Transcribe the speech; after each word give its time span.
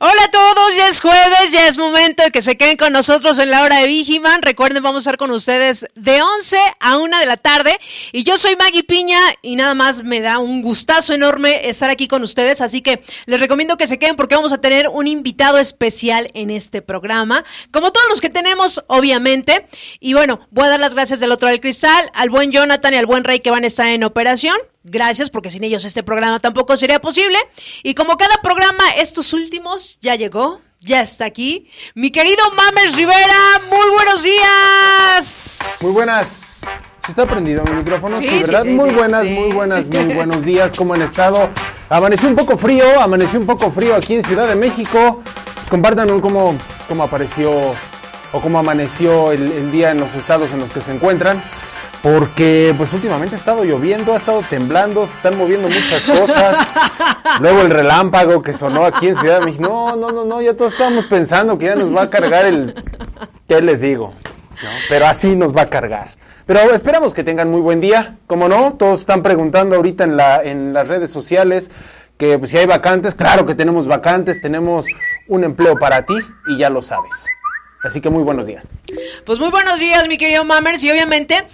Hola 0.00 0.22
a 0.26 0.30
todos, 0.30 0.76
ya 0.76 0.86
es 0.86 1.00
jueves, 1.00 1.50
ya 1.50 1.66
es 1.66 1.76
momento 1.76 2.22
de 2.22 2.30
que 2.30 2.40
se 2.40 2.56
queden 2.56 2.76
con 2.76 2.92
nosotros 2.92 3.36
en 3.40 3.50
la 3.50 3.64
hora 3.64 3.80
de 3.80 3.88
Vigiman. 3.88 4.42
Recuerden, 4.42 4.80
vamos 4.80 4.98
a 4.98 5.02
estar 5.10 5.16
con 5.16 5.32
ustedes 5.32 5.86
de 5.96 6.22
11 6.22 6.56
a 6.78 6.98
1 6.98 7.18
de 7.18 7.26
la 7.26 7.36
tarde. 7.36 7.76
Y 8.12 8.22
yo 8.22 8.38
soy 8.38 8.54
Maggie 8.54 8.84
Piña 8.84 9.18
y 9.42 9.56
nada 9.56 9.74
más 9.74 10.04
me 10.04 10.20
da 10.20 10.38
un 10.38 10.62
gustazo 10.62 11.14
enorme 11.14 11.68
estar 11.68 11.90
aquí 11.90 12.06
con 12.06 12.22
ustedes. 12.22 12.60
Así 12.60 12.80
que 12.80 13.02
les 13.26 13.40
recomiendo 13.40 13.76
que 13.76 13.88
se 13.88 13.98
queden 13.98 14.14
porque 14.14 14.36
vamos 14.36 14.52
a 14.52 14.60
tener 14.60 14.88
un 14.88 15.08
invitado 15.08 15.58
especial 15.58 16.30
en 16.32 16.50
este 16.50 16.80
programa. 16.80 17.44
Como 17.72 17.90
todos 17.90 18.06
los 18.08 18.20
que 18.20 18.30
tenemos, 18.30 18.84
obviamente. 18.86 19.66
Y 19.98 20.14
bueno, 20.14 20.46
voy 20.52 20.66
a 20.66 20.68
dar 20.68 20.78
las 20.78 20.94
gracias 20.94 21.18
del 21.18 21.32
otro 21.32 21.48
del 21.48 21.60
cristal 21.60 22.08
al 22.14 22.30
buen 22.30 22.52
Jonathan 22.52 22.94
y 22.94 22.98
al 22.98 23.06
buen 23.06 23.24
Rey 23.24 23.40
que 23.40 23.50
van 23.50 23.64
a 23.64 23.66
estar 23.66 23.88
en 23.88 24.04
operación. 24.04 24.56
Gracias, 24.90 25.30
porque 25.30 25.50
sin 25.50 25.64
ellos 25.64 25.84
este 25.84 26.02
programa 26.02 26.38
tampoco 26.40 26.76
sería 26.76 27.00
posible. 27.00 27.38
Y 27.82 27.94
como 27.94 28.16
cada 28.16 28.36
programa, 28.42 28.84
estos 28.98 29.32
últimos 29.32 29.98
ya 30.00 30.14
llegó, 30.14 30.60
ya 30.80 31.00
está 31.02 31.24
aquí. 31.24 31.68
Mi 31.94 32.10
querido 32.10 32.42
Mames 32.56 32.94
Rivera, 32.96 33.60
muy 33.70 33.90
buenos 33.90 34.22
días. 34.22 35.78
Muy 35.82 35.92
buenas. 35.92 36.60
¿Se 37.04 37.12
está 37.12 37.26
prendido 37.26 37.64
mi 37.64 37.72
micrófono? 37.72 38.18
Sí, 38.18 38.28
Sí, 38.28 38.34
sí, 38.38 38.44
¿verdad? 38.44 38.62
sí, 38.62 38.68
muy 38.68 38.90
sí, 38.90 38.96
buenas, 38.96 39.22
sí. 39.22 39.28
muy 39.30 39.52
buenas, 39.52 39.86
muy 39.86 40.14
buenos 40.14 40.44
días. 40.44 40.72
¿Cómo 40.76 40.94
han 40.94 41.02
estado? 41.02 41.48
Amaneció 41.88 42.28
un 42.28 42.36
poco 42.36 42.58
frío, 42.58 43.00
amaneció 43.00 43.38
un 43.40 43.46
poco 43.46 43.70
frío 43.72 43.94
aquí 43.94 44.14
en 44.16 44.24
Ciudad 44.24 44.46
de 44.46 44.54
México. 44.54 45.22
Pues 45.54 45.68
compartan 45.70 46.20
cómo, 46.20 46.56
cómo 46.86 47.02
apareció 47.02 47.50
o 48.32 48.40
cómo 48.42 48.58
amaneció 48.58 49.32
el, 49.32 49.50
el 49.52 49.72
día 49.72 49.90
en 49.90 50.00
los 50.00 50.14
estados 50.14 50.50
en 50.52 50.60
los 50.60 50.70
que 50.70 50.82
se 50.82 50.92
encuentran. 50.92 51.42
Porque 52.02 52.74
pues 52.76 52.92
últimamente 52.92 53.34
ha 53.34 53.38
estado 53.38 53.64
lloviendo, 53.64 54.12
ha 54.12 54.16
estado 54.16 54.42
temblando, 54.48 55.06
se 55.06 55.14
están 55.14 55.36
moviendo 55.36 55.68
muchas 55.68 56.02
cosas. 56.02 56.68
Luego 57.40 57.62
el 57.62 57.70
relámpago 57.70 58.42
que 58.42 58.54
sonó 58.54 58.84
aquí 58.84 59.08
en 59.08 59.16
Ciudad 59.16 59.40
de 59.40 59.46
México. 59.46 59.68
No, 59.68 59.96
no, 59.96 60.10
no, 60.10 60.24
no, 60.24 60.40
ya 60.40 60.54
todos 60.54 60.72
estábamos 60.72 61.06
pensando 61.06 61.58
que 61.58 61.66
ya 61.66 61.74
nos 61.74 61.94
va 61.94 62.02
a 62.02 62.10
cargar 62.10 62.46
el... 62.46 62.74
¿Qué 63.48 63.60
les 63.60 63.80
digo? 63.80 64.14
¿No? 64.62 64.68
Pero 64.88 65.06
así 65.06 65.34
nos 65.34 65.56
va 65.56 65.62
a 65.62 65.66
cargar. 65.70 66.16
Pero 66.46 66.60
esperamos 66.72 67.12
que 67.12 67.24
tengan 67.24 67.50
muy 67.50 67.60
buen 67.60 67.80
día. 67.80 68.16
Como 68.26 68.48
no, 68.48 68.74
todos 68.74 69.00
están 69.00 69.22
preguntando 69.22 69.76
ahorita 69.76 70.04
en, 70.04 70.16
la, 70.16 70.42
en 70.42 70.72
las 70.72 70.86
redes 70.88 71.10
sociales 71.10 71.70
que 72.16 72.38
pues, 72.38 72.50
si 72.50 72.58
hay 72.58 72.66
vacantes. 72.66 73.14
Claro 73.14 73.46
que 73.46 73.54
tenemos 73.54 73.86
vacantes, 73.86 74.40
tenemos 74.40 74.84
un 75.28 75.44
empleo 75.44 75.76
para 75.76 76.04
ti 76.04 76.14
y 76.48 76.58
ya 76.58 76.70
lo 76.70 76.82
sabes. 76.82 77.12
Así 77.82 78.00
que 78.00 78.10
muy 78.10 78.22
buenos 78.22 78.46
días. 78.46 78.66
Pues 79.24 79.38
muy 79.38 79.50
buenos 79.50 79.78
días, 79.78 80.08
mi 80.08 80.18
querido 80.18 80.44
Mamers. 80.44 80.82
Y 80.84 80.90
obviamente, 80.90 81.44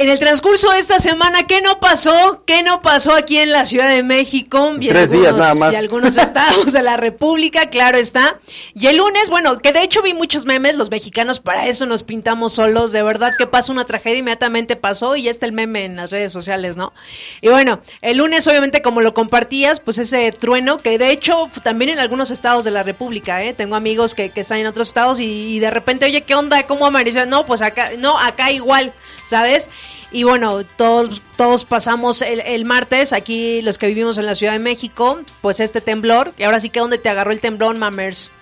en 0.00 0.08
el 0.08 0.20
transcurso 0.20 0.70
de 0.70 0.78
esta 0.78 1.00
semana, 1.00 1.48
¿qué 1.48 1.60
no 1.60 1.80
pasó? 1.80 2.40
¿Qué 2.46 2.62
no 2.62 2.82
pasó 2.82 3.16
aquí 3.16 3.38
en 3.38 3.50
la 3.50 3.64
Ciudad 3.64 3.88
de 3.88 4.04
México? 4.04 4.76
Y 4.78 4.86
Tres 4.90 5.10
días 5.10 5.34
nada 5.34 5.56
más. 5.56 5.72
Y 5.72 5.76
algunos 5.76 6.16
estados 6.18 6.72
de 6.72 6.82
la 6.84 6.96
República, 6.96 7.68
claro 7.68 7.98
está. 7.98 8.38
Y 8.76 8.86
el 8.86 8.98
lunes, 8.98 9.28
bueno, 9.28 9.58
que 9.58 9.72
de 9.72 9.82
hecho 9.82 10.00
vi 10.00 10.14
muchos 10.14 10.46
memes, 10.46 10.76
los 10.76 10.88
mexicanos 10.88 11.40
para 11.40 11.66
eso 11.66 11.84
nos 11.84 12.04
pintamos 12.04 12.52
solos. 12.52 12.92
De 12.92 13.02
verdad 13.02 13.32
que 13.36 13.48
pasa 13.48 13.72
una 13.72 13.86
tragedia, 13.86 14.18
inmediatamente 14.18 14.76
pasó 14.76 15.16
y 15.16 15.24
ya 15.24 15.32
está 15.32 15.46
el 15.46 15.52
meme 15.52 15.84
en 15.84 15.96
las 15.96 16.10
redes 16.10 16.30
sociales, 16.30 16.76
¿no? 16.76 16.92
Y 17.40 17.48
bueno, 17.48 17.80
el 18.00 18.18
lunes, 18.18 18.46
obviamente, 18.46 18.82
como 18.82 19.00
lo 19.00 19.14
compartías, 19.14 19.80
pues 19.80 19.98
ese 19.98 20.30
trueno, 20.30 20.76
que 20.76 20.96
de 20.98 21.10
hecho 21.10 21.50
también 21.64 21.90
en 21.90 21.98
algunos 21.98 22.30
estados 22.30 22.62
de 22.62 22.70
la 22.70 22.84
República, 22.84 23.42
¿eh? 23.42 23.52
Tengo 23.52 23.74
amigos 23.74 24.14
que, 24.14 24.30
que 24.30 24.42
están 24.42 24.58
en 24.58 24.68
otros 24.68 24.86
estados 24.86 25.18
y, 25.18 25.56
y 25.56 25.58
de 25.58 25.72
repente, 25.72 26.04
oye, 26.06 26.20
¿qué 26.20 26.36
onda? 26.36 26.62
¿Cómo 26.68 26.86
amaneció? 26.86 27.26
No, 27.26 27.46
pues 27.46 27.62
acá, 27.62 27.90
no, 27.98 28.16
acá 28.16 28.52
igual, 28.52 28.92
¿sabes? 29.24 29.70
Y 30.10 30.22
bueno, 30.24 30.64
todos, 30.64 31.20
todos 31.36 31.64
pasamos 31.64 32.22
el, 32.22 32.40
el 32.40 32.64
martes, 32.64 33.12
aquí 33.12 33.60
los 33.62 33.76
que 33.78 33.86
vivimos 33.88 34.16
en 34.18 34.24
la 34.26 34.34
Ciudad 34.34 34.52
de 34.54 34.58
México, 34.58 35.18
pues 35.42 35.60
este 35.60 35.80
temblor. 35.80 36.32
Y 36.38 36.44
ahora 36.44 36.60
sí 36.60 36.70
que, 36.70 36.80
¿dónde 36.80 36.98
te 36.98 37.08
agarró 37.10 37.30
el 37.30 37.40
temblón, 37.40 37.78
mamers? 37.78 38.32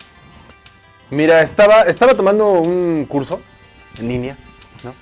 Mira, 1.11 1.43
estaba, 1.43 1.83
estaba 1.83 2.15
tomando 2.15 2.47
un 2.53 3.05
curso 3.09 3.41
en 3.99 4.09
línea, 4.09 4.37
¿no? 4.84 4.95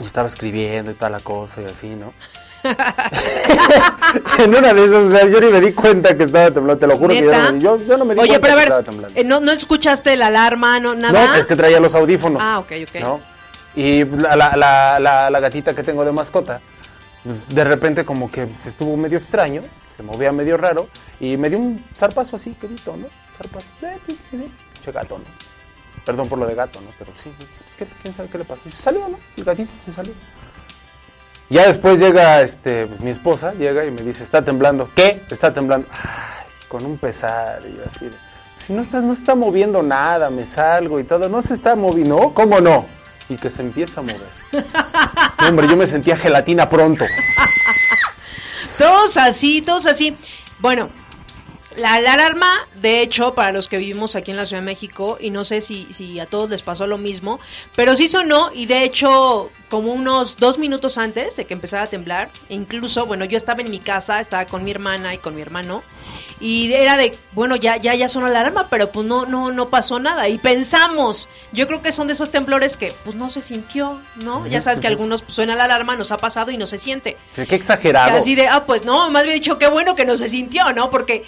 Y 0.00 0.04
estaba 0.04 0.28
escribiendo 0.28 0.90
y 0.90 0.94
toda 0.94 1.10
la 1.10 1.20
cosa 1.20 1.62
y 1.62 1.64
así, 1.64 1.88
¿no? 1.88 2.12
en 4.38 4.54
una 4.54 4.72
de 4.72 4.84
esas, 4.84 5.06
o 5.06 5.10
sea, 5.10 5.26
yo 5.28 5.40
ni 5.40 5.48
me 5.48 5.60
di 5.60 5.72
cuenta 5.72 6.16
que 6.16 6.22
estaba 6.24 6.50
temblando, 6.52 6.78
te 6.78 6.86
lo 6.86 6.96
juro 6.96 7.08
que 7.12 7.22
yo 7.24 7.32
no, 7.32 7.52
me, 7.52 7.60
yo, 7.60 7.78
yo 7.78 7.96
no 7.96 8.04
me 8.04 8.14
di 8.14 8.20
Oye, 8.20 8.38
cuenta 8.38 8.46
pero 8.48 8.52
a 8.52 8.54
que 8.54 8.56
ver, 8.56 8.64
estaba 8.64 8.82
temblando. 8.84 9.20
eh, 9.20 9.24
¿no, 9.24 9.40
¿no 9.40 9.50
escuchaste 9.52 10.16
la 10.16 10.28
alarma, 10.28 10.78
no, 10.78 10.94
nada? 10.94 11.26
No, 11.28 11.34
es 11.34 11.46
que 11.46 11.56
traía 11.56 11.80
los 11.80 11.92
audífonos. 11.94 12.40
Ah, 12.40 12.60
ok, 12.60 12.72
ok. 12.88 13.00
¿no? 13.00 13.20
Y 13.74 14.04
la, 14.04 14.36
la, 14.56 15.30
la, 15.30 15.40
gatita 15.40 15.74
que 15.74 15.82
tengo 15.82 16.04
de 16.04 16.12
mascota, 16.12 16.60
pues, 17.24 17.48
de 17.48 17.64
repente 17.64 18.04
como 18.04 18.30
que 18.30 18.46
se 18.62 18.68
estuvo 18.68 18.96
medio 18.96 19.16
extraño, 19.18 19.62
se 19.96 20.02
movía 20.02 20.30
medio 20.32 20.56
raro, 20.56 20.88
y 21.20 21.36
me 21.36 21.48
dio 21.48 21.58
un 21.58 21.82
zarpazo 21.96 22.36
así, 22.36 22.52
quedito, 22.60 22.96
¿no? 22.96 23.06
Zarpazo. 23.36 23.66
Eh. 23.82 24.48
Che 24.84 24.92
gato, 24.92 25.18
¿no? 25.18 25.24
Perdón 26.04 26.28
por 26.28 26.38
lo 26.38 26.46
de 26.46 26.54
gato, 26.54 26.80
¿no? 26.80 26.88
Pero 26.98 27.12
sí, 27.16 27.32
¿qué- 27.78 27.86
¿quién 28.02 28.14
sabe 28.14 28.28
qué 28.28 28.38
le 28.38 28.44
pasó? 28.44 28.62
Y 28.66 28.72
se 28.72 28.82
salió, 28.82 29.08
¿no? 29.08 29.18
El 29.36 29.44
gatito 29.44 29.70
se 29.86 29.92
salió. 29.92 30.12
Ya 31.48 31.66
después 31.66 31.98
llega 32.00 32.40
este, 32.42 32.88
mi 33.00 33.10
esposa, 33.10 33.52
llega 33.54 33.84
y 33.84 33.90
me 33.90 34.02
dice, 34.02 34.24
está 34.24 34.42
temblando. 34.44 34.90
¿Qué? 34.96 35.22
Está 35.30 35.52
temblando. 35.52 35.86
Ay, 35.92 36.46
con 36.68 36.84
un 36.86 36.96
pesar 36.98 37.60
y 37.62 37.78
así 37.86 38.06
de, 38.06 38.12
si 38.58 38.72
no 38.72 38.80
está, 38.82 39.00
no 39.00 39.12
está 39.12 39.34
moviendo 39.34 39.82
nada, 39.82 40.30
me 40.30 40.46
salgo 40.46 40.98
y 40.98 41.04
todo, 41.04 41.28
no 41.28 41.42
se 41.42 41.54
está 41.54 41.74
moviendo. 41.76 42.32
¿Cómo 42.34 42.60
no? 42.60 42.86
Y 43.28 43.36
que 43.36 43.50
se 43.50 43.62
empieza 43.62 44.00
a 44.00 44.02
mover. 44.02 44.30
Hombre, 45.48 45.68
yo 45.68 45.76
me 45.76 45.86
sentía 45.86 46.16
gelatina 46.16 46.68
pronto. 46.68 47.04
Todos 48.78 49.16
así, 49.16 49.62
todos 49.62 49.86
así. 49.86 50.16
Bueno, 50.58 50.90
la, 51.76 52.00
la 52.00 52.14
alarma, 52.14 52.52
de 52.80 53.00
hecho, 53.00 53.34
para 53.34 53.52
los 53.52 53.68
que 53.68 53.78
vivimos 53.78 54.16
aquí 54.16 54.30
en 54.30 54.36
la 54.36 54.44
Ciudad 54.44 54.62
de 54.62 54.66
México, 54.66 55.18
y 55.20 55.30
no 55.30 55.44
sé 55.44 55.60
si, 55.60 55.86
si 55.92 56.18
a 56.18 56.26
todos 56.26 56.50
les 56.50 56.62
pasó 56.62 56.86
lo 56.86 56.98
mismo, 56.98 57.38
pero 57.76 57.96
sí 57.96 58.08
sonó, 58.08 58.50
y 58.52 58.66
de 58.66 58.84
hecho, 58.84 59.50
como 59.72 59.90
unos 59.94 60.36
dos 60.36 60.58
minutos 60.58 60.98
antes 60.98 61.34
de 61.36 61.46
que 61.46 61.54
empezara 61.54 61.84
a 61.84 61.86
temblar, 61.86 62.28
incluso, 62.50 63.06
bueno, 63.06 63.24
yo 63.24 63.38
estaba 63.38 63.62
en 63.62 63.70
mi 63.70 63.78
casa, 63.78 64.20
estaba 64.20 64.44
con 64.44 64.64
mi 64.64 64.70
hermana 64.70 65.14
y 65.14 65.18
con 65.18 65.34
mi 65.34 65.40
hermano, 65.40 65.82
y 66.40 66.70
era 66.74 66.98
de, 66.98 67.16
bueno, 67.32 67.56
ya, 67.56 67.78
ya, 67.78 67.94
ya 67.94 68.06
sonó 68.06 68.28
la 68.28 68.40
alarma, 68.40 68.68
pero 68.68 68.92
pues 68.92 69.06
no, 69.06 69.24
no, 69.24 69.50
no 69.50 69.70
pasó 69.70 69.98
nada. 69.98 70.28
Y 70.28 70.36
pensamos, 70.36 71.26
yo 71.52 71.66
creo 71.68 71.80
que 71.80 71.90
son 71.90 72.06
de 72.06 72.12
esos 72.12 72.30
temblores 72.30 72.76
que 72.76 72.92
pues 73.02 73.16
no 73.16 73.30
se 73.30 73.40
sintió, 73.40 73.98
¿no? 74.16 74.46
Ya 74.46 74.60
sabes 74.60 74.78
que 74.78 74.88
algunos 74.88 75.22
pues, 75.22 75.32
suena 75.34 75.56
la 75.56 75.64
alarma, 75.64 75.96
nos 75.96 76.12
ha 76.12 76.18
pasado 76.18 76.50
y 76.50 76.58
no 76.58 76.66
se 76.66 76.76
siente. 76.76 77.16
Sí, 77.34 77.46
Qué 77.46 77.54
exagerado. 77.54 78.10
Que 78.10 78.18
Así 78.18 78.34
de, 78.34 78.48
ah, 78.48 78.66
pues 78.66 78.84
no, 78.84 79.10
más 79.10 79.24
bien 79.24 79.36
dicho, 79.36 79.56
qué 79.56 79.68
bueno 79.68 79.94
que 79.96 80.04
no 80.04 80.18
se 80.18 80.28
sintió, 80.28 80.70
¿no? 80.74 80.90
Porque 80.90 81.24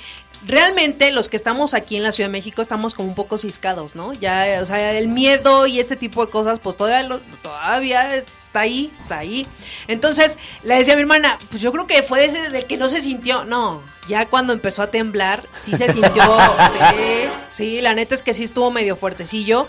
realmente 0.47 1.11
los 1.13 1.31
que 1.31 1.37
estamos 1.37 1.73
aquí 1.73 1.97
en 1.97 2.03
la 2.03 2.13
Ciudad 2.13 2.29
de 2.29 2.33
México 2.33 2.61
estamos 2.61 2.95
como 2.95 3.09
un 3.09 3.15
poco 3.15 3.39
ciscados, 3.39 3.95
¿no? 3.97 4.13
Ya, 4.13 4.59
o 4.63 4.67
sea, 4.67 4.93
el 4.93 5.09
miedo 5.09 5.67
y 5.67 5.81
ese 5.81 5.97
tipo 5.97 6.27
de 6.27 6.31
cosas, 6.31 6.59
pues 6.59 6.77
todavía, 6.77 7.09
lo- 7.09 7.21
todavía 7.43 8.15
está 8.55 8.61
ahí, 8.61 8.93
está 8.97 9.19
ahí. 9.19 9.47
Entonces, 9.89 10.39
le 10.63 10.77
decía 10.77 10.93
a 10.93 10.97
mi 10.97 11.03
hermana, 11.03 11.39
pues 11.51 11.61
yo 11.61 11.73
creo 11.73 11.89
que 11.89 12.05
fue 12.05 12.25
ese 12.25 12.51
de 12.51 12.67
que 12.67 12.77
no 12.77 12.89
se 12.89 13.01
sintió. 13.01 13.45
No, 13.45 13.83
ya 14.09 14.27
cuando 14.27 14.53
empezó 14.53 14.83
a 14.83 14.93
temblar, 14.93 15.43
sí 15.51 15.75
se 15.75 15.93
sintió. 15.93 16.23
sí, 16.73 17.29
sí, 17.51 17.81
la 17.81 17.95
neta 17.95 18.15
es 18.15 18.23
que 18.23 18.33
sí 18.33 18.45
estuvo 18.45 18.71
medio 18.71 18.95
fuertecillo. 18.95 19.67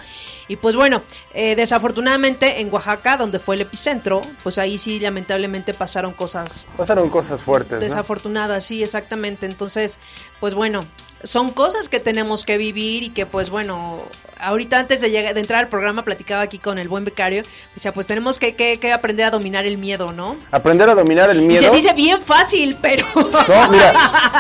Y 0.48 0.58
pues 0.58 0.76
bueno, 0.76 1.02
eh, 1.34 1.56
desafortunadamente 1.56 2.62
en 2.62 2.72
Oaxaca, 2.72 3.18
donde 3.18 3.40
fue 3.40 3.56
el 3.56 3.62
epicentro, 3.62 4.22
pues 4.44 4.60
ahí 4.60 4.78
sí 4.78 5.00
lamentablemente 5.00 5.74
pasaron 5.74 6.14
cosas 6.14 6.68
Pasaron 6.78 7.10
cosas 7.10 7.42
fuertes, 7.42 7.72
¿no? 7.72 7.80
desafortunadas, 7.80 8.64
sí, 8.66 8.84
exactamente. 8.84 9.48
Entonces, 9.48 9.98
pues 10.40 10.54
bueno, 10.54 10.86
son 11.26 11.50
cosas 11.52 11.90
que 11.90 12.00
tenemos 12.00 12.46
que 12.46 12.58
vivir 12.58 13.04
y 13.04 13.10
que 13.10 13.26
pues 13.26 13.50
bueno, 13.50 14.00
ahorita 14.40 14.80
antes 14.80 15.02
de, 15.02 15.10
llegar, 15.12 15.34
de 15.34 15.40
entrar 15.42 15.60
al 15.64 15.68
programa 15.70 16.04
platicaba 16.04 16.42
aquí 16.42 16.58
con 16.60 16.78
el 16.80 16.88
buen 16.88 17.04
becario, 17.04 17.44
o 17.76 17.80
sea, 17.80 17.92
pues 17.92 18.08
tenemos 18.08 18.40
que, 18.40 18.56
que- 18.56 18.80
que 18.80 18.94
aprender 18.94 19.26
a 19.26 19.32
dominar 19.32 19.66
el 19.66 19.78
miedo, 19.78 20.12
¿no? 20.14 20.38
Aprender 20.52 20.90
a 20.90 20.96
dominar 20.96 21.30
el 21.32 21.42
Y 21.42 21.46
miedo. 21.48 21.62
se 21.64 21.70
dice 21.72 21.94
bien 21.94 22.22
fácil, 22.22 22.78
pero... 22.82 23.06
No, 23.16 23.70
mira, 23.70 23.94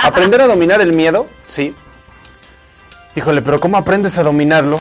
aprender 0.03 0.41
a 0.41 0.47
dominar 0.47 0.79
el 0.81 0.93
miedo, 0.93 1.27
sí. 1.47 1.73
Híjole, 3.15 3.41
pero 3.41 3.59
¿cómo 3.59 3.77
aprendes 3.77 4.17
a 4.17 4.23
dominarlo? 4.23 4.79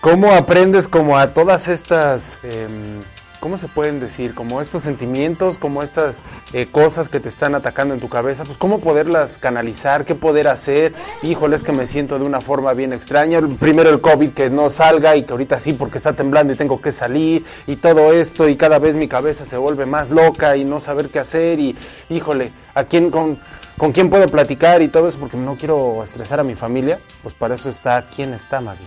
¿Cómo 0.00 0.32
aprendes 0.32 0.86
como 0.86 1.18
a 1.18 1.28
todas 1.34 1.66
estas 1.68 2.34
em, 2.44 3.00
¿cómo 3.40 3.58
se 3.58 3.68
pueden 3.68 4.00
decir? 4.00 4.34
Como 4.34 4.60
estos 4.60 4.82
sentimientos, 4.82 5.58
como 5.58 5.82
estas 5.82 6.18
eh, 6.52 6.68
cosas 6.70 7.08
que 7.08 7.20
te 7.20 7.28
están 7.28 7.54
atacando 7.54 7.94
en 7.94 8.00
tu 8.00 8.08
cabeza, 8.08 8.44
pues 8.44 8.58
cómo 8.58 8.80
poderlas 8.80 9.38
canalizar, 9.38 10.04
qué 10.04 10.14
poder 10.14 10.48
hacer. 10.48 10.94
Híjole, 11.22 11.56
es 11.56 11.62
que 11.62 11.72
me 11.72 11.86
siento 11.86 12.18
de 12.18 12.24
una 12.24 12.40
forma 12.40 12.72
bien 12.72 12.92
extraña. 12.92 13.40
Primero 13.58 13.90
el 13.90 14.00
COVID 14.00 14.30
que 14.30 14.50
no 14.50 14.70
salga 14.70 15.16
y 15.16 15.22
que 15.22 15.32
ahorita 15.32 15.58
sí 15.58 15.72
porque 15.72 15.98
está 15.98 16.12
temblando 16.12 16.52
y 16.52 16.56
tengo 16.56 16.80
que 16.80 16.92
salir 16.92 17.44
y 17.66 17.76
todo 17.76 18.12
esto 18.12 18.48
y 18.48 18.56
cada 18.56 18.78
vez 18.78 18.94
mi 18.94 19.08
cabeza 19.08 19.44
se 19.44 19.56
vuelve 19.56 19.86
más 19.86 20.10
loca 20.10 20.56
y 20.56 20.64
no 20.64 20.80
saber 20.80 21.08
qué 21.08 21.18
hacer 21.18 21.58
y 21.60 21.76
híjole, 22.08 22.52
¿a 22.74 22.84
quién 22.84 23.10
con, 23.10 23.38
con 23.76 23.92
quién 23.92 24.10
puedo 24.10 24.26
platicar 24.28 24.82
y 24.82 24.88
todo 24.88 25.08
eso 25.08 25.18
porque 25.18 25.36
no 25.36 25.56
quiero 25.56 26.02
estresar 26.02 26.40
a 26.40 26.44
mi 26.44 26.54
familia? 26.54 26.98
Pues 27.22 27.34
para 27.34 27.54
eso 27.54 27.68
está, 27.68 28.06
¿quién 28.06 28.34
está, 28.34 28.60
Maggie? 28.60 28.86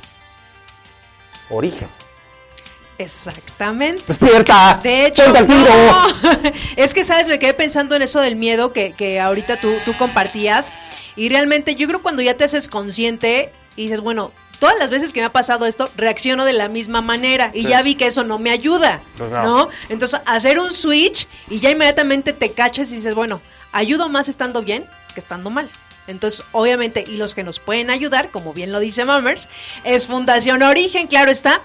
Origen. 1.50 1.88
Exactamente. 3.04 4.04
¡Despierta! 4.08 4.80
De 4.82 5.08
hecho, 5.08 5.24
es 6.76 6.94
que, 6.94 7.04
¿sabes? 7.04 7.28
Me 7.28 7.40
quedé 7.40 7.54
pensando 7.54 7.96
en 7.96 8.02
eso 8.02 8.20
del 8.20 8.36
miedo 8.36 8.74
que, 8.74 8.94
que 8.94 9.20
ahorita 9.20 9.60
tú, 9.60 9.74
tú 9.86 9.96
compartías. 9.98 10.72
Y 11.16 11.30
realmente 11.30 11.76
yo 11.76 11.88
creo 11.88 12.02
cuando 12.02 12.22
ya 12.22 12.36
te 12.36 12.44
haces 12.44 12.68
consciente 12.68 13.52
y 13.76 13.84
dices, 13.84 14.02
bueno, 14.02 14.32
todas 14.60 14.78
las 14.78 14.90
veces 14.92 15.12
que 15.12 15.20
me 15.20 15.26
ha 15.26 15.32
pasado 15.32 15.66
esto, 15.66 15.90
reacciono 15.98 16.46
de 16.46 16.54
la 16.54 16.70
misma 16.70 17.02
manera. 17.02 17.52
Y 17.54 17.64
Sí. 17.64 17.70
ya 17.70 17.82
vi 17.82 17.96
que 17.96 18.08
eso 18.08 18.24
no 18.24 18.40
me 18.40 18.50
ayuda, 18.52 19.02
Pues 19.18 19.32
no. 19.32 19.44
¿no? 19.44 19.70
Entonces, 19.90 20.22
hacer 20.26 20.60
un 20.60 20.74
switch 20.74 21.28
y 21.50 21.60
ya 21.60 21.70
inmediatamente 21.70 22.34
te 22.34 22.52
cachas 22.54 22.92
y 22.92 22.96
dices, 22.96 23.14
bueno, 23.16 23.42
ayudo 23.72 24.08
más 24.10 24.30
estando 24.30 24.62
bien 24.62 24.86
que 25.14 25.20
estando 25.20 25.50
mal. 25.50 25.70
Entonces, 26.08 26.44
obviamente, 26.52 27.04
y 27.08 27.18
los 27.18 27.36
que 27.36 27.44
nos 27.44 27.60
pueden 27.60 27.90
ayudar, 27.90 28.30
como 28.32 28.54
bien 28.54 28.72
lo 28.72 28.80
dice 28.80 29.06
Mammers, 29.06 29.50
es 29.84 30.08
Fundación 30.08 30.64
Origen, 30.64 31.08
claro 31.08 31.32
está. 31.32 31.62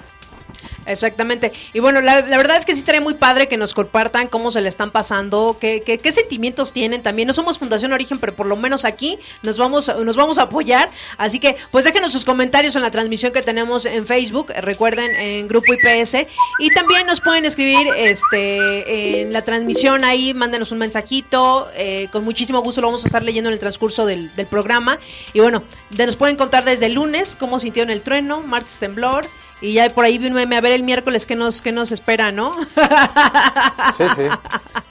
Exactamente. 0.88 1.52
Y 1.73 1.81
bueno, 1.81 2.00
la, 2.00 2.23
verdad 2.23 2.56
es 2.56 2.64
que 2.64 2.73
sí 2.73 2.81
estaría 2.81 3.00
muy 3.00 3.14
padre 3.14 3.49
que 3.49 3.56
nos 3.56 3.75
compartan 3.75 4.29
cómo 4.29 4.50
se 4.50 4.61
le 4.61 4.69
están 4.69 4.90
pasando, 4.90 5.56
qué, 5.61 5.82
qué, 5.85 5.99
qué 5.99 6.12
sentimientos 6.12 6.73
tienen 6.73 7.02
también. 7.02 7.29
No 7.29 7.35
somos 7.35 7.58
Fundación 7.58 7.93
Origen, 7.93 8.19
pero 8.19 8.35
por 8.35 8.46
lo 8.46 8.56
menos 8.56 8.85
aquí 8.85 9.19
nos 9.43 9.58
vamos, 9.58 9.93
nos 10.05 10.17
vamos 10.17 10.38
a 10.38 10.43
apoyar. 10.43 10.90
Así 11.17 11.38
que, 11.38 11.56
pues 11.70 11.85
déjenos 11.85 12.12
sus 12.12 12.25
comentarios 12.25 12.75
en 12.76 12.82
la 12.82 12.90
transmisión 12.90 13.32
que 13.32 13.43
tenemos 13.43 13.87
en 13.87 14.06
Facebook. 14.06 14.52
Recuerden, 14.61 15.14
en 15.14 15.49
Grupo 15.49 15.73
IPS. 15.75 16.26
Y 16.58 16.70
también 16.70 17.06
nos 17.06 17.20
pueden 17.20 17.44
escribir 17.44 17.87
este 17.96 19.20
en 19.20 19.32
la 19.32 19.43
transmisión 19.43 20.05
ahí, 20.05 20.35
mándenos 20.35 20.73
un 20.73 20.79
mensajito. 20.79 21.69
eh, 21.75 22.08
con 22.11 22.25
muchísimo 22.25 22.61
gusto 22.62 22.81
lo 22.81 22.88
vamos 22.88 23.05
a 23.05 23.08
estar 23.08 23.23
leyendo 23.23 23.49
en 23.49 23.55
el 23.55 23.58
transcurso 23.58 24.06
del, 24.06 24.35
del 24.35 24.46
programa. 24.46 24.99
Y 25.32 25.40
bueno, 25.40 25.62
nos 25.96 26.17
pueden 26.17 26.37
contar 26.37 26.64
desde 26.64 26.87
el 26.87 26.94
lunes 26.94 27.37
cómo 27.37 27.58
sintieron 27.58 27.90
el 27.90 28.02
trueno, 28.02 28.40
martes 28.40 28.79
temblor. 28.79 29.26
Y 29.61 29.73
ya 29.75 29.89
por 29.91 30.05
ahí 30.05 30.19
vino 30.19 30.39
a 30.39 30.61
ver 30.61 30.73
el 30.73 30.83
miércoles 30.85 31.27
qué 31.27 31.35
nos, 31.35 31.63
qué 31.63 31.73
nos 31.73 31.91
espera, 31.93 32.31
¿no? 32.33 32.55
Sí, 33.97 34.05
sí. 34.17 34.23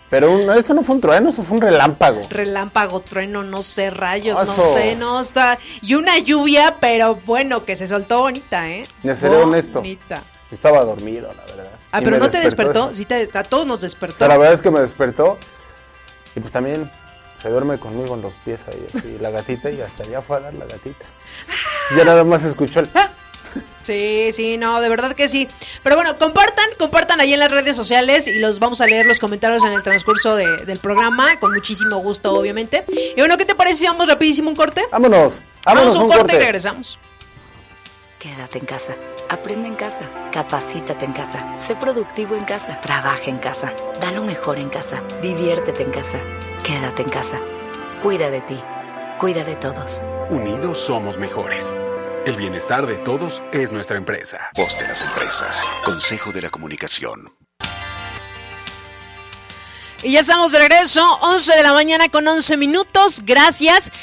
Pero 0.10 0.32
un- 0.32 0.50
eso 0.58 0.74
no 0.74 0.84
fue 0.84 0.96
un 0.96 1.02
trueno, 1.02 1.30
eso 1.30 1.44
fue 1.44 1.58
un 1.58 1.62
relámpago. 1.62 2.22
Relámpago, 2.30 3.00
trueno, 3.02 3.44
no 3.44 3.62
sé, 3.62 3.90
rayos, 3.90 4.38
no 4.48 4.56
sé, 4.74 4.96
no 4.96 5.20
está. 5.22 5.58
Y 5.82 5.96
una 5.96 6.18
lluvia, 6.20 6.76
pero 6.80 7.16
bueno, 7.26 7.66
que 7.66 7.76
se 7.76 7.88
soltó 7.88 8.22
bonita, 8.22 8.70
¿eh? 8.70 8.84
Le 9.04 9.16
seré 9.16 9.36
honesto. 9.38 9.80
Bonita. 9.80 10.22
Estaba 10.52 10.84
dormido, 10.86 11.28
la 11.36 11.44
verdad. 11.56 11.72
Ah, 11.92 12.00
Y 12.00 12.04
pero 12.06 12.18
me 12.18 12.20
no 12.20 12.30
te 12.30 12.40
despertó, 12.40 12.94
sí, 12.94 13.04
te, 13.06 13.30
a 13.34 13.44
todos 13.44 13.66
nos 13.68 13.82
despertó. 13.82 14.16
O 14.16 14.20
sea, 14.20 14.28
la 14.30 14.38
verdad 14.38 14.54
es 14.54 14.62
que 14.62 14.72
me 14.72 14.80
despertó 14.80 15.38
y 16.36 16.40
pues 16.40 16.52
también 16.54 16.90
se 17.42 17.50
duerme 17.50 17.78
conmigo 17.80 18.16
en 18.16 18.22
los 18.22 18.34
pies 18.46 18.62
ahí, 18.68 18.86
así, 18.96 19.18
la 19.20 19.30
gatita 19.30 19.70
y 19.70 19.82
hasta 19.82 20.04
allá 20.04 20.22
fue 20.22 20.38
a 20.38 20.40
dar 20.42 20.54
la 20.54 20.66
gatita. 20.66 21.06
Ya 21.98 22.04
nada 22.04 22.26
más 22.26 22.44
escuchó 22.44 22.82
el... 22.82 22.90
¡ah! 22.96 23.12
Sí, 23.82 24.30
sí, 24.34 24.58
no, 24.58 24.82
de 24.82 24.90
verdad 24.90 25.14
que 25.14 25.28
sí. 25.28 25.48
Pero 25.84 25.96
bueno, 25.96 26.18
compartan, 26.18 26.66
compartan 26.78 27.20
ahí 27.22 27.34
en 27.34 27.40
las 27.40 27.52
redes 27.52 27.76
sociales 27.76 28.28
y 28.28 28.40
los 28.40 28.60
vamos 28.60 28.82
a 28.82 28.86
leer 28.88 29.06
los 29.06 29.20
comentarios 29.20 29.64
en 29.64 29.72
el 29.74 29.84
transcurso 29.84 30.36
de- 30.36 30.66
del 30.66 30.80
programa, 30.80 31.40
con 31.40 31.54
muchísimo 31.54 31.98
gusto, 31.98 32.34
obviamente. 32.34 32.84
Y 33.16 33.20
bueno, 33.20 33.38
¿qué 33.38 33.46
te 33.46 33.56
parece 33.56 33.80
si 33.80 33.86
vamos 33.88 34.08
rapidísimo 34.08 34.50
un 34.50 34.56
corte? 34.56 34.84
Vámonos, 34.92 35.42
vámonos, 35.66 35.94
Vamos 35.94 35.96
a 35.96 36.00
un 36.00 36.10
corte 36.22 36.36
y 36.36 36.40
regresamos. 36.40 37.00
Quédate 38.20 38.58
en 38.58 38.66
casa. 38.66 38.96
Aprende 39.30 39.68
en 39.68 39.76
casa. 39.76 40.02
Capacítate 40.32 41.06
en 41.06 41.14
casa. 41.14 41.56
Sé 41.58 41.76
productivo 41.76 42.36
en 42.36 42.46
casa. 42.46 42.82
Trabaja 42.82 43.22
en 43.30 43.38
casa. 43.38 43.72
Da 44.02 44.12
lo 44.12 44.24
mejor 44.24 44.58
en 44.58 44.70
casa. 44.70 45.02
Diviértete 45.22 45.84
en 45.84 45.92
casa. 45.92 46.18
Quédate 46.64 47.04
en 47.04 47.10
casa. 47.10 47.40
Cuida 48.02 48.30
de 48.32 48.42
ti. 48.42 48.60
Cuida 49.20 49.44
de 49.44 49.56
todos. 49.56 50.02
Unidos 50.30 50.80
somos 50.80 51.18
mejores. 51.18 51.68
El 52.28 52.36
bienestar 52.36 52.86
de 52.86 52.98
todos 52.98 53.42
es 53.54 53.72
nuestra 53.72 53.96
empresa. 53.96 54.50
Voz 54.54 54.78
de 54.78 54.86
las 54.86 55.02
empresas. 55.02 55.66
Consejo 55.86 56.34
de 56.34 56.42
la 56.42 56.50
Comunicación. 56.50 57.34
Y 60.04 60.12
ya 60.12 60.20
estamos 60.20 60.52
de 60.52 60.60
regreso, 60.60 61.02
11 61.22 61.56
de 61.56 61.64
la 61.64 61.72
mañana 61.72 62.10
con 62.10 62.28
11 62.28 62.58
minutos, 62.58 63.22
gracias. 63.24 63.94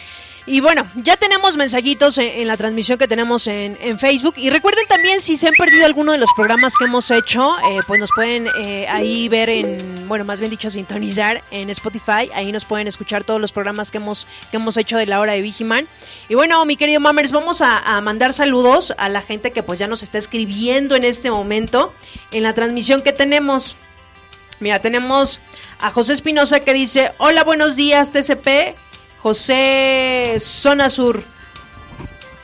Y 0.46 0.60
bueno, 0.60 0.86
ya 0.96 1.16
tenemos 1.16 1.56
mensajitos 1.56 2.18
en, 2.18 2.46
la 2.46 2.58
transmisión 2.58 2.98
que 2.98 3.08
tenemos 3.08 3.46
en, 3.46 3.78
en 3.80 3.98
Facebook. 3.98 4.34
Y 4.36 4.50
recuerden 4.50 4.86
también 4.86 5.22
si 5.22 5.38
se 5.38 5.48
han 5.48 5.54
perdido 5.54 5.86
alguno 5.86 6.12
de 6.12 6.18
los 6.18 6.30
programas 6.36 6.74
que 6.76 6.84
hemos 6.84 7.10
hecho, 7.10 7.56
eh, 7.60 7.80
pues 7.86 7.98
nos 7.98 8.10
pueden 8.14 8.48
eh, 8.58 8.86
ahí 8.88 9.26
ver 9.30 9.48
en, 9.48 10.06
bueno, 10.06 10.26
más 10.26 10.40
bien 10.40 10.50
dicho, 10.50 10.68
sintonizar 10.68 11.42
en 11.50 11.70
Spotify. 11.70 12.30
Ahí 12.34 12.52
nos 12.52 12.66
pueden 12.66 12.86
escuchar 12.88 13.24
todos 13.24 13.40
los 13.40 13.52
programas 13.52 13.90
que 13.90 13.96
hemos, 13.96 14.26
que 14.50 14.58
hemos 14.58 14.76
hecho 14.76 14.98
de 14.98 15.06
la 15.06 15.20
hora 15.20 15.32
de 15.32 15.40
Vigiman. 15.40 15.88
Y 16.28 16.34
bueno, 16.34 16.62
mi 16.66 16.76
querido 16.76 17.00
Mammers, 17.00 17.32
vamos 17.32 17.62
a, 17.62 17.78
a 17.78 18.02
mandar 18.02 18.34
saludos 18.34 18.92
a 18.98 19.08
la 19.08 19.22
gente 19.22 19.50
que 19.50 19.62
pues 19.62 19.78
ya 19.78 19.86
nos 19.86 20.02
está 20.02 20.18
escribiendo 20.18 20.94
en 20.94 21.04
este 21.04 21.30
momento 21.30 21.94
en 22.32 22.42
la 22.42 22.52
transmisión 22.52 23.00
que 23.00 23.12
tenemos. 23.12 23.76
Mira, 24.60 24.78
tenemos 24.78 25.40
a 25.80 25.90
José 25.90 26.12
Espinosa 26.12 26.60
que 26.60 26.72
dice, 26.72 27.12
hola, 27.18 27.44
buenos 27.44 27.76
días, 27.76 28.12
TCP, 28.12 28.76
José 29.24 30.36
Zona 30.38 30.90
Sur. 30.90 31.24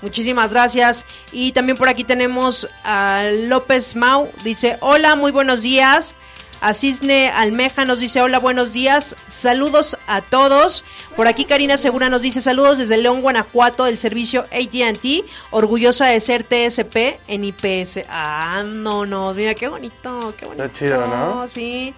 Muchísimas 0.01 0.55
gracias. 0.55 1.05
Y 1.31 1.53
también 1.53 1.77
por 1.77 1.91
aquí 1.91 2.05
tenemos 2.05 2.67
a 2.85 3.25
López 3.49 3.97
Mau. 3.97 4.31
Dice, 4.45 4.79
hola, 4.81 5.15
muy 5.15 5.31
buenos 5.31 5.61
días. 5.61 6.17
A 6.63 6.73
Cisne 6.73 7.29
Almeja 7.29 7.85
nos 7.85 8.01
dice, 8.01 8.23
hola, 8.23 8.39
buenos 8.39 8.73
días. 8.73 9.15
Saludos 9.27 9.99
a 10.07 10.23
todos. 10.23 10.83
Por 11.17 11.29
aquí 11.29 11.45
Karina 11.45 11.77
Segura 11.77 12.09
nos 12.09 12.23
dice, 12.23 12.41
saludos 12.41 12.79
desde 12.79 12.97
León, 12.97 13.21
Guanajuato, 13.21 13.85
del 13.85 13.99
servicio 13.99 14.47
ATT. 14.51 15.27
Orgullosa 15.51 16.07
de 16.07 16.19
ser 16.19 16.45
TSP 16.45 17.21
en 17.29 17.45
IPS. 17.45 18.07
Ah, 18.09 18.63
no, 18.65 19.05
no, 19.05 19.35
mira, 19.35 19.55
qué 19.55 19.69
bonito, 19.69 20.33
qué 20.39 20.47
bonito. 20.47 20.65
Está 20.65 20.79
chido, 20.79 21.07
¿no? 21.07 21.47
Sí. 21.47 21.93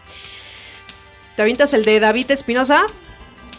¿Te 1.36 1.42
avientas 1.42 1.72
el 1.72 1.84
de 1.84 2.00
David 2.00 2.32
Espinosa? 2.32 2.84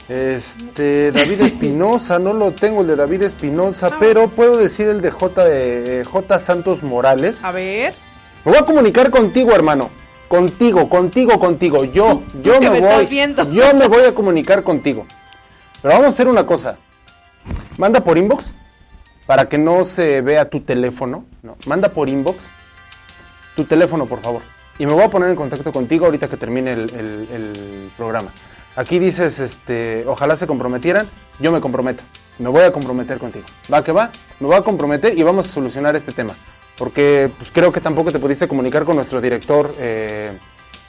Este, 0.10 1.12
David 1.12 1.42
Espinosa, 1.42 2.20
no 2.20 2.34
lo 2.34 2.52
tengo 2.52 2.82
el 2.82 2.88
de 2.88 2.96
David 2.96 3.22
Espinosa, 3.24 3.88
Ah. 3.92 3.98
pero 4.00 4.28
puedo 4.30 4.58
decir 4.58 4.88
el 4.88 5.02
de 5.02 5.12
J, 5.12 5.44
eh, 5.48 6.04
J 6.06 6.40
Santos 6.40 6.84
Morales. 6.84 7.44
A 7.44 7.52
ver. 7.52 7.94
Me 8.46 8.52
voy 8.52 8.60
a 8.60 8.66
comunicar 8.66 9.10
contigo, 9.10 9.54
hermano. 9.56 9.90
Contigo, 10.28 10.90
contigo, 10.90 11.40
contigo. 11.40 11.86
Yo, 11.86 12.22
Tú- 12.32 12.42
yo 12.42 12.60
me, 12.60 12.70
me 12.70 12.80
voy. 12.82 12.90
estás 12.90 13.10
viendo. 13.10 13.50
Yo 13.52 13.74
me 13.76 13.88
voy 13.88 14.04
a 14.04 14.14
comunicar 14.14 14.64
contigo. 14.64 15.06
Pero 15.82 15.94
vamos 15.94 16.08
a 16.08 16.10
hacer 16.10 16.28
una 16.28 16.46
cosa. 16.46 16.76
Manda 17.78 18.02
por 18.04 18.18
inbox 18.18 18.52
para 19.26 19.48
que 19.48 19.58
no 19.58 19.84
se 19.86 20.22
vea 20.22 20.50
tu 20.50 20.62
teléfono. 20.62 21.26
No, 21.44 21.56
manda 21.66 21.90
por 21.90 22.10
inbox 22.10 22.38
tu 23.56 23.64
teléfono, 23.66 24.06
por 24.06 24.22
favor. 24.22 24.42
Y 24.80 24.86
me 24.86 24.94
voy 24.94 25.04
a 25.04 25.10
poner 25.10 25.30
en 25.30 25.36
contacto 25.36 25.72
contigo 25.72 26.06
ahorita 26.06 26.28
que 26.28 26.36
termine 26.38 26.74
el, 26.74 26.80
el- 26.96 27.28
el 27.32 27.92
programa. 27.96 28.32
Aquí 28.76 28.98
dices, 28.98 29.40
este, 29.40 30.04
ojalá 30.08 30.36
se 30.36 30.48
comprometieran. 30.48 31.08
Yo 31.40 31.52
me 31.52 31.62
comprometo. 31.62 32.04
Me 32.40 32.50
voy 32.50 32.64
a 32.64 32.72
comprometer 32.72 33.20
contigo. 33.20 33.46
Va 33.72 33.84
que 33.84 33.92
va. 33.92 34.10
Me 34.40 34.48
voy 34.48 34.56
a 34.56 34.62
comprometer 34.62 35.18
y 35.18 35.22
vamos 35.22 35.48
a 35.48 35.52
solucionar 35.52 35.96
este 35.96 36.12
tema. 36.12 36.34
Porque 36.78 37.30
pues, 37.38 37.52
creo 37.52 37.72
que 37.72 37.82
tampoco 37.82 38.12
te 38.12 38.20
pudiste 38.20 38.48
comunicar 38.48 38.84
con 38.84 38.96
nuestro 38.96 39.22
director, 39.22 39.76
eh, 39.78 40.38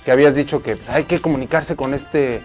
que 0.05 0.11
habías 0.11 0.35
dicho 0.35 0.63
que 0.63 0.77
pues, 0.77 0.89
hay 0.89 1.05
que 1.05 1.21
comunicarse 1.21 1.77
con 1.77 1.93
este, 1.93 2.43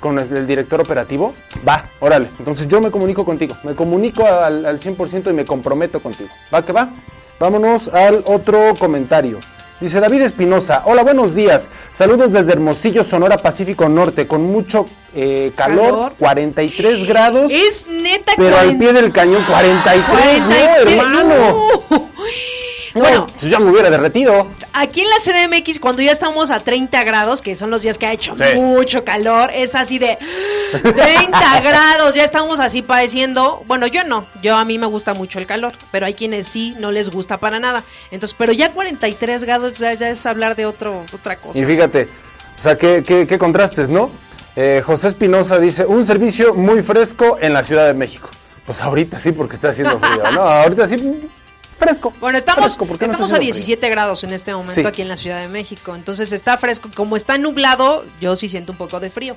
con 0.00 0.18
el, 0.18 0.46
director 0.46 0.80
operativo. 0.80 1.34
Va, 1.66 1.84
órale. 2.00 2.28
Entonces 2.40 2.66
yo 2.66 2.80
me 2.80 2.90
comunico 2.90 3.24
contigo. 3.24 3.56
Me 3.62 3.76
comunico 3.76 4.26
al, 4.26 4.66
al 4.66 4.80
100% 4.80 5.30
y 5.30 5.32
me 5.32 5.44
comprometo 5.44 6.00
contigo. 6.00 6.30
Va 6.52 6.64
que 6.64 6.72
va. 6.72 6.90
Vámonos 7.38 7.88
al 7.88 8.24
otro 8.26 8.74
comentario. 8.78 9.38
Dice 9.80 9.98
David 9.98 10.20
Espinosa, 10.22 10.82
hola, 10.84 11.02
buenos 11.02 11.34
días. 11.34 11.68
Saludos 11.94 12.32
desde 12.32 12.52
Hermosillo, 12.52 13.02
Sonora, 13.02 13.38
Pacífico 13.38 13.88
Norte, 13.88 14.26
con 14.26 14.42
mucho 14.42 14.84
eh, 15.14 15.52
calor, 15.56 15.86
Calor. 15.86 16.12
43 16.18 17.06
grados, 17.08 17.50
Es 17.50 17.86
neta 17.86 18.32
pero 18.36 18.58
al 18.58 18.76
40 18.76 18.78
pie 18.78 18.92
del 18.92 19.10
cañón 19.12 19.42
43, 19.44 20.04
43, 20.04 20.84
no, 20.84 20.90
hermano. 20.90 21.34
no. 21.90 22.10
No, 22.94 23.00
Bueno, 23.02 23.26
pues 23.38 23.50
ya 23.52 23.60
me 23.60 23.70
hubiera 23.70 23.88
derretido. 23.90 24.48
aquí 24.72 25.02
en 25.02 25.08
la 25.08 25.16
CDMX, 25.20 25.78
cuando 25.78 26.02
ya 26.02 26.10
estamos 26.10 26.50
a 26.50 26.58
30 26.60 27.04
grados, 27.04 27.40
que 27.40 27.54
son 27.54 27.70
los 27.70 27.82
días 27.82 27.98
que 27.98 28.06
ha 28.06 28.12
hecho 28.12 28.34
Sí. 28.36 28.58
mucho 28.58 29.04
calor, 29.04 29.50
es 29.54 29.74
así 29.76 29.98
de 30.00 30.18
30 30.82 31.60
grados, 31.62 32.14
ya 32.14 32.24
estamos 32.24 32.60
así 32.60 32.82
padeciendo. 32.82 33.62
Bueno, 33.66 33.86
yo 33.86 34.04
no, 34.04 34.26
yo 34.42 34.56
a 34.56 34.64
mí 34.64 34.78
me 34.78 34.86
gusta 34.86 35.14
mucho 35.14 35.38
el 35.38 35.46
calor, 35.46 35.72
pero 35.90 36.06
hay 36.06 36.14
quienes 36.14 36.46
sí 36.48 36.74
no 36.78 36.90
les 36.92 37.10
gusta 37.10 37.38
para 37.38 37.58
nada. 37.60 37.82
Entonces, 38.10 38.34
pero 38.38 38.52
ya 38.52 38.72
43 38.72 39.44
grados 39.44 39.78
ya, 39.78 39.94
ya 39.94 40.08
es 40.10 40.24
hablar 40.26 40.56
de 40.56 40.66
otro, 40.66 41.04
otra 41.12 41.36
cosa. 41.36 41.58
Y 41.58 41.64
fíjate, 41.64 42.08
o 42.58 42.62
sea, 42.62 42.76
qué, 42.76 43.02
qué- 43.06 43.26
qué 43.26 43.38
contrastes, 43.38 43.88
¿no? 43.90 44.10
Eh, 44.56 44.82
José 44.84 45.08
Espinosa 45.08 45.58
dice, 45.58 45.86
un 45.86 46.06
servicio 46.06 46.54
muy 46.54 46.82
fresco 46.82 47.38
en 47.40 47.52
la 47.52 47.62
Ciudad 47.62 47.86
de 47.86 47.94
México. 47.94 48.28
Pues 48.66 48.80
ahorita 48.82 49.18
sí, 49.18 49.32
porque 49.32 49.54
está 49.54 49.70
haciendo 49.70 49.98
frío, 49.98 50.22
¿no? 50.32 50.40
Ahorita 50.48 50.86
sí, 50.86 50.96
fresco. 51.80 52.12
Bueno, 52.20 52.38
estamos, 52.38 52.62
Fresco, 52.62 52.86
¿por 52.86 52.98
qué 52.98 53.06
no 53.06 53.12
está 53.12 53.16
estamos 53.16 53.32
a 53.32 53.36
haciendo 53.36 53.54
17 53.56 53.88
grados 53.88 54.22
en 54.22 54.32
este 54.32 54.54
momento 54.54 54.80
Sí. 54.80 54.86
aquí 54.86 55.02
en 55.02 55.08
la 55.08 55.16
Ciudad 55.16 55.40
de 55.40 55.48
México. 55.48 55.96
Entonces 55.96 56.32
está 56.32 56.56
fresco. 56.58 56.88
Como 56.94 57.16
está 57.16 57.38
nublado, 57.38 58.04
yo 58.20 58.36
sí 58.36 58.48
siento 58.48 58.70
un 58.72 58.78
poco 58.78 59.00
de 59.00 59.10
frío. 59.10 59.36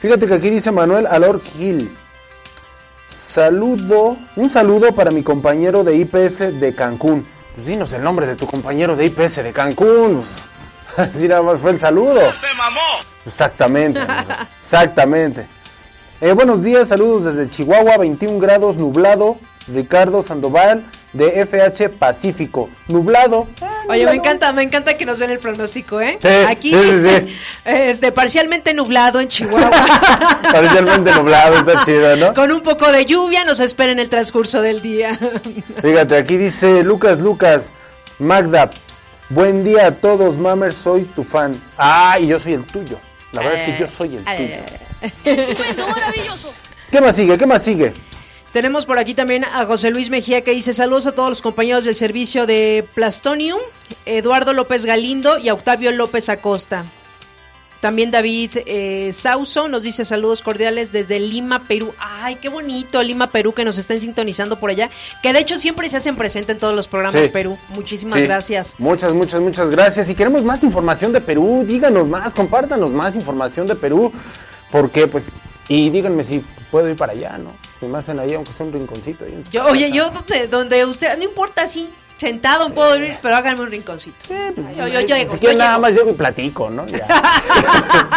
Fíjate 0.00 0.26
que 0.26 0.34
aquí 0.34 0.48
dice 0.48 0.70
Manuel 0.70 1.06
Alor 1.06 1.42
Gil. 1.42 1.94
Saludo, 3.08 4.16
un 4.36 4.50
saludo 4.50 4.94
para 4.94 5.10
mi 5.10 5.22
compañero 5.22 5.84
de 5.84 5.96
IPS 5.96 6.60
de 6.60 6.74
Cancún. 6.74 7.26
Pues 7.54 7.66
dinos 7.66 7.92
el 7.92 8.02
nombre 8.02 8.26
de 8.26 8.36
tu 8.36 8.46
compañero 8.46 8.96
de 8.96 9.06
IPS 9.06 9.36
de 9.42 9.52
Cancún. 9.52 10.24
Pues, 10.96 11.08
Así 11.14 11.28
nada 11.28 11.42
más 11.42 11.58
fue 11.60 11.70
el 11.70 11.80
saludo. 11.80 12.20
¡Se 12.32 12.54
mamó! 12.56 12.80
Exactamente, 13.24 14.00
exactamente. 14.60 15.46
Eh, 16.20 16.32
buenos 16.32 16.62
días, 16.62 16.88
saludos 16.88 17.24
desde 17.24 17.50
Chihuahua, 17.50 17.96
21 17.98 18.38
grados, 18.38 18.76
nublado. 18.76 19.38
Ricardo 19.72 20.22
Sandoval 20.22 20.84
de 21.12 21.44
FH 21.46 21.90
Pacífico. 21.90 22.70
Nublado. 22.88 23.46
ah, 23.60 23.66
Oye, 23.88 23.98
nublado. 24.04 24.10
me 24.10 24.16
encanta, 24.16 24.52
me 24.52 24.62
encanta 24.62 24.96
que 24.96 25.04
nos 25.04 25.18
den 25.18 25.30
el 25.30 25.38
pronóstico, 25.38 26.00
¿eh? 26.00 26.18
Sí, 26.20 26.28
Aquí, 26.48 26.70
sí, 26.70 26.78
sí, 26.88 27.08
sí. 27.26 27.36
este, 27.64 28.12
parcialmente 28.12 28.72
nublado 28.74 29.20
en 29.20 29.28
Chihuahua, 29.28 29.70
Parcialmente 30.52 31.12
nublado, 31.12 31.56
está 31.56 31.84
chido, 31.84 32.16
¿no? 32.16 32.34
con 32.34 32.50
un 32.50 32.62
poco 32.62 32.90
de 32.90 33.04
lluvia, 33.04 33.44
nos 33.44 33.60
espera 33.60 33.92
en 33.92 33.98
el 33.98 34.08
transcurso 34.08 34.62
del 34.62 34.80
día. 34.80 35.18
Fíjate, 35.82 36.16
aquí 36.16 36.36
dice 36.36 36.82
Lucas 36.82 37.18
Lucas, 37.18 37.72
Magda, 38.18 38.70
buen 39.28 39.64
día 39.64 39.88
a 39.88 39.90
todos, 39.92 40.36
Mamer, 40.38 40.72
soy 40.72 41.02
tu 41.04 41.24
fan. 41.24 41.52
Ah, 41.76 42.18
y 42.20 42.28
yo 42.28 42.38
soy 42.38 42.54
el 42.54 42.64
tuyo. 42.64 42.98
La 43.32 43.42
verdad 43.42 43.60
es 43.60 43.70
que 43.72 43.78
yo 43.78 43.86
soy 43.86 44.16
el 44.16 44.24
tuyo. 44.24 45.52
¿Qué 46.90 47.00
más 47.00 47.16
sigue? 47.16 47.38
¿Qué 47.38 47.46
más 47.46 47.62
sigue? 47.62 47.92
Tenemos 48.52 48.84
por 48.84 48.98
aquí 48.98 49.14
también 49.14 49.44
a 49.44 49.64
José 49.64 49.90
Luis 49.90 50.10
Mejía 50.10 50.42
que 50.42 50.50
dice 50.50 50.74
saludos 50.74 51.06
a 51.06 51.12
todos 51.12 51.30
los 51.30 51.40
compañeros 51.42 51.84
del 51.84 51.96
servicio 51.96 52.46
de 52.46 52.86
Plastonium, 52.94 53.58
Eduardo 54.04 54.52
López 54.52 54.84
Galindo 54.84 55.38
y 55.38 55.48
a 55.48 55.54
Octavio 55.54 55.90
López 55.90 56.28
Acosta. 56.28 56.84
También 57.80 58.10
David 58.12 58.50
eh, 58.66 59.10
Sauso 59.12 59.66
nos 59.68 59.82
dice 59.82 60.04
saludos 60.04 60.42
cordiales 60.42 60.92
desde 60.92 61.18
Lima, 61.18 61.64
Perú. 61.66 61.92
Ay, 61.98 62.36
qué 62.36 62.48
bonito 62.48 63.02
Lima, 63.02 63.28
Perú, 63.32 63.54
que 63.54 63.64
nos 63.64 63.76
estén 63.78 64.00
sintonizando 64.00 64.60
por 64.60 64.70
allá. 64.70 64.88
Que 65.22 65.32
de 65.32 65.40
hecho 65.40 65.58
siempre 65.58 65.88
se 65.88 65.96
hacen 65.96 66.14
presente 66.14 66.52
en 66.52 66.58
todos 66.58 66.76
los 66.76 66.86
programas 66.86 67.22
Sí. 67.24 67.28
Perú. 67.30 67.58
Muchísimas 67.70 68.20
Sí. 68.20 68.26
gracias. 68.26 68.74
Muchas, 68.78 69.12
muchas, 69.14 69.40
muchas 69.40 69.70
gracias. 69.70 70.06
Si 70.06 70.14
queremos 70.14 70.44
más 70.44 70.62
información 70.62 71.12
de 71.12 71.22
Perú, 71.22 71.64
díganos 71.66 72.06
más, 72.06 72.34
compártanos 72.34 72.90
más 72.92 73.16
información 73.16 73.66
de 73.66 73.74
Perú. 73.74 74.12
Porque, 74.70 75.06
pues, 75.08 75.24
y 75.68 75.90
díganme 75.90 76.22
si 76.22 76.44
puedo 76.70 76.88
ir 76.88 76.96
para 76.96 77.12
allá, 77.12 77.36
¿no? 77.38 77.50
Me 77.88 77.98
hacen 77.98 78.18
ahí, 78.18 78.34
aunque 78.34 78.52
sea 78.52 78.66
un 78.66 78.72
rinconcito. 78.72 79.24
ahí 79.24 79.42
Yo, 79.50 79.64
oye, 79.66 79.90
yo 79.92 80.10
donde, 80.10 80.46
donde 80.48 80.84
usted, 80.84 81.16
no 81.16 81.24
importa 81.24 81.66
si 81.66 81.88
sentado 82.22 82.72
puedo 82.72 82.96
ir, 82.96 83.18
pero 83.20 83.34
háganme 83.34 83.62
un 83.62 83.70
rinconcito. 83.70 84.16
yo, 84.76 84.86
yo, 84.86 85.00
yo 85.00 85.16
llego, 85.16 85.32
Si 85.32 85.38
quieren 85.38 85.58
yo 85.58 85.64
nada 85.64 85.70
llego. 85.72 85.80
más 85.82 85.92
llego 85.92 86.10
y 86.10 86.14
platico, 86.14 86.70
¿no? 86.70 86.86
Ya. 86.86 87.06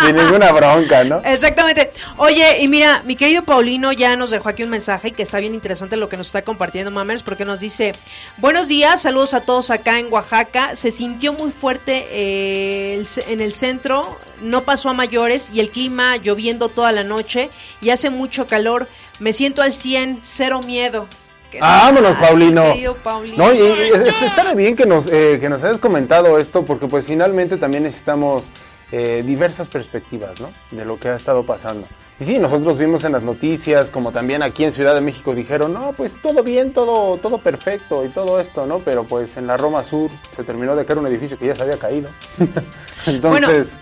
Sin 0.05 0.15
ninguna 0.15 0.51
bronca, 0.51 1.03
¿no? 1.03 1.21
Exactamente. 1.25 1.91
Oye, 2.17 2.61
y 2.61 2.67
mira, 2.67 3.01
mi 3.05 3.15
querido 3.15 3.43
Paulino 3.43 3.91
ya 3.91 4.15
nos 4.15 4.29
dejó 4.29 4.49
aquí 4.49 4.63
un 4.63 4.69
mensaje 4.69 5.11
que 5.11 5.23
está 5.23 5.39
bien 5.39 5.55
interesante 5.55 5.97
lo 5.97 6.07
que 6.07 6.17
nos 6.17 6.27
está 6.27 6.43
compartiendo 6.43 6.91
Mamers, 6.91 7.23
porque 7.23 7.45
nos 7.45 7.59
dice, 7.59 7.93
buenos 8.37 8.67
días, 8.67 9.01
saludos 9.01 9.33
a 9.33 9.41
todos 9.41 9.71
acá 9.71 9.99
en 9.99 10.13
Oaxaca. 10.13 10.75
Se 10.75 10.91
sintió 10.91 11.33
muy 11.33 11.51
fuerte 11.51 12.05
eh, 12.11 13.03
en 13.27 13.41
el 13.41 13.53
centro, 13.53 14.17
no 14.41 14.61
pasó 14.61 14.89
a 14.89 14.93
mayores 14.93 15.49
y 15.51 15.59
el 15.61 15.69
clima 15.69 16.17
lloviendo 16.17 16.69
toda 16.69 16.91
la 16.91 17.03
noche 17.03 17.49
y 17.81 17.89
hace 17.89 18.09
mucho 18.11 18.45
calor. 18.45 18.87
Me 19.17 19.33
siento 19.33 19.61
al 19.61 19.73
100, 19.73 20.19
cero 20.21 20.59
miedo. 20.65 21.07
¿Qué 21.51 21.59
Vámonos, 21.59 22.15
Paulino. 22.17 22.63
Paulino? 23.03 23.37
No, 23.37 23.53
y, 23.53 23.57
y 23.57 23.61
es- 23.61 24.01
es- 24.07 24.21
está 24.23 24.53
bien 24.53 24.75
que 24.75 24.85
nos, 24.85 25.07
eh, 25.11 25.37
que 25.39 25.47
nos 25.49 25.63
hayas 25.63 25.77
comentado 25.77 26.37
esto, 26.37 26.63
porque 26.65 26.87
pues 26.87 27.05
finalmente 27.05 27.57
también 27.57 27.83
necesitamos 27.83 28.45
eh, 28.91 29.23
diversas 29.25 29.67
perspectivas, 29.67 30.39
¿no? 30.39 30.49
De 30.71 30.85
lo 30.85 30.99
que 30.99 31.09
ha 31.09 31.15
estado 31.15 31.43
pasando. 31.43 31.87
Y 32.19 32.23
sí, 32.23 32.39
nosotros 32.39 32.77
vimos 32.77 33.03
en 33.03 33.11
las 33.11 33.23
noticias, 33.23 33.89
como 33.89 34.11
también 34.13 34.41
aquí 34.41 34.63
en 34.63 34.71
Ciudad 34.71 34.95
de 34.95 35.01
México 35.01 35.35
dijeron, 35.35 35.73
no, 35.73 35.91
pues 35.97 36.13
todo 36.21 36.43
bien, 36.43 36.71
todo, 36.71 37.17
todo 37.17 37.39
perfecto 37.39 38.05
y 38.05 38.09
todo 38.09 38.39
esto, 38.39 38.65
¿no? 38.65 38.79
Pero 38.79 39.03
pues 39.03 39.35
en 39.37 39.47
la 39.47 39.57
Roma 39.57 39.83
Sur 39.83 40.09
se 40.35 40.43
terminó 40.45 40.75
de 40.77 40.85
caer 40.85 40.99
un 40.99 41.07
edificio 41.07 41.37
que 41.37 41.47
ya 41.47 41.55
se 41.55 41.63
había 41.63 41.77
caído. 41.77 42.09
Entonces, 43.05 43.77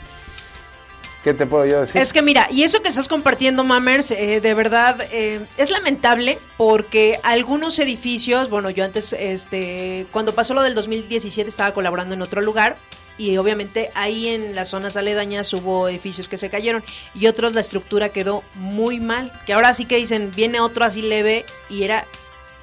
¿qué 1.23 1.33
te 1.33 1.45
puedo 1.45 1.65
yo 1.65 1.81
decir? 1.81 2.01
Es 2.01 2.13
que 2.13 2.21
mira, 2.21 2.47
y 2.51 2.63
eso 2.63 2.81
que 2.81 2.89
estás 2.89 3.07
compartiendo, 3.07 3.63
Mamers, 3.63 4.11
eh, 4.11 4.41
de 4.41 4.53
verdad 4.53 4.97
eh, 5.11 5.45
es 5.57 5.69
lamentable 5.71 6.37
porque 6.57 7.19
algunos 7.23 7.79
edificios, 7.79 8.49
bueno, 8.49 8.69
yo 8.69 8.83
antes, 8.83 9.13
este, 9.13 10.05
cuando 10.11 10.33
pasó 10.35 10.53
lo 10.53 10.61
del 10.63 10.75
2017 10.75 11.47
estaba 11.49 11.73
colaborando 11.73 12.13
en 12.15 12.21
otro 12.21 12.41
lugar 12.41 12.75
y 13.17 13.37
obviamente 13.37 13.91
ahí 13.95 14.27
en 14.29 14.55
las 14.55 14.69
zonas 14.69 14.97
aledañas 14.97 15.53
hubo 15.53 15.87
edificios 15.87 16.27
que 16.27 16.35
se 16.37 16.49
cayeron 16.49 16.83
y 17.13 17.27
otros 17.27 17.53
la 17.53 17.61
estructura 17.61 18.09
quedó 18.09 18.43
muy 18.55 18.99
mal, 18.99 19.31
que 19.45 19.53
ahora 19.53 19.73
sí 19.73 19.85
que 19.85 19.97
dicen, 19.97 20.31
viene 20.35 20.59
otro 20.59 20.83
así 20.83 21.01
leve 21.03 21.45
y 21.69 21.83
era 21.83 22.05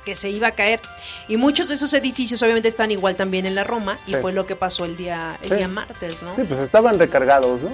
que 0.05 0.17
se 0.17 0.31
iba 0.31 0.49
a 0.49 0.53
caer. 0.53 0.81
Y 1.29 1.37
muchos 1.37 1.69
de 1.69 1.75
esos 1.75 1.93
edificios 1.93 2.43
obviamente 2.43 2.69
están 2.69 2.91
igual 2.91 3.17
también 3.17 3.45
en 3.47 3.55
la 3.55 3.65
Roma 3.65 3.99
y 4.07 4.13
Sí. 4.15 4.17
fue 4.21 4.33
lo 4.33 4.47
que 4.47 4.57
pasó 4.57 4.87
el 4.87 4.97
día 4.97 5.39
el 5.43 5.51
Sí. 5.51 5.55
día 5.57 5.69
martes, 5.69 6.23
¿no? 6.23 6.35
Sí, 6.37 6.43
pues 6.49 6.59
estaban 6.61 6.99
recargados, 6.99 7.61
¿no? 7.61 7.71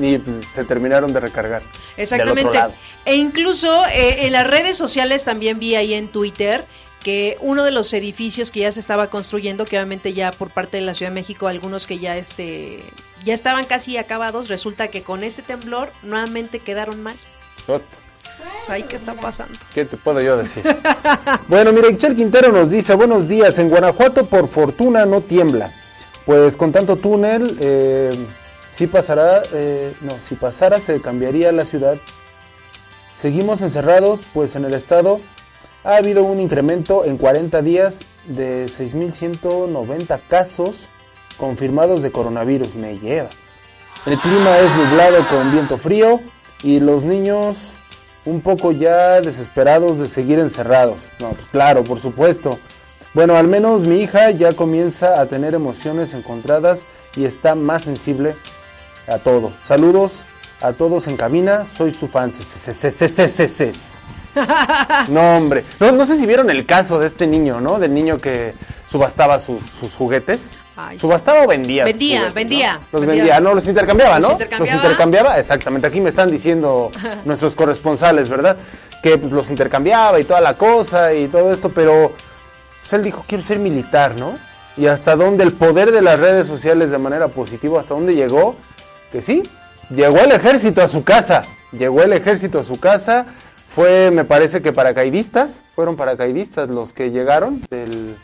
Y 0.00 0.20
se 0.54 0.64
terminaron 0.64 1.12
de 1.12 1.20
recargar. 1.20 1.62
Exactamente. 1.96 2.58
E 3.04 3.16
incluso 3.16 3.86
eh, 3.86 4.26
en 4.26 4.32
las 4.32 4.46
redes 4.46 4.76
sociales 4.76 5.24
también 5.24 5.58
vi 5.58 5.74
ahí 5.74 5.94
en 5.94 6.08
Twitter 6.08 6.64
que 7.02 7.36
uno 7.40 7.64
de 7.64 7.70
los 7.70 7.92
edificios 7.92 8.50
que 8.50 8.60
ya 8.60 8.72
se 8.72 8.80
estaba 8.80 9.06
construyendo, 9.08 9.64
que 9.64 9.76
obviamente 9.76 10.12
ya 10.12 10.32
por 10.32 10.50
parte 10.50 10.78
de 10.78 10.82
la 10.82 10.94
Ciudad 10.94 11.10
de 11.10 11.14
México, 11.14 11.46
algunos 11.46 11.86
que 11.86 11.98
ya 11.98 12.16
este 12.16 12.82
ya 13.24 13.34
estaban 13.34 13.64
casi 13.64 13.96
acabados, 13.96 14.48
resulta 14.48 14.88
que 14.88 15.02
con 15.02 15.24
ese 15.24 15.42
temblor 15.42 15.90
nuevamente 16.02 16.58
quedaron 16.58 17.02
mal. 17.02 17.16
Ot, 17.66 17.82
O 17.82 18.64
sea, 18.64 18.76
¿ahí 18.76 18.84
¿Qué 18.84 18.96
está 18.96 19.14
pasando? 19.14 19.58
¿Qué 19.74 19.84
te 19.84 19.96
puedo 19.96 20.20
yo 20.20 20.36
decir? 20.36 20.62
bueno, 21.48 21.72
mira, 21.72 21.88
Ixchel 21.88 22.16
Quintero 22.16 22.52
nos 22.52 22.70
dice, 22.70 22.94
buenos 22.94 23.28
días, 23.28 23.58
en 23.58 23.68
Guanajuato 23.68 24.26
por 24.26 24.48
fortuna 24.48 25.04
no 25.06 25.20
tiembla. 25.20 25.72
Pues 26.26 26.56
con 26.56 26.72
tanto 26.72 26.96
túnel, 26.96 27.56
eh, 27.60 28.10
si 28.78 28.86
pasará, 28.86 29.42
eh, 29.52 29.92
no, 30.02 30.12
si 30.24 30.36
pasara 30.36 30.78
se 30.78 31.00
cambiaría 31.00 31.50
la 31.50 31.64
ciudad. 31.64 31.96
Seguimos 33.20 33.60
encerrados, 33.60 34.20
pues 34.32 34.54
en 34.54 34.64
el 34.64 34.72
estado 34.72 35.18
ha 35.82 35.96
habido 35.96 36.22
un 36.22 36.38
incremento 36.38 37.04
en 37.04 37.16
40 37.16 37.60
días 37.62 37.98
de 38.28 38.66
6.190 38.66 40.20
casos 40.28 40.86
confirmados 41.38 42.04
de 42.04 42.12
coronavirus. 42.12 42.76
Me 42.76 42.96
lleva. 43.00 43.30
El 44.06 44.16
clima 44.16 44.56
es 44.58 44.70
nublado 44.76 45.26
con 45.26 45.50
viento 45.50 45.76
frío 45.76 46.20
y 46.62 46.78
los 46.78 47.02
niños 47.02 47.56
un 48.24 48.42
poco 48.42 48.70
ya 48.70 49.20
desesperados 49.20 49.98
de 49.98 50.06
seguir 50.06 50.38
encerrados. 50.38 50.98
No, 51.18 51.30
pues 51.30 51.48
claro, 51.48 51.82
por 51.82 51.98
supuesto. 51.98 52.60
Bueno, 53.12 53.36
al 53.36 53.48
menos 53.48 53.80
mi 53.80 53.96
hija 53.96 54.30
ya 54.30 54.52
comienza 54.52 55.20
a 55.20 55.26
tener 55.26 55.54
emociones 55.56 56.14
encontradas 56.14 56.82
y 57.16 57.24
está 57.24 57.56
más 57.56 57.82
sensible 57.82 58.36
a 59.08 59.18
todo. 59.18 59.52
Saludos 59.64 60.24
a 60.60 60.72
todos 60.72 61.06
en 61.06 61.16
cabina, 61.16 61.64
soy 61.64 61.94
su 61.94 62.08
fan. 62.08 62.32
No, 65.08 65.36
hombre. 65.36 65.64
No, 65.80 65.90
no 65.90 66.06
sé 66.06 66.16
si 66.16 66.26
vieron 66.26 66.48
el 66.50 66.64
caso 66.64 67.00
de 67.00 67.06
este 67.08 67.26
niño, 67.26 67.60
¿no? 67.60 67.78
Del 67.80 67.92
niño 67.92 68.18
que 68.18 68.54
subastaba 68.88 69.40
sus, 69.40 69.60
sus 69.80 69.92
juguetes. 69.94 70.50
Ay, 70.76 70.96
sí. 70.96 71.00
¿Subastaba 71.00 71.42
o 71.42 71.48
vendía? 71.48 71.84
Vendía, 71.84 72.18
juguetes, 72.18 72.34
vendía, 72.34 72.72
¿no? 72.74 72.78
Los 72.92 73.00
vendía. 73.00 73.24
vendía, 73.24 73.40
no, 73.40 73.54
los 73.54 73.66
intercambiaba, 73.66 74.20
Los 74.20 74.28
¿no? 74.28 74.32
intercambiaba. 74.34 74.76
Los 74.76 74.84
intercambiaba, 74.84 75.38
exactamente. 75.40 75.88
Aquí 75.88 76.00
me 76.00 76.10
están 76.10 76.30
diciendo 76.30 76.90
nuestros 77.24 77.54
corresponsales, 77.56 78.28
¿verdad? 78.28 78.56
Que 79.02 79.18
pues, 79.18 79.32
los 79.32 79.50
intercambiaba 79.50 80.20
y 80.20 80.24
toda 80.24 80.40
la 80.40 80.54
cosa 80.54 81.12
y 81.14 81.26
todo 81.26 81.52
esto, 81.52 81.70
pero 81.70 82.12
pues, 82.80 82.92
él 82.92 83.02
dijo, 83.02 83.24
quiero 83.26 83.42
ser 83.42 83.58
militar, 83.58 84.14
¿no? 84.16 84.38
Y 84.76 84.86
hasta 84.86 85.16
dónde 85.16 85.42
el 85.42 85.52
poder 85.52 85.90
de 85.90 86.02
las 86.02 86.20
redes 86.20 86.46
sociales 86.46 86.90
de 86.90 86.98
manera 86.98 87.26
positiva, 87.26 87.80
hasta 87.80 87.94
dónde 87.94 88.14
llegó, 88.14 88.54
que 89.12 89.22
sí, 89.22 89.42
llegó 89.90 90.18
el 90.18 90.32
ejército 90.32 90.82
a 90.82 90.88
su 90.88 91.04
casa, 91.04 91.42
llegó 91.72 92.02
el 92.02 92.12
ejército 92.12 92.58
a 92.58 92.62
su 92.62 92.78
casa, 92.78 93.26
fue, 93.74 94.10
me 94.10 94.24
parece 94.24 94.62
que 94.62 94.72
paracaidistas, 94.72 95.62
fueron 95.74 95.96
paracaidistas 95.96 96.68
los 96.70 96.92
que 96.92 97.10
llegaron 97.10 97.62
del, 97.70 98.16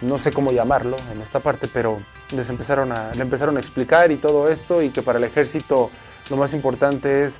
no 0.00 0.18
sé 0.18 0.32
cómo 0.32 0.52
llamarlo 0.52 0.96
en 1.12 1.20
esta 1.20 1.40
parte, 1.40 1.68
pero 1.72 1.98
les 2.34 2.48
empezaron 2.50 2.92
a, 2.92 3.10
le 3.14 3.22
empezaron 3.22 3.56
a 3.56 3.60
explicar 3.60 4.12
y 4.12 4.16
todo 4.16 4.48
esto 4.50 4.82
y 4.82 4.90
que 4.90 5.02
para 5.02 5.18
el 5.18 5.24
ejército 5.24 5.90
lo 6.30 6.36
más 6.36 6.54
importante 6.54 7.24
es 7.24 7.34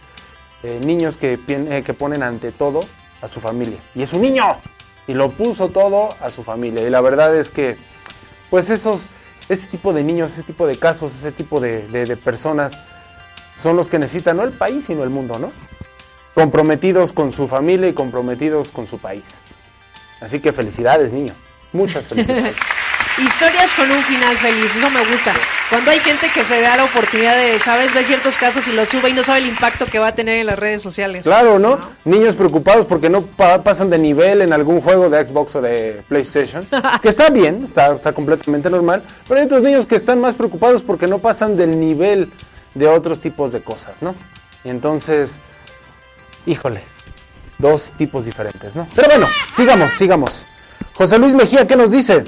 eh, 0.62 0.80
niños 0.84 1.16
que, 1.16 1.38
eh, 1.48 1.82
que 1.84 1.94
ponen 1.94 2.22
ante 2.22 2.52
todo 2.52 2.80
a 3.22 3.28
su 3.28 3.40
familia. 3.40 3.78
Y 3.94 4.02
es 4.02 4.12
un 4.12 4.22
niño 4.22 4.56
y 5.06 5.14
lo 5.14 5.30
puso 5.30 5.68
todo 5.68 6.14
a 6.20 6.28
su 6.28 6.42
familia. 6.42 6.86
Y 6.86 6.90
la 6.90 7.00
verdad 7.00 7.34
es 7.36 7.50
que, 7.50 7.76
pues 8.50 8.70
esos, 8.70 9.06
ese 9.48 9.66
tipo 9.66 9.92
de 9.92 10.04
niños, 10.04 10.32
ese 10.32 10.42
tipo 10.42 10.66
de 10.66 10.76
casos, 10.76 11.14
ese 11.14 11.32
tipo 11.32 11.60
de, 11.60 11.86
de- 11.88 12.16
personas 12.16 12.72
son 13.60 13.76
los 13.76 13.88
que 13.88 13.98
necesita 13.98 14.34
no 14.34 14.44
el 14.44 14.52
país, 14.52 14.84
sino 14.86 15.02
el 15.02 15.10
mundo, 15.10 15.38
¿no? 15.38 15.52
Comprometidos 16.34 17.12
con 17.12 17.32
su 17.32 17.48
familia 17.48 17.88
y 17.88 17.92
comprometidos 17.94 18.68
con 18.68 18.86
su 18.86 18.98
país. 18.98 19.24
Así 20.20 20.40
que 20.40 20.52
felicidades, 20.52 21.12
niño. 21.12 21.32
Muchas 21.72 22.04
felicidades. 22.06 22.54
Historias 23.18 23.74
con 23.74 23.90
un 23.90 24.02
final 24.04 24.36
feliz, 24.38 24.74
eso 24.76 24.88
me 24.90 25.04
gusta. 25.10 25.32
Cuando 25.70 25.90
hay 25.90 25.98
gente 25.98 26.30
que 26.32 26.44
se 26.44 26.60
da 26.60 26.76
la 26.76 26.84
oportunidad 26.84 27.36
de, 27.36 27.58
¿sabes? 27.58 27.92
Ve 27.92 28.04
ciertos 28.04 28.36
casos 28.36 28.66
y 28.68 28.72
los 28.72 28.88
sube 28.88 29.10
y 29.10 29.12
no 29.12 29.24
sabe 29.24 29.40
el 29.40 29.46
impacto 29.48 29.86
que 29.86 29.98
va 29.98 30.08
a 30.08 30.14
tener 30.14 30.38
en 30.38 30.46
las 30.46 30.58
redes 30.58 30.82
sociales. 30.82 31.24
Claro, 31.24 31.58
¿no? 31.58 31.80
Niños 32.04 32.36
preocupados 32.36 32.86
porque 32.86 33.08
no 33.10 33.22
pa- 33.22 33.62
pasan 33.64 33.90
de 33.90 33.98
nivel 33.98 34.40
en 34.42 34.52
algún 34.52 34.80
juego 34.80 35.10
de 35.10 35.26
Xbox 35.26 35.56
o 35.56 35.60
de 35.60 36.02
PlayStation. 36.08 36.64
que 37.02 37.08
está 37.08 37.28
bien, 37.30 37.64
está, 37.64 37.92
está 37.94 38.12
completamente 38.12 38.70
normal. 38.70 39.02
Pero 39.26 39.40
hay 39.40 39.46
otros 39.46 39.62
niños 39.62 39.86
que 39.86 39.96
están 39.96 40.20
más 40.20 40.36
preocupados 40.36 40.82
porque 40.82 41.08
no 41.08 41.18
pasan 41.18 41.56
del 41.56 41.78
nivel 41.78 42.30
de 42.74 42.86
otros 42.86 43.20
tipos 43.20 43.52
de 43.52 43.60
cosas, 43.60 44.00
¿no? 44.00 44.14
Y 44.64 44.68
entonces, 44.70 45.32
híjole, 46.46 46.82
dos 47.58 47.92
tipos 47.98 48.24
diferentes, 48.24 48.76
¿no? 48.76 48.86
Pero 48.94 49.08
bueno, 49.08 49.26
sigamos, 49.56 49.90
sigamos. 49.98 50.46
José 50.94 51.18
Luis 51.18 51.34
Mejía, 51.34 51.66
¿qué 51.66 51.74
nos 51.76 51.90
dice? 51.90 52.24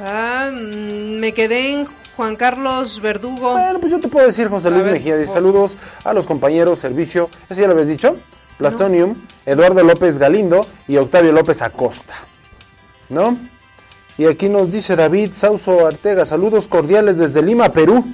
Ah, 0.00 0.50
me 0.52 1.32
quedé 1.32 1.72
en 1.74 1.86
Juan 2.16 2.36
Carlos 2.36 3.00
Verdugo. 3.00 3.52
Bueno, 3.52 3.78
pues 3.78 3.92
yo 3.92 4.00
te 4.00 4.08
puedo 4.08 4.26
decir, 4.26 4.48
José 4.48 4.70
Luis 4.70 4.84
ver, 4.84 4.94
Mejía, 4.94 5.16
dice 5.16 5.32
saludos 5.34 5.76
a 6.04 6.12
los 6.14 6.24
compañeros, 6.26 6.78
servicio, 6.78 7.28
¿eso 7.50 7.60
ya 7.60 7.66
lo 7.66 7.72
habías 7.72 7.88
dicho? 7.88 8.16
Plastonium, 8.58 9.14
Eduardo 9.44 9.82
López 9.82 10.18
Galindo 10.18 10.64
y 10.88 10.96
Octavio 10.96 11.32
López 11.32 11.62
Acosta, 11.62 12.14
¿no? 13.08 13.36
Y 14.18 14.26
aquí 14.26 14.48
nos 14.48 14.70
dice 14.70 14.94
David 14.94 15.32
Sauso 15.34 15.86
Artega, 15.86 16.26
saludos 16.26 16.68
cordiales 16.68 17.18
desde 17.18 17.42
Lima, 17.42 17.70
Perú. 17.70 18.04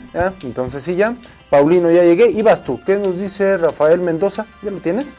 Entonces 0.42 0.82
sí, 0.82 0.94
ya, 0.94 1.14
Paulino, 1.50 1.90
ya 1.90 2.02
llegué, 2.02 2.30
y 2.30 2.42
vas 2.42 2.64
tú, 2.64 2.80
¿qué 2.86 2.96
nos 2.96 3.18
dice 3.18 3.56
Rafael 3.56 4.00
Mendoza? 4.00 4.46
¿Ya 4.62 4.70
lo 4.70 4.78
tienes? 4.78 5.14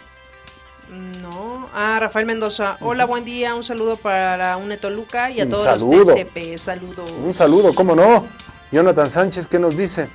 Ah, 1.73 1.97
Rafael 1.99 2.25
Mendoza. 2.25 2.77
Hola, 2.81 3.05
buen 3.05 3.25
día. 3.25 3.53
Un 3.55 3.63
saludo 3.63 3.95
para 3.95 4.37
la 4.37 4.57
UNE 4.57 4.77
Toluca 4.77 5.29
y 5.29 5.39
a 5.41 5.43
Un 5.43 5.49
todos 5.51 5.63
saludo. 5.65 5.97
los 5.99 6.07
TCP. 6.15 6.57
Saludos. 6.57 7.11
Un 7.23 7.33
saludo, 7.33 7.73
¿cómo 7.75 7.95
no? 7.95 8.25
Jonathan 8.71 9.09
Sánchez, 9.09 9.47
¿qué 9.47 9.59
nos 9.59 9.77
dice? 9.77 10.09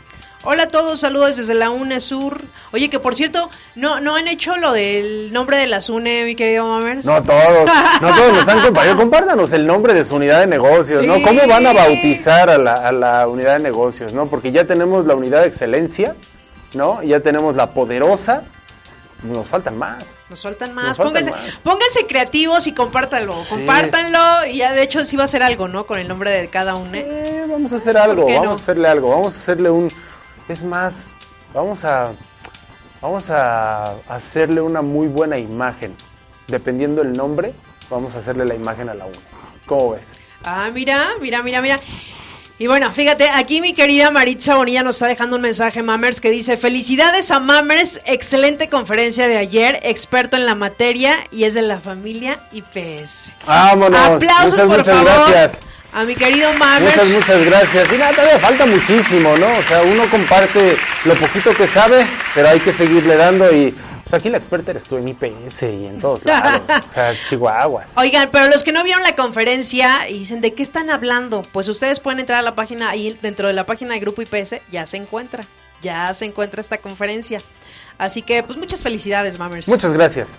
Hola 0.47 0.65
a 0.65 0.69
todos, 0.69 1.01
saludos 1.01 1.37
desde 1.39 1.55
la 1.55 1.71
UNE 1.71 2.01
Sur. 2.01 2.43
Oye, 2.73 2.91
que 2.91 2.99
por 2.99 3.15
cierto, 3.15 3.49
no 3.77 4.01
no 4.01 4.15
han 4.15 4.29
hecho 4.29 4.57
lo 4.59 4.73
del 4.73 5.33
nombre 5.33 5.57
de 5.57 5.67
las 5.67 5.89
UNE, 5.89 6.25
mi 6.27 6.35
querido 6.35 6.67
Mamers. 6.67 7.07
No 7.07 7.23
todos, 7.23 7.71
no 8.03 8.15
todos 8.15 8.33
nos 8.35 8.49
han 8.49 8.61
compartido. 8.65 8.97
Compártanos 8.97 9.53
el 9.55 9.67
nombre 9.67 9.95
de 9.95 10.05
su 10.05 10.17
unidad 10.17 10.41
de 10.41 10.47
negocios, 10.49 11.03
¿no? 11.07 11.23
¿Cómo 11.23 11.41
van 11.49 11.67
a 11.67 11.73
bautizar 11.73 12.51
a 12.51 12.59
la, 12.59 12.75
a 12.75 12.93
la 12.93 13.27
unidad 13.27 13.57
de 13.57 13.63
negocios, 13.63 14.13
no? 14.13 14.27
Porque 14.27 14.53
ya 14.53 14.65
tenemos 14.65 15.07
la 15.07 15.15
unidad 15.15 15.41
de 15.43 15.49
excelencia, 15.49 16.15
¿no? 16.75 17.03
Ya 17.03 17.21
tenemos 17.21 17.57
la 17.57 17.71
poderosa. 17.71 18.43
Nos 19.23 19.47
faltan 19.47 19.79
más. 19.79 20.05
Nos 20.31 20.43
faltan 20.43 20.75
más. 20.75 20.87
Nos 20.87 20.97
faltan 20.97 21.13
pónganse, 21.13 21.31
más. 21.31 21.61
pónganse 21.63 22.07
creativos 22.07 22.67
y 22.67 22.73
compártanlo. 22.73 23.35
Compártanlo 23.49 24.47
y 24.47 24.59
ya 24.59 24.73
de 24.73 24.83
hecho 24.83 25.05
sí 25.05 25.17
va 25.17 25.25
a 25.25 25.29
ser 25.29 25.43
algo, 25.43 25.69
¿no? 25.69 25.87
Con 25.87 25.99
el 25.99 26.09
nombre 26.09 26.31
de 26.31 26.49
cada 26.49 26.75
UNE. 26.75 27.01
Eh, 27.01 27.47
vamos 27.49 27.73
a 27.73 27.77
hacer 27.77 27.97
algo, 27.97 28.23
¿Por 28.23 28.27
qué 28.27 28.39
vamos 28.39 28.47
no? 28.47 28.53
a 28.53 28.57
hacerle 28.57 28.89
algo, 28.89 29.11
vamos 29.11 29.35
a 29.35 29.39
hacerle 29.39 29.71
un... 29.71 29.91
Es 30.49 30.63
más, 30.65 30.95
vamos 31.53 31.85
a... 31.85 32.13
Vamos 33.01 33.29
a 33.29 33.97
hacerle 34.09 34.63
una 34.63 34.81
muy 34.81 35.09
buena 35.09 35.37
imagen. 35.37 35.95
Dependiendo 36.49 37.03
el 37.03 37.13
nombre, 37.13 37.55
vamos 37.91 38.15
a 38.15 38.21
hacerle 38.21 38.47
la 38.47 38.55
imagen 38.55 38.89
a 38.89 38.95
la 38.95 39.05
UNE. 39.05 39.19
¿Cómo 39.67 39.91
ves? 39.91 40.07
Ah, 40.43 40.71
mira, 40.73 41.11
mira, 41.21 41.43
mira, 41.43 41.61
mira. 41.61 41.79
Y 42.57 42.69
bueno, 42.69 42.93
fíjate, 42.93 43.29
aquí 43.31 43.61
mi 43.61 43.73
querida 43.73 44.13
Maritza 44.13 44.55
Bonilla 44.55 44.85
nos 44.85 44.97
está 44.97 45.09
dejando 45.09 45.35
un 45.35 45.43
mensaje, 45.43 45.83
Mamers, 45.83 46.21
que 46.21 46.31
dice, 46.31 46.57
felicidades 46.57 47.33
a 47.33 47.41
Mamers, 47.41 48.01
excelente 48.05 48.69
conferencia 48.69 49.27
de 49.27 49.37
ayer, 49.39 49.81
experto 49.83 50.37
en 50.37 50.47
la 50.47 50.55
materia 50.55 51.17
y 51.33 51.45
es 51.45 51.55
de 51.55 51.63
la 51.63 51.81
familia 51.81 52.39
IPS. 52.53 53.33
Vámonos. 53.45 53.99
Aplausos, 53.99 54.53
muchas, 54.53 54.67
por 54.69 54.79
muchas 54.79 54.97
favor, 54.97 55.31
gracias. 55.33 55.63
a 55.93 56.05
mi 56.05 56.15
querido 56.15 56.53
Mamers. 56.53 56.97
Muchas, 56.97 57.09
muchas 57.09 57.45
gracias. 57.45 57.93
Y 57.93 57.97
nada, 57.97 58.13
todavía 58.13 58.39
falta 58.39 58.67
muchísimo, 58.67 59.37
¿no? 59.37 59.49
O 59.49 59.63
sea, 59.63 59.83
uno 59.83 60.09
comparte 60.09 60.77
lo 61.07 61.15
poquito 61.17 61.53
que 61.55 61.67
sabe, 61.67 62.07
pero 62.37 62.51
hay 62.51 62.61
que 62.61 62.73
seguirle 62.73 63.17
dando 63.17 63.53
y... 63.53 63.75
Pues 64.05 64.15
aquí 64.15 64.29
la 64.29 64.37
experta 64.37 64.71
eres 64.71 64.85
tú 64.85 64.99
en 64.99 65.09
IPS 65.09 65.63
y 65.63 65.87
en 65.87 65.99
todos 65.99 66.25
lados. 66.25 66.61
o 66.87 66.91
sea, 66.93 67.15
chihuahuas. 67.29 67.93
Oigan, 67.97 68.29
pero 68.31 68.49
los 68.49 68.63
que 68.63 68.71
no 68.71 68.85
vieron 68.85 69.03
la 69.03 69.17
conferencia 69.17 70.09
y 70.09 70.19
dicen, 70.21 70.43
¿de 70.43 70.53
qué 70.53 70.63
están 70.63 70.91
hablando? 70.91 71.43
Pues 71.53 71.69
ustedes 71.69 72.01
pueden 72.01 72.21
entrar 72.21 72.39
a 72.39 72.43
la 72.43 72.55
página, 72.55 72.91
ahí 72.91 73.19
dentro 73.23 73.49
de 73.49 73.55
la 73.55 73.65
página 73.65 73.95
de 73.95 74.01
Grupo 74.01 74.21
IPS, 74.21 74.57
ya 74.71 74.87
se 74.87 74.99
encuentra, 74.99 75.45
ya 75.81 76.13
se 76.13 76.27
encuentra 76.27 76.61
esta 76.61 76.79
conferencia. 76.79 77.41
Así 77.97 78.21
que, 78.23 78.43
pues 78.43 78.59
muchas 78.59 78.83
felicidades, 78.83 79.39
Mamers. 79.39 79.69
Muchas 79.69 79.93
gracias. 79.93 80.31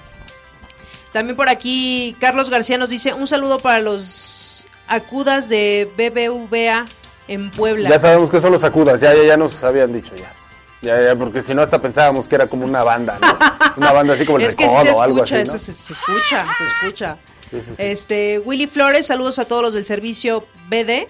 También 1.11 1.35
por 1.35 1.49
aquí 1.49 2.15
Carlos 2.19 2.49
García 2.49 2.77
nos 2.77 2.89
dice 2.89 3.13
un 3.13 3.27
saludo 3.27 3.57
para 3.57 3.79
los 3.79 4.65
acudas 4.87 5.49
de 5.49 5.89
BBVA 5.97 6.85
en 7.27 7.49
Puebla. 7.51 7.89
Ya 7.89 7.99
sabemos 7.99 8.29
que 8.29 8.39
son 8.39 8.51
los 8.51 8.61
sacudas, 8.61 9.01
ya, 9.01 9.15
ya, 9.15 9.23
ya 9.23 9.37
nos 9.37 9.63
habían 9.63 9.93
dicho 9.93 10.13
ya. 10.15 10.31
Ya, 10.85 11.01
ya, 11.01 11.15
porque 11.15 11.41
si 11.41 11.55
no 11.55 11.61
hasta 11.63 11.81
pensábamos 11.81 12.27
que 12.27 12.35
era 12.35 12.47
como 12.47 12.63
una 12.65 12.83
banda, 12.83 13.17
¿no? 13.19 13.27
Una 13.77 13.91
banda 13.91 14.13
así 14.13 14.25
como 14.25 14.37
el 14.37 14.45
es 14.45 14.55
que 14.55 14.63
sí 14.63 14.69
se 14.69 14.91
o 14.91 15.01
algo 15.01 15.23
escucha, 15.23 15.41
así, 15.41 15.49
¿no? 15.49 15.55
eso 15.55 15.57
se, 15.57 15.73
se 15.73 15.93
escucha, 15.93 16.45
se 16.57 16.63
escucha. 16.63 17.17
Sí, 17.49 17.61
sí. 17.65 17.73
Este, 17.77 18.39
Willy 18.39 18.67
Flores, 18.67 19.07
saludos 19.07 19.39
a 19.39 19.45
todos 19.45 19.61
los 19.61 19.73
del 19.73 19.85
servicio 19.85 20.45
BD. 20.69 21.07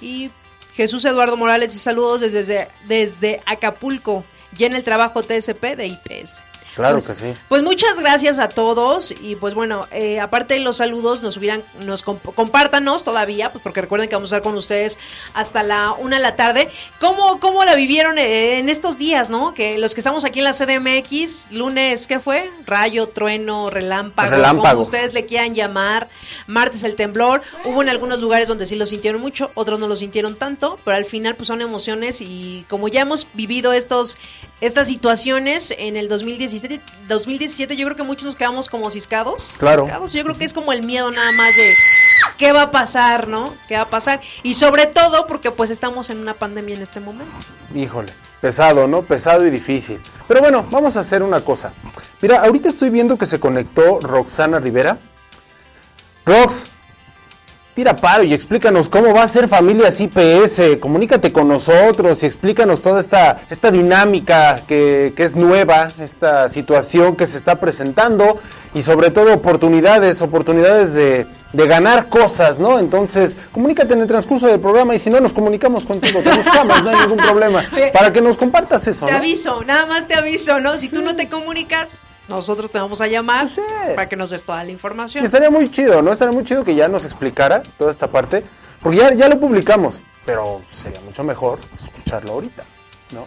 Y 0.00 0.30
Jesús 0.74 1.04
Eduardo 1.04 1.36
Morales, 1.36 1.74
y 1.74 1.78
saludos 1.78 2.20
desde, 2.20 2.68
desde 2.88 3.40
Acapulco, 3.46 4.24
ya 4.58 4.66
en 4.66 4.74
el 4.74 4.82
trabajo 4.82 5.22
TSP 5.22 5.76
de 5.76 5.86
IPS. 5.86 6.42
Claro 6.74 7.00
Pues- 7.00 7.18
que 7.18 7.32
sí. 7.34 7.40
Pues 7.48 7.62
muchas 7.62 7.98
gracias 8.00 8.38
a 8.38 8.48
todos 8.48 9.12
y 9.22 9.36
pues 9.36 9.54
bueno, 9.54 9.86
eh, 9.92 10.18
aparte 10.20 10.54
de 10.54 10.60
los 10.60 10.78
saludos, 10.78 11.22
nos 11.22 11.36
hubieran, 11.36 11.62
nos 11.84 12.04
comp- 12.04 12.34
compártanos 12.34 13.04
todavía, 13.04 13.52
pues 13.52 13.62
porque 13.62 13.80
recuerden 13.80 14.08
que 14.08 14.16
vamos 14.16 14.32
a 14.32 14.36
estar 14.36 14.42
con 14.42 14.56
ustedes 14.58 14.98
hasta 15.34 15.62
la 15.62 15.92
una 15.92 16.16
de 16.16 16.22
la 16.22 16.36
tarde. 16.36 16.68
¿Cómo, 17.00 17.38
cómo 17.40 17.64
la 17.64 17.74
vivieron 17.74 18.18
eh, 18.18 18.58
en 18.58 18.68
estos 18.68 18.98
días, 18.98 19.30
no? 19.30 19.54
Que 19.54 19.78
los 19.78 19.94
que 19.94 20.00
estamos 20.00 20.24
aquí 20.24 20.40
en 20.40 20.44
la 20.44 20.52
CDMX, 20.52 21.52
lunes, 21.52 22.06
¿qué 22.06 22.18
fue? 22.20 22.50
Rayo, 22.66 23.06
trueno, 23.08 23.70
relámpago, 23.70 24.30
Relámpago. 24.30 24.68
como 24.70 24.82
ustedes 24.82 25.14
le 25.14 25.26
quieran 25.26 25.54
llamar. 25.54 26.08
Martes 26.46 26.82
el 26.84 26.96
temblor. 26.96 27.42
Hubo 27.64 27.82
en 27.82 27.88
algunos 27.88 28.20
lugares 28.20 28.48
donde 28.48 28.66
sí 28.66 28.74
lo 28.76 28.86
sintieron 28.86 29.20
mucho, 29.20 29.50
otros 29.54 29.80
no 29.80 29.88
lo 29.88 29.96
sintieron 29.96 30.34
tanto, 30.36 30.78
pero 30.84 30.96
al 30.96 31.04
final 31.04 31.36
pues 31.36 31.48
son 31.48 31.60
emociones 31.60 32.20
y 32.20 32.64
como 32.68 32.88
ya 32.88 33.02
hemos 33.02 33.26
vivido 33.34 33.72
estos 33.72 34.16
estas 34.60 34.86
situaciones 34.88 35.74
en 35.76 35.96
el 35.96 36.08
2017, 36.68 37.08
2017 37.08 37.76
yo 37.76 37.86
creo 37.86 37.96
que 37.96 38.02
muchos 38.02 38.24
nos 38.24 38.36
quedamos 38.36 38.68
como 38.68 38.90
ciscados. 38.90 39.54
Claro. 39.58 39.82
ciscados. 39.82 40.12
Yo 40.12 40.22
creo 40.24 40.36
que 40.36 40.44
es 40.44 40.52
como 40.52 40.72
el 40.72 40.84
miedo 40.84 41.10
nada 41.10 41.32
más 41.32 41.54
de 41.56 41.74
qué 42.38 42.52
va 42.52 42.62
a 42.62 42.70
pasar, 42.70 43.28
¿no? 43.28 43.54
¿Qué 43.68 43.76
va 43.76 43.82
a 43.82 43.90
pasar? 43.90 44.20
Y 44.42 44.54
sobre 44.54 44.86
todo 44.86 45.26
porque 45.26 45.50
pues 45.50 45.70
estamos 45.70 46.10
en 46.10 46.18
una 46.18 46.34
pandemia 46.34 46.74
en 46.74 46.82
este 46.82 47.00
momento. 47.00 47.32
Híjole, 47.74 48.12
pesado, 48.40 48.86
¿no? 48.86 49.02
Pesado 49.02 49.46
y 49.46 49.50
difícil. 49.50 50.00
Pero 50.26 50.40
bueno, 50.40 50.66
vamos 50.70 50.96
a 50.96 51.00
hacer 51.00 51.22
una 51.22 51.40
cosa. 51.40 51.72
Mira, 52.20 52.40
ahorita 52.40 52.68
estoy 52.68 52.90
viendo 52.90 53.18
que 53.18 53.26
se 53.26 53.38
conectó 53.38 54.00
Roxana 54.00 54.58
Rivera. 54.58 54.98
Rox, 56.24 56.64
tira 57.74 57.96
paro 57.96 58.22
y 58.22 58.32
explícanos 58.32 58.88
cómo 58.88 59.12
va 59.12 59.24
a 59.24 59.28
ser 59.28 59.48
Familias 59.48 60.00
IPS. 60.00 60.78
Comunícate 60.80 61.32
con 61.32 61.48
nosotros 61.48 62.22
y 62.22 62.26
explícanos 62.26 62.80
toda 62.82 63.00
esta, 63.00 63.42
esta 63.50 63.70
dinámica 63.70 64.56
que, 64.66 65.12
que 65.16 65.24
es 65.24 65.34
nueva, 65.34 65.88
esta 66.00 66.48
situación 66.48 67.16
que 67.16 67.26
se 67.26 67.36
está 67.36 67.56
presentando 67.58 68.38
y 68.74 68.82
sobre 68.82 69.10
todo 69.10 69.34
oportunidades, 69.34 70.22
oportunidades 70.22 70.94
de, 70.94 71.26
de 71.52 71.66
ganar 71.66 72.08
cosas, 72.08 72.58
¿no? 72.58 72.78
Entonces, 72.78 73.36
comunícate 73.52 73.94
en 73.94 74.02
el 74.02 74.08
transcurso 74.08 74.46
del 74.46 74.60
programa 74.60 74.94
y 74.94 74.98
si 74.98 75.10
no 75.10 75.20
nos 75.20 75.32
comunicamos 75.32 75.84
contigo, 75.84 76.20
te 76.20 76.32
buscamos, 76.32 76.82
no 76.82 76.90
hay 76.90 76.96
ningún 76.96 77.18
problema. 77.18 77.64
Para 77.92 78.12
que 78.12 78.20
nos 78.20 78.36
compartas 78.36 78.86
eso, 78.86 79.06
Te 79.06 79.12
¿no? 79.12 79.18
aviso, 79.18 79.62
nada 79.64 79.86
más 79.86 80.06
te 80.06 80.14
aviso, 80.14 80.60
¿no? 80.60 80.78
Si 80.78 80.88
tú 80.88 81.02
no 81.02 81.14
te 81.16 81.28
comunicas, 81.28 81.98
nosotros 82.28 82.70
te 82.72 82.78
vamos 82.78 83.00
a 83.00 83.06
llamar 83.06 83.48
para 83.94 84.08
que 84.08 84.16
nos 84.16 84.30
des 84.30 84.42
toda 84.44 84.62
la 84.64 84.70
Y 84.70 84.72
información. 84.72 85.24
estaría 85.24 85.50
muy 85.50 85.70
chido, 85.70 86.02
¿no? 86.02 86.12
Estaría 86.12 86.32
muy 86.32 86.44
chido 86.44 86.64
que 86.64 86.74
ya 86.74 86.88
nos 86.88 87.04
explicara 87.04 87.62
toda 87.78 87.90
esta 87.90 88.08
parte, 88.08 88.44
porque 88.80 88.98
ya, 88.98 89.12
ya 89.14 89.28
lo 89.28 89.38
publicamos, 89.38 90.00
pero 90.24 90.60
sería 90.82 91.00
mucho 91.00 91.22
mejor 91.24 91.58
escucharlo 91.82 92.32
ahorita, 92.32 92.64
¿no? 93.12 93.24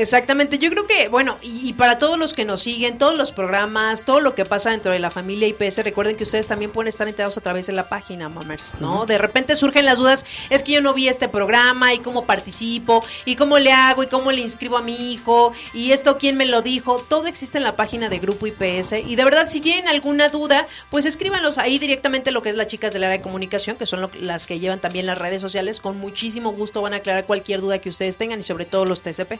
Exactamente, 0.00 0.58
yo 0.58 0.70
creo 0.70 0.86
que, 0.86 1.08
bueno, 1.08 1.36
y, 1.42 1.68
y 1.68 1.72
para 1.74 1.98
todos 1.98 2.18
los 2.18 2.32
que 2.32 2.46
nos 2.46 2.62
siguen, 2.62 2.96
todos 2.96 3.18
los 3.18 3.32
programas, 3.32 4.04
todo 4.04 4.20
lo 4.20 4.34
que 4.34 4.46
pasa 4.46 4.70
dentro 4.70 4.92
de 4.92 4.98
la 4.98 5.10
familia 5.10 5.46
IPS, 5.46 5.78
recuerden 5.84 6.16
que 6.16 6.22
ustedes 6.22 6.48
también 6.48 6.70
pueden 6.70 6.88
estar 6.88 7.06
enterados 7.06 7.36
a 7.36 7.42
través 7.42 7.66
de 7.66 7.74
la 7.74 7.88
página, 7.90 8.30
mamers, 8.30 8.72
¿no? 8.80 9.04
De 9.04 9.18
repente 9.18 9.54
surgen 9.56 9.84
las 9.84 9.98
dudas, 9.98 10.24
es 10.48 10.62
que 10.62 10.72
yo 10.72 10.80
no 10.80 10.94
vi 10.94 11.08
este 11.08 11.28
programa 11.28 11.92
y 11.92 11.98
cómo 11.98 12.24
participo 12.24 13.04
y 13.26 13.36
cómo 13.36 13.58
le 13.58 13.72
hago 13.72 14.02
y 14.02 14.06
cómo 14.06 14.32
le 14.32 14.40
inscribo 14.40 14.78
a 14.78 14.82
mi 14.82 15.12
hijo 15.12 15.52
y 15.74 15.92
esto 15.92 16.16
quién 16.16 16.38
me 16.38 16.46
lo 16.46 16.62
dijo, 16.62 16.96
todo 17.06 17.26
existe 17.26 17.58
en 17.58 17.64
la 17.64 17.76
página 17.76 18.08
de 18.08 18.20
Grupo 18.20 18.46
IPS 18.46 18.92
y 19.06 19.16
de 19.16 19.24
verdad 19.24 19.48
si 19.50 19.60
tienen 19.60 19.86
alguna 19.86 20.30
duda, 20.30 20.66
pues 20.90 21.04
escríbanlos 21.04 21.58
ahí 21.58 21.78
directamente 21.78 22.30
lo 22.30 22.40
que 22.40 22.48
es 22.48 22.54
las 22.56 22.68
chicas 22.68 22.94
del 22.94 23.04
área 23.04 23.18
de 23.18 23.22
comunicación, 23.22 23.76
que 23.76 23.84
son 23.84 24.00
lo- 24.00 24.10
las 24.18 24.46
que 24.46 24.58
llevan 24.60 24.80
también 24.80 25.04
las 25.04 25.18
redes 25.18 25.42
sociales, 25.42 25.78
con 25.82 25.98
muchísimo 25.98 26.52
gusto 26.52 26.80
van 26.80 26.94
a 26.94 26.96
aclarar 26.96 27.26
cualquier 27.26 27.60
duda 27.60 27.80
que 27.80 27.90
ustedes 27.90 28.16
tengan 28.16 28.40
y 28.40 28.44
sobre 28.44 28.64
todo 28.64 28.86
los 28.86 29.02
TCP. 29.02 29.38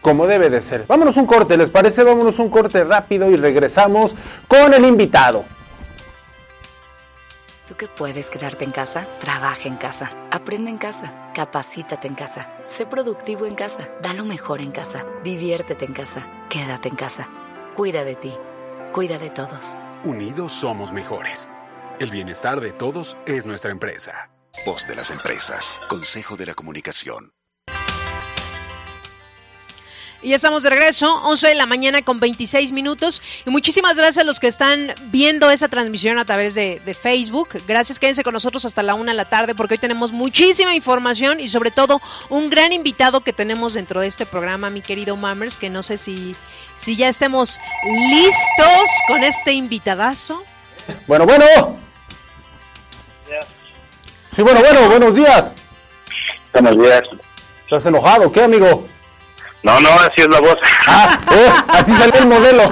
Como 0.00 0.26
debe 0.26 0.50
de 0.50 0.62
ser. 0.62 0.84
Vámonos 0.86 1.16
un 1.16 1.26
corte, 1.26 1.56
¿les 1.56 1.70
parece? 1.70 2.02
Vámonos 2.02 2.38
un 2.38 2.50
corte 2.50 2.84
rápido 2.84 3.30
y 3.30 3.36
regresamos 3.36 4.14
con 4.46 4.72
el 4.72 4.84
invitado. 4.84 5.44
Tú 7.68 7.76
que 7.76 7.86
puedes 7.86 8.30
quedarte 8.30 8.64
en 8.64 8.70
casa, 8.70 9.06
trabaja 9.20 9.68
en 9.68 9.76
casa, 9.76 10.08
aprende 10.30 10.70
en 10.70 10.78
casa, 10.78 11.30
capacítate 11.34 12.08
en 12.08 12.14
casa, 12.14 12.48
sé 12.64 12.86
productivo 12.86 13.44
en 13.44 13.54
casa, 13.54 13.90
da 14.00 14.14
lo 14.14 14.24
mejor 14.24 14.62
en 14.62 14.70
casa, 14.70 15.04
diviértete 15.22 15.84
en 15.84 15.92
casa, 15.92 16.26
quédate 16.48 16.88
en 16.88 16.96
casa, 16.96 17.28
cuida 17.74 18.04
de 18.04 18.14
ti, 18.14 18.32
cuida 18.92 19.18
de 19.18 19.28
todos. 19.28 19.76
Unidos 20.02 20.52
somos 20.52 20.92
mejores. 20.92 21.50
El 22.00 22.10
bienestar 22.10 22.60
de 22.60 22.72
todos 22.72 23.18
es 23.26 23.44
nuestra 23.44 23.70
empresa. 23.70 24.30
Voz 24.64 24.88
de 24.88 24.94
las 24.94 25.10
empresas. 25.10 25.78
Consejo 25.90 26.36
de 26.36 26.46
la 26.46 26.54
comunicación. 26.54 27.37
Y 30.20 30.30
ya 30.30 30.36
estamos 30.36 30.64
de 30.64 30.70
regreso, 30.70 31.14
11 31.24 31.48
de 31.48 31.54
la 31.54 31.66
mañana 31.66 32.02
con 32.02 32.18
26 32.18 32.72
minutos. 32.72 33.22
Y 33.46 33.50
muchísimas 33.50 33.96
gracias 33.96 34.18
a 34.18 34.26
los 34.26 34.40
que 34.40 34.48
están 34.48 34.92
viendo 35.06 35.48
esa 35.50 35.68
transmisión 35.68 36.18
a 36.18 36.24
través 36.24 36.56
de, 36.56 36.80
de 36.84 36.94
Facebook. 36.94 37.50
Gracias, 37.68 38.00
quédense 38.00 38.24
con 38.24 38.34
nosotros 38.34 38.64
hasta 38.64 38.82
la 38.82 38.94
una 38.94 39.12
de 39.12 39.16
la 39.16 39.26
tarde 39.26 39.54
porque 39.54 39.74
hoy 39.74 39.78
tenemos 39.78 40.10
muchísima 40.10 40.74
información 40.74 41.38
y 41.38 41.48
sobre 41.48 41.70
todo 41.70 42.00
un 42.30 42.50
gran 42.50 42.72
invitado 42.72 43.20
que 43.20 43.32
tenemos 43.32 43.74
dentro 43.74 44.00
de 44.00 44.08
este 44.08 44.26
programa, 44.26 44.70
mi 44.70 44.80
querido 44.80 45.16
Mammers, 45.16 45.56
que 45.56 45.70
no 45.70 45.84
sé 45.84 45.96
si, 45.98 46.34
si 46.76 46.96
ya 46.96 47.08
estemos 47.08 47.60
listos 47.84 48.88
con 49.06 49.22
este 49.22 49.52
invitadazo. 49.52 50.42
Bueno, 51.06 51.26
bueno. 51.26 51.76
Sí, 54.34 54.42
bueno, 54.42 54.60
bueno, 54.60 54.88
buenos 54.88 55.14
días. 55.14 55.52
Buenos 56.52 56.76
días. 56.76 57.02
¿Estás 57.64 57.86
enojado? 57.86 58.32
¿Qué, 58.32 58.42
amigo? 58.42 58.88
No, 59.62 59.80
no, 59.80 59.90
así 59.90 60.20
es 60.20 60.28
la 60.28 60.40
voz. 60.40 60.58
Ah, 60.86 61.20
eh, 61.32 61.50
así 61.68 61.92
salió 61.92 62.20
el 62.20 62.28
modelo. 62.28 62.62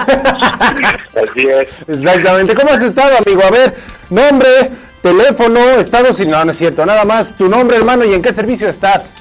Así 1.16 1.49
es. 1.49 1.68
Exactamente. 1.88 2.55
¿Cómo 2.55 2.70
has 2.70 2.83
estado, 2.83 3.16
amigo? 3.16 3.42
A 3.42 3.51
ver, 3.51 3.75
nombre, 4.11 4.70
teléfono, 5.03 5.59
estado 5.81 6.12
sin... 6.12 6.31
No, 6.31 6.44
no 6.44 6.51
es 6.51 6.59
cierto. 6.59 6.85
Nada 6.85 7.05
más 7.05 7.37
tu 7.37 7.49
nombre, 7.49 7.77
hermano, 7.77 8.05
y 8.05 8.12
en 8.12 8.22
qué 8.22 8.33
servicio 8.33 8.68
estás. 8.68 9.12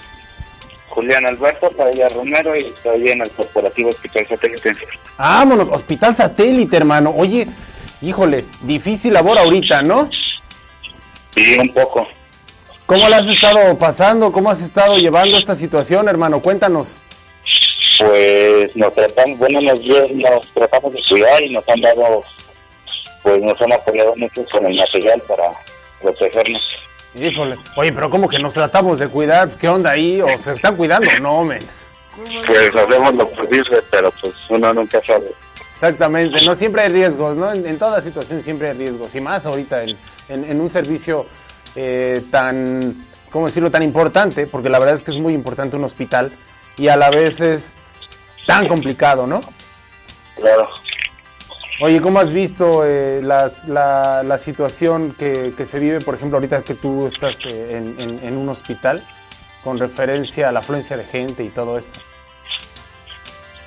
Julián 0.89 1.25
Alberto 1.25 1.69
Padilla 1.71 2.07
Romero 2.09 2.55
y 2.55 2.61
estoy 2.61 3.09
en 3.09 3.21
el 3.21 3.29
Corporativo 3.31 3.89
Hospital 3.89 4.27
Satélite. 4.27 4.73
Vámonos, 5.17 5.69
Hospital 5.69 6.15
Satélite, 6.15 6.77
hermano. 6.77 7.13
Oye, 7.17 7.47
híjole, 8.01 8.45
difícil 8.61 9.13
labor 9.13 9.37
ahorita, 9.37 9.81
¿no? 9.81 10.09
Y 11.35 11.59
un 11.59 11.69
poco. 11.73 12.07
¿Cómo 12.85 13.09
la 13.09 13.17
has 13.17 13.27
estado 13.27 13.77
pasando? 13.77 14.31
¿Cómo 14.31 14.49
has 14.49 14.61
estado 14.61 14.95
llevando 14.97 15.37
esta 15.37 15.55
situación, 15.55 16.07
hermano? 16.07 16.39
Cuéntanos. 16.39 16.89
Pues 17.99 18.75
nos 18.75 18.93
tratamos, 18.93 19.37
bueno, 19.37 19.61
nos, 19.61 19.79
nos 19.79 20.47
tratamos 20.53 20.93
de 20.93 21.01
cuidar 21.09 21.43
y 21.43 21.49
nos 21.51 21.67
han 21.69 21.81
dado, 21.81 22.23
pues 23.23 23.41
nos 23.41 23.61
han 23.61 23.73
apoyado 23.73 24.15
mucho 24.15 24.45
con 24.51 24.65
el 24.65 24.75
material 24.75 25.21
para 25.27 25.43
protegernos. 26.01 26.61
Híjole. 27.15 27.55
Oye, 27.77 27.93
pero 27.93 28.09
¿cómo 28.09 28.27
que 28.27 28.39
nos 28.39 28.53
tratamos 28.53 28.99
de 28.99 29.07
cuidar? 29.07 29.49
¿Qué 29.57 29.69
onda 29.69 29.91
ahí? 29.91 30.21
¿O 30.21 30.27
se 30.41 30.53
están 30.53 30.75
cuidando? 30.75 31.09
No, 31.21 31.43
men. 31.45 31.59
Pues 32.45 32.75
hacemos 32.75 33.13
lo 33.15 33.29
posible, 33.29 33.81
pero 33.91 34.11
pues 34.21 34.33
uno 34.49 34.73
nunca 34.73 35.01
sabe. 35.05 35.31
Exactamente, 35.73 36.45
no 36.45 36.55
siempre 36.55 36.83
hay 36.83 36.89
riesgos, 36.89 37.35
¿no? 37.35 37.51
En, 37.51 37.65
en 37.65 37.77
toda 37.77 38.01
situación 38.01 38.41
siempre 38.43 38.69
hay 38.71 38.77
riesgos, 38.77 39.13
y 39.13 39.19
más 39.21 39.45
ahorita 39.45 39.83
en, 39.83 39.97
en- 40.29 40.45
en 40.45 40.61
un 40.61 40.69
servicio 40.69 41.25
eh, 41.75 42.21
tan, 42.31 43.05
¿cómo 43.29 43.47
decirlo?, 43.47 43.69
tan 43.69 43.83
importante, 43.83 44.47
porque 44.47 44.69
la 44.69 44.79
verdad 44.79 44.95
es 44.95 45.03
que 45.03 45.11
es 45.11 45.17
muy 45.17 45.33
importante 45.33 45.75
un 45.75 45.83
hospital, 45.83 46.31
y 46.77 46.87
a 46.87 46.95
la 46.95 47.09
vez 47.09 47.41
es 47.41 47.73
tan 48.45 48.67
complicado, 48.67 49.25
¿no? 49.27 49.41
Claro. 50.35 50.69
Oye, 51.81 51.99
¿cómo 52.01 52.19
has 52.19 52.31
visto 52.31 52.83
eh, 52.85 53.19
la, 53.21 53.51
la- 53.67 54.23
la 54.23 54.37
situación 54.37 55.13
que, 55.17 55.53
que 55.57 55.65
se 55.65 55.79
vive, 55.79 55.99
por 56.01 56.15
ejemplo, 56.15 56.37
ahorita 56.37 56.61
que 56.63 56.73
tú 56.75 57.07
estás 57.07 57.35
eh, 57.45 57.77
en, 57.77 57.95
en- 57.99 58.23
en 58.23 58.37
un 58.37 58.47
hospital, 58.49 59.05
con 59.63 59.77
referencia 59.79 60.49
a 60.49 60.51
la 60.51 60.59
afluencia 60.59 60.95
de 60.95 61.03
gente 61.05 61.43
y 61.43 61.49
todo 61.49 61.77
esto? 61.77 61.99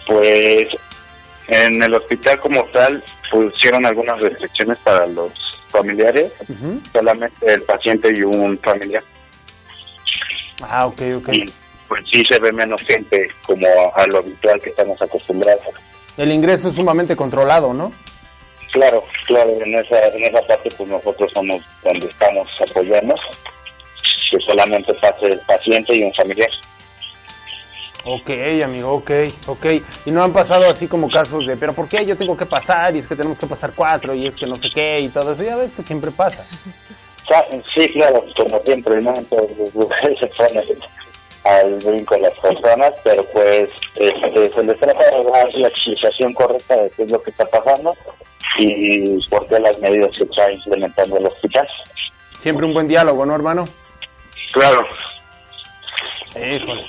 Pues 0.07 0.69
en 1.49 1.83
el 1.83 1.95
hospital 1.95 2.39
como 2.41 2.65
tal 2.67 3.03
pusieron 3.31 3.85
algunas 3.85 4.21
restricciones 4.21 4.79
para 4.79 5.07
los 5.07 5.33
familiares, 5.69 6.33
solamente 6.93 7.53
el 7.53 7.63
paciente 7.63 8.13
y 8.17 8.23
un 8.23 8.59
familiar. 8.59 9.03
Ah, 10.63 10.87
ok, 10.87 11.03
ok. 11.19 11.29
Y 11.35 11.53
pues 11.89 12.05
sí 12.13 12.25
se 12.25 12.39
ve 12.39 12.53
menos 12.53 12.81
gente 12.83 13.29
como 13.47 13.67
a 13.95 14.07
lo 14.07 14.19
habitual 14.19 14.61
que 14.61 14.71
estamos 14.71 15.01
acostumbrados. 15.01 15.63
El 16.17 16.31
ingreso 16.33 16.69
es 16.69 16.75
sumamente 16.75 17.17
controlado, 17.17 17.73
¿no? 17.73 17.93
Claro, 18.73 19.03
claro, 19.27 19.51
en 19.65 19.75
esa, 19.75 19.99
en 20.09 20.25
esa 20.25 20.43
parte 20.47 20.69
pues 20.77 20.89
nosotros 20.89 21.31
somos 21.33 21.63
donde 21.83 22.07
estamos 22.07 22.47
apoyando, 22.69 23.15
que 24.31 24.39
solamente 24.41 24.93
pase 24.95 25.27
el 25.27 25.41
paciente 25.41 25.97
y 25.97 26.03
un 26.03 26.13
familiar. 26.13 26.51
Ok, 28.05 28.31
amigo, 28.65 28.93
ok, 28.93 29.11
ok. 29.47 29.67
Y 30.07 30.11
no 30.11 30.23
han 30.23 30.33
pasado 30.33 30.69
así 30.71 30.87
como 30.87 31.11
casos 31.11 31.47
de, 31.47 31.57
pero 31.57 31.73
¿por 31.75 31.89
qué 31.89 32.05
yo 32.07 32.17
tengo 32.17 32.37
que 32.37 32.47
pasar? 32.47 32.95
Y 32.95 33.01
es 33.01 33.07
que 33.07 33.17
tenemos 33.17 33.39
que 33.39 33.47
pasar 33.47 33.73
cuatro, 33.75 34.15
y 34.15 34.27
es 34.27 34.37
que 34.37 34.47
no 34.47 34.57
sé 34.57 34.71
qué, 34.71 35.01
y 35.01 35.09
todo 35.09 35.33
eso. 35.33 35.43
Ya 35.43 35.57
ves 35.57 35.73
que 35.73 35.83
siempre 35.83 36.11
pasa. 36.11 36.45
Sa- 37.29 37.45
Sí, 37.75 37.89
claro, 37.93 38.25
como 38.37 38.59
siempre, 38.61 39.03
¿no? 39.03 39.15
En 39.15 39.25
todos 39.27 39.51
los 39.59 39.75
lugares 39.75 40.19
se 40.19 40.27
pone 40.29 40.63
al 41.49 41.77
brinco 41.79 42.15
de 42.15 42.21
las 42.23 42.35
personas, 42.35 42.93
pero 43.03 43.25
pues 43.33 43.71
este, 43.97 44.51
se 44.51 44.63
les 44.63 44.79
trata 44.79 45.11
de 45.17 45.25
dar 45.25 45.55
la 45.55 45.69
explicación 45.69 46.35
correcta 46.35 46.77
de 46.77 46.91
qué 46.91 47.03
es 47.05 47.11
lo 47.11 47.23
que 47.23 47.31
está 47.31 47.47
pasando 47.47 47.95
y 48.59 49.19
por 49.29 49.47
qué 49.49 49.59
las 49.59 49.79
medidas 49.79 50.11
se 50.17 50.25
está 50.25 50.51
implementando 50.53 51.17
el 51.19 51.27
hospital. 51.27 51.67
Siempre 52.41 52.67
un 52.67 52.75
buen 52.75 52.87
diálogo, 52.89 53.25
¿no, 53.25 53.35
hermano? 53.35 53.65
Claro. 54.53 54.87
Híjole. 56.37 56.85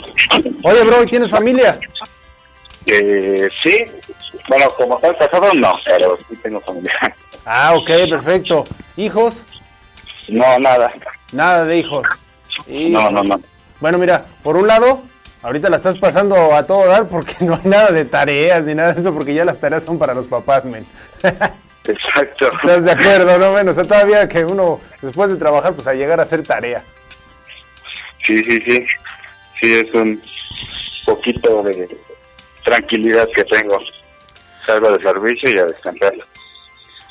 Oye, 0.64 0.84
bro, 0.84 1.04
¿y 1.04 1.08
tienes 1.08 1.30
familia? 1.30 1.80
Eh, 2.86 3.50
sí, 3.64 3.78
bueno, 4.48 4.70
como 4.72 4.98
tal 5.00 5.18
casado 5.18 5.54
no, 5.54 5.74
pero 5.86 6.18
sí 6.28 6.36
tengo 6.38 6.60
familia. 6.62 7.16
Ah, 7.46 7.74
ok, 7.76 7.90
perfecto. 8.10 8.64
¿Hijos? 8.98 9.44
No, 10.28 10.60
nada. 10.60 10.92
Nada 11.32 11.66
de 11.66 11.78
hijos. 11.78 12.08
Y- 12.68 12.90
No, 12.90 13.10
no, 13.10 13.24
no. 13.24 13.40
Bueno, 13.80 13.98
mira, 13.98 14.26
por 14.44 14.58
un 14.58 14.68
lado, 14.68 15.04
ahorita 15.42 15.70
la 15.70 15.78
estás 15.78 15.98
pasando 15.98 16.54
a 16.56 16.66
todo 16.66 16.88
dar 16.88 17.08
porque 17.08 17.36
no 17.42 17.56
hay 17.56 17.70
nada 17.70 17.92
de 17.92 18.06
tareas 18.06 18.64
ni 18.64 18.76
nada 18.76 18.94
de 18.94 19.02
eso, 19.02 19.14
porque 19.14 19.34
ya 19.34 19.46
las 19.46 19.60
tareas 19.60 19.84
son 19.84 19.98
para 19.98 20.14
los 20.14 20.28
papás, 20.28 20.66
men. 20.66 20.86
Exacto. 21.88 22.50
¿Estás 22.64 22.86
de 22.86 22.92
acuerdo, 22.92 23.38
no, 23.38 23.54
men? 23.54 23.68
O 23.68 23.74
sea, 23.74 23.84
todavía 23.84 24.28
que 24.28 24.44
uno, 24.46 24.80
después 25.02 25.30
de 25.30 25.38
trabajar, 25.38 25.74
pues 25.74 25.88
a 25.88 25.94
llegar 25.94 26.20
a 26.20 26.24
hacer 26.24 26.44
tarea. 26.44 26.84
Sí, 28.26 28.44
sí, 28.44 28.62
sí. 28.68 28.86
Sí, 29.62 29.74
es 29.74 29.94
un 29.94 30.22
poquito 31.06 31.64
de 31.64 31.98
tranquilidad 32.64 33.28
que 33.34 33.44
tengo. 33.46 33.80
Salgo 34.66 34.92
de 34.96 35.04
servicio 35.04 35.50
y 35.54 35.58
a 35.58 35.66
descansar. 35.66 36.14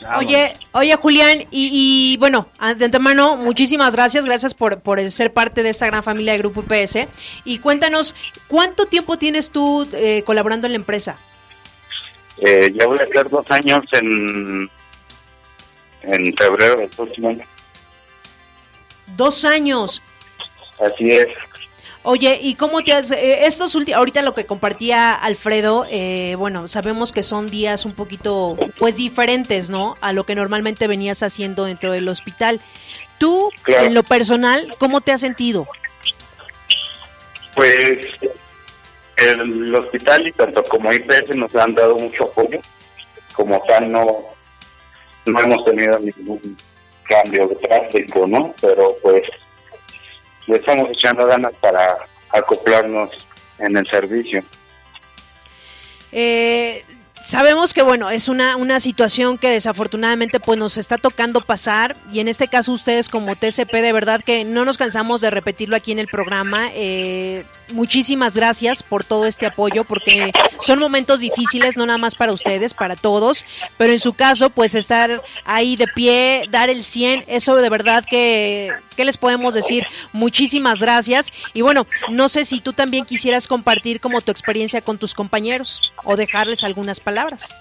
Ah, 0.04 0.18
Oye, 0.18 0.52
oye 0.72 0.94
Julián, 0.94 1.40
y, 1.50 1.70
y, 1.72 2.16
bueno, 2.18 2.46
de 2.76 2.84
antemano, 2.84 3.36
muchísimas 3.36 3.96
gracias, 3.96 4.24
gracias 4.24 4.54
por, 4.54 4.80
por 4.80 5.10
ser 5.10 5.32
parte 5.32 5.64
de 5.64 5.70
esta 5.70 5.86
gran 5.86 6.04
familia 6.04 6.32
de 6.32 6.38
Grupo 6.38 6.62
IPS. 6.62 7.08
Y 7.44 7.58
cuéntanos, 7.58 8.14
¿cuánto 8.46 8.86
tiempo 8.86 9.18
tienes 9.18 9.50
tú 9.50 9.88
eh, 9.92 10.22
colaborando 10.24 10.66
en 10.66 10.74
la 10.74 10.76
empresa? 10.76 11.16
Eh, 12.38 12.70
ya 12.78 12.86
voy 12.86 12.98
a 13.00 13.02
hacer 13.02 13.28
dos 13.28 13.44
años 13.50 13.80
en, 13.92 14.70
en 16.02 16.36
febrero 16.36 16.76
del 16.76 16.88
próximo 16.90 17.30
año. 17.30 17.44
Dos 19.16 19.44
años. 19.44 20.00
Así 20.80 21.10
es. 21.10 21.26
Oye, 22.04 22.38
¿y 22.40 22.54
cómo 22.54 22.82
te 22.82 22.92
has, 22.92 23.10
eh, 23.10 23.46
estos 23.46 23.74
últimos, 23.74 23.98
ahorita 23.98 24.22
lo 24.22 24.32
que 24.32 24.46
compartía 24.46 25.12
Alfredo, 25.12 25.86
eh, 25.90 26.36
bueno, 26.38 26.68
sabemos 26.68 27.12
que 27.12 27.22
son 27.22 27.48
días 27.48 27.84
un 27.84 27.92
poquito, 27.92 28.56
pues 28.78 28.96
diferentes, 28.96 29.68
¿no? 29.68 29.96
A 30.00 30.12
lo 30.12 30.24
que 30.24 30.34
normalmente 30.34 30.86
venías 30.86 31.22
haciendo 31.22 31.64
dentro 31.64 31.92
del 31.92 32.08
hospital. 32.08 32.60
Tú, 33.18 33.50
Claro. 33.62 33.84
en 33.86 33.94
lo 33.94 34.04
personal, 34.04 34.74
¿cómo 34.78 35.00
te 35.00 35.12
has 35.12 35.20
sentido? 35.20 35.66
Pues 37.54 38.06
el 39.16 39.74
hospital 39.74 40.28
y 40.28 40.32
tanto 40.32 40.62
como 40.64 40.92
IPS 40.92 41.34
nos 41.34 41.54
han 41.56 41.74
dado 41.74 41.96
mucho 41.96 42.24
apoyo. 42.24 42.60
Como 43.32 43.60
tal 43.66 43.90
no, 43.90 44.24
no 45.26 45.40
hemos 45.40 45.64
tenido 45.64 45.98
ningún 45.98 46.56
cambio 47.04 47.50
drástico, 47.60 48.26
¿no? 48.26 48.54
Pero 48.60 48.96
pues 49.02 49.22
le 50.48 50.56
estamos 50.56 50.90
echando 50.90 51.26
ganas 51.26 51.52
para 51.60 51.98
acoplarnos 52.30 53.10
en 53.58 53.76
el 53.76 53.86
servicio. 53.86 54.42
Eh, 56.10 56.84
sabemos 57.22 57.74
que 57.74 57.82
bueno, 57.82 58.08
es 58.08 58.28
una, 58.28 58.56
una 58.56 58.80
situación 58.80 59.36
que 59.36 59.50
desafortunadamente 59.50 60.40
pues 60.40 60.58
nos 60.58 60.78
está 60.78 60.96
tocando 60.96 61.42
pasar 61.42 61.96
y 62.10 62.20
en 62.20 62.28
este 62.28 62.48
caso 62.48 62.72
ustedes 62.72 63.08
como 63.08 63.36
TCP 63.36 63.72
de 63.72 63.92
verdad 63.92 64.22
que 64.24 64.44
no 64.44 64.64
nos 64.64 64.78
cansamos 64.78 65.20
de 65.20 65.30
repetirlo 65.30 65.76
aquí 65.76 65.92
en 65.92 65.98
el 65.98 66.06
programa. 66.06 66.70
Eh, 66.72 67.44
muchísimas 67.72 68.34
gracias 68.34 68.82
por 68.82 69.04
todo 69.04 69.26
este 69.26 69.44
apoyo 69.46 69.84
porque 69.84 70.32
son 70.60 70.78
momentos 70.78 71.20
difíciles 71.20 71.76
no 71.76 71.84
nada 71.84 71.98
más 71.98 72.14
para 72.14 72.32
ustedes, 72.32 72.72
para 72.72 72.96
todos, 72.96 73.44
pero 73.76 73.92
en 73.92 74.00
su 74.00 74.14
caso 74.14 74.48
pues 74.48 74.74
estar 74.74 75.22
ahí 75.44 75.76
de 75.76 75.88
pie, 75.88 76.46
dar 76.50 76.70
el 76.70 76.84
100, 76.84 77.24
eso 77.26 77.56
de 77.56 77.68
verdad 77.68 78.04
que, 78.08 78.72
¿qué 78.98 79.04
les 79.04 79.16
podemos 79.16 79.54
decir? 79.54 79.86
Muchísimas 80.12 80.80
gracias 80.82 81.32
y 81.54 81.62
bueno, 81.62 81.86
no 82.10 82.28
sé 82.28 82.44
si 82.44 82.58
tú 82.58 82.72
también 82.72 83.04
quisieras 83.04 83.46
compartir 83.46 84.00
como 84.00 84.20
tu 84.22 84.32
experiencia 84.32 84.80
con 84.80 84.98
tus 84.98 85.14
compañeros 85.14 85.92
o 86.02 86.16
dejarles 86.16 86.64
algunas 86.64 86.98
palabras. 86.98 87.54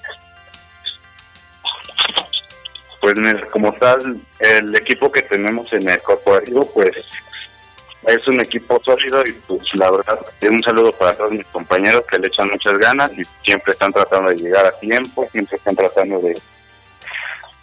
Pues 3.00 3.14
como 3.52 3.72
tal, 3.74 4.20
el 4.40 4.76
equipo 4.76 5.12
que 5.12 5.22
tenemos 5.22 5.72
en 5.74 5.88
el 5.88 6.02
corporativo, 6.02 6.68
pues 6.74 7.06
es 8.08 8.28
un 8.28 8.40
equipo 8.40 8.82
sólido 8.84 9.22
y 9.24 9.34
pues 9.34 9.64
la 9.76 9.92
verdad, 9.92 10.20
un 10.42 10.64
saludo 10.64 10.92
para 10.92 11.16
todos 11.16 11.34
mis 11.34 11.46
compañeros 11.46 12.04
que 12.10 12.18
le 12.18 12.30
echan 12.30 12.50
muchas 12.50 12.80
ganas 12.80 13.12
y 13.16 13.22
siempre 13.46 13.74
están 13.74 13.94
tratando 13.94 14.32
de 14.32 14.38
llegar 14.38 14.66
a 14.66 14.72
tiempo, 14.80 15.30
siempre 15.32 15.58
están 15.58 15.76
tratando 15.76 16.18
de 16.18 16.36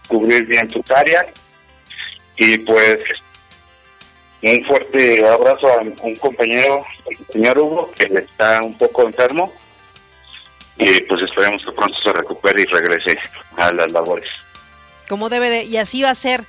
cubrir 0.07 0.47
bien 0.47 0.71
sus 0.71 0.89
áreas 0.93 1.27
y 2.37 2.59
pues 2.59 3.01
un 4.53 4.65
fuerte 4.65 5.27
abrazo 5.27 5.67
a 5.69 5.81
un 5.81 6.17
compañero, 6.17 6.85
el 7.09 7.17
señor 7.33 7.59
Hugo, 7.59 7.91
que 7.93 8.05
está 8.05 8.63
un 8.63 8.77
poco 8.77 9.05
enfermo 9.05 9.53
y 10.77 11.01
pues 11.03 11.23
esperemos 11.23 11.65
que 11.65 11.73
pronto 11.73 11.97
se 12.01 12.13
recupere 12.13 12.63
y 12.63 12.67
regrese 12.67 13.19
a 13.57 13.73
las 13.73 13.91
labores. 13.93 14.29
Como 15.09 15.29
debe 15.29 15.51
de, 15.51 15.65
y 15.65 15.77
así 15.77 16.03
va 16.03 16.11
a 16.11 16.15
ser. 16.15 16.45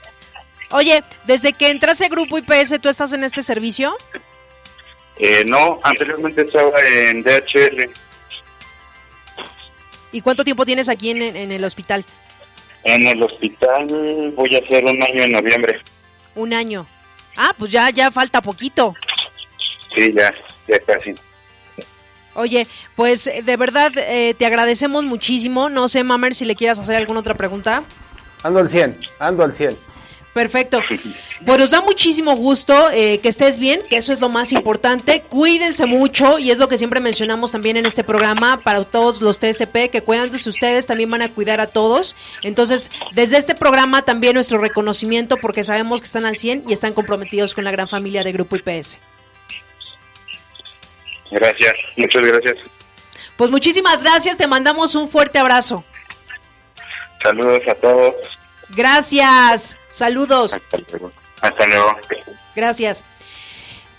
Oye, 0.72 1.04
desde 1.26 1.54
que 1.54 1.70
entraste 1.70 2.10
Grupo 2.10 2.38
IPS, 2.38 2.82
¿tú 2.82 2.90
estás 2.90 3.14
en 3.14 3.24
este 3.24 3.44
servicio? 3.44 3.96
Eh, 5.18 5.44
no, 5.46 5.80
anteriormente 5.84 6.42
estaba 6.42 6.80
en 6.82 7.24
DHL. 7.24 7.90
¿Y 10.12 10.22
cuánto 10.22 10.44
tiempo 10.44 10.66
tienes 10.66 10.90
aquí 10.90 11.12
en, 11.12 11.22
en 11.22 11.52
el 11.52 11.64
hospital? 11.64 12.04
En 12.84 13.06
el 13.06 13.22
hospital 13.22 14.34
voy 14.36 14.56
a 14.56 14.60
hacer 14.60 14.86
un 14.86 15.02
año 15.04 15.24
en 15.24 15.32
noviembre. 15.32 15.82
Un 16.36 16.54
año. 16.54 16.88
Ah, 17.38 17.54
pues 17.58 17.71
ya, 17.71 17.89
ya 17.89 18.12
falta 18.12 18.41
poquito. 18.41 18.93
Sí, 19.95 20.13
ya, 20.13 20.34
ya 20.67 20.80
casi. 20.80 21.15
Oye, 22.36 22.67
pues 22.95 23.28
eh, 23.28 23.41
de 23.43 23.58
verdad 23.58 23.91
eh, 23.95 24.36
te 24.38 24.45
agradecemos 24.45 25.06
muchísimo. 25.06 25.69
No 25.69 25.88
sé, 25.89 26.04
Mamer, 26.04 26.36
si 26.36 26.45
le 26.45 26.56
quieras 26.56 26.80
hacer 26.80 26.95
alguna 26.95 27.21
otra 27.21 27.34
pregunta. 27.34 27.84
Ando 28.43 28.60
al 28.60 28.69
100, 28.69 29.00
ando 29.19 29.43
al 29.43 29.54
100. 29.54 29.78
Perfecto. 30.36 30.82
Pues 31.45 31.60
nos 31.60 31.71
da 31.71 31.80
muchísimo 31.80 32.36
gusto 32.36 32.91
eh, 32.91 33.21
que 33.21 33.30
estés 33.30 33.58
bien, 33.58 33.82
que 33.89 33.95
eso 33.95 34.12
es 34.12 34.19
lo 34.19 34.28
más 34.28 34.52
importante. 34.52 35.21
Cuídense 35.21 35.86
mucho 35.86 36.39
y 36.39 36.52
es 36.52 36.58
lo 36.58 36.67
que 36.67 36.78
siempre 36.78 37.00
mencionamos 37.00 37.54
también 37.54 37.78
en 37.78 37.86
este 37.86 38.04
programa 38.04 38.60
para 38.62 38.84
todos 38.84 39.21
los 39.21 39.39
TSP, 39.39 39.89
que 39.89 40.02
cuidándose 40.02 40.50
ustedes 40.50 40.88
también 40.88 41.10
van 41.10 41.21
a 41.21 41.30
cuidar 41.30 41.62
a 41.62 41.67
todos. 41.67 42.17
Entonces, 42.43 42.91
desde 43.13 43.38
este 43.38 43.56
programa 43.56 44.02
también 44.02 44.34
nuestro 44.34 44.58
reconocimiento 44.58 45.38
porque 45.38 45.63
sabemos 45.63 46.02
que 46.02 46.08
están 46.08 46.26
al 46.26 46.36
100 46.36 46.65
y 46.67 46.74
están 46.74 46.91
comprometidos 46.91 47.54
con 47.54 47.63
la 47.63 47.71
gran 47.71 47.88
familia 47.88 48.21
de 48.21 48.34
Grupo 48.34 48.58
IPS. 48.58 49.00
Gracias, 51.32 51.76
muchas 51.95 52.21
gracias. 52.24 52.58
Pues 53.38 53.52
muchísimas 53.52 54.04
gracias, 54.04 54.36
te 54.36 54.48
mandamos 54.48 54.95
un 54.95 55.08
fuerte 55.08 55.39
abrazo. 55.39 55.86
Saludos 57.24 57.65
a 57.69 57.76
todos. 57.76 58.15
Gracias, 58.69 59.78
saludos. 59.89 60.54
Hasta 60.54 60.78
luego. 60.78 61.12
Hasta 61.41 61.65
luego. 61.67 61.95
Gracias. 62.56 63.04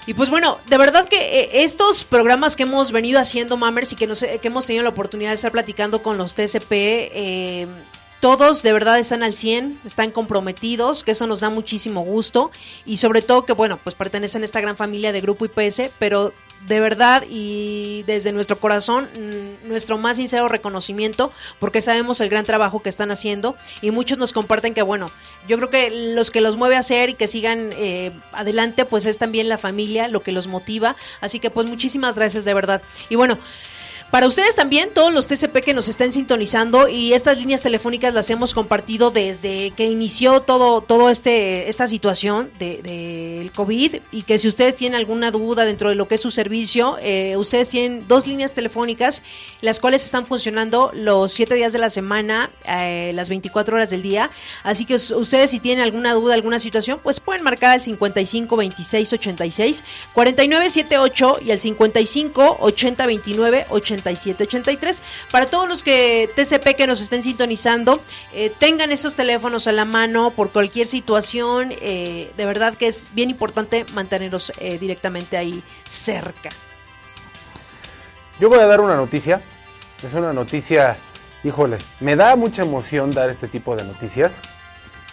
Y 0.07 0.15
pues 0.15 0.31
bueno, 0.31 0.61
de 0.69 0.79
verdad 0.79 1.09
que 1.09 1.41
eh, 1.41 1.65
estos 1.65 2.05
programas 2.05 2.55
que 2.55 2.63
hemos 2.63 2.93
venido 2.93 3.19
haciendo, 3.19 3.57
Mammers, 3.57 3.93
y 3.93 3.97
que, 3.97 4.07
nos, 4.07 4.21
que 4.21 4.41
hemos 4.43 4.67
tenido 4.67 4.85
la 4.85 4.91
oportunidad 4.91 5.31
de 5.31 5.35
estar 5.35 5.51
platicando 5.51 6.01
con 6.01 6.17
los 6.17 6.37
TCP, 6.37 6.71
eh, 6.71 7.67
todos 8.21 8.63
de 8.63 8.73
verdad 8.73 8.99
están 8.99 9.25
al 9.25 9.35
100, 9.35 9.81
están 9.85 10.13
comprometidos, 10.13 11.03
que 11.03 11.11
eso 11.11 11.27
nos 11.27 11.41
da 11.41 11.51
muchísimo 11.51 12.03
gusto 12.03 12.51
y 12.85 12.99
sobre 12.99 13.21
todo 13.21 13.45
que, 13.45 13.53
bueno, 13.53 13.79
pues 13.83 13.95
pertenecen 13.97 14.43
a 14.43 14.45
esta 14.45 14.61
gran 14.61 14.77
familia 14.77 15.13
de 15.13 15.21
Grupo 15.21 15.45
IPS, 15.45 15.91
pero 15.99 16.33
de 16.67 16.81
verdad 16.81 17.25
y 17.31 18.03
desde 18.07 18.33
nuestro 18.33 18.59
corazón, 18.59 19.09
mm, 19.15 19.69
nuestro 19.69 19.99
más 19.99 20.17
sincero 20.17 20.49
reconocimiento, 20.49 21.33
porque 21.59 21.81
sabemos 21.81 22.21
el 22.21 22.29
gran 22.29 22.45
trabajo 22.45 22.81
que 22.81 22.89
están 22.89 23.11
haciendo 23.11 23.57
y 23.83 23.91
muchos 23.91 24.19
nos 24.19 24.33
comparten 24.33 24.75
que, 24.75 24.83
bueno, 24.83 25.07
yo 25.49 25.57
creo 25.57 25.71
que 25.71 26.15
los 26.15 26.31
que 26.31 26.41
los 26.41 26.57
mueve 26.57 26.77
a 26.77 26.81
hacer 26.81 27.11
y 27.11 27.15
que 27.15 27.29
sigan 27.29 27.71
eh, 27.77 28.13
adelante, 28.33 28.85
pues 28.85 29.07
es 29.07 29.19
también 29.19 29.49
la 29.49 29.59
familia, 29.59 30.09
lo 30.09 30.21
que 30.21 30.33
los 30.33 30.47
motiva, 30.47 30.97
así 31.21 31.39
que 31.39 31.51
pues 31.51 31.69
muchísimas 31.69 32.17
gracias 32.17 32.45
de 32.45 32.55
verdad. 32.55 32.83
Y 33.09 33.15
bueno, 33.15 33.39
Para 34.11 34.29
ustedes 34.29 34.55
también, 34.55 34.91
todos 34.95 35.13
los 35.13 35.27
TCP 35.27 35.59
que 35.65 35.75
nos 35.75 35.89
estén 35.89 36.13
sintonizando 36.13 36.87
y 36.87 37.13
estas 37.13 37.39
líneas 37.39 37.63
telefónicas 37.63 38.15
las 38.15 38.31
hemos 38.31 38.55
compartido 38.55 39.11
desde 39.11 39.73
que 39.73 39.87
inició 39.87 40.41
todo, 40.41 40.81
todo 40.81 41.11
este, 41.11 41.69
esta 41.69 41.89
situación 41.89 42.51
del 42.61 42.83
de, 42.83 43.51
COVID 43.55 43.97
y 44.13 44.23
que 44.23 44.39
si 44.39 44.47
ustedes 44.47 44.77
tienen 44.77 44.97
alguna 44.97 45.33
duda 45.33 45.65
dentro 45.65 45.89
de 45.89 45.97
lo 45.97 46.07
que 46.07 46.15
es 46.15 46.21
su 46.21 46.31
servicio, 46.31 46.99
eh, 47.03 47.37
ustedes 47.37 47.69
tienen 47.71 48.07
dos 48.07 48.29
líneas 48.29 48.53
telefónicas, 48.53 49.23
las 49.61 49.81
cuales 49.81 50.05
están 50.05 50.25
funcionando 50.25 50.93
los 50.95 51.33
siete 51.33 51.57
días 51.57 51.73
de 51.73 51.81
la 51.81 51.91
semana, 51.91 52.51
eh, 52.69 53.11
las 53.13 53.29
24 53.29 53.77
horas 53.77 53.91
del 53.91 54.03
día. 54.03 54.31
Así 54.63 54.85
que 54.85 54.95
ustedes 54.95 55.51
si 55.51 55.59
tienen 55.59 55.83
alguna 55.83 56.15
duda, 56.15 56.35
alguna 56.35 56.61
situación, 56.61 57.01
pues 57.03 57.19
pueden 57.19 57.43
marcar 57.43 57.73
al 57.73 57.83
55 57.83 58.57
26 58.57 59.13
86 59.13 59.85
49 60.15 60.71
78 60.71 61.39
y 61.45 61.51
al 61.51 61.61
55 61.61 62.59
80 62.61 63.07
29 63.07 63.67
87 63.69 63.96
83. 64.05 65.03
Para 65.31 65.47
todos 65.47 65.69
los 65.69 65.83
que 65.83 66.31
TCP 66.35 66.77
que 66.77 66.87
nos 66.87 67.01
estén 67.01 67.23
sintonizando, 67.23 68.01
eh, 68.33 68.51
tengan 68.59 68.93
esos 68.93 69.15
teléfonos 69.15 69.67
a 69.67 69.73
la 69.73 69.85
mano 69.85 70.31
por 70.31 70.51
cualquier 70.51 70.87
situación. 70.87 71.73
Eh, 71.81 72.33
de 72.37 72.47
verdad 72.47 72.75
que 72.75 72.89
es 72.89 73.09
bien 73.13 73.31
importante 73.31 73.87
mantenerlos 73.95 74.53
eh, 74.59 74.79
directamente 74.79 75.37
ahí 75.37 75.63
cerca. 75.87 76.51
Yo 78.39 78.49
voy 78.49 78.59
a 78.59 78.67
dar 78.67 78.81
una 78.81 78.97
noticia. 78.97 79.41
Es 80.07 80.13
una 80.13 80.33
noticia, 80.33 80.99
híjole, 81.43 81.79
me 82.01 82.17
da 82.17 82.37
mucha 82.37 82.63
emoción 82.63 83.11
dar 83.11 83.31
este 83.31 83.49
tipo 83.49 83.75
de 83.77 83.85
noticias. 83.85 84.41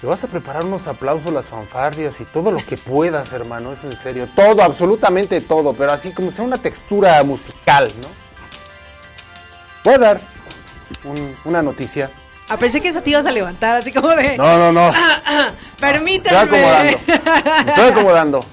Te 0.01 0.07
vas 0.07 0.21
a 0.25 0.27
preparar 0.27 0.65
unos 0.65 0.87
aplausos, 0.87 1.31
las 1.31 1.45
fanfardias 1.45 2.19
y 2.19 2.25
todo 2.25 2.51
lo 2.51 2.59
que 2.59 2.75
puedas, 2.75 3.31
hermano, 3.31 3.71
es 3.71 3.85
en 3.85 3.95
serio. 3.95 4.27
Todo, 4.35 4.61
absolutamente 4.61 5.39
todo, 5.39 5.73
pero 5.73 5.93
así 5.93 6.11
como 6.11 6.33
sea 6.33 6.43
una 6.43 6.57
textura 6.57 7.23
musical, 7.23 7.89
¿no? 8.01 8.22
Voy 9.83 9.93
a 9.95 9.97
dar 9.97 10.21
una 11.45 11.61
noticia. 11.61 12.09
Ah, 12.49 12.57
pensé 12.57 12.81
que 12.81 12.89
esa 12.89 13.01
te 13.01 13.09
ibas 13.09 13.25
a 13.25 13.31
levantar, 13.31 13.77
así 13.77 13.91
como 13.91 14.09
de. 14.09 14.37
No, 14.37 14.57
no, 14.57 14.71
no. 14.71 14.93
Permítame. 15.79 16.41
estoy 16.41 16.57
acomodando. 16.57 16.97
estoy 17.67 17.91
acomodando. 17.91 18.45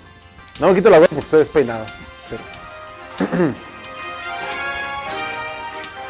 No 0.60 0.68
me 0.68 0.74
quito 0.74 0.90
la 0.90 0.98
voz 0.98 1.08
porque 1.08 1.24
estoy 1.24 1.38
despeinado. 1.40 1.86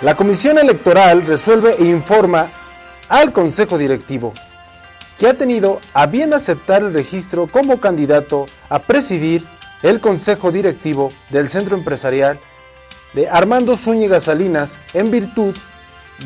La 0.03 0.15
Comisión 0.15 0.59
Electoral 0.59 1.27
resuelve 1.27 1.77
e 1.79 1.85
informa 1.85 2.49
al 3.09 3.33
Consejo 3.33 3.77
Directivo 3.77 4.33
que 5.19 5.29
ha 5.29 5.35
tenido 5.35 5.81
a 5.93 6.07
bien 6.07 6.33
aceptar 6.33 6.81
el 6.83 6.95
registro 6.95 7.47
como 7.47 7.79
candidato 7.79 8.47
a 8.71 8.79
presidir 8.79 9.45
el 9.83 10.01
Consejo 10.01 10.51
Directivo 10.51 11.13
del 11.29 11.51
Centro 11.51 11.77
Empresarial 11.77 12.39
de 13.15 13.29
Armando 13.29 13.77
Zúñiga 13.77 14.21
Salinas 14.21 14.77
en 14.95 15.11
virtud 15.11 15.55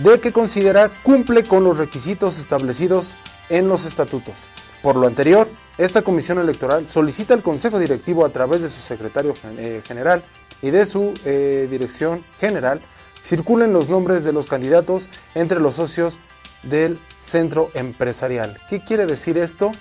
de 0.03 0.20
que 0.20 0.33
considera 0.33 0.90
cumple 1.03 1.44
con 1.44 1.64
los 1.64 1.79
requisitos 1.79 2.38
establecidos 2.38 3.14
en 3.49 3.68
los 3.68 3.85
estatutos. 3.85 4.35
Por 4.83 4.97
lo 4.97 5.07
anterior, 5.07 5.49
esta 5.79 6.03
comisión 6.03 6.38
electoral 6.38 6.87
solicita 6.88 7.33
al 7.35 7.42
Consejo 7.42 7.79
Directivo 7.79 8.25
a 8.25 8.31
través 8.31 8.61
de 8.61 8.68
su 8.68 8.81
secretario 8.81 9.35
eh, 9.57 9.81
general 9.87 10.23
y 10.61 10.70
de 10.70 10.85
su 10.85 11.14
eh, 11.25 11.68
dirección 11.70 12.25
general 12.38 12.81
circulen 13.23 13.73
los 13.73 13.88
nombres 13.88 14.25
de 14.25 14.33
los 14.33 14.47
candidatos 14.47 15.09
entre 15.35 15.59
los 15.59 15.75
socios 15.75 16.18
del 16.62 16.99
centro 17.25 17.70
empresarial. 17.75 18.59
¿Qué 18.68 18.85
quiere 18.85 19.07
decir 19.07 19.38
esto? 19.38 19.73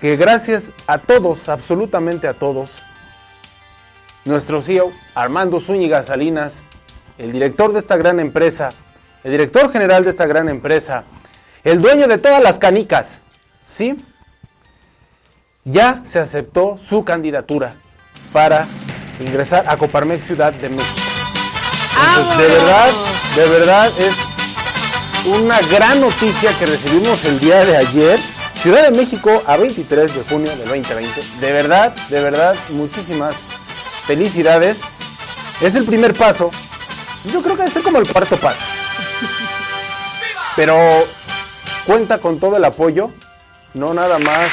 Que 0.00 0.16
gracias 0.16 0.70
a 0.86 0.98
todos, 0.98 1.48
absolutamente 1.48 2.26
a 2.26 2.34
todos, 2.34 2.82
nuestro 4.24 4.62
CEO 4.62 4.92
Armando 5.14 5.60
Zúñiga 5.60 6.02
Salinas, 6.02 6.60
el 7.18 7.32
director 7.32 7.72
de 7.72 7.80
esta 7.80 7.96
gran 7.96 8.20
empresa, 8.20 8.70
el 9.24 9.32
director 9.32 9.72
general 9.72 10.04
de 10.04 10.10
esta 10.10 10.26
gran 10.26 10.48
empresa, 10.48 11.04
el 11.64 11.80
dueño 11.80 12.08
de 12.08 12.18
todas 12.18 12.42
las 12.42 12.58
canicas, 12.58 13.18
¿sí? 13.64 13.96
Ya 15.64 16.02
se 16.04 16.18
aceptó 16.18 16.76
su 16.76 17.04
candidatura 17.04 17.74
para 18.32 18.66
ingresar 19.20 19.64
a 19.68 19.76
Coparmex 19.76 20.24
Ciudad 20.24 20.52
de 20.52 20.68
México. 20.68 21.06
de 22.36 22.46
verdad, 22.48 22.90
de 23.36 23.48
verdad 23.48 23.86
es 23.86 24.14
una 25.26 25.60
gran 25.62 26.00
noticia 26.00 26.52
que 26.58 26.66
recibimos 26.66 27.24
el 27.24 27.38
día 27.38 27.64
de 27.64 27.76
ayer. 27.76 28.18
Ciudad 28.60 28.82
de 28.84 28.96
México 28.96 29.42
a 29.46 29.56
23 29.56 30.14
de 30.14 30.22
junio 30.22 30.50
del 30.50 30.68
2020. 30.68 31.22
De 31.40 31.52
verdad, 31.52 31.92
de 32.08 32.20
verdad, 32.20 32.56
muchísimas 32.70 33.51
felicidades. 34.12 34.78
Es 35.62 35.74
el 35.74 35.86
primer 35.86 36.12
paso. 36.12 36.50
Yo 37.32 37.40
creo 37.40 37.56
que 37.56 37.70
ser 37.70 37.82
como 37.82 37.98
el 37.98 38.06
cuarto 38.06 38.36
paso. 38.36 38.60
Pero 40.54 40.76
cuenta 41.86 42.18
con 42.18 42.38
todo 42.38 42.58
el 42.58 42.64
apoyo, 42.66 43.10
no 43.72 43.94
nada 43.94 44.18
más 44.18 44.50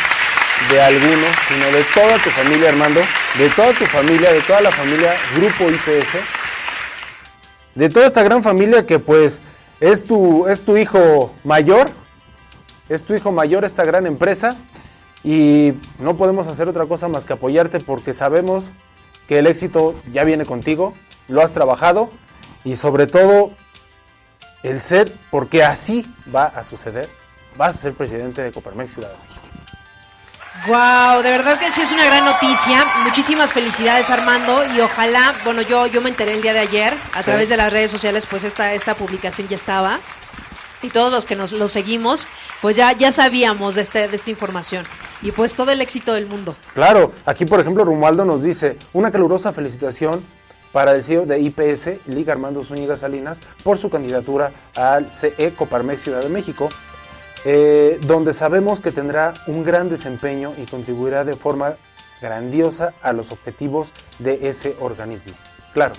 de 0.71 0.81
algunos, 0.81 1.29
sino 1.49 1.65
de 1.71 1.83
toda 1.93 2.23
tu 2.23 2.29
familia, 2.29 2.69
Armando, 2.69 3.01
de 3.37 3.49
toda 3.49 3.73
tu 3.73 3.85
familia, 3.85 4.31
de 4.31 4.41
toda 4.43 4.61
la 4.61 4.71
familia 4.71 5.13
Grupo 5.35 5.69
IPS, 5.69 6.13
de 7.75 7.89
toda 7.89 8.05
esta 8.05 8.23
gran 8.23 8.41
familia 8.41 8.85
que 8.85 8.97
pues 8.97 9.41
es 9.81 10.05
tu, 10.05 10.47
es 10.47 10.61
tu 10.61 10.77
hijo 10.77 11.33
mayor, 11.43 11.89
es 12.87 13.03
tu 13.03 13.13
hijo 13.13 13.33
mayor 13.33 13.65
esta 13.65 13.83
gran 13.83 14.07
empresa 14.07 14.55
y 15.21 15.73
no 15.99 16.15
podemos 16.15 16.47
hacer 16.47 16.69
otra 16.69 16.85
cosa 16.85 17.09
más 17.09 17.25
que 17.25 17.33
apoyarte 17.33 17.81
porque 17.81 18.13
sabemos 18.13 18.63
que 19.29 19.37
el 19.37 19.45
éxito 19.45 19.93
ya 20.11 20.23
viene 20.23 20.43
contigo, 20.43 20.95
lo 21.27 21.43
has 21.43 21.53
trabajado 21.53 22.09
y 22.63 22.75
sobre 22.75 23.05
todo 23.05 23.51
el 24.63 24.81
ser, 24.81 25.13
porque 25.29 25.63
así 25.63 26.11
va 26.35 26.45
a 26.45 26.63
suceder, 26.63 27.07
vas 27.55 27.75
a 27.75 27.79
ser 27.79 27.93
presidente 27.93 28.41
de 28.41 28.51
Coparmex 28.51 28.91
Ciudad 28.91 29.09
de 29.09 29.15
México. 29.15 29.39
Wow, 30.67 31.21
de 31.21 31.29
verdad 31.29 31.59
que 31.59 31.69
sí 31.69 31.79
es 31.81 31.91
una 31.91 32.05
gran 32.05 32.25
noticia. 32.25 32.83
Muchísimas 33.03 33.53
felicidades 33.53 34.09
Armando 34.09 34.65
y 34.75 34.81
ojalá, 34.81 35.35
bueno, 35.45 35.61
yo 35.61 35.85
yo 35.85 36.01
me 36.01 36.09
enteré 36.09 36.33
el 36.33 36.41
día 36.41 36.53
de 36.53 36.59
ayer 36.59 36.93
a 37.13 37.21
través 37.21 37.49
de 37.49 37.55
las 37.55 37.71
redes 37.71 37.91
sociales, 37.91 38.25
pues 38.25 38.43
esta 38.43 38.73
esta 38.73 38.95
publicación 38.95 39.47
ya 39.47 39.55
estaba 39.55 39.99
y 40.81 40.89
todos 40.89 41.11
los 41.11 41.27
que 41.27 41.35
nos 41.35 41.51
lo 41.51 41.67
seguimos, 41.67 42.27
pues 42.61 42.75
ya 42.75 42.91
ya 42.93 43.11
sabíamos 43.11 43.75
de 43.75 43.81
este 43.81 44.07
de 44.07 44.15
esta 44.15 44.29
información 44.29 44.85
y 45.21 45.31
pues 45.31 45.55
todo 45.55 45.71
el 45.71 45.81
éxito 45.81 46.13
del 46.13 46.27
mundo. 46.27 46.55
Claro, 46.73 47.13
aquí 47.25 47.45
por 47.45 47.59
ejemplo 47.59 47.83
Romualdo 47.83 48.25
nos 48.25 48.43
dice, 48.43 48.77
una 48.93 49.11
calurosa 49.11 49.53
felicitación 49.53 50.23
para 50.71 50.91
el 50.91 51.03
CEO 51.03 51.25
de 51.25 51.39
IPS, 51.39 52.07
Liga 52.07 52.33
Armando 52.33 52.63
Zúñiga 52.63 52.95
Salinas, 52.95 53.39
por 53.63 53.77
su 53.77 53.89
candidatura 53.89 54.51
al 54.75 55.11
CE 55.11 55.53
Coparmex 55.57 56.03
Ciudad 56.03 56.21
de 56.21 56.29
México 56.29 56.69
eh, 57.45 57.99
donde 58.05 58.33
sabemos 58.33 58.81
que 58.81 58.91
tendrá 58.91 59.33
un 59.47 59.63
gran 59.63 59.89
desempeño 59.89 60.53
y 60.57 60.65
contribuirá 60.65 61.23
de 61.23 61.35
forma 61.35 61.75
grandiosa 62.21 62.93
a 63.01 63.13
los 63.13 63.31
objetivos 63.31 63.91
de 64.19 64.49
ese 64.49 64.75
organismo. 64.81 65.33
Claro, 65.73 65.93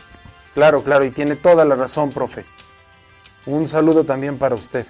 claro, 0.52 0.82
claro, 0.82 1.04
y 1.04 1.10
tiene 1.10 1.36
toda 1.36 1.64
la 1.64 1.76
razón, 1.76 2.10
profe. 2.10 2.44
Un 3.46 3.68
saludo 3.68 4.04
también 4.04 4.36
para 4.36 4.54
usted. 4.54 4.84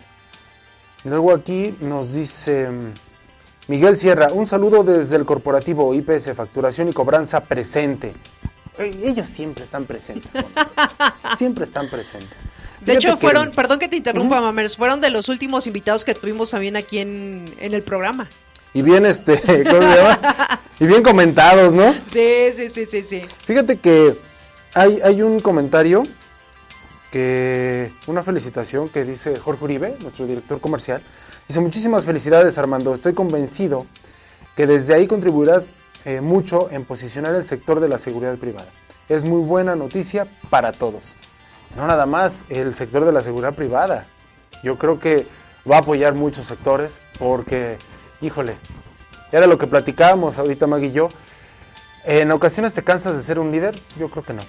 Luego 1.05 1.33
aquí 1.33 1.75
nos 1.81 2.13
dice 2.13 2.69
Miguel 3.69 3.97
Sierra, 3.97 4.29
un 4.33 4.47
saludo 4.47 4.85
desde 4.85 5.17
el 5.17 5.25
corporativo 5.25 5.95
IPS 5.95 6.33
Facturación 6.35 6.89
y 6.89 6.93
Cobranza 6.93 7.41
presente. 7.41 8.13
Ellos 8.79 9.27
siempre 9.29 9.65
están 9.65 9.87
presentes. 9.87 10.31
siempre 11.39 11.65
están 11.65 11.89
presentes. 11.89 12.37
De 12.81 12.95
hecho, 12.95 13.17
fueron, 13.17 13.51
perdón 13.51 13.79
que 13.79 13.89
te 13.89 13.97
interrumpa, 13.97 14.41
Mamers, 14.41 14.77
fueron 14.77 15.01
de 15.01 15.11
los 15.11 15.29
últimos 15.29 15.67
invitados 15.67 16.05
que 16.05 16.15
tuvimos 16.15 16.51
también 16.51 16.77
aquí 16.77 16.99
en, 16.99 17.45
el 17.61 17.83
programa. 17.83 18.29
Y 18.73 18.83
bien, 18.83 19.05
este, 19.05 19.41
¿cómo 19.71 19.83
se 19.83 19.97
llama? 19.97 20.61
y 20.79 20.87
bien 20.87 21.03
comentados, 21.03 21.73
¿no? 21.73 21.95
Sí, 22.05 22.51
sí, 22.55 22.71
sí, 22.71 22.87
sí, 22.87 23.03
sí. 23.03 23.23
Fíjate 23.45 23.79
que 23.79 24.17
hay, 24.75 25.01
hay 25.03 25.23
un 25.23 25.41
comentario 25.41 26.05
que, 27.11 27.93
una 28.07 28.23
felicitación 28.23 28.89
que 28.89 29.05
dice 29.05 29.37
Jorge 29.37 29.65
Uribe, 29.65 29.97
nuestro 30.01 30.27
director 30.27 30.61
comercial. 30.61 31.03
Dice, 31.49 31.61
muchísimas 31.61 32.05
felicidades 32.05 32.59
Armando, 32.59 32.95
estoy 32.95 33.15
convencido 33.15 33.87
que 34.57 34.67
desde 34.67 34.95
ahí 34.95 35.07
contribuirás 35.07 35.65
eh, 36.05 36.21
mucho 36.21 36.71
en 36.71 36.85
posicionar 36.85 37.35
el 37.35 37.45
sector 37.45 37.81
de 37.81 37.89
la 37.89 37.99
seguridad 37.99 38.37
privada. 38.37 38.69
Es 39.09 39.25
muy 39.25 39.43
buena 39.43 39.75
noticia 39.75 40.27
para 40.51 40.73
todos 40.73 41.03
no 41.77 41.87
nada 41.87 42.07
más 42.07 42.43
el 42.49 42.75
sector 42.75 43.05
de 43.05 43.13
la 43.13 43.23
seguridad 43.23 43.55
privada. 43.55 44.07
Yo 44.63 44.77
creo 44.79 44.99
que 44.99 45.27
va 45.71 45.77
a 45.77 45.81
apoyar 45.81 46.15
muchos 46.15 46.47
sectores 46.47 47.01
porque, 47.19 47.77
híjole, 48.21 48.57
era 49.33 49.47
lo 49.47 49.59
que 49.59 49.67
platicábamos 49.67 50.39
ahorita 50.39 50.67
Magui 50.67 50.87
y 50.87 50.93
yo. 50.93 51.09
¿En 52.05 52.31
ocasiones 52.33 52.73
te 52.73 52.83
cansas 52.83 53.17
de 53.17 53.23
ser 53.23 53.39
un 53.39 53.53
líder? 53.53 53.79
Yo 53.99 54.09
creo 54.09 54.25
que 54.25 54.33
no. 54.33 54.43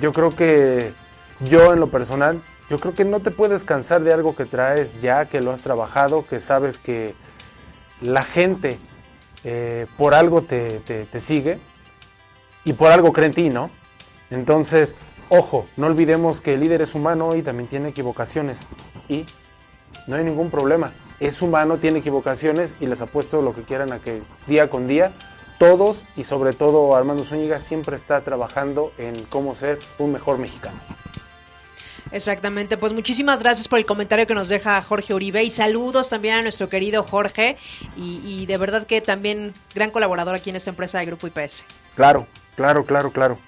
Yo 0.00 0.12
creo 0.12 0.34
que 0.34 0.92
yo 1.40 1.72
en 1.72 1.80
lo 1.80 1.88
personal, 1.90 2.42
yo 2.70 2.78
creo 2.78 2.94
que 2.94 3.04
no 3.04 3.20
te 3.20 3.30
puedes 3.30 3.64
cansar 3.64 4.02
de 4.02 4.12
algo 4.12 4.36
que 4.36 4.44
traes 4.44 5.00
ya, 5.00 5.26
que 5.26 5.40
lo 5.40 5.52
has 5.52 5.62
trabajado, 5.62 6.26
que 6.26 6.40
sabes 6.40 6.78
que 6.78 7.14
la 8.00 8.22
gente 8.22 8.78
eh, 9.44 9.86
por 9.96 10.14
algo 10.14 10.42
te, 10.42 10.80
te 10.80 11.20
sigue 11.20 11.58
y 12.64 12.72
por 12.72 12.92
algo 12.92 13.12
cree 13.12 13.26
en 13.26 13.34
ti, 13.34 13.48
¿no? 13.48 13.70
Entonces, 14.30 14.94
Ojo, 15.30 15.66
no 15.76 15.88
olvidemos 15.88 16.40
que 16.40 16.54
el 16.54 16.60
líder 16.60 16.80
es 16.80 16.94
humano 16.94 17.36
y 17.36 17.42
también 17.42 17.68
tiene 17.68 17.90
equivocaciones. 17.90 18.60
Y 19.10 19.26
no 20.06 20.16
hay 20.16 20.24
ningún 20.24 20.50
problema. 20.50 20.92
Es 21.20 21.42
humano, 21.42 21.76
tiene 21.76 21.98
equivocaciones 21.98 22.72
y 22.80 22.86
les 22.86 23.02
apuesto 23.02 23.42
lo 23.42 23.54
que 23.54 23.62
quieran 23.62 23.92
a 23.92 23.98
que 23.98 24.22
día 24.46 24.70
con 24.70 24.86
día 24.86 25.12
todos 25.58 26.04
y 26.16 26.24
sobre 26.24 26.54
todo 26.54 26.96
Armando 26.96 27.24
Zúñiga 27.24 27.60
siempre 27.60 27.96
está 27.96 28.22
trabajando 28.22 28.92
en 28.96 29.22
cómo 29.24 29.54
ser 29.54 29.78
un 29.98 30.12
mejor 30.12 30.38
mexicano. 30.38 30.78
Exactamente, 32.10 32.76
pues 32.76 32.92
muchísimas 32.92 33.42
gracias 33.42 33.68
por 33.68 33.78
el 33.78 33.86
comentario 33.86 34.26
que 34.26 34.34
nos 34.34 34.48
deja 34.48 34.80
Jorge 34.82 35.14
Uribe 35.14 35.44
y 35.44 35.50
saludos 35.50 36.08
también 36.08 36.36
a 36.36 36.42
nuestro 36.42 36.68
querido 36.68 37.02
Jorge 37.02 37.56
y, 37.96 38.20
y 38.24 38.46
de 38.46 38.56
verdad 38.56 38.86
que 38.86 39.00
también 39.00 39.52
gran 39.74 39.90
colaborador 39.90 40.34
aquí 40.34 40.50
en 40.50 40.56
esta 40.56 40.70
empresa 40.70 40.98
de 40.98 41.06
Grupo 41.06 41.26
IPS. 41.26 41.64
Claro, 41.94 42.26
claro, 42.56 42.84
claro, 42.84 43.12
claro. 43.12 43.38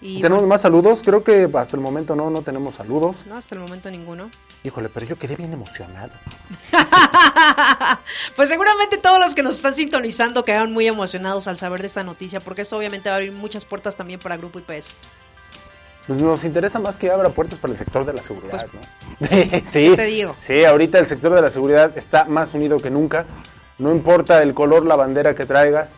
Y 0.00 0.20
¿Tenemos 0.20 0.42
bueno, 0.42 0.48
más 0.48 0.60
saludos? 0.60 1.02
Creo 1.02 1.24
que 1.24 1.48
hasta 1.54 1.76
el 1.76 1.82
momento 1.82 2.14
no, 2.14 2.30
no 2.30 2.42
tenemos 2.42 2.74
saludos. 2.74 3.24
no, 3.26 3.36
hasta 3.36 3.54
el 3.54 3.60
momento 3.60 3.90
ninguno. 3.90 4.30
Híjole, 4.62 4.88
pero 4.88 5.06
yo 5.06 5.18
quedé 5.18 5.36
bien 5.36 5.52
emocionado. 5.52 6.12
Pues 8.34 8.48
seguramente 8.50 8.98
todos 8.98 9.18
los 9.18 9.34
que 9.34 9.42
nos 9.42 9.56
están 9.56 9.74
sintonizando 9.74 10.44
quedaron 10.44 10.72
muy 10.72 10.86
emocionados 10.86 11.48
al 11.48 11.56
saber 11.56 11.80
de 11.80 11.86
esta 11.86 12.04
noticia, 12.04 12.40
porque 12.40 12.62
esto 12.62 12.76
obviamente 12.76 13.08
va 13.08 13.14
a 13.14 13.18
abrir 13.18 13.32
muchas 13.32 13.64
puertas 13.64 13.96
también 13.96 14.20
para 14.20 14.36
Grupo 14.36 14.58
IPS. 14.58 14.94
Pues 16.06 16.20
nos 16.20 16.44
interesa 16.44 16.78
más 16.78 16.96
que 16.96 17.10
abra 17.10 17.30
puertas 17.30 17.58
para 17.58 17.72
el 17.72 17.78
sector 17.78 18.04
de 18.06 18.12
la 18.12 18.22
seguridad, 18.22 18.66
¿no? 18.72 19.26
sí, 19.28 19.90
¿qué 19.90 19.96
te 19.96 20.04
digo? 20.04 20.36
sí, 20.40 20.64
ahorita 20.64 20.98
el 20.98 21.06
sector 21.06 21.34
de 21.34 21.42
la 21.42 21.50
seguridad 21.50 21.96
está 21.96 22.24
más 22.26 22.54
unido 22.54 22.78
que 22.78 22.90
nunca. 22.90 23.26
No 23.78 23.92
importa 23.92 24.42
el 24.42 24.54
color, 24.54 24.86
la 24.86 24.96
bandera 24.96 25.34
que 25.34 25.44
traigas, 25.46 25.90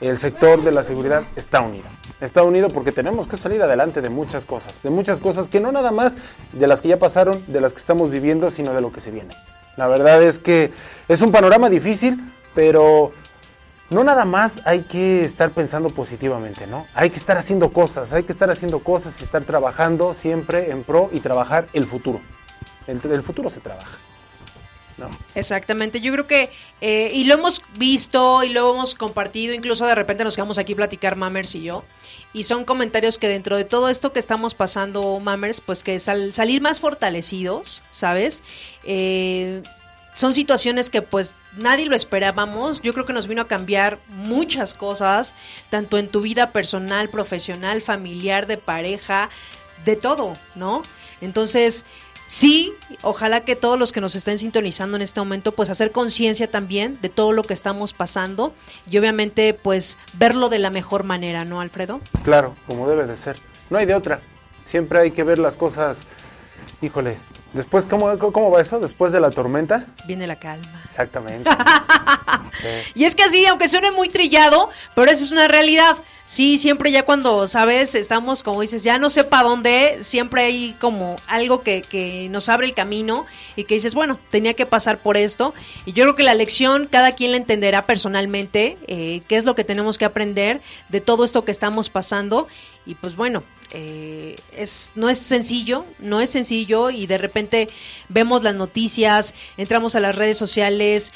el 0.00 0.18
sector 0.18 0.62
de 0.62 0.72
la 0.72 0.82
seguridad 0.82 1.22
está 1.36 1.60
unido. 1.60 1.86
Está 2.20 2.42
unido 2.42 2.68
porque 2.68 2.92
tenemos 2.92 3.28
que 3.28 3.36
salir 3.36 3.62
adelante 3.62 4.00
de 4.00 4.08
muchas 4.08 4.44
cosas, 4.44 4.82
de 4.82 4.90
muchas 4.90 5.20
cosas 5.20 5.48
que 5.48 5.60
no 5.60 5.72
nada 5.72 5.90
más 5.90 6.14
de 6.52 6.66
las 6.66 6.80
que 6.80 6.88
ya 6.88 6.98
pasaron, 6.98 7.42
de 7.46 7.60
las 7.60 7.72
que 7.72 7.78
estamos 7.78 8.10
viviendo, 8.10 8.50
sino 8.50 8.74
de 8.74 8.80
lo 8.80 8.92
que 8.92 9.00
se 9.00 9.10
viene. 9.10 9.34
La 9.76 9.86
verdad 9.86 10.22
es 10.22 10.38
que 10.38 10.72
es 11.06 11.22
un 11.22 11.30
panorama 11.30 11.70
difícil, 11.70 12.20
pero 12.54 13.12
no 13.90 14.04
nada 14.04 14.24
más 14.24 14.60
hay 14.64 14.82
que 14.82 15.22
estar 15.22 15.50
pensando 15.50 15.88
positivamente, 15.90 16.66
¿no? 16.66 16.86
Hay 16.94 17.10
que 17.10 17.16
estar 17.16 17.36
haciendo 17.38 17.70
cosas, 17.70 18.12
hay 18.12 18.24
que 18.24 18.32
estar 18.32 18.50
haciendo 18.50 18.80
cosas 18.80 19.20
y 19.20 19.24
estar 19.24 19.42
trabajando 19.44 20.12
siempre 20.14 20.70
en 20.70 20.84
pro 20.84 21.08
y 21.12 21.20
trabajar 21.20 21.66
el 21.72 21.84
futuro. 21.84 22.20
El, 22.86 23.00
el 23.10 23.22
futuro 23.22 23.48
se 23.50 23.60
trabaja. 23.60 23.96
¿no? 24.98 25.08
Exactamente, 25.36 26.00
yo 26.00 26.12
creo 26.12 26.26
que, 26.26 26.50
eh, 26.80 27.10
y 27.14 27.22
lo 27.24 27.34
hemos 27.34 27.62
visto 27.76 28.42
y 28.42 28.48
lo 28.48 28.74
hemos 28.74 28.96
compartido, 28.96 29.54
incluso 29.54 29.86
de 29.86 29.94
repente 29.94 30.24
nos 30.24 30.34
quedamos 30.34 30.58
aquí 30.58 30.74
platicar 30.74 31.14
Mammers 31.14 31.54
y 31.54 31.62
yo, 31.62 31.84
y 32.32 32.42
son 32.42 32.64
comentarios 32.64 33.16
que 33.16 33.28
dentro 33.28 33.56
de 33.56 33.64
todo 33.64 33.90
esto 33.90 34.12
que 34.12 34.18
estamos 34.18 34.56
pasando, 34.56 35.20
Mammers, 35.20 35.60
pues 35.60 35.84
que 35.84 36.00
sal- 36.00 36.32
salir 36.34 36.60
más 36.60 36.80
fortalecidos, 36.80 37.84
¿sabes? 37.92 38.42
Eh, 38.82 39.62
son 40.18 40.32
situaciones 40.32 40.90
que 40.90 41.00
pues 41.00 41.36
nadie 41.58 41.86
lo 41.86 41.94
esperábamos. 41.94 42.82
Yo 42.82 42.92
creo 42.92 43.06
que 43.06 43.12
nos 43.12 43.28
vino 43.28 43.42
a 43.42 43.46
cambiar 43.46 44.00
muchas 44.08 44.74
cosas, 44.74 45.36
tanto 45.70 45.96
en 45.96 46.08
tu 46.08 46.22
vida 46.22 46.50
personal, 46.50 47.08
profesional, 47.08 47.82
familiar, 47.82 48.48
de 48.48 48.56
pareja, 48.56 49.30
de 49.84 49.94
todo, 49.94 50.36
¿no? 50.56 50.82
Entonces, 51.20 51.84
sí, 52.26 52.72
ojalá 53.02 53.44
que 53.44 53.54
todos 53.54 53.78
los 53.78 53.92
que 53.92 54.00
nos 54.00 54.16
estén 54.16 54.40
sintonizando 54.40 54.96
en 54.96 55.02
este 55.02 55.20
momento, 55.20 55.52
pues 55.52 55.70
hacer 55.70 55.92
conciencia 55.92 56.50
también 56.50 56.98
de 57.00 57.10
todo 57.10 57.30
lo 57.30 57.44
que 57.44 57.54
estamos 57.54 57.92
pasando 57.92 58.52
y 58.90 58.98
obviamente 58.98 59.54
pues 59.54 59.96
verlo 60.14 60.48
de 60.48 60.58
la 60.58 60.70
mejor 60.70 61.04
manera, 61.04 61.44
¿no, 61.44 61.60
Alfredo? 61.60 62.00
Claro, 62.24 62.56
como 62.66 62.88
debe 62.88 63.06
de 63.06 63.16
ser. 63.16 63.38
No 63.70 63.78
hay 63.78 63.86
de 63.86 63.94
otra. 63.94 64.18
Siempre 64.64 64.98
hay 64.98 65.12
que 65.12 65.22
ver 65.22 65.38
las 65.38 65.56
cosas. 65.56 66.00
Híjole, 66.82 67.18
después, 67.52 67.84
¿cómo, 67.84 68.18
cómo 68.18 68.50
va 68.50 68.60
eso? 68.60 68.78
Después 68.78 69.12
de 69.12 69.20
la 69.20 69.30
tormenta. 69.30 69.86
Viene 70.06 70.26
la 70.26 70.36
calma. 70.36 70.82
Exactamente. 70.86 71.48
Sí. 72.60 72.66
Y 72.96 73.04
es 73.04 73.14
que 73.14 73.22
así, 73.22 73.46
aunque 73.46 73.68
suene 73.68 73.92
muy 73.92 74.08
trillado, 74.08 74.70
pero 74.96 75.12
esa 75.12 75.22
es 75.22 75.30
una 75.30 75.46
realidad. 75.46 75.96
Sí, 76.28 76.58
siempre 76.58 76.90
ya 76.90 77.06
cuando, 77.06 77.46
sabes, 77.46 77.94
estamos, 77.94 78.42
como 78.42 78.60
dices, 78.60 78.84
ya 78.84 78.98
no 78.98 79.08
sé 79.08 79.24
para 79.24 79.48
dónde, 79.48 79.96
siempre 80.00 80.42
hay 80.42 80.76
como 80.78 81.16
algo 81.26 81.62
que, 81.62 81.80
que 81.80 82.28
nos 82.28 82.50
abre 82.50 82.66
el 82.66 82.74
camino 82.74 83.24
y 83.56 83.64
que 83.64 83.72
dices, 83.72 83.94
bueno, 83.94 84.18
tenía 84.30 84.52
que 84.52 84.66
pasar 84.66 84.98
por 84.98 85.16
esto. 85.16 85.54
Y 85.86 85.94
yo 85.94 86.04
creo 86.04 86.16
que 86.16 86.24
la 86.24 86.34
lección 86.34 86.86
cada 86.86 87.12
quien 87.12 87.30
la 87.30 87.38
entenderá 87.38 87.86
personalmente, 87.86 88.76
eh, 88.88 89.22
qué 89.26 89.38
es 89.38 89.46
lo 89.46 89.54
que 89.54 89.64
tenemos 89.64 89.96
que 89.96 90.04
aprender 90.04 90.60
de 90.90 91.00
todo 91.00 91.24
esto 91.24 91.46
que 91.46 91.50
estamos 91.50 91.88
pasando. 91.88 92.46
Y 92.88 92.94
pues 92.94 93.16
bueno, 93.16 93.42
eh, 93.70 94.34
es, 94.56 94.92
no 94.94 95.10
es 95.10 95.18
sencillo, 95.18 95.84
no 95.98 96.22
es 96.22 96.30
sencillo 96.30 96.88
y 96.88 97.06
de 97.06 97.18
repente 97.18 97.68
vemos 98.08 98.42
las 98.42 98.54
noticias, 98.54 99.34
entramos 99.58 99.94
a 99.94 100.00
las 100.00 100.16
redes 100.16 100.38
sociales 100.38 101.12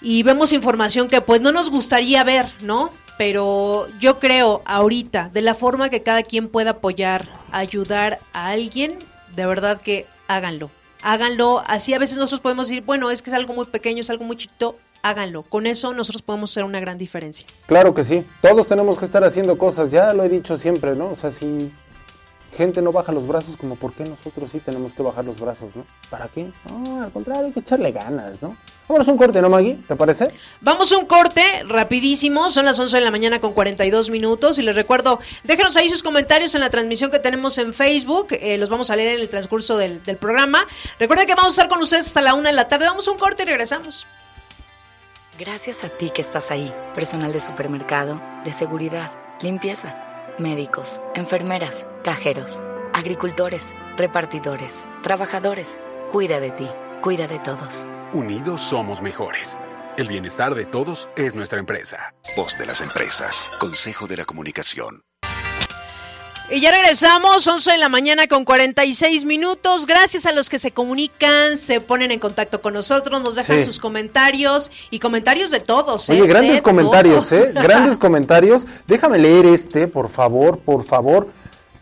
y 0.00 0.22
vemos 0.22 0.54
información 0.54 1.08
que 1.08 1.20
pues 1.20 1.42
no 1.42 1.52
nos 1.52 1.68
gustaría 1.68 2.24
ver, 2.24 2.46
¿no? 2.62 2.90
Pero 3.18 3.86
yo 4.00 4.18
creo 4.18 4.62
ahorita, 4.64 5.28
de 5.28 5.42
la 5.42 5.54
forma 5.54 5.90
que 5.90 6.02
cada 6.02 6.22
quien 6.22 6.48
pueda 6.48 6.70
apoyar, 6.70 7.28
ayudar 7.52 8.18
a 8.32 8.48
alguien, 8.48 8.98
de 9.36 9.44
verdad 9.44 9.82
que 9.82 10.06
háganlo. 10.26 10.70
Háganlo. 11.02 11.62
Así 11.66 11.92
a 11.92 11.98
veces 11.98 12.16
nosotros 12.16 12.40
podemos 12.40 12.68
decir, 12.68 12.82
bueno, 12.82 13.10
es 13.10 13.20
que 13.20 13.28
es 13.28 13.36
algo 13.36 13.52
muy 13.52 13.66
pequeño, 13.66 14.00
es 14.00 14.08
algo 14.08 14.24
muy 14.24 14.38
chiquito. 14.38 14.78
Háganlo. 15.04 15.42
Con 15.42 15.66
eso 15.66 15.92
nosotros 15.92 16.22
podemos 16.22 16.50
hacer 16.50 16.64
una 16.64 16.80
gran 16.80 16.96
diferencia. 16.96 17.46
Claro 17.66 17.94
que 17.94 18.04
sí. 18.04 18.24
Todos 18.40 18.66
tenemos 18.66 18.96
que 18.96 19.04
estar 19.04 19.22
haciendo 19.22 19.58
cosas. 19.58 19.90
Ya 19.90 20.14
lo 20.14 20.24
he 20.24 20.30
dicho 20.30 20.56
siempre, 20.56 20.96
¿no? 20.96 21.08
O 21.08 21.14
sea, 21.14 21.30
si 21.30 21.70
gente 22.56 22.80
no 22.80 22.90
baja 22.90 23.12
los 23.12 23.26
brazos, 23.26 23.58
como 23.58 23.76
por 23.76 23.92
qué 23.92 24.04
nosotros 24.04 24.50
sí 24.50 24.60
tenemos 24.60 24.94
que 24.94 25.02
bajar 25.02 25.26
los 25.26 25.38
brazos, 25.38 25.76
¿no? 25.76 25.84
¿Para 26.08 26.28
qué? 26.28 26.50
No, 26.70 27.02
al 27.02 27.12
contrario, 27.12 27.44
hay 27.44 27.52
que 27.52 27.60
echarle 27.60 27.92
ganas, 27.92 28.40
¿no? 28.40 28.56
Vámonos 28.88 29.08
un 29.08 29.18
corte, 29.18 29.42
¿no, 29.42 29.50
Maggie? 29.50 29.78
¿Te 29.86 29.94
parece? 29.94 30.30
Vamos 30.62 30.90
a 30.92 30.96
un 30.96 31.04
corte 31.04 31.42
rapidísimo, 31.66 32.48
son 32.48 32.64
las 32.64 32.80
11 32.80 32.96
de 32.96 33.02
la 33.02 33.10
mañana 33.10 33.42
con 33.42 33.52
42 33.52 34.08
minutos 34.08 34.58
y 34.58 34.62
les 34.62 34.74
recuerdo, 34.74 35.20
déjenos 35.42 35.76
ahí 35.76 35.90
sus 35.90 36.02
comentarios 36.02 36.54
en 36.54 36.62
la 36.62 36.70
transmisión 36.70 37.10
que 37.10 37.18
tenemos 37.18 37.58
en 37.58 37.74
Facebook, 37.74 38.28
eh, 38.30 38.56
los 38.56 38.70
vamos 38.70 38.88
a 38.88 38.96
leer 38.96 39.16
en 39.16 39.20
el 39.20 39.28
transcurso 39.28 39.76
del, 39.76 40.02
del 40.02 40.16
programa. 40.16 40.66
Recuerden 40.98 41.26
que 41.26 41.34
vamos 41.34 41.48
a 41.48 41.62
estar 41.62 41.68
con 41.68 41.82
ustedes 41.82 42.06
hasta 42.06 42.22
la 42.22 42.32
una 42.32 42.48
de 42.48 42.56
la 42.56 42.68
tarde, 42.68 42.86
vamos 42.86 43.06
a 43.06 43.10
un 43.10 43.18
corte 43.18 43.42
y 43.42 43.46
regresamos. 43.46 44.06
Gracias 45.36 45.82
a 45.82 45.88
ti 45.88 46.10
que 46.10 46.22
estás 46.22 46.52
ahí, 46.52 46.72
personal 46.94 47.32
de 47.32 47.40
supermercado, 47.40 48.22
de 48.44 48.52
seguridad, 48.52 49.10
limpieza, 49.40 50.32
médicos, 50.38 51.00
enfermeras, 51.16 51.88
cajeros, 52.04 52.62
agricultores, 52.92 53.74
repartidores, 53.96 54.86
trabajadores. 55.02 55.80
Cuida 56.12 56.38
de 56.38 56.52
ti, 56.52 56.68
cuida 57.02 57.26
de 57.26 57.40
todos. 57.40 57.84
Unidos 58.12 58.60
somos 58.60 59.02
mejores. 59.02 59.58
El 59.96 60.06
bienestar 60.06 60.54
de 60.54 60.66
todos 60.66 61.08
es 61.16 61.34
nuestra 61.34 61.58
empresa. 61.58 62.14
Voz 62.36 62.56
de 62.56 62.66
las 62.66 62.80
empresas. 62.80 63.50
Consejo 63.58 64.06
de 64.06 64.18
la 64.18 64.24
Comunicación. 64.24 65.02
Y 66.50 66.60
ya 66.60 66.70
regresamos, 66.70 67.46
11 67.48 67.72
de 67.72 67.78
la 67.78 67.88
mañana 67.88 68.26
con 68.28 68.44
46 68.44 69.24
minutos. 69.24 69.86
Gracias 69.86 70.26
a 70.26 70.32
los 70.32 70.50
que 70.50 70.58
se 70.58 70.72
comunican, 70.72 71.56
se 71.56 71.80
ponen 71.80 72.10
en 72.12 72.18
contacto 72.20 72.60
con 72.60 72.74
nosotros, 72.74 73.22
nos 73.22 73.34
dejan 73.36 73.60
Sí. 73.60 73.64
sus 73.64 73.78
comentarios 73.80 74.70
y 74.90 74.98
comentarios 74.98 75.50
de 75.50 75.60
todos. 75.60 76.08
¿eh? 76.10 76.12
Oye, 76.12 76.26
grandes 76.26 76.56
De 76.56 76.62
comentarios, 76.62 77.28
todos. 77.28 77.40
¿eh? 77.46 77.52
Grandes 77.54 77.96
comentarios. 77.96 78.66
Déjame 78.86 79.18
leer 79.18 79.46
este, 79.46 79.88
por 79.88 80.10
favor, 80.10 80.58
por 80.58 80.84
favor. 80.84 81.28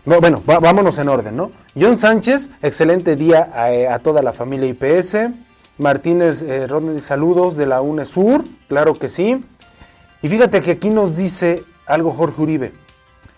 No, 0.05 0.21
bueno, 0.21 0.43
vámonos 0.47 0.99
en 0.99 1.09
orden, 1.09 1.37
¿no? 1.37 1.51
John 1.79 1.99
Sánchez, 1.99 2.49
excelente 2.63 3.15
día 3.17 3.51
a, 3.55 3.95
a 3.95 3.99
toda 3.99 4.23
la 4.23 4.33
familia 4.33 4.69
IPS. 4.69 5.17
Martínez 5.79 6.43
eh, 6.43 6.67
Rodney, 6.69 7.01
saludos 7.01 7.57
de 7.57 7.67
la 7.67 7.81
UNESUR, 7.83 8.45
claro 8.69 8.95
que 8.95 9.09
sí. 9.09 9.45
Y 10.23 10.29
fíjate 10.29 10.61
que 10.63 10.73
aquí 10.73 10.91
nos 10.91 11.17
dice 11.17 11.65
algo 11.87 12.13
Jorge 12.13 12.41
Uribe. 12.43 12.73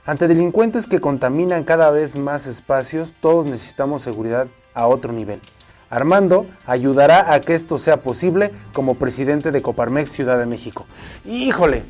Ante 0.07 0.28
delincuentes 0.28 0.86
que 0.86 1.00
contaminan 1.00 1.64
cada 1.64 1.90
vez 1.90 2.16
más 2.18 2.46
espacios, 2.46 3.14
todos 3.22 3.46
necesitamos 3.46 4.02
seguridad 4.02 4.48
a 4.74 4.86
otro 4.86 5.12
nivel. 5.12 5.40
Armando 5.88 6.46
ayudará 6.66 7.32
a 7.32 7.40
que 7.40 7.55
esto 7.55 7.78
sea 7.78 7.98
posible 7.98 8.52
como 8.74 8.96
presidente 8.96 9.50
de 9.50 9.62
Coparmex 9.62 10.11
Ciudad 10.11 10.38
de 10.38 10.44
México. 10.44 10.84
Híjole, 11.24 11.84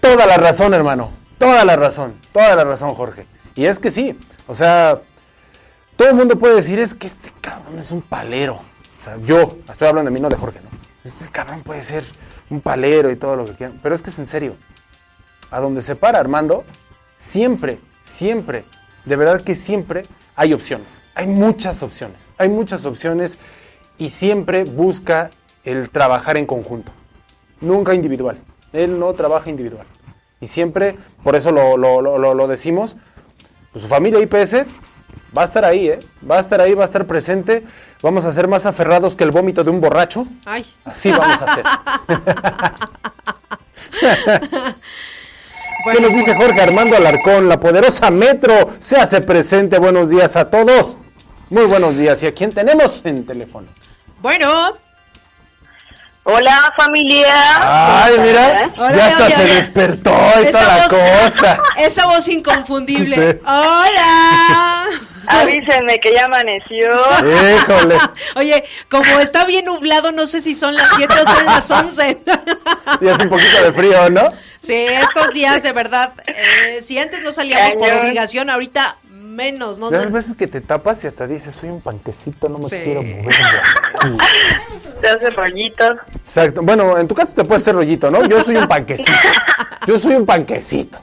toda 0.00 0.26
la 0.26 0.36
razón, 0.36 0.72
hermano. 0.72 1.10
Toda 1.38 1.64
la 1.64 1.74
razón. 1.74 2.14
Toda 2.32 2.54
la 2.54 2.62
razón, 2.62 2.94
Jorge. 2.94 3.26
Y 3.56 3.66
es 3.66 3.80
que 3.80 3.90
sí. 3.90 4.16
O 4.46 4.54
sea, 4.54 5.00
todo 5.96 6.08
el 6.08 6.14
mundo 6.14 6.38
puede 6.38 6.54
decir 6.54 6.78
es 6.78 6.94
que 6.94 7.08
este 7.08 7.32
cabrón 7.40 7.78
es 7.78 7.90
un 7.90 8.02
palero. 8.02 8.60
O 8.98 9.02
sea, 9.02 9.16
yo, 9.24 9.56
estoy 9.68 9.88
hablando 9.88 10.10
de 10.10 10.14
mí, 10.14 10.20
no 10.20 10.28
de 10.28 10.36
Jorge, 10.36 10.60
¿no? 10.62 10.70
Este 11.02 11.26
cabrón 11.28 11.62
puede 11.62 11.82
ser 11.82 12.04
un 12.50 12.60
palero 12.60 13.10
y 13.10 13.16
todo 13.16 13.34
lo 13.34 13.46
que 13.46 13.54
quieran. 13.54 13.80
Pero 13.82 13.94
es 13.96 14.02
que 14.02 14.10
es 14.10 14.18
en 14.18 14.26
serio. 14.26 14.56
A 15.50 15.60
donde 15.60 15.82
se 15.82 15.96
para 15.96 16.18
Armando, 16.18 16.64
siempre, 17.28 17.78
siempre, 18.04 18.64
de 19.04 19.16
verdad 19.16 19.40
que 19.40 19.54
siempre 19.54 20.04
hay 20.36 20.52
opciones. 20.52 21.02
Hay 21.14 21.26
muchas 21.26 21.82
opciones. 21.82 22.28
Hay 22.38 22.48
muchas 22.48 22.86
opciones 22.86 23.38
y 23.98 24.10
siempre 24.10 24.64
busca 24.64 25.30
el 25.64 25.90
trabajar 25.90 26.36
en 26.36 26.46
conjunto. 26.46 26.92
Nunca 27.60 27.94
individual. 27.94 28.38
Él 28.72 28.98
no 28.98 29.12
trabaja 29.14 29.50
individual. 29.50 29.86
Y 30.40 30.48
siempre, 30.48 30.96
por 31.22 31.36
eso 31.36 31.52
lo, 31.52 31.76
lo- 31.76 32.34
lo- 32.34 32.48
decimos, 32.48 32.96
pues, 33.72 33.82
su 33.82 33.88
familia 33.88 34.20
IPS 34.20 34.64
va 35.36 35.42
a 35.42 35.46
estar 35.46 35.64
ahí, 35.64 35.88
¿eh? 35.88 36.00
Va 36.28 36.38
a 36.38 36.40
estar 36.40 36.60
ahí, 36.60 36.74
va 36.74 36.82
a 36.82 36.86
estar 36.86 37.06
presente. 37.06 37.64
Vamos 38.02 38.24
a 38.24 38.32
ser 38.32 38.48
más 38.48 38.66
aferrados 38.66 39.14
que 39.14 39.24
el 39.24 39.30
vómito 39.30 39.62
de 39.64 39.70
un 39.70 39.80
borracho. 39.80 40.26
Ay. 40.44 40.66
Así 40.84 41.10
vamos 41.10 41.40
a 41.40 41.44
hacer. 41.44 41.64
¿Qué 45.92 46.00
nos 46.00 46.12
dice 46.12 46.34
Jorge 46.34 46.60
Armando 46.60 46.96
Alarcón? 46.96 47.48
La 47.48 47.60
poderosa 47.60 48.10
Metro 48.10 48.74
se 48.80 48.96
hace 48.96 49.20
presente. 49.20 49.78
Buenos 49.78 50.08
días 50.08 50.34
a 50.36 50.48
todos. 50.50 50.96
Muy 51.50 51.64
buenos 51.66 51.96
días. 51.96 52.22
¿Y 52.22 52.26
a 52.26 52.34
quién 52.34 52.52
tenemos 52.52 53.02
en 53.04 53.26
teléfono? 53.26 53.68
Bueno, 54.20 54.78
Hola 56.26 56.72
familia. 56.74 57.34
Ay, 58.02 58.18
mira, 58.18 58.72
Hola, 58.78 58.96
ya 58.96 59.06
hasta 59.08 59.30
se 59.30 59.44
despertó 59.44 60.10
toda 60.10 60.78
la 60.78 60.88
cosa. 60.88 61.62
esa 61.76 62.06
voz 62.06 62.28
inconfundible. 62.28 63.32
Sí. 63.32 63.38
Hola. 63.44 64.86
Avísenme 65.26 65.98
que 66.00 66.12
ya 66.12 66.24
amaneció. 66.26 66.90
Híjole. 67.18 67.96
Oye, 68.36 68.64
como 68.90 69.18
está 69.20 69.44
bien 69.44 69.64
nublado, 69.64 70.12
no 70.12 70.26
sé 70.26 70.40
si 70.40 70.54
son 70.54 70.74
las 70.74 70.88
7 70.96 71.14
o 71.14 71.24
son 71.26 71.44
las 71.46 71.70
11. 71.70 72.18
Y 73.00 73.08
hace 73.08 73.22
un 73.24 73.30
poquito 73.30 73.62
de 73.62 73.72
frío, 73.72 74.10
¿no? 74.10 74.32
Sí, 74.60 74.74
estos 74.74 75.32
días 75.32 75.62
de 75.62 75.72
verdad, 75.72 76.12
eh, 76.26 76.80
si 76.82 76.98
antes 76.98 77.22
no 77.22 77.32
salíamos 77.32 77.76
por 77.76 77.90
obligación, 77.90 78.50
ahorita 78.50 78.96
menos, 79.10 79.78
¿no? 79.78 79.90
Las 79.90 80.12
veces 80.12 80.36
que 80.36 80.46
te 80.46 80.60
tapas 80.60 81.02
y 81.04 81.06
hasta 81.06 81.26
dices, 81.26 81.54
soy 81.54 81.70
un 81.70 81.80
panquecito, 81.80 82.48
no 82.48 82.58
me 82.58 82.68
Sí. 82.68 82.76
quiero 82.84 83.02
mover. 83.02 83.24
de 83.24 83.30
aquí". 83.34 84.16
Se 85.00 85.08
hace 85.08 85.30
rollito. 85.30 85.96
Exacto. 86.14 86.62
Bueno, 86.62 86.96
en 86.98 87.08
tu 87.08 87.14
caso 87.14 87.32
te 87.32 87.44
puede 87.44 87.60
ser 87.60 87.74
rollito, 87.74 88.10
¿no? 88.10 88.24
Yo 88.26 88.40
soy 88.42 88.56
un 88.56 88.68
panquecito. 88.68 89.10
Yo 89.86 89.98
soy 89.98 90.14
un 90.14 90.24
panquecito. 90.26 91.02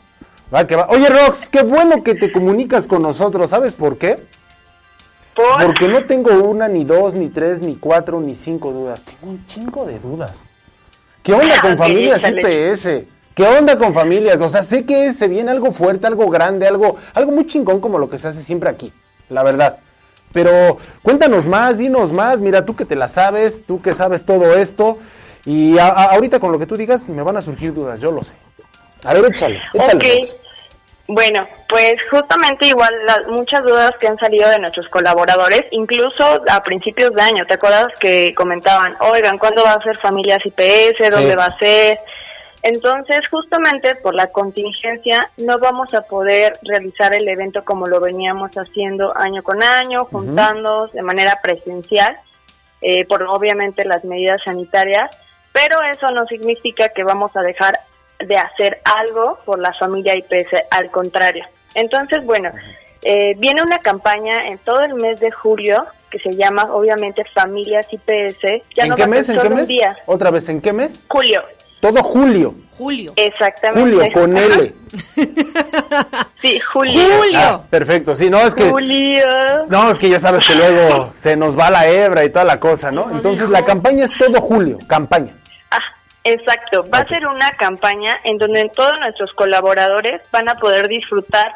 Va 0.54 0.68
que 0.68 0.76
va. 0.76 0.88
Oye, 0.90 1.08
Rox, 1.08 1.50
qué 1.50 1.64
bueno 1.64 2.04
que 2.04 2.16
te 2.16 2.32
comunicas 2.32 2.88
con 2.88 3.02
nosotros. 3.02 3.50
¿Sabes 3.50 3.74
por 3.74 3.98
qué? 3.98 4.20
Por... 5.36 5.66
Porque 5.66 5.88
no 5.88 6.06
tengo 6.06 6.32
una, 6.44 6.68
ni 6.68 6.84
dos, 6.84 7.14
ni 7.14 7.30
tres, 7.30 7.60
ni 7.60 7.76
cuatro, 7.76 8.20
ni 8.20 8.36
cinco 8.36 8.72
dudas. 8.72 9.02
Tengo 9.02 9.32
un 9.34 9.46
chingo 9.46 9.86
de 9.86 9.98
dudas. 10.00 10.44
¿Qué 11.24 11.34
onda 11.34 11.62
con 11.62 11.74
Ok, 11.74 11.78
familias. 11.78 12.22
IPS? 12.24 13.06
¿Qué 13.34 13.44
onda 13.46 13.78
con 13.78 13.94
familias? 13.94 14.42
O 14.42 14.50
sea, 14.50 14.62
sé 14.62 14.84
que 14.86 15.14
se 15.14 15.30
viene 15.30 15.52
algo 15.52 15.72
fuerte, 15.72 16.06
algo 16.06 16.30
grande, 16.30 16.68
algo, 16.68 16.98
algo 17.14 17.32
muy 17.32 17.48
chingón 17.48 17.80
como 17.80 17.98
lo 17.98 18.10
que 18.10 18.18
se 18.18 18.28
hace 18.28 18.42
siempre 18.42 18.70
aquí, 18.70 18.92
la 19.30 19.44
verdad. 19.44 19.78
Pero 20.34 20.78
cuéntanos 21.02 21.48
más, 21.48 21.78
dinos 21.78 22.12
más. 22.12 22.42
Mira, 22.42 22.66
tú 22.66 22.76
que 22.76 22.84
te 22.86 22.96
la 22.96 23.08
sabes, 23.08 23.66
tú 23.66 23.82
que 23.82 23.94
sabes 23.94 24.26
todo 24.26 24.54
esto. 24.56 24.98
Y 25.46 25.78
a- 25.78 25.88
a- 25.88 26.06
ahorita 26.14 26.40
con 26.42 26.52
lo 26.52 26.60
que 26.60 26.66
tú 26.66 26.76
digas 26.76 27.08
me 27.08 27.24
van 27.24 27.38
a 27.38 27.42
surgir 27.42 27.74
dudas, 27.74 28.02
yo 28.02 28.12
lo 28.12 28.24
sé. 28.24 28.34
A 29.06 29.14
ver, 29.14 29.26
échale, 29.34 29.62
échale. 29.74 29.96
Ok. 29.96 30.41
Bueno, 31.14 31.46
pues 31.68 31.96
justamente 32.10 32.68
igual 32.68 32.94
las 33.06 33.28
muchas 33.28 33.64
dudas 33.64 33.94
que 34.00 34.08
han 34.08 34.18
salido 34.18 34.50
de 34.50 34.60
nuestros 34.60 34.88
colaboradores, 34.88 35.64
incluso 35.72 36.42
a 36.50 36.64
principios 36.64 37.14
de 37.14 37.22
año, 37.22 37.46
¿te 37.46 37.56
acuerdas 37.56 37.88
que 38.00 38.34
comentaban, 38.34 38.96
oigan, 39.02 39.38
¿cuándo 39.38 39.62
va 39.62 39.74
a 39.74 39.84
ser 39.84 39.98
Familias 39.98 40.40
IPS? 40.46 41.10
¿Dónde 41.12 41.32
Sí. 41.32 41.36
va 41.36 41.46
a 41.48 41.58
ser? 41.60 42.00
Entonces, 42.64 43.28
justamente 43.28 43.96
por 43.96 44.16
la 44.16 44.28
contingencia, 44.28 45.30
no 45.36 45.60
vamos 45.60 45.94
a 45.94 46.04
poder 46.04 46.58
realizar 46.62 47.14
el 47.14 47.28
evento 47.28 47.66
como 47.66 47.88
lo 47.88 48.00
veníamos 48.00 48.52
haciendo 48.54 49.14
año 49.18 49.44
con 49.44 49.62
año, 49.62 50.06
juntándonos 50.06 50.94
de 50.94 51.02
manera 51.02 51.40
presencial, 51.44 52.18
eh, 52.82 53.04
por 53.06 53.24
obviamente 53.24 53.84
las 53.84 54.06
medidas 54.06 54.40
sanitarias, 54.46 55.10
pero 55.52 55.82
eso 55.92 56.08
no 56.14 56.26
significa 56.28 56.88
que 56.88 57.04
vamos 57.04 57.36
a 57.36 57.42
dejar 57.42 57.78
de 58.28 58.38
hacer 58.38 58.82
algo 58.84 59.40
por 59.46 59.60
la 59.60 59.74
familia 59.74 60.16
IPS, 60.18 60.64
al 60.72 60.90
contrario. 60.92 61.46
Entonces, 61.76 62.24
bueno, 62.26 62.50
eh, 63.04 63.34
viene 63.38 63.62
una 63.64 63.80
campaña 63.80 64.48
en 64.48 64.58
todo 64.60 64.82
el 64.82 64.94
mes 64.96 65.20
de 65.20 65.32
julio 65.32 65.86
que 66.10 66.20
se 66.20 66.36
llama 66.36 66.68
obviamente 66.74 67.24
Familias 67.34 67.88
IPS. 67.92 68.42
Ya 68.76 68.84
¿En 68.84 68.90
no 68.90 68.96
qué 68.96 69.02
va 69.04 69.06
a 69.06 69.10
mes? 69.10 69.26
ser 69.26 69.36
¿En 69.36 69.42
qué 69.42 69.44
solo 69.48 69.56
un 69.56 69.62
mes? 69.62 69.68
día. 69.68 69.98
Otra 70.06 70.30
vez, 70.30 70.50
¿en 70.50 70.60
qué 70.62 70.74
mes? 70.74 71.00
Julio, 71.08 71.42
Todo 71.80 72.04
julio. 72.04 72.54
Julio. 72.78 73.14
exactamente. 73.16 73.82
Julio, 73.98 74.12
con. 74.14 74.36
L. 74.38 74.74
Sí, 76.42 76.60
Julio. 76.60 76.92
Julio. 77.18 77.40
Ah, 77.40 77.62
perfecto, 77.70 78.16
sí, 78.16 78.30
no, 78.30 78.40
es 78.40 78.56
que... 78.56 78.70
Julio. 78.70 79.24
No, 79.70 79.92
es 79.92 80.00
que 80.00 80.10
ya 80.10 80.20
sabes 80.20 80.46
que 80.48 80.56
luego 80.56 81.12
se 81.16 81.36
nos 81.38 81.58
va 81.58 81.70
la 81.70 81.88
hebra 81.88 82.26
y 82.26 82.30
toda 82.30 82.44
la 82.46 82.60
cosa, 82.60 82.92
¿no? 82.92 83.10
Entonces 83.12 83.48
la 83.50 83.64
campaña 83.64 84.06
es 84.06 84.12
todo 84.18 84.42
julio, 84.42 84.80
campaña. 84.88 85.34
Ah, 85.70 85.78
exacto. 86.24 86.86
Va 86.90 87.00
a 87.00 87.08
ser 87.08 87.28
una 87.28 87.52
campaña 87.52 88.20
en 88.24 88.38
donde 88.38 88.70
todos 88.70 89.00
nuestros 89.00 89.32
colaboradores 89.34 90.22
van 90.32 90.50
a 90.50 90.56
poder 90.56 90.88
disfrutar 90.88 91.52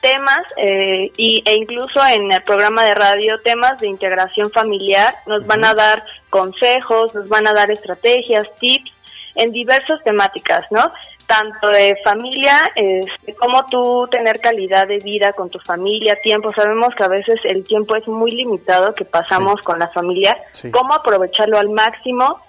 temas 0.00 0.40
eh, 0.56 1.10
y, 1.16 1.42
e 1.44 1.54
incluso 1.54 2.04
en 2.06 2.32
el 2.32 2.42
programa 2.42 2.84
de 2.84 2.94
radio 2.94 3.40
temas 3.40 3.78
de 3.80 3.88
integración 3.88 4.50
familiar. 4.50 5.14
Nos 5.26 5.46
van 5.46 5.64
a 5.64 5.74
dar 5.74 6.04
consejos, 6.30 7.14
nos 7.14 7.28
van 7.28 7.46
a 7.46 7.52
dar 7.52 7.70
estrategias, 7.70 8.46
tips 8.58 8.90
en 9.36 9.52
diversas 9.52 10.02
temáticas, 10.04 10.66
¿no? 10.70 10.90
Tanto 11.26 11.68
de 11.68 11.96
familia, 12.02 12.72
este, 12.74 13.34
como 13.34 13.64
tú 13.66 14.08
tener 14.10 14.40
calidad 14.40 14.88
de 14.88 14.98
vida 14.98 15.32
con 15.32 15.48
tu 15.48 15.60
familia, 15.60 16.16
tiempo. 16.22 16.52
Sabemos 16.52 16.94
que 16.96 17.04
a 17.04 17.08
veces 17.08 17.36
el 17.44 17.64
tiempo 17.64 17.94
es 17.94 18.06
muy 18.08 18.32
limitado 18.32 18.94
que 18.94 19.04
pasamos 19.04 19.60
con 19.60 19.78
la 19.78 19.88
familia. 19.88 20.36
Sí. 20.52 20.70
Cómo 20.72 20.94
aprovecharlo 20.94 21.58
al 21.58 21.68
máximo 21.68 22.40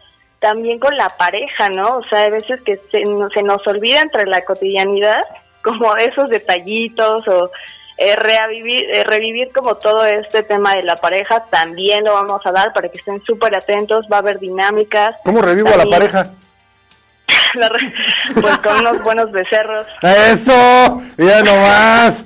también 0.42 0.80
con 0.80 0.98
la 0.98 1.08
pareja, 1.08 1.70
¿no? 1.70 1.98
O 2.00 2.04
sea, 2.10 2.24
hay 2.24 2.32
veces 2.32 2.62
que 2.64 2.76
se, 2.92 3.04
se 3.34 3.44
nos 3.44 3.66
olvida 3.68 4.02
entre 4.02 4.26
la 4.26 4.44
cotidianidad, 4.44 5.22
como 5.64 5.96
esos 5.96 6.30
detallitos 6.30 7.26
o 7.28 7.50
eh, 7.98 8.16
revivir, 8.16 8.84
eh, 8.90 9.04
revivir 9.04 9.54
como 9.54 9.76
todo 9.76 10.04
este 10.06 10.42
tema 10.44 10.74
de 10.76 10.82
la 10.82 10.96
pareja, 10.96 11.46
también 11.52 12.04
lo 12.04 12.14
vamos 12.14 12.42
a 12.46 12.52
dar 12.52 12.74
para 12.74 12.90
que 12.90 12.98
estén 12.98 13.22
súper 13.24 13.56
atentos, 13.56 14.08
va 14.12 14.18
a 14.18 14.20
haber 14.20 14.40
dinámicas. 14.40 15.16
¿Cómo 15.24 15.42
revivo 15.42 15.70
a 15.70 15.78
la 15.78 15.86
pareja? 15.86 16.32
La 17.54 17.70
re- 17.70 17.94
pues 18.42 18.58
con 18.60 18.78
unos 18.80 19.04
buenos 19.04 19.32
becerros. 19.32 19.86
¡Eso! 20.02 21.02
¡Ya 21.18 21.42
no 21.44 21.56
más! 21.56 22.26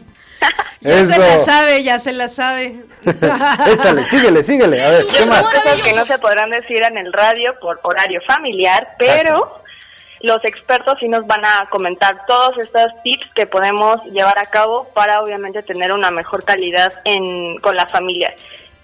Ya 0.81 0.99
Eso. 0.99 1.13
se 1.13 1.19
la 1.19 1.37
sabe, 1.39 1.83
ya 1.83 1.97
se 1.99 2.13
la 2.13 2.27
sabe. 2.27 2.75
Échale, 3.67 4.05
síguele, 4.05 4.43
síguele. 4.43 4.83
A 4.85 4.89
ver, 4.91 5.05
¿qué 5.07 5.25
más? 5.25 5.43
Cosas 5.43 5.81
que 5.81 5.93
no 5.93 6.05
se 6.05 6.19
podrán 6.19 6.51
decir 6.51 6.83
en 6.83 6.97
el 6.97 7.11
radio 7.11 7.55
por 7.59 7.79
horario 7.83 8.21
familiar, 8.27 8.89
pero 8.99 9.61
los 10.21 10.43
expertos 10.45 10.95
sí 10.99 11.07
nos 11.07 11.25
van 11.25 11.43
a 11.45 11.65
comentar 11.71 12.25
todos 12.27 12.57
estos 12.59 12.85
tips 13.03 13.25
que 13.33 13.47
podemos 13.47 14.03
llevar 14.11 14.37
a 14.37 14.45
cabo 14.45 14.87
para 14.93 15.21
obviamente 15.21 15.63
tener 15.63 15.91
una 15.91 16.11
mejor 16.11 16.43
calidad 16.43 16.93
en, 17.03 17.57
con 17.59 17.75
la 17.75 17.87
familia. 17.87 18.33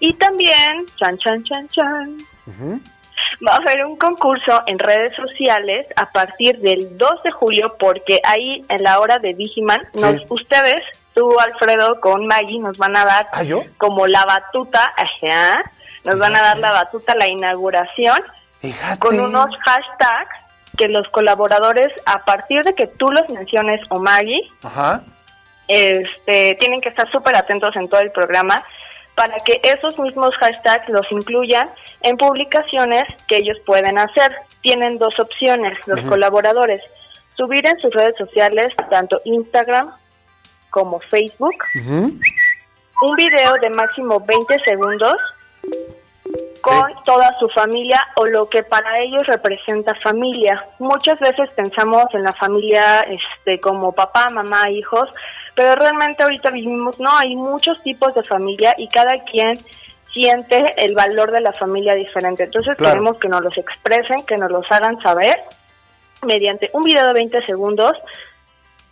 Y 0.00 0.14
también, 0.14 0.84
chan, 0.96 1.16
chan, 1.18 1.44
chan, 1.44 1.68
chan, 1.68 2.16
va 3.46 3.52
a 3.52 3.56
haber 3.56 3.84
un 3.84 3.96
concurso 3.96 4.62
en 4.66 4.78
redes 4.80 5.14
sociales 5.14 5.86
a 5.94 6.10
partir 6.10 6.58
del 6.58 6.96
2 6.98 7.22
de 7.22 7.30
julio, 7.30 7.76
porque 7.78 8.20
ahí 8.24 8.64
en 8.68 8.82
la 8.82 8.98
hora 8.98 9.18
de 9.18 9.34
Vigiman, 9.34 9.80
nos, 9.94 10.16
Sí. 10.16 10.26
ustedes, 10.28 10.82
tú 11.14 11.38
Alfredo 11.38 12.00
con 12.00 12.26
Maggie, 12.26 12.58
nos 12.58 12.78
van 12.78 12.96
a 12.96 13.04
dar 13.04 13.26
¿Ah, 13.32 13.42
yo? 13.42 13.62
como 13.78 14.06
la 14.06 14.24
batuta, 14.24 14.92
ajá, 14.96 15.62
nos 16.04 16.18
van 16.18 16.36
a 16.36 16.42
dar 16.42 16.58
la 16.58 16.72
batuta, 16.72 17.14
la 17.14 17.28
inauguración, 17.28 18.20
Fíjate. 18.60 18.98
con 18.98 19.18
unos 19.20 19.56
hashtags 19.58 20.30
que 20.76 20.88
los 20.88 21.08
colaboradores, 21.08 21.92
a 22.06 22.24
partir 22.24 22.62
de 22.64 22.74
que 22.74 22.86
tú 22.86 23.10
los 23.10 23.28
menciones 23.28 23.80
o 23.90 23.98
Maggie, 23.98 24.48
Ajá. 24.62 25.02
este, 25.68 26.56
tienen 26.58 26.80
que 26.80 26.88
estar 26.88 27.10
súper 27.10 27.36
atentos 27.36 27.74
en 27.76 27.88
todo 27.88 28.00
el 28.00 28.10
programa 28.10 28.62
para 29.14 29.36
que 29.44 29.60
esos 29.62 29.98
mismos 29.98 30.34
hashtags 30.36 30.88
los 30.88 31.10
incluyan 31.12 31.68
en 32.00 32.16
publicaciones 32.16 33.04
que 33.28 33.36
ellos 33.38 33.58
pueden 33.66 33.98
hacer. 33.98 34.34
Tienen 34.62 34.98
dos 34.98 35.18
opciones 35.20 35.76
los 35.86 36.00
colaboradores. 36.02 36.80
Subir 37.36 37.66
en 37.66 37.78
sus 37.78 37.92
redes 37.92 38.16
sociales, 38.16 38.72
tanto 38.90 39.20
Instagram 39.24 39.92
como 40.72 40.98
Facebook, 41.00 41.54
un 41.86 43.16
video 43.16 43.54
de 43.60 43.70
máximo 43.70 44.18
20 44.18 44.58
segundos 44.64 45.14
con 46.62 46.90
toda 47.04 47.36
su 47.38 47.48
familia 47.48 48.00
o 48.16 48.26
lo 48.26 48.48
que 48.48 48.62
para 48.62 49.00
ellos 49.00 49.26
representa 49.26 49.94
familia. 49.96 50.64
Muchas 50.78 51.18
veces 51.20 51.50
pensamos 51.54 52.06
en 52.14 52.22
la 52.22 52.32
familia 52.32 53.00
este 53.02 53.60
como 53.60 53.92
papá, 53.92 54.30
mamá, 54.30 54.70
hijos, 54.70 55.08
pero 55.54 55.74
realmente 55.74 56.22
ahorita 56.22 56.50
vivimos, 56.50 56.98
no, 56.98 57.16
hay 57.18 57.36
muchos 57.36 57.80
tipos 57.82 58.14
de 58.14 58.22
familia 58.22 58.74
y 58.78 58.88
cada 58.88 59.22
quien 59.24 59.58
siente 60.12 60.62
el 60.76 60.94
valor 60.94 61.32
de 61.32 61.40
la 61.40 61.52
familia 61.52 61.94
diferente. 61.94 62.44
Entonces 62.44 62.76
Claro. 62.76 62.92
queremos 62.94 63.18
que 63.18 63.28
nos 63.28 63.42
los 63.42 63.58
expresen, 63.58 64.24
que 64.24 64.36
nos 64.38 64.50
los 64.50 64.64
hagan 64.70 65.00
saber 65.02 65.36
mediante 66.22 66.70
un 66.72 66.82
video 66.84 67.06
de 67.08 67.12
20 67.14 67.44
segundos 67.44 67.92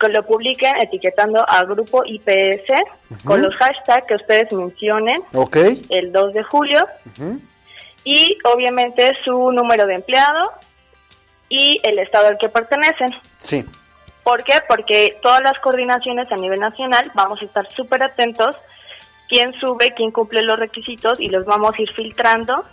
lo 0.09 0.25
publiquen 0.25 0.75
etiquetando 0.81 1.43
al 1.47 1.67
grupo 1.67 2.03
IPS 2.05 3.23
con 3.23 3.41
los 3.41 3.55
hashtags 3.55 4.07
que 4.07 4.15
ustedes 4.15 4.51
mencionen 4.53 5.21
el 5.89 6.11
2 6.11 6.33
de 6.33 6.43
julio 6.43 6.87
y 8.03 8.37
obviamente 8.43 9.11
su 9.23 9.51
número 9.51 9.85
de 9.85 9.95
empleado 9.95 10.53
y 11.49 11.79
el 11.83 11.99
estado 11.99 12.27
al 12.27 12.37
que 12.37 12.49
pertenecen. 12.49 13.09
Sí. 13.43 13.65
¿Por 14.23 14.43
qué? 14.43 14.53
Porque 14.67 15.17
todas 15.21 15.41
las 15.41 15.59
coordinaciones 15.59 16.31
a 16.31 16.35
nivel 16.35 16.59
nacional 16.59 17.11
vamos 17.13 17.41
a 17.41 17.45
estar 17.45 17.69
súper 17.71 18.03
atentos 18.03 18.55
quién 19.27 19.53
sube, 19.53 19.93
quién 19.95 20.11
cumple 20.11 20.41
los 20.41 20.59
requisitos 20.59 21.19
y 21.19 21.29
los 21.29 21.45
vamos 21.45 21.73
a 21.73 21.81
ir 21.81 21.91
filtrando 21.93 22.65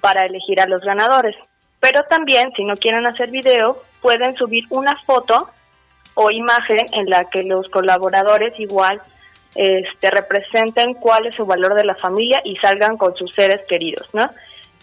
para 0.00 0.26
elegir 0.26 0.60
a 0.60 0.66
los 0.66 0.82
ganadores. 0.82 1.34
Pero 1.80 2.02
también, 2.08 2.52
si 2.54 2.64
no 2.64 2.76
quieren 2.76 3.06
hacer 3.06 3.30
video, 3.30 3.82
pueden 4.02 4.36
subir 4.36 4.64
una 4.68 4.96
foto 5.06 5.48
o 6.22 6.30
imagen 6.30 6.84
en 6.92 7.08
la 7.08 7.24
que 7.24 7.42
los 7.44 7.66
colaboradores 7.70 8.60
igual 8.60 9.00
este, 9.54 10.10
representen 10.10 10.92
cuál 10.92 11.24
es 11.26 11.34
su 11.34 11.46
valor 11.46 11.74
de 11.74 11.84
la 11.84 11.94
familia 11.94 12.42
y 12.44 12.56
salgan 12.56 12.98
con 12.98 13.16
sus 13.16 13.32
seres 13.32 13.62
queridos, 13.66 14.06
¿no? 14.12 14.28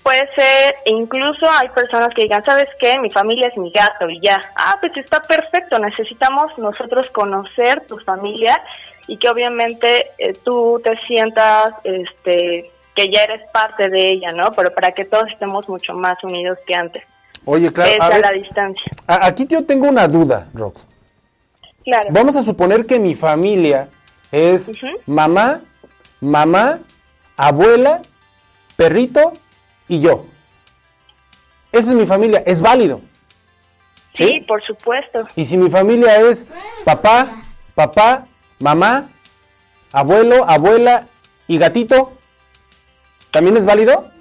Puede 0.01 0.27
ser, 0.33 0.75
incluso 0.85 1.47
hay 1.51 1.69
personas 1.69 2.09
que 2.15 2.23
digan, 2.23 2.43
¿sabes 2.43 2.69
qué? 2.79 2.97
Mi 2.97 3.11
familia 3.11 3.49
es 3.49 3.57
mi 3.57 3.71
gato 3.71 4.09
y 4.09 4.19
ya. 4.19 4.39
Ah, 4.55 4.77
pues 4.79 4.97
está 4.97 5.21
perfecto, 5.21 5.77
necesitamos 5.77 6.57
nosotros 6.57 7.07
conocer 7.09 7.85
tu 7.87 7.99
familia 7.99 8.59
y 9.05 9.17
que 9.17 9.29
obviamente 9.29 10.07
eh, 10.17 10.33
tú 10.43 10.81
te 10.83 10.97
sientas 11.01 11.73
este, 11.83 12.71
que 12.95 13.11
ya 13.11 13.25
eres 13.25 13.41
parte 13.51 13.89
de 13.89 14.09
ella, 14.09 14.31
¿no? 14.31 14.51
Pero 14.53 14.73
para 14.73 14.91
que 14.91 15.05
todos 15.05 15.29
estemos 15.31 15.69
mucho 15.69 15.93
más 15.93 16.17
unidos 16.23 16.57
que 16.65 16.73
antes. 16.73 17.03
Oye, 17.45 17.71
claro. 17.71 17.91
Es 17.91 17.99
a, 17.99 18.17
la 18.17 18.31
distancia. 18.31 18.91
Aquí 19.05 19.45
yo 19.47 19.63
tengo 19.65 19.87
una 19.87 20.07
duda, 20.07 20.47
Rox. 20.53 20.96
Claro. 21.87 22.09
Vamos 22.11 22.35
a 22.35 22.43
suponer 22.43 22.85
que 22.85 22.99
mi 22.99 23.15
familia 23.15 23.87
es 24.29 24.69
mamá, 25.05 25.61
mamá, 26.19 26.79
abuela, 27.37 28.01
perrito 28.75 29.31
y 29.87 30.01
yo. 30.01 30.25
Esa 31.71 31.91
es 31.91 31.95
mi 31.95 32.05
familia, 32.05 32.43
es 32.45 32.61
válido. 32.61 32.99
¿Sí? 34.11 34.43
por 34.45 34.61
supuesto. 34.63 35.27
Y 35.37 35.45
si 35.45 35.55
mi 35.55 35.69
familia 35.69 36.19
es 36.19 36.45
papá, 36.83 37.41
papá, 37.73 38.25
mamá, 38.59 39.07
abuelo, 39.93 40.43
abuela 40.45 41.07
y 41.47 41.57
gatito, 41.57 42.17
¿también 43.31 43.55
es 43.55 43.65
válido? 43.65 44.11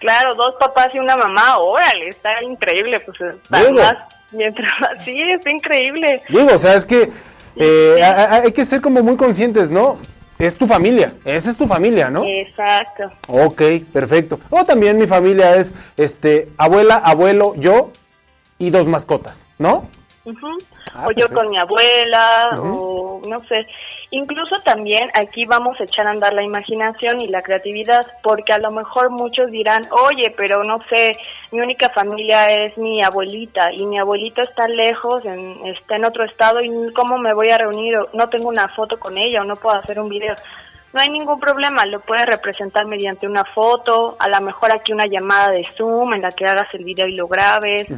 Claro, 0.00 0.34
dos 0.34 0.56
papás 0.60 0.88
y 0.92 0.98
una 0.98 1.16
mamá, 1.16 1.56
órale, 1.56 2.08
está 2.08 2.42
increíble, 2.42 3.00
pues 3.00 3.18
más, 3.48 3.94
mientras 4.34 4.70
sí, 5.04 5.20
está 5.20 5.50
increíble. 5.50 6.22
Digo, 6.28 6.48
o 6.52 6.58
sea, 6.58 6.74
es 6.74 6.84
que 6.84 7.10
eh, 7.56 8.02
hay 8.02 8.52
que 8.52 8.64
ser 8.64 8.80
como 8.80 9.02
muy 9.02 9.16
conscientes, 9.16 9.70
¿no? 9.70 9.98
Es 10.38 10.56
tu 10.56 10.66
familia, 10.66 11.14
esa 11.24 11.50
es 11.50 11.56
tu 11.56 11.66
familia, 11.66 12.10
¿no? 12.10 12.24
Exacto. 12.24 13.12
Ok, 13.28 13.62
perfecto. 13.92 14.40
O 14.50 14.64
también 14.64 14.98
mi 14.98 15.06
familia 15.06 15.56
es, 15.56 15.72
este, 15.96 16.48
abuela, 16.56 16.96
abuelo, 16.96 17.54
yo 17.56 17.92
y 18.58 18.70
dos 18.70 18.86
mascotas, 18.88 19.46
¿no? 19.58 19.88
Ah, 20.94 21.08
o 21.08 21.10
yo 21.10 21.28
con 21.28 21.50
mi 21.50 21.58
abuela, 21.58 22.50
o 22.62 23.20
no 23.28 23.44
sé. 23.46 23.66
Incluso 24.10 24.54
también 24.62 25.10
aquí 25.14 25.44
vamos 25.44 25.80
a 25.80 25.84
echar 25.84 26.06
a 26.06 26.10
andar 26.10 26.32
la 26.32 26.44
imaginación 26.44 27.20
y 27.20 27.26
la 27.26 27.42
creatividad, 27.42 28.06
porque 28.22 28.52
a 28.52 28.58
lo 28.58 28.70
mejor 28.70 29.10
muchos 29.10 29.50
dirán, 29.50 29.82
oye, 29.90 30.32
pero 30.36 30.62
no 30.62 30.80
sé, 30.88 31.16
mi 31.50 31.60
única 31.60 31.88
familia 31.88 32.46
es 32.46 32.78
mi 32.78 33.02
abuelita 33.02 33.72
y 33.72 33.86
mi 33.86 33.98
abuelita 33.98 34.42
está 34.42 34.68
lejos, 34.68 35.24
está 35.64 35.96
en 35.96 36.04
otro 36.04 36.24
estado 36.24 36.60
y 36.60 36.70
cómo 36.94 37.18
me 37.18 37.34
voy 37.34 37.48
a 37.48 37.58
reunir, 37.58 37.98
no 38.12 38.28
tengo 38.28 38.48
una 38.48 38.68
foto 38.68 39.00
con 39.00 39.18
ella 39.18 39.42
o 39.42 39.44
no 39.44 39.56
puedo 39.56 39.76
hacer 39.76 39.98
un 39.98 40.08
video 40.08 40.36
no 40.94 41.00
hay 41.00 41.10
ningún 41.10 41.40
problema, 41.40 41.84
lo 41.86 42.00
puedes 42.00 42.24
representar 42.24 42.86
mediante 42.86 43.26
una 43.26 43.44
foto, 43.44 44.16
a 44.20 44.28
lo 44.28 44.40
mejor 44.40 44.72
aquí 44.72 44.92
una 44.92 45.06
llamada 45.06 45.50
de 45.50 45.66
Zoom 45.76 46.14
en 46.14 46.22
la 46.22 46.30
que 46.30 46.46
hagas 46.46 46.68
el 46.72 46.84
video 46.84 47.08
y 47.08 47.16
lo 47.16 47.26
grabes. 47.26 47.88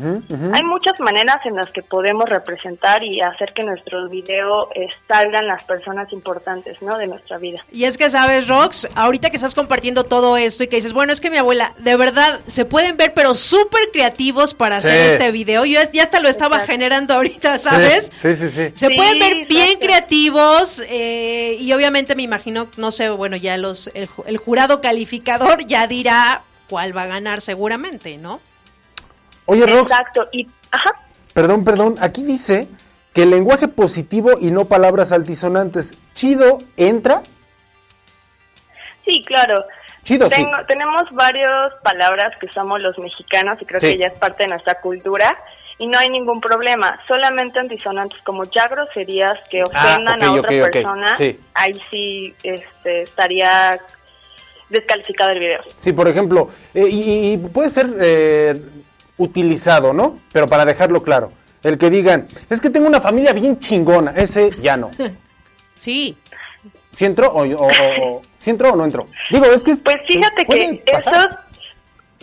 Hay 0.52 0.64
muchas 0.64 0.98
maneras 0.98 1.36
en 1.44 1.56
las 1.56 1.70
que 1.70 1.82
podemos 1.82 2.26
representar 2.28 3.04
y 3.04 3.20
hacer 3.20 3.52
que 3.52 3.64
nuestro 3.64 4.08
video 4.08 4.70
eh, 4.74 4.88
salgan 5.06 5.46
las 5.46 5.62
personas 5.64 6.10
importantes, 6.12 6.80
¿no? 6.80 6.96
De 6.96 7.06
nuestra 7.06 7.36
vida. 7.36 7.62
Y 7.70 7.84
es 7.84 7.98
que 7.98 8.08
sabes, 8.08 8.48
Rox, 8.48 8.88
ahorita 8.94 9.28
que 9.28 9.36
estás 9.36 9.54
compartiendo 9.54 10.04
todo 10.04 10.38
esto 10.38 10.64
y 10.64 10.68
que 10.68 10.76
dices, 10.76 10.94
bueno, 10.94 11.12
es 11.12 11.20
que 11.20 11.30
mi 11.30 11.36
abuela, 11.36 11.74
de 11.76 11.96
verdad, 11.96 12.40
se 12.46 12.64
pueden 12.64 12.96
ver, 12.96 13.12
pero 13.12 13.34
súper 13.34 13.90
creativos 13.92 14.54
para 14.54 14.78
hacer 14.78 15.10
este 15.10 15.30
video. 15.32 15.66
Yo 15.66 15.80
ya 15.92 16.02
hasta 16.02 16.20
lo 16.20 16.30
estaba 16.30 16.60
generando 16.60 17.12
ahorita, 17.12 17.58
¿sabes? 17.58 18.10
Sí, 18.14 18.34
sí, 18.34 18.48
sí. 18.48 18.70
Se 18.74 18.88
pueden 18.88 19.18
ver 19.18 19.46
bien 19.46 19.78
creativos 19.78 20.82
eh, 20.88 21.58
y 21.60 21.70
obviamente 21.74 22.14
me 22.14 22.22
imagino, 22.22 22.68
no 22.78 22.85
sé, 22.90 23.10
bueno, 23.10 23.36
ya 23.36 23.56
los 23.56 23.90
el, 23.94 24.36
jurado 24.36 24.80
calificador 24.80 25.64
ya 25.66 25.86
dirá 25.86 26.42
cuál 26.68 26.96
va 26.96 27.02
a 27.02 27.06
ganar 27.06 27.40
seguramente, 27.40 28.18
¿no? 28.18 28.40
Oye, 29.46 29.66
Rox. 29.66 29.90
Exacto. 29.90 30.28
Y, 30.32 30.48
ajá. 30.70 30.92
Perdón, 31.32 31.64
perdón. 31.64 31.96
Aquí 32.00 32.22
dice 32.22 32.68
que 33.12 33.22
el 33.22 33.30
lenguaje 33.30 33.68
positivo 33.68 34.32
y 34.40 34.50
no 34.50 34.66
palabras 34.66 35.12
altisonantes. 35.12 35.94
¿Chido 36.14 36.58
entra? 36.76 37.22
Sí, 39.04 39.22
claro. 39.24 39.64
Chido, 40.02 40.28
sí. 40.30 40.46
Tenemos 40.68 41.10
varias 41.12 41.72
palabras 41.82 42.36
que 42.38 42.46
usamos 42.46 42.80
los 42.80 42.98
mexicanos 42.98 43.58
y 43.60 43.64
creo 43.64 43.80
que 43.80 43.98
ya 43.98 44.06
es 44.06 44.18
parte 44.18 44.44
de 44.44 44.50
nuestra 44.50 44.80
cultura 44.80 45.36
y 45.78 45.86
no 45.86 45.98
hay 45.98 46.08
ningún 46.08 46.40
problema. 46.40 46.98
Solamente 47.06 47.58
antisonantes 47.58 48.20
como 48.22 48.44
ya 48.44 48.68
groserías 48.68 49.38
que 49.50 49.60
ah, 49.60 49.64
ofendan 49.64 50.22
a 50.22 50.32
otra 50.32 50.70
persona, 50.70 51.16
ahí 51.54 51.72
sí 51.90 52.34
este, 52.42 53.02
estaría 53.02 53.78
descalificado 54.68 55.32
el 55.32 55.40
video. 55.40 55.60
Sí, 55.78 55.92
por 55.92 56.08
ejemplo, 56.08 56.50
eh, 56.74 56.88
y, 56.90 57.36
puede 57.36 57.70
ser 57.70 57.88
eh, 58.00 58.60
utilizado, 59.16 59.92
¿no? 59.92 60.18
Pero 60.32 60.46
para 60.46 60.64
dejarlo 60.64 61.02
claro, 61.02 61.32
el 61.62 61.78
que 61.78 61.90
digan, 61.90 62.26
es 62.50 62.60
que 62.60 62.70
tengo 62.70 62.86
una 62.86 63.00
familia 63.00 63.32
bien 63.32 63.60
chingona, 63.60 64.12
ese 64.12 64.50
ya 64.60 64.76
no. 64.76 64.90
Sí. 65.74 66.16
¿Sí 66.96 67.04
entró 67.04 67.30
o, 67.30 67.42
o, 67.42 68.22
entró 68.46 68.72
o 68.72 68.76
no 68.76 68.84
entró? 68.84 69.08
Digo, 69.30 69.44
es 69.44 69.62
que... 69.62 69.76
Pues 69.76 69.96
fíjate 70.06 70.46
que 70.46 70.82
eso 70.86 71.10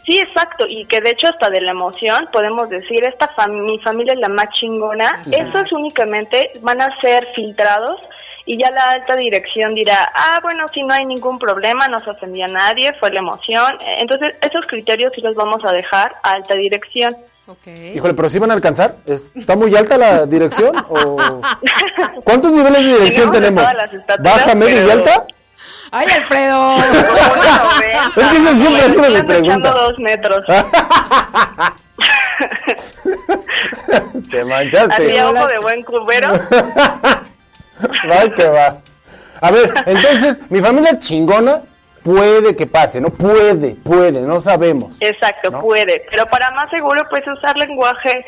Sí, 0.06 0.20
exacto, 0.20 0.66
y 0.68 0.86
que 0.86 1.00
de 1.00 1.12
hecho 1.12 1.28
hasta 1.28 1.50
de 1.50 1.62
la 1.62 1.72
emoción 1.72 2.28
podemos 2.32 2.70
decir, 2.70 3.06
esta 3.08 3.32
mi 3.48 3.80
familia 3.80 4.14
es 4.14 4.20
la 4.20 4.28
más 4.28 4.50
chingona, 4.54 5.22
esos 5.26 5.72
únicamente 5.72 6.52
van 6.62 6.82
a 6.82 6.90
ser 7.00 7.26
filtrados 7.34 8.02
y 8.46 8.58
ya 8.58 8.70
la 8.72 8.92
alta 8.92 9.16
dirección 9.16 9.74
dirá, 9.74 10.12
ah, 10.14 10.40
bueno, 10.42 10.66
si 10.74 10.84
no 10.84 10.94
hay 10.94 11.06
ningún 11.06 11.40
problema, 11.40 11.88
no 11.88 12.00
se 12.02 12.10
ofendió 12.10 12.46
a 12.46 12.50
nadie, 12.50 12.94
fue 13.00 13.12
la 13.12 13.20
emoción. 13.20 13.78
Entonces, 14.00 14.36
esos 14.42 14.66
criterios 14.68 15.14
sí 15.16 15.22
los 15.22 15.36
vamos 15.36 15.64
a 15.64 15.72
dejar 15.72 16.16
a 16.24 16.34
alta 16.34 16.56
dirección. 16.56 17.16
Okay. 17.46 17.94
Híjole, 17.96 18.14
pero 18.14 18.30
sí 18.30 18.40
van 18.40 18.52
a 18.52 18.54
alcanzar. 18.54 18.96
¿Está 19.06 19.56
muy 19.56 19.74
alta 19.76 19.98
la 19.98 20.26
dirección? 20.26 20.76
O... 20.90 21.18
¿Cuántos 22.24 22.52
niveles 22.52 22.86
de 22.86 22.94
dirección 22.94 23.32
tenemos? 23.32 23.64
¿Baja, 24.20 24.56
medio 24.56 24.88
y 24.88 24.92
alta? 24.92 25.26
¡Ay, 25.96 26.08
Alfredo! 26.08 26.78
es 28.16 28.28
que 28.28 28.38
eso 28.38 28.56
siempre 28.56 28.82
sido 28.90 29.12
mi 29.12 29.22
pregunta. 29.22 29.70
dos 29.70 30.00
metros. 30.00 30.44
Te 34.32 34.44
manchaste. 34.44 34.92
Así 34.92 35.20
ojo 35.20 35.48
de 35.48 35.60
buen 35.60 35.84
curvero. 35.84 36.30
va 38.10 38.28
que 38.36 38.48
va. 38.48 38.80
A 39.40 39.52
ver, 39.52 39.72
entonces, 39.86 40.40
mi 40.50 40.62
familia 40.62 40.98
chingona 40.98 41.62
puede 42.02 42.56
que 42.56 42.66
pase, 42.66 43.00
¿no? 43.00 43.12
Puede, 43.12 43.76
puede, 43.76 44.22
no 44.22 44.42
sabemos. 44.42 44.98
Exacto, 45.00 45.62
puede. 45.62 46.04
Pero 46.10 46.26
para 46.26 46.50
más 46.52 46.72
seguro, 46.72 47.08
puedes 47.08 47.28
usar 47.28 47.56
lenguaje, 47.56 48.26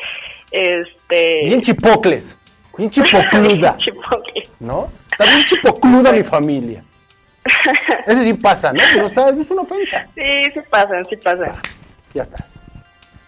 este... 0.52 1.40
Bien 1.46 1.62
chipocles, 1.62 2.38
bien 2.78 2.90
chipocluda. 2.90 3.76
¿No? 4.60 4.88
Está 5.10 5.24
bien 5.24 5.44
chipocluda 5.44 6.12
mi 6.12 6.22
familia. 6.22 6.84
Ese 8.06 8.24
sí 8.24 8.34
pasa, 8.34 8.72
¿no? 8.72 8.82
Pero 8.92 9.06
está, 9.06 9.28
es 9.30 9.50
una 9.50 9.62
ofensa. 9.62 10.06
Sí, 10.14 10.44
sí 10.54 10.60
pasan, 10.70 11.04
sí 11.06 11.16
pasan. 11.16 11.52
ya 12.14 12.22
estás. 12.22 12.60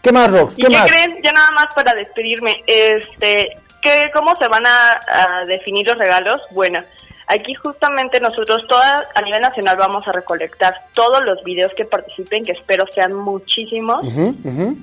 ¿Qué 0.03 0.13
más, 0.13 0.31
Rox? 0.31 0.57
¿Qué, 0.57 0.69
más? 0.69 0.91
creen? 0.91 1.21
Ya 1.23 1.33
nada 1.33 1.51
más 1.53 1.67
para 1.75 1.93
despedirme. 1.95 2.63
Este, 2.67 3.59
¿qué, 3.83 4.11
¿Cómo 4.15 4.35
se 4.37 4.49
van 4.49 4.65
a, 4.67 5.45
definir 5.47 5.87
los 5.87 5.99
regalos? 5.99 6.41
Bueno, 6.53 6.83
aquí 7.27 7.55
justamente 7.55 8.21
nosotros 8.21 8.65
toda, 8.69 9.09
a 9.15 9.23
nivel 9.23 9.43
nacional 9.43 9.77
vamos 9.77 10.07
a 10.07 10.13
recolectar 10.13 10.75
todos 10.95 11.25
los 11.25 11.43
videos 11.45 11.73
que 11.75 11.85
participen, 11.85 12.45
que 12.45 12.53
espero 12.53 12.87
sean 12.93 13.15
muchísimos. 13.15 14.05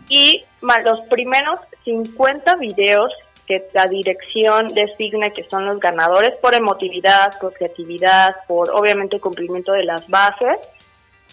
Y 0.10 0.44
los 0.84 1.00
primeros 1.10 1.60
50 1.86 2.56
videos 2.58 3.12
que 3.46 3.68
la 3.74 3.86
dirección 3.86 4.68
designe 4.70 5.32
que 5.34 5.44
son 5.50 5.66
los 5.66 5.80
ganadores 5.80 6.32
por 6.42 6.56
emotividad, 6.56 7.38
por 7.40 7.54
creatividad, 7.54 8.36
por 8.48 8.72
obviamente 8.72 9.20
cumplimiento 9.20 9.72
de 9.72 9.84
las 9.84 10.08
bases, 10.10 10.58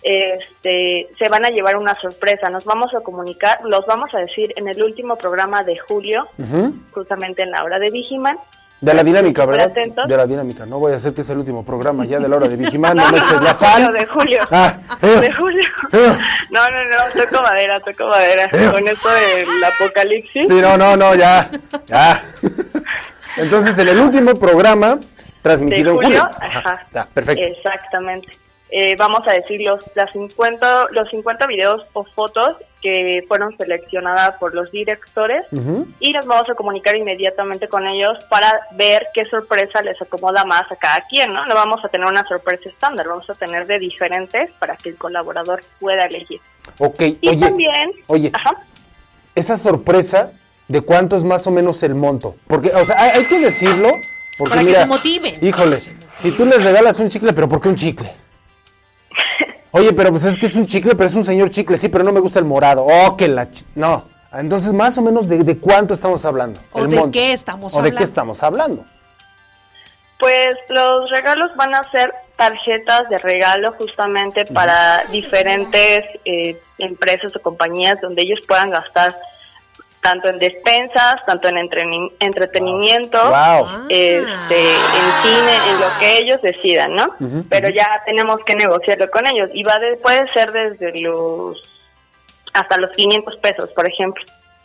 este, 0.02 1.08
se 1.16 1.28
van 1.28 1.46
a 1.46 1.50
llevar 1.50 1.76
una 1.76 1.94
sorpresa. 1.94 2.50
Nos 2.50 2.64
vamos 2.64 2.92
a 2.94 3.00
comunicar, 3.00 3.60
los 3.64 3.86
vamos 3.86 4.12
a 4.14 4.18
decir 4.18 4.52
en 4.56 4.68
el 4.68 4.82
último 4.82 5.16
programa 5.16 5.62
de 5.62 5.78
julio, 5.78 6.26
justamente 6.92 7.42
en 7.42 7.52
la 7.52 7.64
hora 7.64 7.78
de 7.78 7.90
Vigiman, 7.90 8.36
de 8.82 8.94
la 8.94 9.04
dinámica, 9.04 9.46
¿verdad? 9.46 9.70
De 10.06 10.16
la 10.16 10.26
dinámica. 10.26 10.66
No 10.66 10.80
voy 10.80 10.92
a 10.92 10.96
hacer 10.96 11.14
que 11.14 11.20
es 11.20 11.30
el 11.30 11.38
último 11.38 11.64
programa 11.64 12.04
ya 12.04 12.18
de 12.18 12.28
la 12.28 12.34
hora 12.36 12.48
de 12.48 12.56
Vigimán, 12.56 12.96
no, 12.96 13.08
no, 13.10 13.40
la 13.40 13.54
sal. 13.62 13.92
De 13.92 14.04
julio. 14.06 14.40
Ah, 14.50 14.76
de 15.00 15.32
julio. 15.32 15.62
No, 16.50 16.68
no, 16.68 16.84
no, 16.84 17.24
toco 17.24 17.42
madera, 17.42 17.78
toco 17.78 18.08
madera. 18.08 18.48
Con 18.72 18.88
esto 18.88 19.08
del 19.08 19.64
apocalipsis. 19.64 20.48
Sí, 20.48 20.54
no, 20.60 20.76
no, 20.76 20.96
no, 20.96 21.14
ya. 21.14 21.48
Ya. 21.86 22.24
Entonces, 23.36 23.78
en 23.78 23.88
el 23.88 23.98
último 24.00 24.34
programa, 24.34 24.98
transmitido 25.42 25.92
de 25.92 25.98
en 25.98 26.04
julio. 26.04 26.30
julio, 26.32 26.48
ajá. 26.58 27.08
Perfecto. 27.14 27.44
Exactamente. 27.44 28.36
Eh, 28.74 28.96
vamos 28.96 29.20
a 29.26 29.34
decir 29.34 29.60
los, 29.60 29.84
las 29.94 30.10
50, 30.12 30.86
los 30.92 31.10
50 31.10 31.46
videos 31.46 31.84
o 31.92 32.04
fotos 32.04 32.56
que 32.80 33.22
fueron 33.28 33.54
seleccionadas 33.58 34.38
por 34.38 34.54
los 34.54 34.72
directores 34.72 35.44
y 36.00 36.12
nos 36.12 36.24
vamos 36.24 36.48
a 36.48 36.54
comunicar 36.54 36.96
inmediatamente 36.96 37.68
con 37.68 37.86
ellos 37.86 38.24
para 38.30 38.60
ver 38.72 39.08
qué 39.14 39.26
sorpresa 39.26 39.82
les 39.82 40.00
acomoda 40.00 40.46
más 40.46 40.62
a 40.72 40.76
cada 40.76 41.04
quien, 41.08 41.34
¿no? 41.34 41.44
No 41.46 41.54
vamos 41.54 41.84
a 41.84 41.88
tener 41.90 42.08
una 42.08 42.26
sorpresa 42.26 42.70
estándar, 42.70 43.06
vamos 43.06 43.28
a 43.28 43.34
tener 43.34 43.66
de 43.66 43.78
diferentes 43.78 44.50
para 44.58 44.74
que 44.74 44.88
el 44.88 44.96
colaborador 44.96 45.60
pueda 45.78 46.06
elegir. 46.06 46.40
Ok, 46.78 47.02
Y 47.20 47.28
oye, 47.28 47.38
también, 47.38 47.92
oye, 48.06 48.30
ajá, 48.32 48.56
esa 49.34 49.58
sorpresa, 49.58 50.32
¿de 50.68 50.80
cuánto 50.80 51.14
es 51.14 51.24
más 51.24 51.46
o 51.46 51.50
menos 51.50 51.82
el 51.82 51.94
monto? 51.94 52.36
Porque, 52.46 52.70
o 52.70 52.84
sea, 52.86 52.96
hay, 52.98 53.10
hay 53.20 53.26
que 53.26 53.38
decirlo. 53.38 53.90
Porque, 54.38 54.54
Para 54.54 54.66
que 54.66 54.74
se 54.74 54.86
motiven. 54.86 55.34
Híjole, 55.42 55.76
si 55.76 56.32
tú 56.32 56.46
les 56.46 56.64
regalas 56.64 56.98
un 56.98 57.10
chicle, 57.10 57.34
¿pero 57.34 57.48
por 57.48 57.60
qué 57.60 57.68
un 57.68 57.76
chicle? 57.76 58.10
Oye, 59.72 59.92
pero 59.92 60.10
pues 60.10 60.24
es 60.24 60.36
que 60.36 60.46
es 60.46 60.54
un 60.54 60.66
chicle, 60.66 60.94
pero 60.94 61.06
es 61.08 61.14
un 61.14 61.24
señor 61.24 61.48
chicle, 61.50 61.78
sí, 61.78 61.88
pero 61.88 62.04
no 62.04 62.12
me 62.12 62.20
gusta 62.20 62.38
el 62.38 62.44
morado. 62.44 62.84
Oh, 62.86 63.16
que 63.16 63.26
la... 63.28 63.50
ch- 63.50 63.64
No. 63.74 64.04
Entonces, 64.34 64.72
más 64.72 64.96
o 64.98 65.02
menos, 65.02 65.28
¿de, 65.28 65.38
de 65.44 65.58
cuánto 65.58 65.92
estamos 65.94 66.24
hablando? 66.24 66.58
¿O 66.72 66.80
El 66.80 66.88
de 66.90 66.96
monto. 66.96 67.12
qué 67.12 67.32
estamos 67.32 67.74
¿O 67.74 67.78
de 67.82 67.90
qué 67.90 67.96
hablando? 67.96 68.04
estamos 68.04 68.42
hablando? 68.42 68.84
Pues 70.18 70.48
los 70.68 71.10
regalos 71.10 71.50
van 71.56 71.74
a 71.74 71.90
ser 71.90 72.12
tarjetas 72.36 73.08
de 73.08 73.18
regalo 73.18 73.72
justamente 73.72 74.44
para 74.46 75.04
diferentes 75.10 76.04
eh, 76.24 76.56
empresas 76.78 77.34
o 77.34 77.40
compañías 77.42 78.00
donde 78.00 78.22
ellos 78.22 78.38
puedan 78.46 78.70
gastar 78.70 79.14
tanto 80.02 80.28
en 80.28 80.38
despensas, 80.40 81.14
tanto 81.26 81.48
en 81.48 81.58
entretenimiento, 82.20 83.18
Wow. 83.22 83.32
Ah. 83.34 83.84
este, 83.88 84.20
en 84.20 85.12
cine, 85.22 85.56
en 85.70 85.80
lo 85.80 85.86
que 86.00 86.18
ellos 86.18 86.42
decidan, 86.42 86.94
¿no? 86.94 87.14
Pero 87.48 87.68
ya 87.70 87.88
tenemos 88.04 88.40
que 88.44 88.54
negociarlo 88.56 89.08
con 89.10 89.26
ellos 89.28 89.48
y 89.54 89.62
va 89.62 89.78
de, 89.78 89.96
puede 89.96 90.28
ser 90.32 90.50
desde 90.52 91.00
los 91.00 91.56
hasta 92.52 92.76
los 92.78 92.90
500 92.90 93.36
pesos, 93.36 93.70
por 93.70 93.88
ejemplo. 93.88 94.22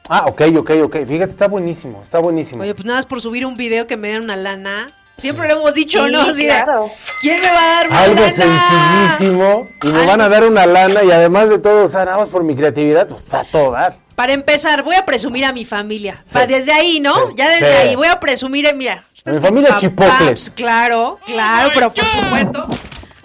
Ah, 0.09 0.25
ok, 0.27 0.41
ok, 0.57 0.71
ok. 0.85 0.95
Fíjate, 1.07 1.31
está 1.31 1.47
buenísimo, 1.47 2.01
está 2.01 2.19
buenísimo. 2.19 2.63
Oye, 2.63 2.73
pues 2.73 2.85
nada 2.85 2.97
más 2.97 3.05
por 3.05 3.21
subir 3.21 3.45
un 3.45 3.55
video 3.55 3.87
que 3.87 3.95
me 3.95 4.09
den 4.09 4.23
una 4.23 4.35
lana. 4.35 4.89
Siempre 5.15 5.47
lo 5.47 5.55
hemos 5.59 5.73
dicho, 5.73 6.05
Sí, 6.05 6.11
¿no? 6.11 6.21
Así 6.21 6.45
claro. 6.45 6.91
¿Quién 7.21 7.41
me 7.41 7.49
va 7.51 7.59
a 7.63 7.67
dar 7.75 7.87
una 7.87 7.99
Algo 8.01 8.21
lana? 8.21 8.33
sencillísimo 8.33 9.67
y 9.83 9.87
me 9.87 9.97
Algo 9.99 10.11
van 10.11 10.21
a 10.21 10.29
dar 10.29 10.43
una 10.45 10.65
lana 10.65 11.03
y 11.03 11.11
además 11.11 11.49
de 11.49 11.59
todo, 11.59 11.85
o 11.85 11.87
sea, 11.87 12.05
nada 12.05 12.17
más 12.17 12.29
por 12.29 12.43
mi 12.43 12.55
creatividad, 12.55 13.07
pues 13.07 13.33
a 13.33 13.43
todo 13.45 13.71
dar. 13.71 13.97
Para 14.17 14.33
empezar, 14.33 14.81
voy 14.81 14.95
a 14.95 15.05
presumir 15.05 15.45
a 15.45 15.53
mi 15.53 15.63
familia. 15.63 16.19
Sí. 16.23 16.33
Pa- 16.33 16.47
desde 16.47 16.71
ahí, 16.73 16.99
¿no? 16.99 17.13
Sí, 17.13 17.33
ya 17.35 17.49
desde 17.49 17.71
sí. 17.71 17.77
ahí 17.89 17.95
voy 17.95 18.07
a 18.07 18.19
presumir, 18.19 18.65
eh, 18.65 18.73
mira. 18.73 19.05
Mi 19.27 19.33
es 19.35 19.39
familia 19.39 19.67
papá, 19.69 19.79
chipocles. 19.79 20.17
pues, 20.25 20.49
claro, 20.55 21.19
claro, 21.23 21.69
pero 21.71 21.93
por 21.93 22.09
supuesto. 22.09 22.67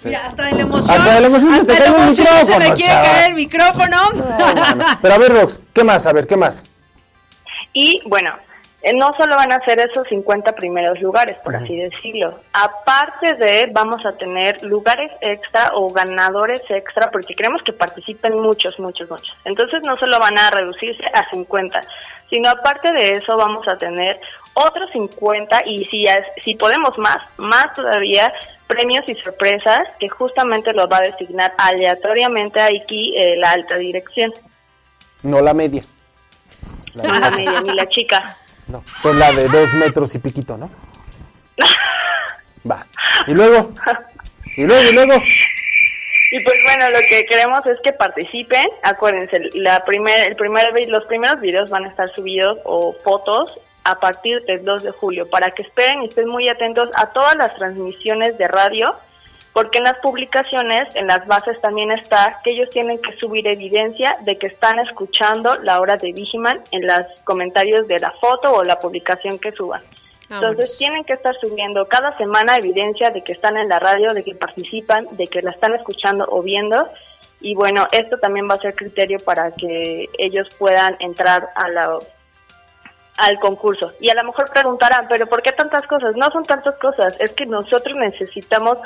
Mira, 0.03 0.27
hasta 0.27 0.43
de 0.43 0.51
la 0.51 0.61
emoción. 0.61 0.95
Hasta 1.01 1.13
de 1.15 1.21
la 1.21 1.27
emoción 1.27 1.51
se 1.55 1.59
hasta 1.61 1.79
la 1.79 1.85
emoción 1.97 2.27
se 2.45 2.59
me 2.59 2.73
quiere 2.75 2.93
chaval. 2.93 3.05
caer 3.11 3.25
el 3.29 3.33
micrófono. 3.33 3.97
Bueno, 4.13 4.85
pero 5.01 5.13
a 5.15 5.17
ver, 5.17 5.33
Rox, 5.33 5.59
¿qué 5.73 5.83
más? 5.83 6.05
A 6.05 6.13
ver, 6.13 6.27
¿qué 6.27 6.37
más? 6.37 6.61
Y 7.73 7.99
bueno, 8.07 8.35
no 8.91 9.13
solo 9.17 9.37
van 9.37 9.53
a 9.53 9.63
ser 9.63 9.79
esos 9.79 10.05
50 10.09 10.51
primeros 10.53 10.99
lugares, 10.99 11.37
por 11.37 11.55
así 11.55 11.77
decirlo. 11.77 12.39
Aparte 12.51 13.33
de, 13.35 13.69
vamos 13.71 14.05
a 14.05 14.11
tener 14.17 14.61
lugares 14.61 15.09
extra 15.21 15.71
o 15.73 15.89
ganadores 15.89 16.61
extra, 16.69 17.09
porque 17.09 17.33
queremos 17.33 17.61
que 17.63 17.71
participen 17.71 18.37
muchos, 18.41 18.77
muchos, 18.79 19.09
muchos. 19.09 19.33
Entonces 19.45 19.83
no 19.83 19.95
solo 19.97 20.19
van 20.19 20.37
a 20.37 20.49
reducirse 20.49 21.05
a 21.13 21.29
50, 21.29 21.79
sino 22.29 22.49
aparte 22.49 22.91
de 22.91 23.11
eso 23.11 23.37
vamos 23.37 23.65
a 23.69 23.77
tener 23.77 24.19
otros 24.53 24.91
50 24.91 25.61
y 25.65 25.85
si, 25.85 26.05
si 26.43 26.55
podemos 26.55 26.97
más, 26.97 27.21
más 27.37 27.73
todavía 27.73 28.33
premios 28.67 29.07
y 29.07 29.15
sorpresas 29.15 29.87
que 29.99 30.09
justamente 30.09 30.73
los 30.73 30.87
va 30.91 30.97
a 30.97 31.01
designar 31.01 31.53
aleatoriamente 31.57 32.59
aquí 32.61 33.13
eh, 33.17 33.35
la 33.37 33.51
alta 33.51 33.77
dirección. 33.77 34.33
No 35.21 35.41
la 35.41 35.53
media. 35.53 35.83
La 36.95 37.03
No 37.03 37.19
la 37.19 37.31
media 37.31 37.61
ni 37.61 37.73
la 37.73 37.87
chica. 37.87 38.37
No, 38.67 38.83
pues 39.01 39.15
la 39.15 39.31
de 39.31 39.47
dos 39.47 39.73
metros 39.73 40.15
y 40.15 40.19
piquito, 40.19 40.57
¿no? 40.57 40.69
Va. 42.69 42.85
Y 43.27 43.33
luego, 43.33 43.73
y 44.55 44.63
luego, 44.63 44.89
y 44.89 44.93
luego. 44.93 45.23
Y 46.31 46.39
pues 46.43 46.57
bueno, 46.63 46.89
lo 46.89 46.99
que 47.07 47.25
queremos 47.25 47.65
es 47.67 47.77
que 47.83 47.93
participen. 47.93 48.67
Acuérdense, 48.81 49.49
la 49.53 49.83
primer, 49.85 50.29
el 50.29 50.35
primer, 50.35 50.73
los 50.89 51.05
primeros 51.05 51.39
videos 51.41 51.69
van 51.69 51.85
a 51.85 51.89
estar 51.89 52.09
subidos 52.13 52.57
o 52.63 52.95
fotos 53.03 53.59
a 53.83 53.99
partir 53.99 54.43
del 54.45 54.63
2 54.63 54.83
de 54.83 54.91
julio 54.91 55.29
para 55.29 55.51
que 55.51 55.61
esperen 55.61 56.01
y 56.01 56.07
estén 56.07 56.27
muy 56.27 56.49
atentos 56.49 56.89
a 56.95 57.07
todas 57.07 57.35
las 57.35 57.53
transmisiones 57.55 58.37
de 58.37 58.47
radio, 58.47 58.95
porque 59.53 59.77
en 59.77 59.83
las 59.83 59.99
publicaciones, 59.99 60.95
en 60.95 61.07
las 61.07 61.25
bases 61.27 61.61
también 61.61 61.91
está 61.91 62.41
que 62.43 62.51
ellos 62.51 62.71
tienen 62.71 62.99
que 62.99 63.15
subir 63.17 63.47
evidencia 63.47 64.17
de 64.21 64.37
que 64.37 64.47
están 64.47 64.79
escuchando 64.79 65.55
la 65.57 65.79
hora 65.79 65.95
de 65.95 66.11
Vigiman 66.11 66.59
en 66.71 66.87
los 66.87 67.05
comentarios 67.23 67.87
de 67.87 67.99
la 67.99 68.11
foto 68.19 68.51
o 68.51 68.63
la 68.63 68.79
publicación 68.79 69.37
que 69.37 69.51
suban. 69.51 69.81
Entonces 70.23 70.57
Vámonos. 70.57 70.77
tienen 70.77 71.03
que 71.03 71.13
estar 71.13 71.35
subiendo 71.39 71.85
cada 71.87 72.17
semana 72.17 72.57
evidencia 72.57 73.11
de 73.11 73.23
que 73.23 73.33
están 73.33 73.55
en 73.57 73.69
la 73.69 73.77
radio, 73.77 74.13
de 74.13 74.23
que 74.23 74.33
participan, 74.33 75.05
de 75.11 75.27
que 75.27 75.43
la 75.43 75.51
están 75.51 75.75
escuchando 75.75 76.25
o 76.29 76.41
viendo. 76.41 76.87
Y 77.39 77.53
bueno, 77.53 77.85
esto 77.91 78.17
también 78.17 78.49
va 78.49 78.55
a 78.55 78.59
ser 78.59 78.73
criterio 78.73 79.19
para 79.19 79.51
que 79.51 80.09
ellos 80.17 80.47
puedan 80.57 80.95
entrar 80.99 81.49
a 81.55 81.69
la, 81.69 81.99
al 83.17 83.39
concurso. 83.39 83.93
Y 83.99 84.09
a 84.09 84.15
lo 84.15 84.23
mejor 84.23 84.49
preguntarán, 84.51 85.05
pero 85.07 85.27
¿por 85.27 85.43
qué 85.43 85.51
tantas 85.51 85.85
cosas? 85.85 86.15
No 86.15 86.31
son 86.31 86.43
tantas 86.43 86.75
cosas, 86.79 87.15
es 87.19 87.31
que 87.33 87.45
nosotros 87.45 87.95
necesitamos 87.97 88.79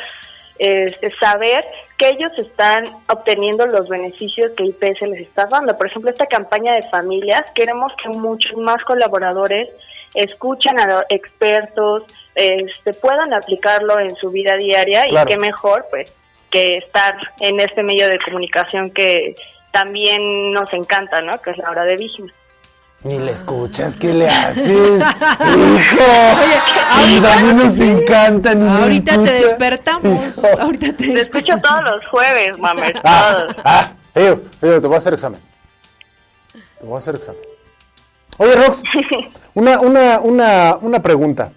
este, 0.59 1.11
saber 1.19 1.65
que 1.97 2.09
ellos 2.09 2.31
están 2.37 2.85
obteniendo 3.07 3.65
los 3.65 3.87
beneficios 3.89 4.51
que 4.55 4.65
IPS 4.65 5.01
les 5.07 5.21
está 5.21 5.45
dando. 5.47 5.77
Por 5.77 5.87
ejemplo, 5.87 6.11
esta 6.11 6.25
campaña 6.25 6.73
de 6.73 6.83
familias, 6.89 7.43
queremos 7.55 7.91
que 8.01 8.09
muchos 8.09 8.55
más 8.57 8.83
colaboradores 8.83 9.69
escuchen 10.13 10.79
a 10.79 10.87
los 10.87 11.03
expertos, 11.09 12.03
este, 12.35 12.93
puedan 12.93 13.33
aplicarlo 13.33 13.99
en 13.99 14.15
su 14.15 14.29
vida 14.29 14.55
diaria 14.57 15.03
Claro. 15.05 15.29
y 15.29 15.33
qué 15.33 15.39
mejor 15.39 15.85
pues 15.89 16.13
que 16.51 16.77
estar 16.77 17.15
en 17.39 17.59
este 17.59 17.83
medio 17.83 18.07
de 18.07 18.19
comunicación 18.19 18.89
que 18.91 19.35
también 19.71 20.51
nos 20.53 20.71
encanta, 20.73 21.21
¿no? 21.21 21.39
Que 21.41 21.51
es 21.51 21.57
la 21.57 21.69
hora 21.69 21.83
de 21.83 21.97
Vigiman. 21.97 22.31
Ni 23.03 23.19
le 23.19 23.31
escuchas, 23.31 23.95
¿qué 23.95 24.11
le 24.11 24.27
haces? 24.27 24.67
¡Hijo! 25.03 26.03
y 27.07 27.21
también 27.21 27.57
nos 27.57 27.79
encanta, 27.79 28.55
ni 28.55 28.67
Ahorita 28.67 29.23
te 29.23 29.31
despertamos. 29.33 30.43
Ahorita 30.59 30.87
te 30.87 30.93
Te 31.13 31.19
escucho 31.19 31.53
todos 31.61 31.83
los 31.83 32.05
jueves, 32.07 32.57
mames, 32.57 32.93
Ah, 33.03 33.35
todos. 33.37 33.55
ah, 33.63 33.91
eh, 34.15 34.35
eh, 34.63 34.77
te 34.81 34.87
voy 34.87 34.95
a 34.95 34.97
hacer 34.97 35.13
examen. 35.13 35.39
Te 36.79 36.85
voy 36.85 36.95
a 36.95 36.97
hacer 36.97 37.15
examen. 37.15 37.39
Oye, 38.39 38.53
Rox, 38.55 38.81
una, 39.53 39.79
una, 39.79 40.19
una, 40.19 40.77
una 40.81 41.01
pregunta. 41.01 41.51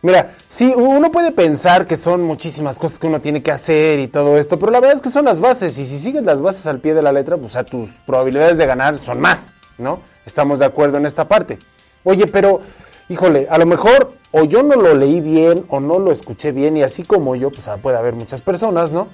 Mira, 0.00 0.32
sí, 0.48 0.72
uno 0.76 1.10
puede 1.10 1.32
pensar 1.32 1.86
que 1.86 1.96
son 1.96 2.22
muchísimas 2.22 2.78
cosas 2.78 2.98
que 2.98 3.06
uno 3.08 3.20
tiene 3.20 3.42
que 3.42 3.50
hacer 3.50 3.98
y 3.98 4.06
todo 4.08 4.36
esto, 4.38 4.58
pero 4.58 4.70
la 4.70 4.78
verdad 4.80 4.96
es 4.96 5.02
que 5.02 5.10
son 5.10 5.24
las 5.24 5.40
bases, 5.40 5.76
y 5.78 5.86
si 5.86 5.98
sigues 5.98 6.22
las 6.22 6.40
bases 6.40 6.66
al 6.66 6.78
pie 6.78 6.94
de 6.94 7.02
la 7.02 7.10
letra, 7.10 7.36
pues 7.36 7.56
a 7.56 7.64
tus 7.64 7.88
probabilidades 8.06 8.58
de 8.58 8.66
ganar 8.66 8.98
son 8.98 9.20
más, 9.20 9.52
¿no? 9.78 10.00
Estamos 10.26 10.58
de 10.58 10.66
acuerdo 10.66 10.98
en 10.98 11.06
esta 11.06 11.26
parte. 11.28 11.58
Oye, 12.02 12.26
pero, 12.26 12.60
híjole, 13.08 13.46
a 13.50 13.58
lo 13.58 13.66
mejor 13.66 14.12
o 14.30 14.44
yo 14.44 14.62
no 14.64 14.74
lo 14.74 14.94
leí 14.94 15.20
bien 15.20 15.64
o 15.68 15.78
no 15.78 16.00
lo 16.00 16.10
escuché 16.10 16.50
bien, 16.50 16.76
y 16.76 16.82
así 16.82 17.04
como 17.04 17.36
yo, 17.36 17.50
pues 17.50 17.68
ah, 17.68 17.76
puede 17.76 17.96
haber 17.96 18.14
muchas 18.14 18.40
personas, 18.40 18.90
¿no? 18.90 19.06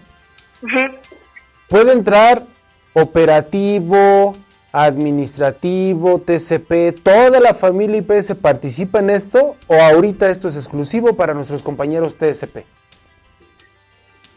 Puede 1.68 1.92
entrar 1.92 2.42
operativo, 2.94 4.34
administrativo, 4.72 6.20
TCP, 6.20 7.02
toda 7.02 7.38
la 7.40 7.54
familia 7.54 7.98
IPS 7.98 8.34
participa 8.40 9.00
en 9.00 9.10
esto 9.10 9.56
o 9.66 9.74
ahorita 9.74 10.30
esto 10.30 10.48
es 10.48 10.56
exclusivo 10.56 11.14
para 11.14 11.34
nuestros 11.34 11.62
compañeros 11.62 12.16
TSP. 12.16 12.64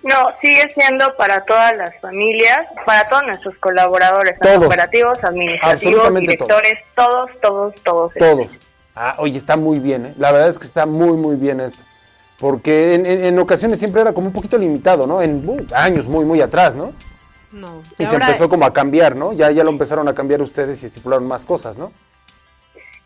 No, 0.03 0.27
sigue 0.41 0.69
siendo 0.73 1.15
para 1.15 1.45
todas 1.45 1.75
las 1.77 1.97
familias, 2.01 2.67
para 2.85 3.07
todos 3.07 3.23
nuestros 3.23 3.55
colaboradores, 3.57 4.37
Todos. 4.39 4.65
operativos, 4.65 5.23
administrativos, 5.23 6.13
directores, 6.19 6.79
todos, 6.95 7.31
todos, 7.41 7.73
todos. 7.83 8.13
Todos. 8.15 8.51
Ah, 8.95 9.15
oye, 9.19 9.37
está 9.37 9.55
muy 9.55 9.79
bien, 9.79 10.07
¿eh? 10.07 10.13
La 10.17 10.31
verdad 10.31 10.49
es 10.49 10.59
que 10.59 10.65
está 10.65 10.85
muy, 10.85 11.15
muy 11.17 11.35
bien 11.37 11.59
esto. 11.61 11.79
Porque 12.37 12.95
en, 12.95 13.05
en- 13.05 13.23
en 13.23 13.39
ocasiones 13.39 13.79
siempre 13.79 14.01
era 14.01 14.11
como 14.11 14.27
un 14.27 14.33
poquito 14.33 14.57
limitado, 14.57 15.07
¿no? 15.07 15.21
En 15.21 15.47
uh, 15.47 15.65
años 15.73 16.07
muy, 16.07 16.25
muy 16.25 16.41
atrás, 16.41 16.75
¿no? 16.75 16.91
No. 17.51 17.81
Y, 17.97 18.03
Y 18.03 18.07
se 18.07 18.15
empezó 18.15 18.49
como 18.49 18.65
a 18.65 18.73
cambiar, 18.73 19.15
¿no? 19.15 19.31
Ya, 19.31 19.51
ya 19.51 19.63
lo 19.63 19.69
empezaron 19.69 20.07
a 20.09 20.13
cambiar 20.13 20.41
ustedes 20.41 20.83
y 20.83 20.87
estipularon 20.87 21.25
más 21.27 21.45
cosas, 21.45 21.77
¿no? 21.77 21.93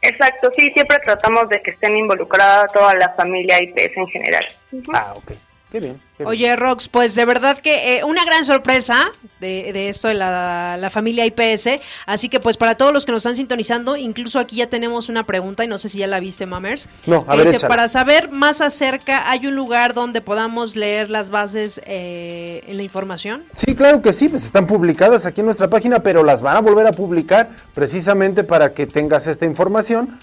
Exacto, 0.02 0.50
sí, 0.56 0.72
siempre 0.74 0.98
tratamos 1.04 1.50
de 1.50 1.62
que 1.62 1.72
estén 1.72 1.98
involucrada 1.98 2.68
toda 2.68 2.96
la 2.96 3.10
familia 3.10 3.62
IPS 3.62 3.98
en 3.98 4.08
general. 4.08 4.46
Ah, 4.94 5.14
ok. 5.16 5.32
Qué 5.72 5.82
bien. 5.82 6.00
qué 6.18 6.24
bien. 6.24 6.30
Oye, 6.30 6.56
Rox, 6.56 6.88
pues 6.88 7.14
de 7.16 7.26
verdad 7.26 7.58
que 7.58 7.98
eh, 7.98 8.04
una 8.06 8.24
gran 8.24 8.46
sorpresa 8.46 9.12
de, 9.42 9.72
de 9.74 9.90
esto 9.90 10.08
de 10.08 10.14
la, 10.14 10.78
la 10.80 10.90
familia 10.90 11.26
IPS. 11.26 11.82
Así 12.06 12.30
que, 12.30 12.40
pues 12.40 12.56
para 12.56 12.76
todos 12.76 12.94
los 12.94 13.06
que 13.06 13.12
nos 13.12 13.20
están 13.20 13.36
sintonizando, 13.36 13.98
incluso 13.98 14.40
aquí 14.40 14.56
ya 14.56 14.68
tenemos 14.68 15.10
una 15.10 15.26
pregunta 15.26 15.66
y 15.66 15.68
no 15.68 15.78
sé 15.78 15.90
si 15.90 15.98
ya 15.98 16.08
la 16.08 16.22
viste, 16.22 16.46
Mamers. 16.46 16.88
No, 17.06 17.26
a 17.28 17.32
Que 17.34 17.44
ver, 17.44 17.52
dice, 17.52 17.68
para 17.68 17.90
saber 17.90 18.30
más 18.32 18.62
acerca, 18.62 19.30
¿hay 19.30 19.46
un 19.46 19.56
lugar 19.56 19.94
donde 19.94 20.22
podamos 20.22 20.78
leer 20.78 21.10
las 21.10 21.30
bases 21.30 21.82
eh, 21.86 22.64
en 22.66 22.78
la 22.78 22.84
información? 22.84 23.44
Sí, 23.58 23.76
claro 23.76 24.02
que 24.02 24.14
sí, 24.14 24.30
pues 24.30 24.46
están 24.46 24.68
publicadas 24.68 25.26
aquí 25.26 25.42
en 25.42 25.46
nuestra 25.48 25.70
página, 25.70 26.00
pero 26.02 26.24
las 26.24 26.42
van 26.42 26.56
a 26.56 26.62
volver 26.62 26.88
a 26.88 26.92
publicar 26.94 27.50
precisamente 27.74 28.46
para 28.46 28.74
que 28.74 28.88
tengas 28.88 29.28
esta 29.28 29.46
información, 29.46 30.18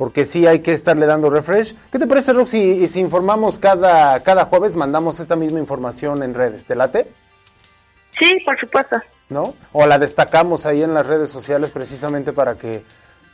porque 0.00 0.24
sí 0.24 0.46
hay 0.46 0.60
que 0.60 0.72
estarle 0.72 1.04
dando 1.04 1.28
refresh. 1.28 1.74
¿Qué 1.92 1.98
te 1.98 2.06
parece, 2.06 2.32
Roxy, 2.32 2.86
si 2.86 3.00
informamos 3.00 3.58
cada, 3.58 4.18
cada 4.22 4.46
jueves, 4.46 4.74
mandamos 4.74 5.20
esta 5.20 5.36
misma 5.36 5.58
información 5.58 6.22
en 6.22 6.32
redes? 6.32 6.64
¿Te 6.64 6.74
late? 6.74 7.06
Sí, 8.18 8.32
por 8.46 8.58
supuesto. 8.58 8.96
¿No? 9.28 9.54
O 9.74 9.86
la 9.86 9.98
destacamos 9.98 10.64
ahí 10.64 10.82
en 10.82 10.94
las 10.94 11.06
redes 11.06 11.28
sociales 11.30 11.70
precisamente 11.70 12.32
para 12.32 12.54
que 12.54 12.82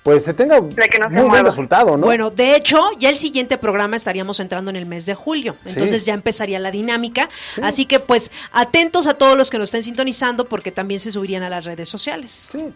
pues 0.03 0.25
se 0.25 0.35
tenga 0.35 0.59
no 0.59 0.69
muy 1.09 1.29
buen 1.29 1.45
resultado, 1.45 1.97
¿no? 1.97 2.05
Bueno, 2.05 2.31
de 2.31 2.57
hecho, 2.57 2.81
ya 2.99 3.11
el 3.11 3.19
siguiente 3.19 3.59
programa 3.59 3.95
estaríamos 3.95 4.41
entrando 4.41 4.69
en 4.71 4.77
el 4.77 4.87
mes 4.87 5.07
de 5.07 5.15
julio. 5.15 5.55
Entonces 5.67 6.01
Sí. 6.01 6.07
ya 6.09 6.15
empezaría 6.15 6.59
la 6.59 6.73
dinámica. 6.73 7.29
Así 7.63 7.87
que, 7.87 8.01
pues, 8.01 8.33
atentos 8.51 9.07
a 9.07 9.15
todos 9.15 9.39
los 9.39 9.51
que 9.51 9.59
nos 9.59 9.69
estén 9.69 9.85
sintonizando 9.85 10.47
porque 10.47 10.73
también 10.73 10.99
se 10.99 11.13
subirían 11.13 11.45
a 11.45 11.49
las 11.49 11.65
redes 11.65 11.89
sociales. 11.89 12.49
Sí, 12.51 12.73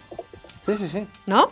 sí, 0.65 0.75
sí. 0.77 0.89
sí. 0.89 1.07
¿No? 1.27 1.51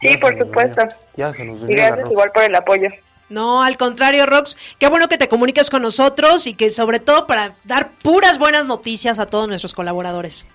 Sí, 0.00 0.16
por 0.18 0.36
supuesto. 0.38 0.82
venía- 0.82 0.96
Ya 1.16 1.32
se 1.32 1.44
nos 1.44 1.60
Y 1.62 1.66
gracias 1.74 2.10
igual 2.10 2.30
por 2.32 2.42
el 2.44 2.54
apoyo. 2.54 2.88
No, 3.28 3.62
al 3.62 3.76
contrario, 3.76 4.24
Rox, 4.26 4.56
qué 4.78 4.86
bueno 4.88 5.08
que 5.08 5.18
te 5.18 5.28
comuniques 5.28 5.68
con 5.68 5.82
nosotros 5.82 6.46
y 6.46 6.54
que 6.54 6.70
sobre 6.70 7.00
todo 7.00 7.26
para 7.26 7.54
dar 7.64 7.88
puras 8.02 8.38
buenas 8.38 8.66
noticias 8.66 9.18
a 9.18 9.26
todos 9.26 9.48
nuestros 9.48 9.72
colaboradores. 9.74 10.46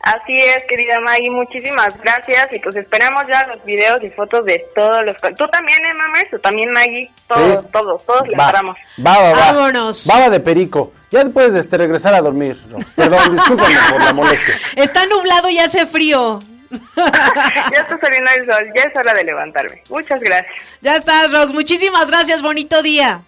Así 0.00 0.32
es, 0.38 0.62
querida 0.68 1.00
Maggie, 1.00 1.28
muchísimas 1.30 1.88
gracias 2.00 2.48
y 2.52 2.58
pues 2.60 2.76
esperamos 2.76 3.24
ya 3.28 3.46
los 3.48 3.64
videos 3.64 4.02
y 4.04 4.10
fotos 4.10 4.44
de 4.44 4.64
todos 4.74 5.02
los... 5.04 5.16
Tú 5.36 5.48
también, 5.48 5.78
¿eh, 5.84 5.92
Mamers? 5.94 6.30
Tú 6.30 6.38
también, 6.38 6.70
Maggie. 6.72 7.10
Todos, 7.26 7.64
Sí. 7.64 7.68
todos, 7.72 8.06
todos 8.06 8.28
le 8.28 8.36
Va, 8.36 8.44
entramos. 8.44 8.76
va, 9.04 9.18
va, 9.18 9.30
va. 9.32 9.52
Vámonos. 9.52 10.06
Baba 10.06 10.30
de 10.30 10.38
perico. 10.40 10.92
Ya 11.10 11.24
puedes 11.24 11.54
este, 11.54 11.78
regresar 11.78 12.14
a 12.14 12.20
dormir. 12.20 12.56
No, 12.68 12.78
perdón, 12.94 13.34
discúlpame 13.34 13.74
por 13.90 14.00
la 14.02 14.12
molestia. 14.12 14.54
Está 14.76 15.04
nublado 15.06 15.48
y 15.50 15.58
hace 15.58 15.84
frío. 15.86 16.38
Ya 16.70 17.80
está 17.80 17.98
saliendo 18.00 18.30
el 18.36 18.46
sol, 18.46 18.64
ya 18.74 18.82
es 18.82 18.96
hora 18.96 19.14
de 19.14 19.24
levantarme. 19.24 19.82
Muchas 19.88 20.20
gracias. 20.20 20.52
Ya 20.80 20.96
estás, 20.96 21.32
Rox. 21.32 21.52
Muchísimas 21.52 22.10
gracias. 22.10 22.42
Bonito 22.42 22.82
día. 22.82 23.22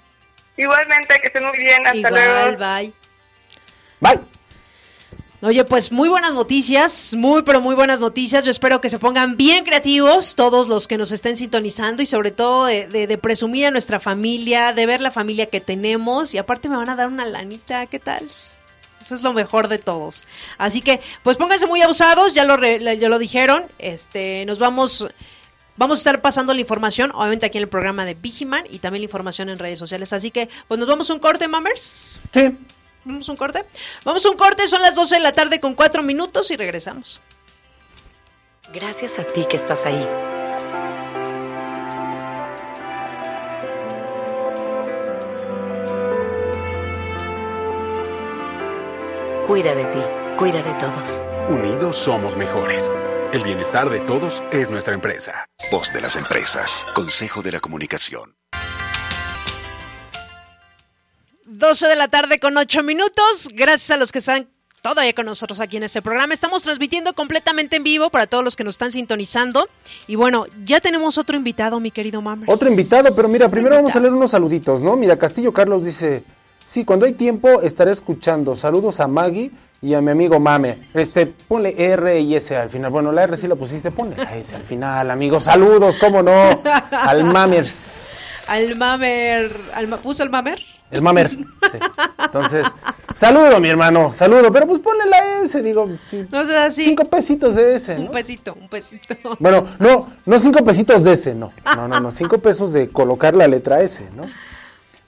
Igualmente, 0.57 1.19
que 1.21 1.29
estén 1.29 1.45
muy 1.47 1.59
bien. 1.59 1.87
Hasta 1.87 1.97
Igual, 1.99 2.13
luego. 2.15 2.57
bye. 2.59 2.93
Bye. 4.01 4.21
Oye, 5.43 5.65
pues 5.65 5.91
muy 5.91 6.11
buenas 6.11 6.35
noticias, 6.35 7.15
muy 7.15 7.43
pero 7.43 7.63
muy 7.63 7.75
buenas 7.75 8.01
noticias. 8.01 8.45
Yo 8.45 8.51
espero 8.51 8.83
que 8.83 8.91
se 8.91 8.99
pongan 8.99 9.39
bien 9.39 9.65
creativos 9.65 10.37
todos 10.37 10.69
los 10.69 10.87
que 10.87 10.99
nos 10.99 11.13
estén 11.13 11.39
sintonizando 11.39 12.03
y 12.03 12.07
sobre 12.07 12.31
todo 12.31 12.67
de, 12.67 12.87
de- 12.89 13.07
de 13.07 13.17
presumir 13.17 13.65
a 13.65 13.71
nuestra 13.71 14.01
familia, 14.01 14.75
de 14.75 14.85
ver 14.85 15.01
la 15.01 15.11
familia 15.11 15.47
que 15.47 15.63
tenemos 15.63 16.35
y 16.35 16.39
aparte 16.39 16.69
me 16.69 16.77
van 16.77 16.91
a 16.91 16.95
dar 16.97 17.07
una 17.09 17.25
lanita, 17.25 17.87
¿qué 17.87 17.99
tal? 17.99 18.29
Eso 19.03 19.15
es 19.15 19.23
lo 19.23 19.33
mejor 19.33 19.69
de 19.69 19.79
todos. 19.79 20.23
Así 20.59 20.83
que, 20.83 21.01
pues 21.23 21.37
pónganse 21.37 21.67
muy 21.67 21.81
abusados, 21.83 22.35
ya 22.35 22.45
lo, 22.45 22.57
re- 22.57 22.79
ya 22.99 23.09
lo 23.09 23.19
dijeron. 23.19 23.67
Este, 23.79 24.45
nos 24.47 24.59
vamos, 24.59 25.07
vamos 25.77 25.99
a 25.99 26.01
estar 26.01 26.21
pasando 26.21 26.53
la 26.55 26.61
información, 26.61 27.11
obviamente 27.15 27.47
aquí 27.47 27.59
en 27.59 27.63
el 27.63 27.69
programa 27.69 28.05
de 28.05 28.15
Vigiman 28.15 28.65
y 28.71 28.79
también 28.79 29.01
la 29.03 29.07
información 29.07 29.49
en 29.49 29.59
redes 29.59 29.79
sociales. 29.79 30.13
Así 30.13 30.31
que, 30.31 30.49
pues 30.69 30.79
nos 30.79 30.89
vamos 30.89 31.11
a 31.11 31.15
un 31.15 31.19
corte, 31.21 31.49
mamers. 31.49 32.21
Sí. 32.33 32.51
Vamos 33.05 33.27
a 33.29 33.33
un 33.33 33.39
corte. 33.39 33.65
Vamos 34.05 34.25
a 34.27 34.31
un 34.31 34.37
corte, 34.37 34.67
son 34.69 34.83
las 34.83 34.95
12 34.95 35.15
de 35.17 35.21
la 35.23 35.33
tarde 35.33 35.59
con 35.59 35.75
4 35.75 36.03
minutos 36.03 36.51
y 36.51 36.57
regresamos. 36.57 37.21
Gracias 38.75 39.19
a 39.19 39.25
ti 39.25 39.47
que 39.49 39.57
estás 39.57 39.85
ahí. 39.87 40.07
Cuida 49.51 49.75
de 49.75 49.85
ti, 49.87 49.99
cuida 50.39 50.63
de 50.63 50.75
todos. 50.75 51.21
Unidos 51.49 51.97
somos 51.97 52.37
mejores. 52.37 52.89
El 53.33 53.43
bienestar 53.43 53.91
de 53.91 53.99
todos 53.99 54.45
es 54.53 54.71
nuestra 54.71 54.95
empresa. 54.95 55.45
Voz 55.73 55.93
de 55.93 56.01
las 56.01 56.15
empresas. 56.15 56.87
Consejo 56.95 57.43
de 57.43 57.51
la 57.51 57.59
comunicación. 57.59 58.37
12 61.47 61.89
de 61.89 61.97
la 61.97 62.07
tarde 62.07 62.39
con 62.39 62.57
8 62.57 62.85
minutos. 62.85 63.49
Gracias 63.53 63.91
a 63.91 63.97
los 63.97 64.13
que 64.13 64.21
están 64.21 64.49
todavía 64.83 65.15
con 65.15 65.27
nosotros 65.27 65.59
aquí 65.59 65.79
en 65.79 65.83
este 65.83 66.01
programa. 66.01 66.33
Estamos 66.33 66.63
transmitiendo 66.63 67.13
completamente 67.13 67.75
en 67.75 67.83
vivo 67.83 68.09
para 68.11 68.29
todos 68.29 68.45
los 68.45 68.55
que 68.55 68.63
nos 68.63 68.75
están 68.75 68.93
sintonizando. 68.93 69.69
Y 70.07 70.15
bueno, 70.15 70.47
ya 70.65 70.79
tenemos 70.79 71.19
otro 71.19 71.37
invitado, 71.37 71.81
mi 71.81 71.91
querido 71.91 72.23
Mammers. 72.23 72.55
Otro 72.55 72.71
invitado, 72.71 73.09
pero 73.17 73.29
mira, 73.29 73.49
primero 73.49 73.75
vamos 73.75 73.97
a 73.97 73.99
leer 73.99 74.13
unos 74.13 74.31
saluditos, 74.31 74.81
¿no? 74.81 74.97
Mira, 74.97 75.19
Castillo 75.19 75.53
Carlos 75.53 75.85
dice, 75.85 76.23
sí, 76.71 76.85
cuando 76.85 77.07
hay 77.07 77.13
tiempo 77.13 77.61
estaré 77.63 77.91
escuchando. 77.93 78.55
Saludos 78.55 79.01
a 79.01 79.07
Maggie 79.09 79.51
y 79.83 79.95
a 79.95 80.01
mi 80.01 80.11
amigo 80.11 80.39
Mame. 80.39 80.89
Este, 80.95 81.27
ponle 81.27 81.75
R 81.77 82.21
y 82.21 82.37
S 82.37 82.57
al 82.57 82.71
final. 82.71 82.91
Bueno, 82.91 83.13
la 83.13 83.25
R 83.25 83.37
sí 83.37 83.49
la 83.49 83.57
pusiste, 83.57 83.91
ponle 83.91 84.17
la 84.17 84.37
S 84.37 84.55
al 84.55 84.63
final, 84.63 85.11
amigo. 85.11 85.41
Saludos, 85.41 85.97
cómo 86.01 86.23
no, 86.23 86.61
al 86.91 87.25
Mamers. 87.25 88.45
Al 88.49 88.77
Mamer. 88.77 89.51
Al, 89.75 89.89
ma- 89.89 89.97
¿Puso 89.97 90.23
el 90.23 90.31
Mamer? 90.31 90.61
El 90.91 91.03
Mamer. 91.03 91.31
sí. 91.71 91.79
Entonces, 92.25 92.67
saludo, 93.15 93.61
mi 93.61 93.69
hermano, 93.69 94.13
saludo, 94.13 94.51
pero 94.53 94.67
pues 94.67 94.81
ponle 94.81 95.07
la 95.07 95.43
S, 95.45 95.63
digo, 95.63 95.89
sí, 96.05 96.27
No 96.33 96.45
sé 96.45 96.57
así. 96.57 96.85
cinco 96.85 97.05
pesitos 97.05 97.55
de 97.55 97.77
S, 97.77 97.95
Un 97.97 98.07
¿no? 98.07 98.11
pesito, 98.11 98.55
un 98.61 98.69
pesito. 98.69 99.15
Bueno, 99.39 99.67
no, 99.79 100.09
no 100.27 100.39
cinco 100.41 100.65
pesitos 100.65 101.05
de 101.05 101.13
ese, 101.13 101.35
no. 101.35 101.53
No, 101.77 101.87
no, 101.87 102.01
no, 102.01 102.11
cinco 102.11 102.39
pesos 102.39 102.73
de 102.73 102.89
colocar 102.91 103.35
la 103.37 103.47
letra 103.47 103.81
S, 103.83 104.03
¿no? 104.17 104.25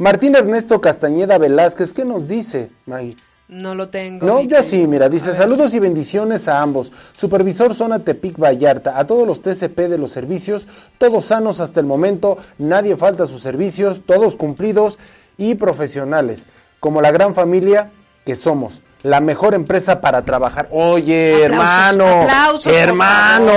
Martín 0.02 0.34
Ernesto 0.34 0.80
Castañeda 0.80 1.38
Velázquez, 1.38 1.92
¿qué 1.92 2.04
nos 2.04 2.26
dice, 2.26 2.70
Maggie? 2.86 3.14
No 3.46 3.76
lo 3.76 3.88
tengo. 3.88 4.26
No, 4.26 4.40
yo 4.40 4.60
sí, 4.64 4.88
mira, 4.88 5.08
dice 5.08 5.32
saludos 5.32 5.74
y 5.74 5.78
bendiciones 5.78 6.48
a 6.48 6.60
ambos. 6.60 6.90
Supervisor 7.16 7.72
Zona 7.72 8.00
Tepic 8.00 8.36
Vallarta, 8.36 8.98
a 8.98 9.06
todos 9.06 9.28
los 9.28 9.42
TCP 9.42 9.82
de 9.82 9.98
los 9.98 10.10
servicios, 10.10 10.66
todos 10.98 11.26
sanos 11.26 11.60
hasta 11.60 11.78
el 11.78 11.86
momento, 11.86 12.36
nadie 12.58 12.96
falta 12.96 13.22
a 13.22 13.26
sus 13.28 13.42
servicios, 13.42 14.00
todos 14.04 14.34
cumplidos 14.34 14.98
y 15.38 15.54
profesionales, 15.54 16.46
como 16.80 17.00
la 17.00 17.12
gran 17.12 17.32
familia 17.32 17.92
que 18.26 18.34
somos, 18.34 18.80
la 19.04 19.20
mejor 19.20 19.54
empresa 19.54 20.00
para 20.00 20.22
trabajar. 20.22 20.66
Oye, 20.72 21.44
Aplausos, 21.44 21.94
hermano, 21.94 22.22
aplausos, 22.22 22.72
hermano. 22.72 23.52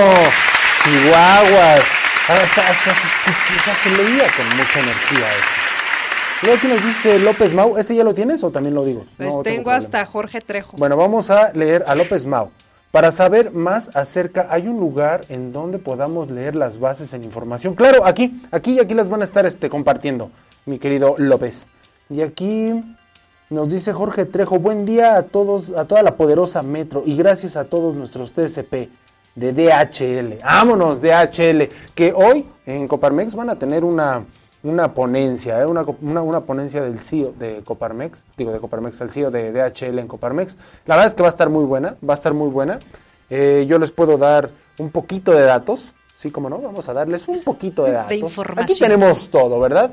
Chihuahuas, 0.84 1.82
hasta, 2.28 2.60
hasta 2.68 2.94
sea, 3.64 3.74
se 3.82 3.90
leía 3.90 4.26
con 4.36 4.46
mucha 4.56 4.78
energía 4.78 5.26
eso. 5.38 5.65
Luego 6.42 6.58
aquí 6.58 6.68
nos 6.68 6.84
dice 6.84 7.18
López 7.18 7.54
Mau, 7.54 7.78
¿ese 7.78 7.94
ya 7.94 8.04
lo 8.04 8.12
tienes 8.12 8.44
o 8.44 8.50
también 8.50 8.74
lo 8.74 8.84
digo? 8.84 9.06
Pues 9.16 9.34
No 9.34 9.42
tengo 9.42 9.70
hasta 9.70 10.04
Jorge 10.04 10.40
Trejo. 10.40 10.76
Bueno, 10.76 10.96
vamos 10.96 11.30
a 11.30 11.52
leer 11.52 11.84
a 11.86 11.94
López 11.94 12.26
Mau. 12.26 12.50
Para 12.90 13.10
saber 13.10 13.52
más 13.52 13.94
acerca, 13.96 14.46
hay 14.50 14.68
un 14.68 14.78
lugar 14.78 15.22
en 15.28 15.52
donde 15.52 15.78
podamos 15.78 16.30
leer 16.30 16.54
las 16.54 16.78
bases 16.78 17.12
en 17.14 17.24
información. 17.24 17.74
Claro, 17.74 18.04
aquí, 18.04 18.40
aquí 18.50 18.72
y 18.72 18.80
aquí 18.80 18.94
las 18.94 19.08
van 19.08 19.22
a 19.22 19.24
estar 19.24 19.46
este, 19.46 19.70
compartiendo, 19.70 20.30
mi 20.66 20.78
querido 20.78 21.14
López. 21.18 21.66
Y 22.10 22.20
aquí 22.20 22.84
nos 23.48 23.68
dice 23.70 23.92
Jorge 23.92 24.26
Trejo, 24.26 24.58
buen 24.58 24.84
día 24.84 25.16
a 25.16 25.22
todos, 25.22 25.70
a 25.70 25.86
toda 25.86 26.02
la 26.02 26.16
poderosa 26.16 26.62
Metro 26.62 27.02
y 27.06 27.16
gracias 27.16 27.56
a 27.56 27.64
todos 27.64 27.94
nuestros 27.94 28.32
TCP 28.32 28.90
de 29.34 29.52
DHL. 29.52 30.42
Vámonos, 30.42 31.00
DHL, 31.00 31.68
que 31.94 32.12
hoy 32.14 32.46
en 32.66 32.88
Coparmex 32.88 33.34
van 33.34 33.50
a 33.50 33.56
tener 33.56 33.84
una, 33.84 34.24
una 34.68 34.92
ponencia, 34.94 35.60
¿eh? 35.60 35.66
una, 35.66 35.84
una, 36.02 36.22
una 36.22 36.40
ponencia 36.40 36.82
del 36.82 36.98
CEO 36.98 37.32
de 37.38 37.62
Coparmex, 37.64 38.18
digo 38.36 38.52
de 38.52 38.58
Coparmex, 38.60 39.00
el 39.00 39.10
CEO 39.10 39.30
de 39.30 39.52
DHL 39.52 39.98
en 39.98 40.08
Coparmex. 40.08 40.56
La 40.86 40.96
verdad 40.96 41.08
es 41.08 41.14
que 41.14 41.22
va 41.22 41.28
a 41.28 41.30
estar 41.30 41.48
muy 41.48 41.64
buena, 41.64 41.96
va 42.08 42.14
a 42.14 42.16
estar 42.16 42.34
muy 42.34 42.48
buena. 42.50 42.78
Eh, 43.30 43.64
yo 43.68 43.78
les 43.78 43.90
puedo 43.90 44.16
dar 44.18 44.50
un 44.78 44.90
poquito 44.90 45.32
de 45.32 45.42
datos, 45.42 45.92
sí, 46.18 46.30
como 46.30 46.48
no, 46.50 46.58
vamos 46.58 46.88
a 46.88 46.92
darles 46.92 47.26
un 47.28 47.42
poquito 47.42 47.84
de 47.84 47.90
De 47.90 47.96
datos. 47.96 48.12
información. 48.18 48.64
Aquí 48.64 48.78
tenemos 48.78 49.28
todo, 49.30 49.58
¿verdad? 49.60 49.92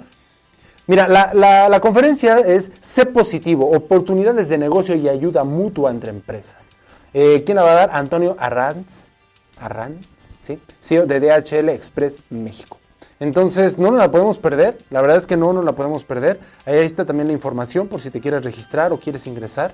Mira, 0.88 1.08
la, 1.08 1.34
la- 1.34 1.70
la 1.70 1.80
conferencia 1.80 2.40
es 2.40 2.70
Sé 2.82 3.06
positivo, 3.06 3.72
oportunidades 3.72 4.50
de 4.50 4.58
negocio 4.58 4.96
y 4.96 5.08
ayuda 5.08 5.44
mutua 5.46 5.92
entre 5.92 6.10
empresas. 6.12 6.68
Eh, 7.14 7.44
¿Quién 7.46 7.56
la 7.56 7.64
va 7.64 7.72
a 7.72 7.76
dar? 7.76 7.90
Antonio 7.94 8.36
Arranz, 8.40 9.08
Arranz, 9.60 10.06
¿sí? 10.42 10.60
CEO 10.82 11.06
de 11.06 11.20
DHL 11.20 11.70
Express 11.70 12.16
México. 12.30 12.78
Entonces, 13.20 13.78
no 13.78 13.91
nos 13.91 13.99
la 13.99 14.11
podemos 14.11 14.38
perder, 14.38 14.78
la 14.89 15.01
verdad 15.01 15.18
es 15.18 15.26
que 15.26 15.38
no 15.38 15.53
nos 15.53 15.64
la 15.64 15.72
podemos 15.74 16.03
perder. 16.03 16.39
Ahí 16.66 16.78
está 16.80 17.05
también 17.05 17.28
la 17.28 17.34
información 17.34 17.88
por 17.88 18.01
si 18.01 18.09
te 18.09 18.20
quieres 18.20 18.43
registrar 18.43 18.91
o 18.91 18.99
quieres 18.99 19.28
ingresar 19.28 19.74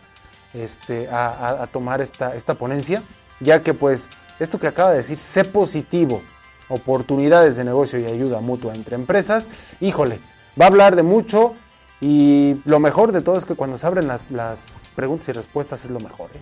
este, 0.53 1.07
a, 1.09 1.29
a- 1.29 1.63
a 1.63 1.67
tomar 1.67 2.01
esta, 2.01 2.35
esta 2.35 2.53
ponencia, 2.55 3.01
ya 3.39 3.61
que 3.63 3.73
pues 3.73 4.09
esto 4.39 4.59
que 4.59 4.67
acaba 4.67 4.91
de 4.91 4.97
decir, 4.97 5.17
sé 5.17 5.43
positivo, 5.45 6.21
oportunidades 6.69 7.55
de 7.57 7.63
negocio 7.63 7.99
y 7.99 8.05
ayuda 8.05 8.39
mutua 8.41 8.73
entre 8.73 8.95
empresas, 8.95 9.47
híjole, 9.79 10.19
va 10.59 10.65
a 10.65 10.67
hablar 10.67 10.95
de 10.95 11.03
mucho 11.03 11.55
Y 12.01 12.55
lo 12.63 12.79
mejor 12.79 13.11
de 13.11 13.19
todo 13.21 13.35
es 13.37 13.43
que 13.43 13.55
cuando 13.55 13.77
se 13.77 13.85
abren 13.85 14.07
las, 14.07 14.31
las 14.31 14.81
preguntas 14.95 15.27
y 15.27 15.33
respuestas 15.33 15.83
es 15.83 15.91
lo 15.91 15.99
mejor. 15.99 16.29
¿eh? 16.33 16.39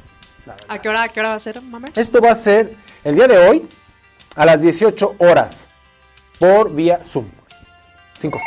¿A 0.67 0.77
qué 0.79 0.87
hora, 0.89 1.01
a 1.03 1.07
qué 1.07 1.19
hora 1.19 1.29
va 1.29 1.35
a 1.35 1.39
ser, 1.39 1.59
Mamer? 1.63 1.89
Esto 1.95 2.21
va 2.21 2.29
a 2.31 2.35
ser 2.35 2.73
el 3.03 3.15
día 3.15 3.27
de 3.27 3.37
hoy 3.39 3.67
a 4.35 4.45
las 4.45 4.61
18 4.61 5.15
horas 5.17 5.67
por 6.39 6.73
vía 6.73 6.99
Zoom. 7.03 7.29
Cinco. 8.19 8.39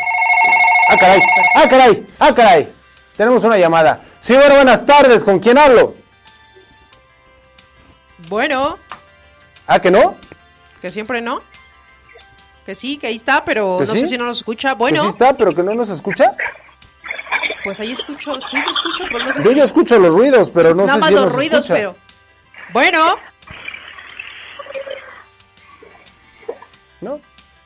Ah, 0.88 0.96
caray. 0.96 1.20
Ah, 1.54 1.68
caray. 1.68 2.06
Ah, 2.18 2.34
caray. 2.34 2.72
Tenemos 3.16 3.44
una 3.44 3.56
llamada. 3.56 4.00
Sí, 4.20 4.34
bueno, 4.34 4.54
buenas 4.56 4.84
tardes. 4.84 5.22
¿Con 5.24 5.38
quién 5.38 5.58
hablo? 5.58 5.94
Bueno, 8.28 8.78
Ah, 9.66 9.80
que 9.80 9.90
no. 9.90 10.16
que 10.82 10.90
siempre 10.90 11.20
no. 11.20 11.40
Que 12.66 12.74
sí, 12.74 12.96
que 12.98 13.06
ahí 13.08 13.16
está, 13.16 13.44
pero 13.44 13.78
¿Que 13.78 13.86
no 13.86 13.92
sí? 13.92 14.00
sé 14.00 14.06
si 14.08 14.18
no 14.18 14.24
nos 14.26 14.38
escucha. 14.38 14.70
Sí 14.70 14.74
Bueno, 14.78 15.08
está, 15.08 15.32
pero 15.36 15.54
que 15.54 15.62
no 15.62 15.74
nos 15.74 15.88
escucha. 15.90 16.32
pues 17.64 17.78
ahí 17.80 17.92
escucho, 17.92 18.34
sí 18.48 18.56
lo 18.58 18.70
escucho, 18.70 19.04
pero 19.10 19.24
no 19.24 19.32
sé 19.32 19.42
Yo 19.42 19.50
si... 19.50 19.56
ya 19.56 19.64
escucho 19.64 19.98
los 19.98 20.12
ruidos, 20.12 20.50
pero 20.50 20.74
no 20.74 20.84
Nada 20.86 20.94
sé 20.94 21.00
más 21.00 21.08
si 21.08 21.14
los 21.14 21.24
nos 21.26 21.34
ruidos, 21.34 21.58
escucha. 21.60 21.74
pero... 21.74 21.96
Bueno, 22.72 23.18
¿No? 27.00 27.20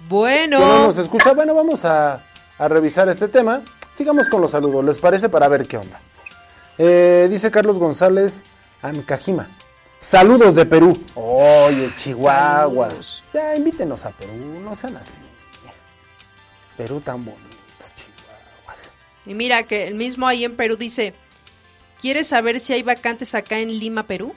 Que 0.09 0.49
no 0.49 0.61
bueno. 0.61 0.87
nos 0.87 0.99
escucha. 0.99 1.33
Bueno, 1.33 1.55
vamos 1.55 1.85
a, 1.85 2.21
a 2.59 2.69
revisar 2.69 3.09
este 3.09 3.29
tema. 3.29 3.63
Sigamos 3.95 4.29
con 4.29 4.41
los 4.41 4.51
saludos, 4.51 4.85
¿les 4.85 4.99
parece? 4.99 5.29
Para 5.29 5.49
ver 5.49 5.67
qué 5.67 5.77
onda. 5.77 6.01
Eh, 6.79 7.29
dice 7.31 7.51
Carlos 7.51 7.79
González 7.79 8.43
Ancajima. 8.83 9.49
Saludos 10.01 10.55
de 10.55 10.67
Perú. 10.67 11.01
Oye, 11.15 11.91
Chihuahuas. 11.97 12.91
Saludos. 12.93 13.25
Ya, 13.33 13.57
invítenos 13.57 14.05
a 14.05 14.11
Perú, 14.11 14.33
no 14.63 14.77
sean 14.77 14.97
así. 14.97 15.21
Perú 16.77 17.01
tan 17.01 17.25
bonito, 17.25 17.45
Chihuahuas. 17.97 18.93
Y 19.25 19.35
mira 19.35 19.63
que 19.63 19.87
el 19.87 19.95
mismo 19.95 20.27
ahí 20.27 20.45
en 20.45 20.57
Perú 20.57 20.77
dice, 20.77 21.15
¿quieres 22.01 22.27
saber 22.27 22.61
si 22.61 22.73
hay 22.73 22.83
vacantes 22.83 23.35
acá 23.35 23.59
en 23.59 23.69
Lima, 23.79 24.03
Perú? 24.03 24.35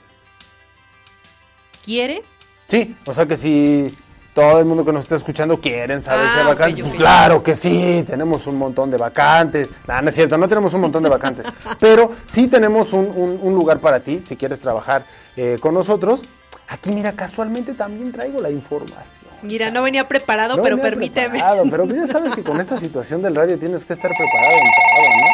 ¿Quiere? 1.84 2.22
Sí, 2.68 2.96
o 3.04 3.12
sea 3.12 3.26
que 3.26 3.36
si 3.36 3.94
todo 4.38 4.60
el 4.60 4.66
mundo 4.66 4.84
que 4.84 4.92
nos 4.92 5.02
está 5.02 5.16
escuchando 5.16 5.58
quieren 5.60 6.00
saber 6.00 6.26
Ah, 6.26 6.30
si 6.32 6.38
hay 6.38 6.44
ok, 6.44 6.48
vacantes, 6.50 6.84
pues 6.84 6.94
claro 6.94 7.42
que 7.42 7.56
sí, 7.56 8.04
tenemos 8.06 8.46
un 8.46 8.56
montón 8.56 8.88
de 8.88 8.96
vacantes. 8.96 9.72
Nah, 9.88 10.00
no 10.00 10.10
es 10.10 10.14
cierto, 10.14 10.38
no 10.38 10.46
tenemos 10.46 10.72
un 10.74 10.82
montón 10.82 11.02
de 11.02 11.08
vacantes, 11.08 11.44
pero 11.80 12.12
sí 12.24 12.46
tenemos 12.46 12.92
un, 12.92 13.06
un- 13.06 13.40
un 13.42 13.54
lugar 13.54 13.80
para 13.80 13.98
ti 13.98 14.22
si 14.24 14.36
quieres 14.36 14.60
trabajar 14.60 15.02
eh, 15.36 15.58
con 15.60 15.74
nosotros. 15.74 16.22
Aquí, 16.68 16.92
mira, 16.92 17.12
casualmente 17.14 17.74
también 17.74 18.12
traigo 18.12 18.40
la 18.40 18.48
información. 18.50 19.02
Mira, 19.42 19.70
no 19.72 19.82
venía 19.82 20.06
preparado, 20.06 20.56
No 20.56 20.62
pero 20.62 20.76
venía 20.76 20.88
permíteme. 20.90 21.30
preparado, 21.30 21.64
pero 21.68 21.84
ya 21.86 22.06
sabes 22.12 22.32
que 22.34 22.44
con 22.44 22.60
esta 22.60 22.76
situación 22.76 23.20
del 23.22 23.34
radio 23.34 23.58
tienes 23.58 23.84
que 23.84 23.92
estar 23.94 24.12
preparado 24.16 24.52
en 24.52 24.64
todo, 24.64 25.16
¿no? 25.20 25.26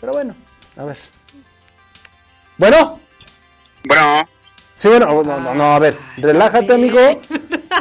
Pero 0.00 0.12
bueno, 0.12 0.34
a 0.76 0.84
ver. 0.84 0.96
Bueno, 2.56 3.00
Bueno, 3.84 4.28
sí, 4.76 4.86
bueno, 4.86 5.06
no, 5.24 5.40
no, 5.40 5.54
no, 5.54 5.74
a 5.74 5.78
ver, 5.80 5.96
relájate, 6.18 6.72
amigo. 6.72 7.00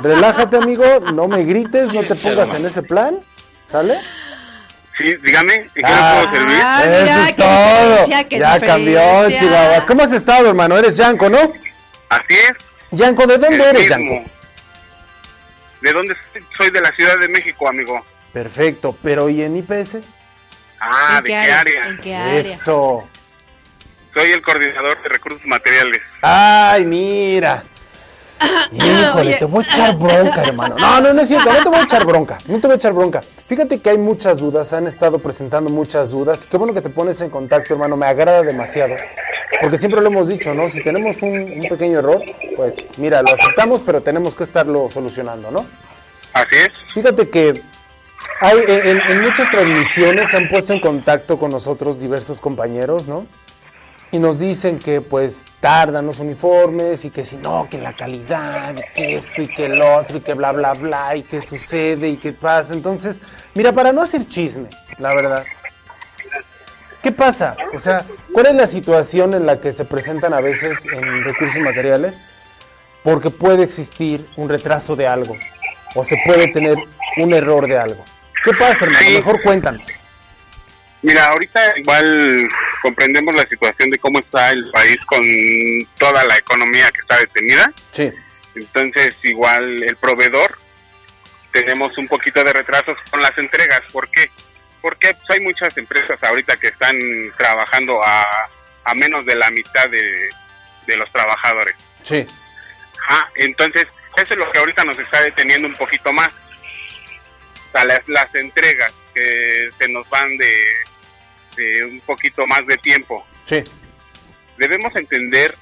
Relájate, 0.02 0.58
amigo, 0.58 0.84
no 1.14 1.28
me 1.28 1.44
grites, 1.44 1.94
no 1.94 2.02
te 2.04 2.16
pongas 2.16 2.54
en 2.54 2.66
ese 2.66 2.82
plan, 2.84 3.20
¿sale? 3.66 4.00
sí, 4.98 5.16
dígame, 5.24 5.54
¿en 5.56 5.70
qué 5.74 5.82
Ah. 5.86 6.22
le 6.22 6.28
puedo 6.28 6.36
servir? 6.36 6.60
Ah, 6.64 6.82
Eso 6.84 7.02
mira, 7.02 7.22
es 7.22 7.28
qué 7.28 7.42
todo. 7.42 7.50
diferencia, 7.90 8.30
qué 8.30 8.40
Ya 8.40 8.60
cambió. 8.60 9.30
Chihuahuas. 9.30 9.84
¿Cómo 9.86 10.04
has 10.04 10.14
estado, 10.14 10.50
hermano? 10.50 10.78
Eres 10.78 10.96
Yanko, 10.96 11.30
¿no? 11.30 11.54
Así 12.10 12.34
es, 12.34 12.52
Yanko, 12.92 13.26
¿de 13.28 13.38
dónde 13.38 13.56
el 13.70 13.76
eres, 13.78 13.90
mismo. 13.98 14.14
Yanko? 14.16 14.30
¿De 15.82 15.94
dónde 15.94 16.16
soy? 16.34 16.44
Soy 16.56 16.70
de 16.72 16.82
la 16.82 16.92
Ciudad 16.92 17.18
de 17.20 17.28
México, 17.28 17.68
amigo. 17.68 18.06
Perfecto, 18.34 18.96
pero 19.02 19.30
¿y 19.30 19.42
en 19.42 19.56
IPS? 19.58 19.98
Ah, 20.80 21.16
¿En 21.18 21.24
¿de 21.24 21.30
qué 21.30 21.36
área? 21.38 21.82
¿En 21.84 21.98
qué 22.00 22.16
área? 22.16 22.40
Eso. 22.40 23.08
Soy 24.14 24.32
el 24.32 24.42
coordinador 24.42 25.02
de 25.02 25.10
recursos 25.10 25.46
materiales. 25.46 26.02
Ay, 26.22 26.86
mira. 26.86 27.64
Híjole, 28.72 29.36
te 29.38 29.46
voy 29.46 29.64
a 29.64 29.68
echar 29.68 29.98
bronca, 29.98 30.44
hermano. 30.44 30.76
No, 30.78 31.02
no, 31.02 31.14
no 31.14 31.22
es 31.22 31.28
cierto, 31.28 31.52
no 31.52 31.58
te 31.64 31.70
voy 31.70 31.80
a 31.80 31.84
echar 31.84 32.06
bronca. 32.06 32.38
No 32.48 32.60
te 32.60 32.68
voy 32.68 32.74
a 32.74 32.78
echar 32.78 32.94
bronca. 32.94 33.22
Fíjate 33.48 33.80
que 33.80 33.90
hay 33.90 33.98
muchas 33.98 34.38
dudas, 34.40 34.72
han 34.74 34.88
estado 34.88 35.20
presentando 35.20 35.70
muchas 35.70 36.10
dudas. 36.12 36.40
Qué 36.50 36.58
bueno 36.58 36.74
que 36.74 36.82
te 36.82 36.90
pones 36.90 37.20
en 37.22 37.30
contacto, 37.30 37.74
hermano, 37.74 37.98
me 37.98 38.06
agrada 38.06 38.42
demasiado. 38.44 38.96
Porque 39.60 39.78
siempre 39.78 40.02
lo 40.02 40.08
hemos 40.08 40.28
dicho, 40.30 40.54
¿no? 40.54 40.70
Si 40.70 40.82
tenemos 40.82 41.22
un, 41.22 41.32
un 41.40 41.62
pequeño 41.70 42.00
error, 42.00 42.22
pues 42.56 42.76
mira, 42.98 43.22
lo 43.22 43.34
aceptamos, 43.34 43.82
pero 43.86 44.02
tenemos 44.02 44.34
que 44.34 44.44
estarlo 44.46 44.90
solucionando, 44.92 45.52
¿no? 45.52 45.66
Así 46.34 46.56
es. 46.56 46.94
Fíjate 46.94 47.30
que 47.30 47.62
hay, 48.40 48.58
en, 48.68 48.88
en- 48.88 49.02
en 49.12 49.22
muchas 49.22 49.52
transmisiones 49.52 50.32
se 50.32 50.38
han 50.38 50.50
puesto 50.50 50.74
en 50.74 50.80
contacto 50.80 51.38
con 51.38 51.52
nosotros 51.52 52.00
diversos 52.00 52.40
compañeros, 52.40 53.08
¿no? 53.08 53.26
Y 54.12 54.20
nos 54.20 54.40
dicen 54.40 54.78
que 54.78 55.00
pues 55.00 55.42
tardan 55.62 56.06
los 56.06 56.20
uniformes 56.20 57.06
y 57.06 57.12
que 57.12 57.24
si 57.24 57.38
no, 57.38 57.68
que 57.70 57.78
la 57.78 57.94
calidad, 57.94 58.76
y 58.76 58.94
que 58.94 59.16
esto 59.16 59.42
y 59.42 59.48
que 59.48 59.68
el 59.68 59.82
otro 59.82 60.18
y 60.18 60.22
que 60.22 60.34
bla, 60.34 60.52
bla, 60.52 60.74
bla, 60.74 61.16
y 61.16 61.24
que 61.24 61.40
sucede 61.40 62.10
y 62.10 62.18
que 62.18 62.34
pasa. 62.34 62.74
Entonces, 62.74 63.22
mira, 63.54 63.72
para 63.72 63.94
no 63.94 64.02
hacer 64.02 64.28
chisme, 64.28 64.68
la 64.98 65.16
verdad. 65.16 65.46
¿Qué 67.02 67.12
pasa? 67.12 67.56
O 67.74 67.80
sea, 67.80 68.06
¿cuál 68.32 68.48
es 68.48 68.56
la 68.56 68.68
situación 68.68 69.34
en 69.34 69.46
la 69.46 69.60
que 69.60 69.72
se 69.72 69.86
presentan 69.86 70.34
a 70.34 70.42
veces 70.42 70.78
en 70.86 71.24
recursos 71.24 71.60
materiales? 71.60 72.16
Porque 73.04 73.32
puede 73.32 73.64
existir 73.64 74.28
un 74.36 74.50
retraso 74.50 74.96
de 74.96 75.08
algo 75.08 75.36
o 75.96 76.04
se 76.04 76.18
puede 76.26 76.50
tener 76.50 76.78
un 77.18 77.34
error 77.34 77.68
de 77.68 77.78
algo. 77.78 78.04
¿Qué 78.44 78.52
pasa, 78.52 78.86
hermano? 78.86 79.10
Mejor 79.10 79.42
cuéntanos. 79.42 79.82
Mira, 81.04 81.28
ahorita 81.30 81.78
igual 81.80 82.48
comprendemos 82.82 83.34
la 83.34 83.46
situación 83.48 83.90
de 83.90 83.98
cómo 83.98 84.20
está 84.20 84.52
el 84.52 84.70
país 84.72 84.98
con 85.06 85.22
toda 85.98 86.24
la 86.26 86.38
economía 86.38 86.92
que 86.92 87.02
está 87.02 87.18
detenida. 87.18 87.72
Sí, 87.92 88.12
Entonces, 88.56 89.16
igual 89.24 89.82
el 89.84 89.96
proveedor, 89.96 90.58
tenemos 91.52 91.98
un 91.98 92.08
poquito 92.08 92.44
de 92.44 92.54
retrasos 92.54 92.98
con 93.10 93.22
las 93.22 93.36
entregas. 93.38 93.82
¿Por 93.92 94.10
qué? 94.10 94.30
Porque 94.82 95.14
pues, 95.14 95.30
hay 95.32 95.40
muchas 95.42 95.76
empresas 95.78 96.22
ahorita 96.24 96.56
que 96.58 96.68
están 96.68 96.98
trabajando 97.38 98.02
a, 98.04 98.26
a 98.86 98.94
menos 98.96 99.26
de 99.26 99.36
la 99.36 99.50
mitad 99.52 99.90
de, 99.90 100.30
de 100.88 100.98
los 100.98 101.12
trabajadores. 101.12 101.76
sí, 102.04 102.26
Ajá, 103.04 103.28
entonces, 103.36 103.88
eso 104.16 104.34
es 104.36 104.40
lo 104.40 104.52
que 104.52 104.60
ahorita 104.60 104.84
nos 104.84 105.00
está 105.00 105.24
deteniendo 105.24 105.68
un 105.68 105.74
poquito 105.74 106.14
más. 106.14 106.30
O 106.30 107.72
sea, 107.72 107.86
las, 107.86 108.02
las 108.08 108.34
entregas 108.36 108.94
que 109.16 109.70
se 109.80 109.88
nos 109.90 110.08
van 110.10 110.38
de, 110.38 110.54
de 111.56 111.84
un 111.86 112.00
poquito 112.02 112.46
más 112.48 112.66
de 112.68 112.78
tiempo. 112.78 113.26
sí, 113.46 113.64
Debemos 114.58 114.96
entender 114.96 115.56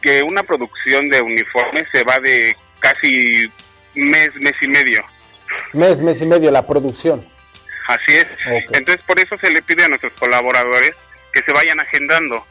que 0.00 0.22
una 0.22 0.42
producción 0.42 1.08
de 1.10 1.20
uniformes 1.20 1.86
se 1.92 2.02
va 2.04 2.18
de 2.20 2.56
casi 2.80 3.50
mes, 3.94 4.34
mes 4.36 4.54
y 4.62 4.68
medio. 4.68 5.04
mes, 5.72 6.00
mes 6.00 6.20
y 6.22 6.26
medio 6.26 6.50
la 6.50 6.66
producción. 6.66 7.26
Así 7.86 8.16
es. 8.16 8.26
Entonces, 8.72 9.04
por 9.06 9.18
eso 9.20 9.36
se 9.36 9.50
le 9.50 9.60
pide 9.62 9.84
a 9.84 9.88
nuestros 9.88 10.12
colaboradores 10.14 10.92
que 11.32 11.42
se 11.42 11.52
vayan 11.52 11.80
agendando. 11.80 12.46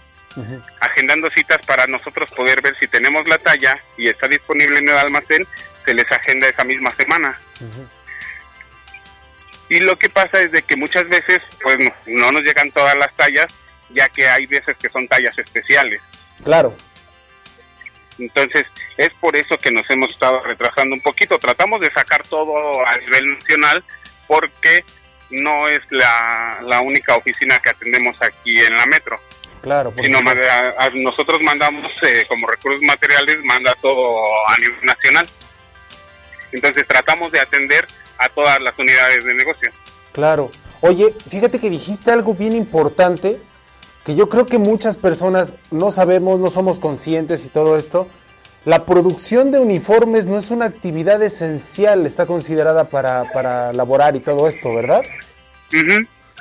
Agendando 0.80 1.30
citas 1.32 1.60
para 1.66 1.86
nosotros 1.88 2.30
poder 2.32 2.62
ver 2.62 2.76
si 2.80 2.88
tenemos 2.88 3.28
la 3.28 3.38
talla 3.38 3.78
y 3.98 4.10
está 4.10 4.28
disponible 4.28 4.80
en 4.80 4.90
el 4.90 4.98
almacén, 4.98 5.46
se 5.86 5.94
les 5.94 6.12
agenda 6.12 6.48
esa 6.48 6.64
misma 6.64 6.92
semana. 6.92 7.40
Y 9.70 9.80
lo 9.80 9.98
que 9.98 10.10
pasa 10.10 10.42
es 10.42 10.52
de 10.52 10.62
que 10.62 10.76
muchas 10.76 11.08
veces 11.10 11.42
pues 11.62 11.78
no, 11.80 11.92
no 12.08 12.32
nos 12.34 12.42
llegan 12.44 12.70
todas 12.72 12.96
las 12.98 13.14
tallas, 13.16 13.48
ya 13.90 14.10
que 14.10 14.28
hay 14.28 14.46
veces 14.46 14.76
que 14.78 14.90
son 14.90 15.08
tallas 15.08 15.38
especiales. 15.38 16.02
Claro, 16.44 16.76
Entonces, 18.20 18.66
es 18.98 19.10
por 19.20 19.36
eso 19.36 19.58
que 19.58 19.72
nos 19.72 19.90
hemos 19.90 20.12
estado 20.12 20.42
retrasando 20.42 20.94
un 20.96 21.02
poquito. 21.02 21.40
Tratamos 21.40 21.82
de 21.82 21.92
sacar 21.92 22.22
todo 22.28 22.86
a 22.86 22.98
nivel 22.98 23.38
nacional 23.40 23.84
porque 24.28 24.84
no 25.32 25.68
es 25.68 25.80
la, 25.90 26.60
la 26.68 26.82
única 26.82 27.16
oficina 27.16 27.60
que 27.60 27.70
atendemos 27.72 28.16
aquí 28.22 28.60
en 28.60 28.78
la 28.78 28.86
metro. 28.86 29.20
claro. 29.62 29.94
sino 30.02 30.20
a- 30.20 30.90
nosotros 30.94 31.42
mandamos 31.42 31.92
eh, 32.04 32.26
como 32.28 32.46
recursos 32.48 32.82
materiales, 32.84 33.38
manda 33.44 33.74
todo 33.82 34.48
a 34.48 34.58
nivel 34.58 34.76
nacional. 34.86 35.28
Entonces 36.52 36.86
tratamos 36.88 37.32
de 37.32 37.40
atender 37.40 37.88
a 38.24 38.30
todas 38.30 38.62
las 38.62 38.78
unidades 38.78 39.26
de 39.26 39.34
negocio. 39.34 39.72
Claro. 40.12 40.52
Oye, 40.82 41.14
fíjate 41.30 41.60
que 41.60 41.70
dijiste 41.70 42.12
algo 42.12 42.34
bien 42.34 42.54
importante 42.54 43.42
que 44.06 44.16
yo 44.16 44.30
creo 44.30 44.46
que 44.46 44.58
muchas 44.58 44.98
personas 44.98 45.56
no 45.72 45.92
sabemos, 45.92 46.40
no 46.40 46.50
somos 46.50 46.80
conscientes 46.80 47.46
y 47.46 47.50
todo 47.50 47.78
esto. 47.78 48.08
La 48.66 48.86
producción 48.86 49.52
de 49.52 49.60
uniformes 49.60 50.26
no 50.26 50.38
es 50.38 50.52
una 50.52 50.66
actividad 50.66 51.22
esencial, 51.22 52.06
está 52.06 52.26
considerada 52.26 52.86
para, 52.86 53.32
para 53.34 53.74
laborar 53.74 54.16
y 54.16 54.20
todo 54.20 54.48
esto, 54.48 54.74
¿verdad? 54.74 55.04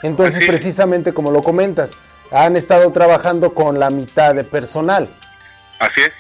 Entonces, 0.03 0.37
Así 0.37 0.47
precisamente 0.47 1.13
como 1.13 1.31
lo 1.31 1.43
comentas, 1.43 1.93
han 2.31 2.57
estado 2.57 2.91
trabajando 2.93 3.55
con 3.55 3.79
la 3.79 3.91
mitad 3.91 4.35
de 4.35 4.45
personal. 4.45 5.09
Así 5.79 6.03
es. 6.03 6.13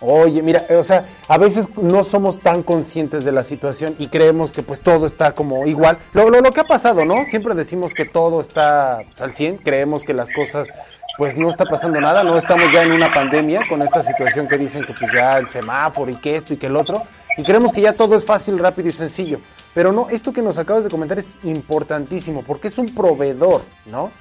Oye, 0.00 0.42
mira, 0.42 0.64
o 0.70 0.82
sea, 0.82 1.06
a 1.28 1.36
veces 1.36 1.68
no 1.76 2.04
somos 2.04 2.38
tan 2.38 2.62
conscientes 2.62 3.22
de 3.22 3.32
la 3.32 3.44
situación 3.44 3.94
y 3.98 4.08
creemos 4.08 4.50
que 4.50 4.62
pues 4.62 4.80
todo 4.80 5.06
está 5.06 5.32
como 5.32 5.66
igual. 5.66 5.98
Lo, 6.14 6.30
lo, 6.30 6.40
lo 6.40 6.52
que 6.52 6.60
ha 6.60 6.64
pasado, 6.64 7.04
¿no? 7.04 7.24
Siempre 7.26 7.54
decimos 7.54 7.92
que 7.92 8.06
todo 8.06 8.40
está 8.40 9.02
al 9.18 9.34
100, 9.34 9.58
creemos 9.58 10.04
que 10.04 10.14
las 10.14 10.32
cosas 10.32 10.72
pues 11.18 11.36
no 11.36 11.50
está 11.50 11.66
pasando 11.66 12.00
nada, 12.00 12.24
no 12.24 12.38
estamos 12.38 12.72
ya 12.72 12.82
en 12.82 12.92
una 12.92 13.12
pandemia 13.12 13.60
con 13.68 13.82
esta 13.82 14.02
situación 14.02 14.48
que 14.48 14.56
dicen 14.56 14.86
que 14.86 14.94
pues 14.94 15.12
ya 15.12 15.36
el 15.36 15.50
semáforo 15.50 16.10
y 16.10 16.16
que 16.16 16.36
esto 16.36 16.54
y 16.54 16.56
que 16.56 16.68
el 16.68 16.76
otro, 16.76 17.02
y 17.36 17.42
creemos 17.42 17.74
que 17.74 17.82
ya 17.82 17.92
todo 17.92 18.16
es 18.16 18.24
fácil, 18.24 18.58
rápido 18.58 18.88
y 18.88 18.92
sencillo. 18.92 19.38
Pero 19.74 19.92
no, 19.92 20.08
esto 20.08 20.32
que 20.32 20.40
nos 20.40 20.56
acabas 20.56 20.84
de 20.84 20.90
comentar 20.90 21.18
es 21.18 21.28
importantísimo, 21.42 22.42
porque 22.42 22.68
es 22.68 22.78
un 22.78 22.94
proveedor, 22.94 23.60
¿no? 23.84 24.04
O 24.04 24.12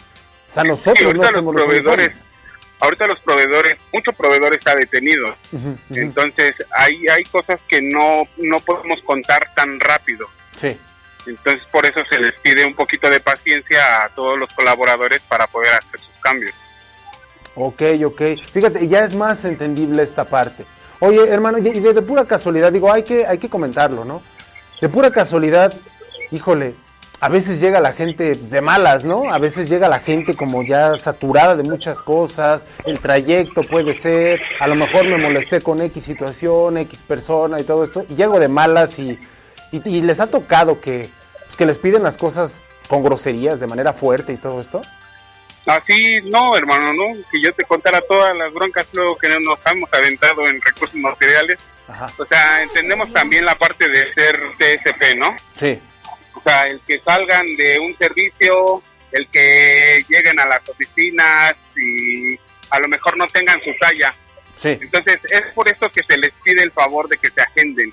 sea, 0.51 0.63
nosotros 0.63 0.97
Sí, 0.97 1.05
no 1.05 1.23
los 1.23 1.31
los 1.31 1.53
proveedores, 1.53 2.07
uniformes. 2.07 2.25
Ahorita 2.79 3.07
los 3.07 3.19
proveedores, 3.19 3.77
mucho 3.93 4.11
proveedor 4.13 4.53
está 4.53 4.75
detenido. 4.75 5.35
Entonces, 5.91 6.55
hay, 6.71 7.07
hay 7.07 7.23
cosas 7.23 7.59
que 7.67 7.81
no, 7.81 8.23
no 8.37 8.59
podemos 8.61 9.01
contar 9.03 9.53
tan 9.55 9.79
rápido. 9.79 10.27
Sí. 10.57 10.77
Entonces, 11.27 11.61
por 11.71 11.85
eso 11.85 11.99
se 12.09 12.17
les 12.19 12.39
pide 12.41 12.65
un 12.65 12.73
poquito 12.75 13.09
de 13.09 13.19
paciencia 13.19 14.03
a 14.03 14.09
todos 14.09 14.37
los 14.39 14.51
colaboradores 14.53 15.19
para 15.27 15.47
poder 15.47 15.73
hacer 15.73 15.99
sus 15.99 16.15
cambios. 16.21 16.53
Ok, 17.55 17.81
ok. 18.05 18.21
Fíjate, 18.53 18.87
ya 18.87 19.03
es 19.03 19.15
más 19.15 19.43
entendible 19.45 20.01
esta 20.01 20.23
parte. 20.25 20.65
Oye, 20.99 21.27
hermano, 21.29 21.57
y 21.57 21.61
de, 21.61 21.79
de- 21.79 21.93
de 21.93 22.01
pura 22.01 22.25
casualidad, 22.25 22.71
digo, 22.71 22.91
hay 22.91 23.03
que, 23.03 23.25
hay 23.25 23.37
que 23.37 23.49
comentarlo, 23.49 24.05
¿no? 24.05 24.21
De 24.81 24.87
pura 24.89 25.11
casualidad, 25.11 25.73
híjole, 26.31 26.73
a 27.21 27.29
veces 27.29 27.59
llega 27.59 27.81
la 27.81 27.93
gente 27.93 28.35
de 28.35 28.61
malas, 28.61 29.03
¿no? 29.03 29.31
A 29.31 29.39
veces 29.39 29.69
llega 29.69 29.89
la 29.89 29.99
gente 29.99 30.35
como 30.35 30.63
ya 30.63 30.97
saturada 30.97 31.55
de 31.55 31.63
muchas 31.63 32.01
cosas, 32.01 32.65
el 32.85 32.99
trayecto 32.99 33.61
puede 33.61 33.93
ser, 33.93 34.41
a 34.59 34.67
lo 34.67 34.75
mejor 34.75 35.05
me 35.05 35.17
molesté 35.17 35.61
con 35.61 35.81
X 35.81 36.03
situación, 36.03 36.77
X 36.77 37.03
persona 37.05 37.59
y 37.59 37.63
todo 37.63 37.83
esto, 37.83 38.05
y 38.09 38.15
llego 38.15 38.39
de 38.39 38.47
malas 38.47 38.97
y, 38.99 39.19
y, 39.71 39.89
y 39.89 40.01
les 40.01 40.19
ha 40.19 40.27
tocado 40.27 40.79
que, 40.79 41.09
pues, 41.45 41.57
que 41.57 41.65
les 41.65 41.77
piden 41.77 42.03
las 42.03 42.17
cosas 42.17 42.61
con 42.87 43.03
groserías, 43.03 43.59
de 43.59 43.67
manera 43.67 43.91
fuerte 43.91 44.33
y 44.33 44.37
todo 44.37 44.61
esto. 44.61 44.81
Así, 45.65 46.19
no, 46.23 46.55
hermano, 46.55 46.93
no. 46.93 47.21
Si 47.29 47.43
yo 47.43 47.53
te 47.53 47.63
contara 47.63 48.01
todas 48.01 48.35
las 48.35 48.51
broncas 48.53 48.87
luego 48.93 49.17
que 49.17 49.27
nos 49.39 49.59
hemos 49.65 49.93
aventado 49.93 50.47
en 50.47 50.59
recursos 50.61 50.95
materiales, 50.95 51.59
Ajá. 51.87 52.07
o 52.17 52.25
sea, 52.25 52.63
entendemos 52.63 53.11
también 53.13 53.45
la 53.45 53.55
parte 53.55 53.87
de 53.87 54.07
ser 54.13 54.39
TSP, 54.57 55.17
¿no? 55.17 55.35
Sí. 55.55 55.79
Sea, 56.49 56.63
el 56.65 56.81
que 56.87 56.99
salgan 57.01 57.55
de 57.55 57.79
un 57.79 57.95
servicio, 57.97 58.83
el 59.11 59.27
que 59.27 60.03
lleguen 60.07 60.39
a 60.39 60.47
las 60.47 60.67
oficinas 60.67 61.53
y 61.75 62.35
a 62.69 62.79
lo 62.79 62.87
mejor 62.87 63.17
no 63.17 63.27
tengan 63.27 63.61
su 63.63 63.73
talla. 63.79 64.13
Sí. 64.55 64.77
Entonces, 64.81 65.19
es 65.29 65.41
por 65.53 65.69
eso 65.69 65.89
que 65.89 66.01
se 66.03 66.17
les 66.17 66.31
pide 66.43 66.63
el 66.63 66.71
favor 66.71 67.07
de 67.07 67.17
que 67.17 67.29
se 67.29 67.41
agenden, 67.41 67.89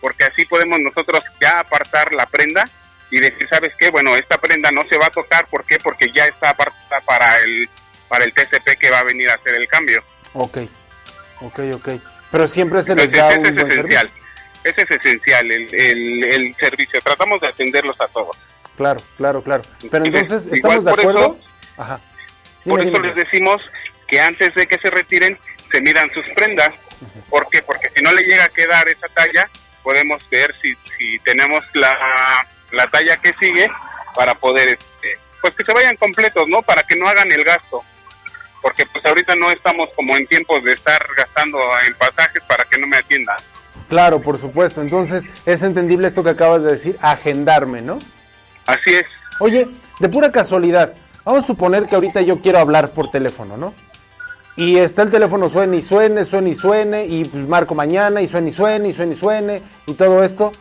porque 0.00 0.24
así 0.24 0.44
podemos 0.44 0.78
nosotros 0.80 1.22
ya 1.40 1.60
apartar 1.60 2.12
la 2.12 2.26
prenda 2.26 2.64
y 3.10 3.20
decir, 3.20 3.48
¿sabes 3.48 3.72
qué? 3.78 3.90
Bueno, 3.90 4.14
esta 4.16 4.38
prenda 4.38 4.70
no 4.70 4.84
se 4.88 4.98
va 4.98 5.06
a 5.06 5.10
tocar, 5.10 5.46
¿por 5.46 5.64
qué? 5.64 5.78
Porque 5.78 6.06
ya 6.14 6.26
está 6.26 6.50
apartada 6.50 7.00
para 7.06 7.38
el 7.38 7.68
para 8.08 8.24
el 8.24 8.32
TCP 8.32 8.78
que 8.80 8.90
va 8.90 9.00
a 9.00 9.04
venir 9.04 9.30
a 9.30 9.34
hacer 9.34 9.54
el 9.54 9.68
cambio. 9.68 10.02
Ok, 10.32 10.58
ok, 11.40 11.60
ok. 11.74 11.88
Pero 12.30 12.46
siempre 12.46 12.82
se 12.82 12.94
les 12.94 13.04
Entonces, 13.04 13.20
da 13.20 13.30
ese 13.30 13.40
un 13.40 13.46
es 13.46 13.52
buen 13.54 13.70
servicio. 13.70 14.10
Ese 14.68 14.82
es 14.82 14.90
esencial, 14.90 15.50
el, 15.50 15.74
el, 15.74 16.24
el 16.24 16.54
servicio. 16.56 17.00
Tratamos 17.00 17.40
de 17.40 17.48
atenderlos 17.48 17.98
a 18.00 18.08
todos. 18.08 18.36
Claro, 18.76 19.00
claro, 19.16 19.42
claro. 19.42 19.62
Pero 19.90 20.04
Igual 20.06 20.22
entonces, 20.22 20.52
¿estamos 20.52 20.84
de 20.84 20.90
por 20.90 21.00
acuerdo? 21.00 21.20
eso- 21.20 21.82
Ajá. 21.82 22.00
Por 22.64 22.80
eso 22.80 22.90
dime. 22.90 23.06
les 23.08 23.16
decimos 23.16 23.64
que 24.06 24.20
antes 24.20 24.54
de 24.54 24.66
que 24.66 24.78
se 24.78 24.90
retiren, 24.90 25.38
se 25.72 25.80
midan 25.80 26.10
sus 26.10 26.28
prendas. 26.30 26.70
¿Por 27.30 27.48
qué? 27.50 27.62
Porque 27.62 27.88
si 27.94 28.02
no 28.02 28.12
le 28.12 28.22
llega 28.22 28.44
a 28.44 28.48
quedar 28.48 28.88
esa 28.88 29.08
talla, 29.08 29.48
podemos 29.82 30.22
ver 30.30 30.54
si, 30.60 30.74
si 30.98 31.18
tenemos 31.20 31.64
la, 31.74 32.46
la 32.72 32.86
talla 32.88 33.16
que 33.18 33.32
sigue 33.38 33.70
para 34.14 34.34
poder, 34.34 34.68
este, 34.70 35.18
pues 35.40 35.54
que 35.54 35.64
se 35.64 35.72
vayan 35.72 35.96
completos, 35.96 36.46
¿no? 36.48 36.62
Para 36.62 36.82
que 36.82 36.96
no 36.96 37.08
hagan 37.08 37.30
el 37.32 37.44
gasto. 37.44 37.82
Porque 38.60 38.84
pues 38.86 39.04
ahorita 39.06 39.34
no 39.36 39.50
estamos 39.52 39.88
como 39.94 40.16
en 40.16 40.26
tiempos 40.26 40.62
de 40.64 40.72
estar 40.72 41.00
gastando 41.16 41.58
en 41.86 41.94
pasajes 41.94 42.42
para 42.48 42.64
que 42.64 42.78
no 42.78 42.86
me 42.88 42.96
atiendan. 42.96 43.36
Claro, 43.88 44.20
por 44.20 44.38
supuesto. 44.38 44.80
Entonces, 44.82 45.24
es 45.46 45.62
entendible 45.62 46.08
esto 46.08 46.22
que 46.22 46.30
acabas 46.30 46.62
de 46.62 46.72
decir, 46.72 46.98
agendarme, 47.00 47.82
¿no? 47.82 47.98
Así 48.66 48.90
es. 48.90 49.04
Oye, 49.40 49.68
de 49.98 50.08
pura 50.08 50.30
casualidad, 50.30 50.92
vamos 51.24 51.44
a 51.44 51.46
suponer 51.46 51.86
que 51.86 51.94
ahorita 51.94 52.20
yo 52.20 52.40
quiero 52.40 52.58
hablar 52.58 52.90
por 52.90 53.10
teléfono, 53.10 53.56
¿no? 53.56 53.74
Y 54.56 54.76
está 54.76 55.02
el 55.02 55.10
teléfono 55.10 55.48
suene 55.48 55.76
y 55.76 55.82
suene, 55.82 56.24
suene 56.24 56.50
y 56.50 56.54
suene, 56.54 57.06
y 57.06 57.24
pues 57.24 57.46
marco 57.48 57.74
mañana 57.74 58.20
y 58.20 58.26
suene 58.26 58.50
y 58.50 58.52
suene 58.52 58.88
y 58.88 58.92
suene 58.92 59.14
y 59.14 59.16
suene, 59.16 59.62
y 59.86 59.94
todo 59.94 60.24
esto. 60.24 60.52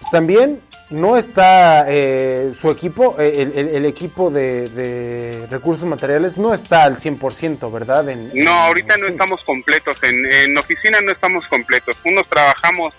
Pues, 0.00 0.10
también 0.10 0.60
no 0.94 1.16
está 1.16 1.84
eh, 1.88 2.52
su 2.58 2.70
equipo, 2.70 3.16
eh, 3.20 3.42
el, 3.42 3.58
el- 3.58 3.68
el 3.76 3.84
equipo 3.86 4.30
de, 4.30 4.68
de 4.68 5.46
recursos 5.50 5.84
materiales 5.84 6.36
no 6.36 6.54
está 6.54 6.84
al 6.84 6.98
100%, 6.98 7.70
¿verdad? 7.72 8.08
En- 8.08 8.28
No, 8.28 8.40
en- 8.40 8.48
ahorita 8.48 8.96
no 8.96 9.08
estamos 9.08 9.42
completos. 9.44 10.02
En, 10.02 10.24
en 10.32 10.56
oficina 10.58 11.00
no 11.02 11.12
estamos 11.12 11.46
completos. 11.48 11.96
Unos 12.04 12.28
trabajamos 12.28 12.94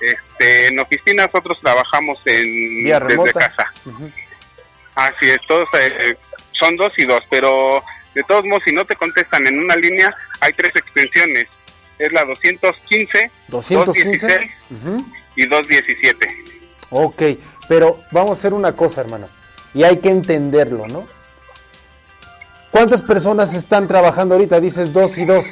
este, 0.00 0.68
en 0.68 0.78
oficinas, 0.78 1.28
otros 1.32 1.58
trabajamos 1.60 2.18
en 2.24 2.84
Vía 2.84 3.00
desde 3.00 3.32
casa. 3.32 3.72
Así 4.94 5.28
es, 5.30 5.38
todos 5.46 5.68
eh, 5.78 6.16
son 6.52 6.76
dos 6.76 6.92
y 6.98 7.04
dos, 7.04 7.20
pero 7.30 7.82
de 8.14 8.22
todos 8.24 8.44
modos, 8.44 8.62
si 8.64 8.72
no 8.72 8.84
te 8.84 8.96
contestan 8.96 9.46
en 9.46 9.58
una 9.58 9.76
línea, 9.76 10.14
hay 10.40 10.52
tres 10.52 10.74
extensiones. 10.76 11.46
Es 11.98 12.12
la 12.12 12.24
215, 12.24 13.30
215. 13.48 14.26
216 14.26 14.50
Ujú. 14.70 15.06
y 15.36 15.46
217. 15.46 16.34
Ok, 16.90 17.22
pero 17.68 18.00
vamos 18.10 18.30
a 18.30 18.32
hacer 18.34 18.52
una 18.52 18.74
cosa, 18.74 19.00
hermano. 19.00 19.28
Y 19.74 19.84
hay 19.84 19.98
que 19.98 20.10
entenderlo, 20.10 20.86
¿no? 20.88 21.04
¿Cuántas 22.70 23.02
personas 23.02 23.54
están 23.54 23.88
trabajando 23.88 24.34
ahorita? 24.34 24.60
Dices 24.60 24.92
dos 24.92 25.18
y 25.18 25.24
dos. 25.24 25.46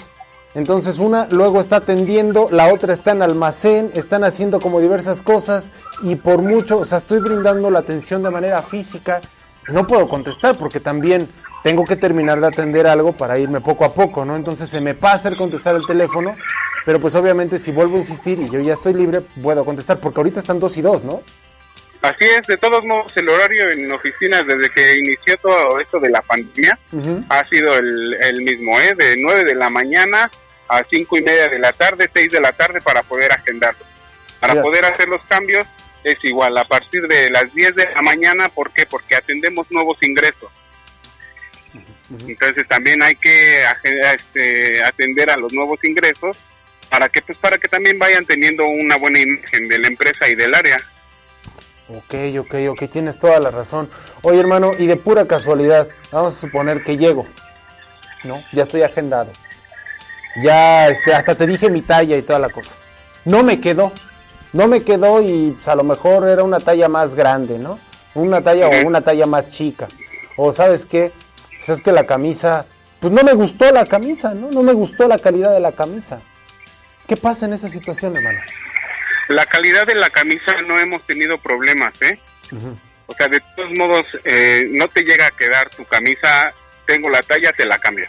Entonces 0.54 0.98
una 0.98 1.26
luego 1.30 1.60
está 1.60 1.76
atendiendo, 1.76 2.48
la 2.50 2.72
otra 2.72 2.92
está 2.92 3.12
en 3.12 3.22
almacén, 3.22 3.90
están 3.94 4.24
haciendo 4.24 4.60
como 4.60 4.80
diversas 4.80 5.20
cosas 5.20 5.70
y 6.02 6.16
por 6.16 6.42
mucho, 6.42 6.78
o 6.78 6.84
sea, 6.84 6.98
estoy 6.98 7.20
brindando 7.20 7.70
la 7.70 7.80
atención 7.80 8.22
de 8.22 8.30
manera 8.30 8.62
física. 8.62 9.20
No 9.68 9.86
puedo 9.86 10.08
contestar 10.08 10.56
porque 10.56 10.80
también 10.80 11.28
tengo 11.62 11.84
que 11.84 11.96
terminar 11.96 12.40
de 12.40 12.46
atender 12.46 12.86
algo 12.86 13.12
para 13.12 13.38
irme 13.38 13.60
poco 13.60 13.84
a 13.84 13.92
poco, 13.92 14.24
¿no? 14.24 14.36
Entonces 14.36 14.70
se 14.70 14.80
me 14.80 14.94
pasa 14.94 15.28
el 15.28 15.36
contestar 15.36 15.76
el 15.76 15.86
teléfono, 15.86 16.32
pero 16.84 17.00
pues 17.00 17.14
obviamente 17.14 17.58
si 17.58 17.70
vuelvo 17.70 17.96
a 17.96 18.00
insistir 18.00 18.38
y 18.40 18.48
yo 18.48 18.60
ya 18.60 18.74
estoy 18.74 18.94
libre, 18.94 19.20
puedo 19.42 19.64
contestar 19.64 19.98
porque 19.98 20.20
ahorita 20.20 20.40
están 20.40 20.60
dos 20.60 20.76
y 20.76 20.82
dos, 20.82 21.04
¿no? 21.04 21.22
Así 22.00 22.24
es, 22.24 22.46
de 22.46 22.56
todos 22.56 22.84
modos, 22.84 23.16
el 23.16 23.28
horario 23.28 23.70
en 23.70 23.90
oficinas 23.90 24.46
desde 24.46 24.70
que 24.70 24.94
inició 24.94 25.36
todo 25.38 25.80
esto 25.80 25.98
de 25.98 26.10
la 26.10 26.22
pandemia 26.22 26.78
ha 27.28 27.48
sido 27.48 27.76
el, 27.76 28.14
el 28.20 28.42
mismo, 28.42 28.78
¿eh? 28.80 28.94
de 28.96 29.16
9 29.18 29.44
de 29.44 29.54
la 29.56 29.68
mañana 29.68 30.30
a 30.68 30.84
cinco 30.84 31.16
y 31.16 31.22
media 31.22 31.48
de 31.48 31.58
la 31.58 31.72
tarde, 31.72 32.08
6 32.12 32.30
de 32.30 32.40
la 32.40 32.52
tarde 32.52 32.80
para 32.80 33.02
poder 33.02 33.32
agendarlo. 33.32 33.84
Para 34.38 34.62
poder 34.62 34.84
hacer 34.84 35.08
los 35.08 35.22
cambios 35.24 35.66
es 36.04 36.22
igual, 36.22 36.56
a 36.56 36.64
partir 36.64 37.08
de 37.08 37.30
las 37.30 37.52
10 37.52 37.74
de 37.74 37.90
la 37.92 38.02
mañana, 38.02 38.48
¿por 38.48 38.72
qué? 38.72 38.86
Porque 38.86 39.16
atendemos 39.16 39.68
nuevos 39.70 39.98
ingresos. 40.02 40.50
Entonces 42.26 42.66
también 42.68 43.02
hay 43.02 43.16
que 43.16 43.64
este, 44.14 44.82
atender 44.82 45.30
a 45.30 45.36
los 45.36 45.52
nuevos 45.52 45.78
ingresos 45.82 46.38
para 46.90 47.08
que 47.08 47.22
pues 47.22 47.38
para 47.38 47.58
que 47.58 47.68
también 47.68 47.98
vayan 47.98 48.24
teniendo 48.24 48.66
una 48.66 48.96
buena 48.96 49.20
imagen 49.20 49.68
de 49.68 49.78
la 49.78 49.88
empresa 49.88 50.28
y 50.28 50.34
del 50.34 50.54
área. 50.54 50.76
Ok, 51.88 52.14
ok, 52.40 52.54
ok, 52.70 52.90
tienes 52.90 53.18
toda 53.18 53.40
la 53.40 53.50
razón. 53.50 53.88
Oye, 54.22 54.40
hermano, 54.40 54.72
y 54.78 54.86
de 54.86 54.96
pura 54.96 55.24
casualidad, 55.24 55.88
vamos 56.12 56.34
a 56.34 56.38
suponer 56.38 56.84
que 56.84 56.98
llego, 56.98 57.26
¿no? 58.24 58.42
Ya 58.52 58.64
estoy 58.64 58.82
agendado. 58.82 59.32
Ya, 60.42 60.88
este, 60.88 61.14
hasta 61.14 61.34
te 61.34 61.46
dije 61.46 61.70
mi 61.70 61.80
talla 61.80 62.16
y 62.16 62.22
toda 62.22 62.38
la 62.38 62.50
cosa. 62.50 62.74
No 63.24 63.42
me 63.42 63.60
quedó, 63.60 63.92
no 64.52 64.68
me 64.68 64.82
quedó 64.82 65.22
y 65.22 65.52
pues, 65.52 65.66
a 65.68 65.74
lo 65.74 65.82
mejor 65.82 66.28
era 66.28 66.42
una 66.42 66.60
talla 66.60 66.88
más 66.88 67.14
grande, 67.14 67.58
¿no? 67.58 67.78
Una 68.14 68.42
talla 68.42 68.68
o 68.68 68.86
una 68.86 69.00
talla 69.00 69.26
más 69.26 69.48
chica. 69.50 69.88
O 70.36 70.52
sabes 70.52 70.84
qué, 70.84 71.10
pues 71.58 71.78
es 71.78 71.82
que 71.82 71.92
la 71.92 72.04
camisa, 72.04 72.66
pues 73.00 73.12
no 73.12 73.22
me 73.22 73.32
gustó 73.32 73.70
la 73.72 73.86
camisa, 73.86 74.34
¿no? 74.34 74.50
No 74.50 74.62
me 74.62 74.74
gustó 74.74 75.08
la 75.08 75.18
calidad 75.18 75.52
de 75.52 75.60
la 75.60 75.72
camisa. 75.72 76.20
¿Qué 77.08 77.16
pasa 77.16 77.46
en 77.46 77.54
esa 77.54 77.70
situación, 77.70 78.16
hermano? 78.16 78.38
La 79.28 79.46
calidad 79.46 79.86
de 79.86 79.94
la 79.94 80.10
camisa 80.10 80.60
no 80.62 80.78
hemos 80.78 81.02
tenido 81.06 81.38
problemas, 81.38 81.94
¿eh? 82.02 82.18
O 83.06 83.14
sea, 83.14 83.28
de 83.28 83.40
todos 83.56 83.70
modos, 83.78 84.06
eh, 84.24 84.68
no 84.72 84.88
te 84.88 85.02
llega 85.02 85.26
a 85.26 85.30
quedar 85.30 85.70
tu 85.70 85.86
camisa, 85.86 86.52
tengo 86.86 87.08
la 87.08 87.22
talla, 87.22 87.50
te 87.52 87.64
la 87.64 87.78
cambio. 87.78 88.06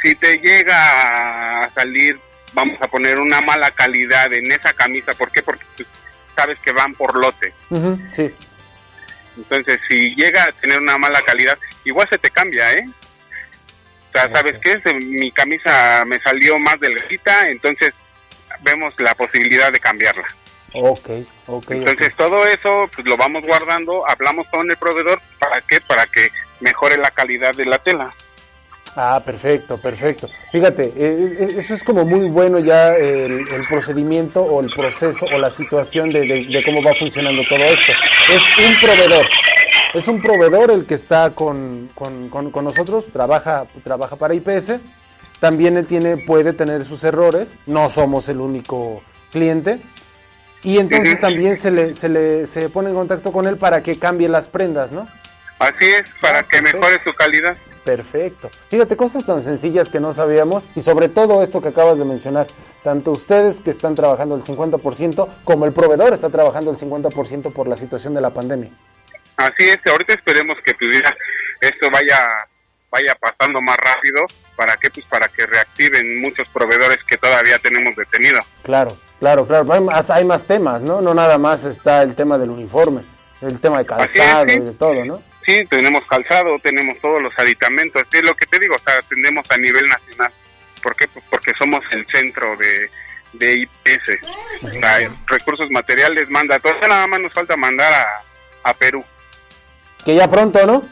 Si 0.00 0.14
te 0.14 0.38
llega 0.38 1.64
a 1.64 1.70
salir, 1.70 2.18
vamos 2.52 2.80
a 2.80 2.86
poner 2.86 3.18
una 3.18 3.40
mala 3.40 3.72
calidad 3.72 4.32
en 4.32 4.52
esa 4.52 4.72
camisa, 4.72 5.12
¿por 5.14 5.32
qué? 5.32 5.42
Porque 5.42 5.64
pues, 5.76 5.88
sabes 6.36 6.58
que 6.60 6.72
van 6.72 6.94
por 6.94 7.16
lote. 7.16 7.52
Sí. 8.14 8.32
Entonces, 9.36 9.80
si 9.88 10.14
llega 10.14 10.44
a 10.44 10.52
tener 10.52 10.78
una 10.78 10.96
mala 10.96 11.20
calidad, 11.22 11.58
igual 11.84 12.08
se 12.08 12.18
te 12.18 12.30
cambia, 12.30 12.72
¿eh? 12.72 12.86
O 14.10 14.12
sea, 14.12 14.28
¿sabes 14.30 14.56
qué? 14.62 14.80
Se- 14.80 14.94
Mi 14.94 15.30
camisa 15.30 16.04
me 16.04 16.18
salió 16.20 16.58
más 16.58 16.78
delgadita, 16.80 17.48
entonces 17.48 17.92
vemos 18.62 18.92
la 18.98 19.14
posibilidad 19.14 19.72
de 19.72 19.78
cambiarla. 19.80 20.26
Ok, 20.72 21.08
ok. 21.46 21.70
Entonces 21.72 22.14
todo 22.16 22.46
eso 22.46 22.88
pues 22.94 23.06
lo 23.06 23.16
vamos 23.16 23.44
guardando, 23.44 24.04
hablamos 24.08 24.46
con 24.48 24.70
el 24.70 24.76
proveedor, 24.76 25.20
¿para 25.38 25.60
qué? 25.62 25.80
Para 25.80 26.06
que 26.06 26.28
mejore 26.60 26.96
la 26.96 27.10
calidad 27.10 27.52
de 27.54 27.66
la 27.66 27.78
tela. 27.78 28.12
Ah, 28.96 29.22
perfecto, 29.24 29.78
perfecto. 29.80 30.28
Fíjate, 30.50 30.82
eh, 30.84 30.92
eh, 30.96 31.48
eso 31.58 31.74
es 31.74 31.82
como 31.84 32.04
muy 32.04 32.28
bueno 32.28 32.58
ya 32.58 32.96
el, 32.96 33.46
el 33.48 33.60
procedimiento 33.68 34.42
o 34.42 34.60
el 34.60 34.68
proceso 34.70 35.26
o 35.26 35.38
la 35.38 35.50
situación 35.50 36.10
de, 36.10 36.22
de- 36.22 36.46
de 36.46 36.62
cómo 36.64 36.82
va 36.82 36.92
funcionando 36.94 37.40
todo 37.48 37.62
esto. 37.62 37.92
Es 38.32 38.66
un 38.66 38.74
proveedor, 38.80 39.26
es 39.94 40.08
un 40.08 40.20
proveedor 40.22 40.70
el 40.70 40.86
que 40.86 40.94
está 40.94 41.30
con, 41.30 41.88
con- 41.94 42.28
con- 42.28 42.50
con 42.50 42.64
nosotros, 42.64 43.06
trabaja, 43.12 43.66
trabaja 43.82 44.16
para 44.16 44.34
IPS, 44.34 44.74
también 45.40 45.76
él 45.76 45.86
tiene, 45.86 46.16
puede 46.18 46.52
tener 46.52 46.84
sus 46.84 47.02
errores, 47.04 47.54
no 47.66 47.88
somos 47.88 48.28
el 48.28 48.40
único 48.40 49.02
cliente, 49.32 49.80
y 50.62 50.78
entonces 50.78 51.18
también 51.20 51.58
se 51.58 51.70
le, 51.70 51.94
se 51.94 52.08
le 52.08 52.46
se 52.46 52.68
pone 52.68 52.90
en 52.90 52.94
contacto 52.94 53.32
con 53.32 53.46
él 53.46 53.56
para 53.56 53.82
que 53.82 53.98
cambie 53.98 54.28
las 54.28 54.48
prendas, 54.48 54.92
¿no? 54.92 55.06
Así 55.58 55.84
es, 55.86 56.04
para 56.20 56.40
Ah, 56.40 56.42
que 56.42 56.58
perfecto. 56.58 56.78
mejore 56.78 57.02
su 57.04 57.14
calidad. 57.14 57.56
Perfecto. 57.84 58.50
Fíjate, 58.68 58.94
cosas 58.96 59.24
tan 59.24 59.42
sencillas 59.42 59.88
que 59.88 60.00
no 60.00 60.12
sabíamos 60.12 60.66
y 60.76 60.82
sobre 60.82 61.08
todo 61.08 61.42
esto 61.42 61.62
que 61.62 61.68
acabas 61.68 61.98
de 61.98 62.04
mencionar, 62.04 62.46
tanto 62.84 63.10
ustedes 63.10 63.60
que 63.60 63.70
están 63.70 63.94
trabajando 63.94 64.36
el 64.36 64.42
50% 64.42 65.28
como 65.44 65.64
el 65.64 65.72
proveedor 65.72 66.12
está 66.12 66.28
trabajando 66.28 66.70
el 66.70 66.76
50% 66.76 67.52
por 67.52 67.66
la 67.66 67.76
situación 67.78 68.12
de 68.14 68.20
la 68.20 68.30
pandemia. 68.30 68.70
Así 69.40 69.68
es, 69.68 69.80
ahorita 69.86 70.14
esperemos 70.14 70.58
que 70.64 70.74
pues, 70.74 71.02
ya 71.02 71.16
esto 71.60 71.90
vaya 71.90 72.28
vaya 72.90 73.14
pasando 73.14 73.60
más 73.60 73.76
rápido, 73.76 74.24
¿para 74.56 74.76
qué? 74.76 74.90
Pues 74.90 75.06
para 75.06 75.28
que 75.28 75.46
reactiven 75.46 76.20
muchos 76.20 76.48
proveedores 76.48 76.98
que 77.04 77.16
todavía 77.16 77.58
tenemos 77.58 77.94
detenidos. 77.96 78.44
Claro, 78.64 78.96
claro, 79.18 79.46
claro. 79.46 79.72
Hay 79.72 79.80
más, 79.80 80.10
hay 80.10 80.24
más 80.24 80.42
temas, 80.42 80.82
¿no? 80.82 81.00
No 81.00 81.14
nada 81.14 81.38
más 81.38 81.64
está 81.64 82.02
el 82.02 82.14
tema 82.14 82.36
del 82.36 82.50
uniforme, 82.50 83.02
el 83.40 83.60
tema 83.60 83.76
de 83.76 83.82
es, 83.82 83.88
calzado 83.88 84.48
sí. 84.48 84.56
y 84.56 84.60
de 84.60 84.72
todo, 84.72 85.04
¿no? 85.04 85.22
Sí, 85.46 85.64
tenemos 85.66 86.04
calzado, 86.04 86.58
tenemos 86.58 86.98
todos 87.00 87.22
los 87.22 87.36
aditamentos, 87.38 88.02
es 88.12 88.22
lo 88.24 88.34
que 88.34 88.46
te 88.46 88.58
digo, 88.58 88.74
o 88.74 88.78
sea, 88.78 88.98
atendemos 88.98 89.48
a 89.50 89.56
nivel 89.56 89.84
nacional. 89.84 90.32
¿Por 90.82 90.96
qué? 90.96 91.06
Pues 91.08 91.24
porque 91.30 91.52
somos 91.58 91.80
el 91.92 92.06
centro 92.06 92.56
de, 92.56 92.90
de 93.34 93.54
IPS. 93.60 94.64
O 94.64 94.70
sea, 94.72 94.98
recursos 95.26 95.70
materiales 95.70 96.28
manda 96.28 96.58
todo, 96.58 96.74
nada 96.88 97.06
más 97.06 97.20
nos 97.20 97.32
falta 97.32 97.56
mandar 97.56 97.92
a, 97.92 98.70
a 98.70 98.74
Perú. 98.74 99.04
Que 100.04 100.14
ya 100.14 100.28
pronto, 100.28 100.64
¿no? 100.66 100.82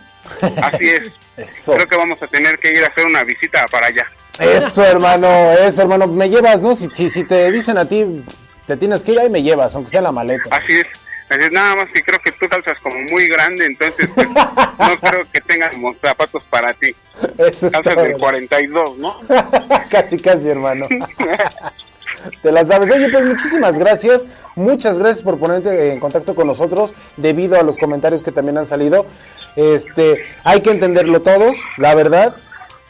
Así 0.63 0.89
es. 0.89 1.13
Eso. 1.37 1.73
Creo 1.73 1.87
que 1.87 1.97
vamos 1.97 2.21
a 2.23 2.27
tener 2.27 2.59
que 2.59 2.73
ir 2.73 2.85
a 2.85 2.89
hacer 2.89 3.07
una 3.07 3.25
visita 3.25 3.65
para 3.71 3.87
allá. 3.87 4.07
Eso, 4.39 4.85
hermano, 4.85 5.53
eso, 5.53 5.83
hermano. 5.83 6.07
Me 6.07 6.29
llevas, 6.29 6.61
¿no? 6.61 6.75
Si, 6.75 6.89
si, 6.91 7.11
si 7.11 7.25
te 7.25 7.51
dicen 7.51 7.79
a 7.79 7.85
ti, 7.85 8.25
te 8.67 8.77
tienes 8.77 9.03
que 9.03 9.13
ir 9.13 9.21
ahí, 9.21 9.31
me 9.31 9.43
llevas, 9.43 9.75
aunque 9.75 9.91
sea 9.91 10.01
la 10.01 10.13
maleta. 10.13 10.45
Así 10.51 10.79
es. 10.79 10.87
Así 11.29 11.41
es, 11.43 11.53
nada 11.53 11.75
más 11.77 11.87
que 11.93 12.01
creo 12.01 12.19
que 12.21 12.33
tú 12.33 12.49
calzas 12.49 12.79
como 12.81 12.99
muy 13.11 13.29
grande, 13.29 13.67
entonces 13.67 14.09
pues, 14.15 14.29
no 14.79 14.99
creo 14.99 15.27
que 15.31 15.41
tengas 15.43 15.73
zapatos 16.01 16.43
para 16.49 16.73
ti. 16.73 16.95
Eso 17.37 17.67
es 17.67 17.73
Calzas 17.73 17.97
del 17.97 18.13
hermano. 18.13 18.19
42, 18.19 18.99
¿no? 18.99 19.21
casi, 19.91 20.19
casi, 20.19 20.49
hermano. 20.49 20.87
Te 22.43 22.51
la 22.51 22.65
sabes. 22.65 22.91
Oye, 22.91 23.09
pues 23.11 23.25
muchísimas 23.25 23.79
gracias. 23.79 24.23
Muchas 24.59 24.99
gracias 24.99 25.23
por 25.23 25.39
ponerte 25.39 25.93
en 25.93 26.01
contacto 26.01 26.35
con 26.35 26.49
nosotros 26.49 26.93
debido 27.17 27.61
a 27.61 27.63
los 27.63 27.79
comentarios 27.79 28.23
que 28.23 28.33
también 28.33 28.59
han 28.59 28.67
salido. 28.67 29.07
Este, 29.55 30.25
hay 30.43 30.63
que 30.63 30.73
entenderlo 30.73 31.23
todos, 31.23 31.57
la 31.77 31.95
verdad. 31.95 32.35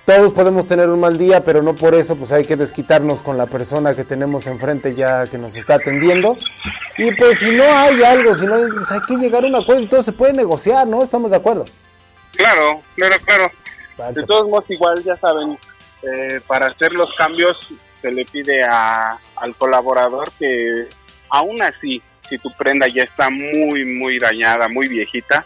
Todos 0.07 0.33
podemos 0.33 0.67
tener 0.67 0.89
un 0.89 0.99
mal 0.99 1.19
día, 1.19 1.45
pero 1.45 1.63
no 1.63 1.75
por 1.75 1.95
eso 1.95 2.17
pues 2.17 2.33
hay 2.33 2.47
que 2.47 2.57
desquitarnos 2.57 3.23
con 3.23 3.37
la 3.37 3.45
persona 3.45 3.93
que 3.93 4.05
tenemos 4.05 4.47
enfrente 4.47 4.95
ya 4.95 5.27
que 5.27 5.37
nos 5.37 5.57
está 5.57 5.75
atendiendo. 5.75 6.39
Y 6.97 7.11
pues 7.13 7.41
si 7.41 7.51
no 7.51 7.65
hay 7.65 8.03
algo, 8.03 8.35
si 8.35 8.47
no 8.47 8.55
hay, 8.55 8.63
pues 8.75 8.91
hay 8.91 9.01
que 9.03 9.17
llegar 9.17 9.45
a 9.45 9.49
un 9.49 9.57
acuerdo 9.57 9.83
y 9.83 9.89
todo 9.89 10.03
se 10.03 10.13
puede 10.13 10.33
negociar, 10.33 10.89
¿no? 10.89 11.03
Estamos 11.03 11.33
de 11.33 11.37
acuerdo. 11.37 11.67
Claro, 12.35 12.81
claro, 12.97 13.17
claro. 13.27 14.15
De 14.15 14.25
todos 14.25 14.49
modos, 14.49 14.65
igual 14.71 15.05
ya 15.05 15.19
saben, 15.19 15.59
eh, 16.03 16.41
para 16.47 16.69
hacer 16.69 16.93
los 16.93 17.15
cambios 17.19 17.59
se 18.01 18.11
le 18.11 18.25
pide 18.25 18.65
a, 18.65 19.19
al 19.37 19.55
colaborador 19.57 20.31
que 20.39 20.89
aún 21.31 21.61
así, 21.63 22.03
si 22.29 22.39
tu 22.39 22.51
prenda 22.53 22.87
ya 22.89 23.03
está 23.05 23.31
muy, 23.31 23.85
muy 23.85 24.19
dañada, 24.19 24.69
muy 24.69 24.89
viejita, 24.89 25.45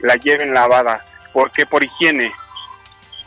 la 0.00 0.16
lleven 0.16 0.54
lavada. 0.54 1.04
¿Por 1.32 1.50
qué? 1.50 1.66
Por 1.66 1.84
higiene. 1.84 2.32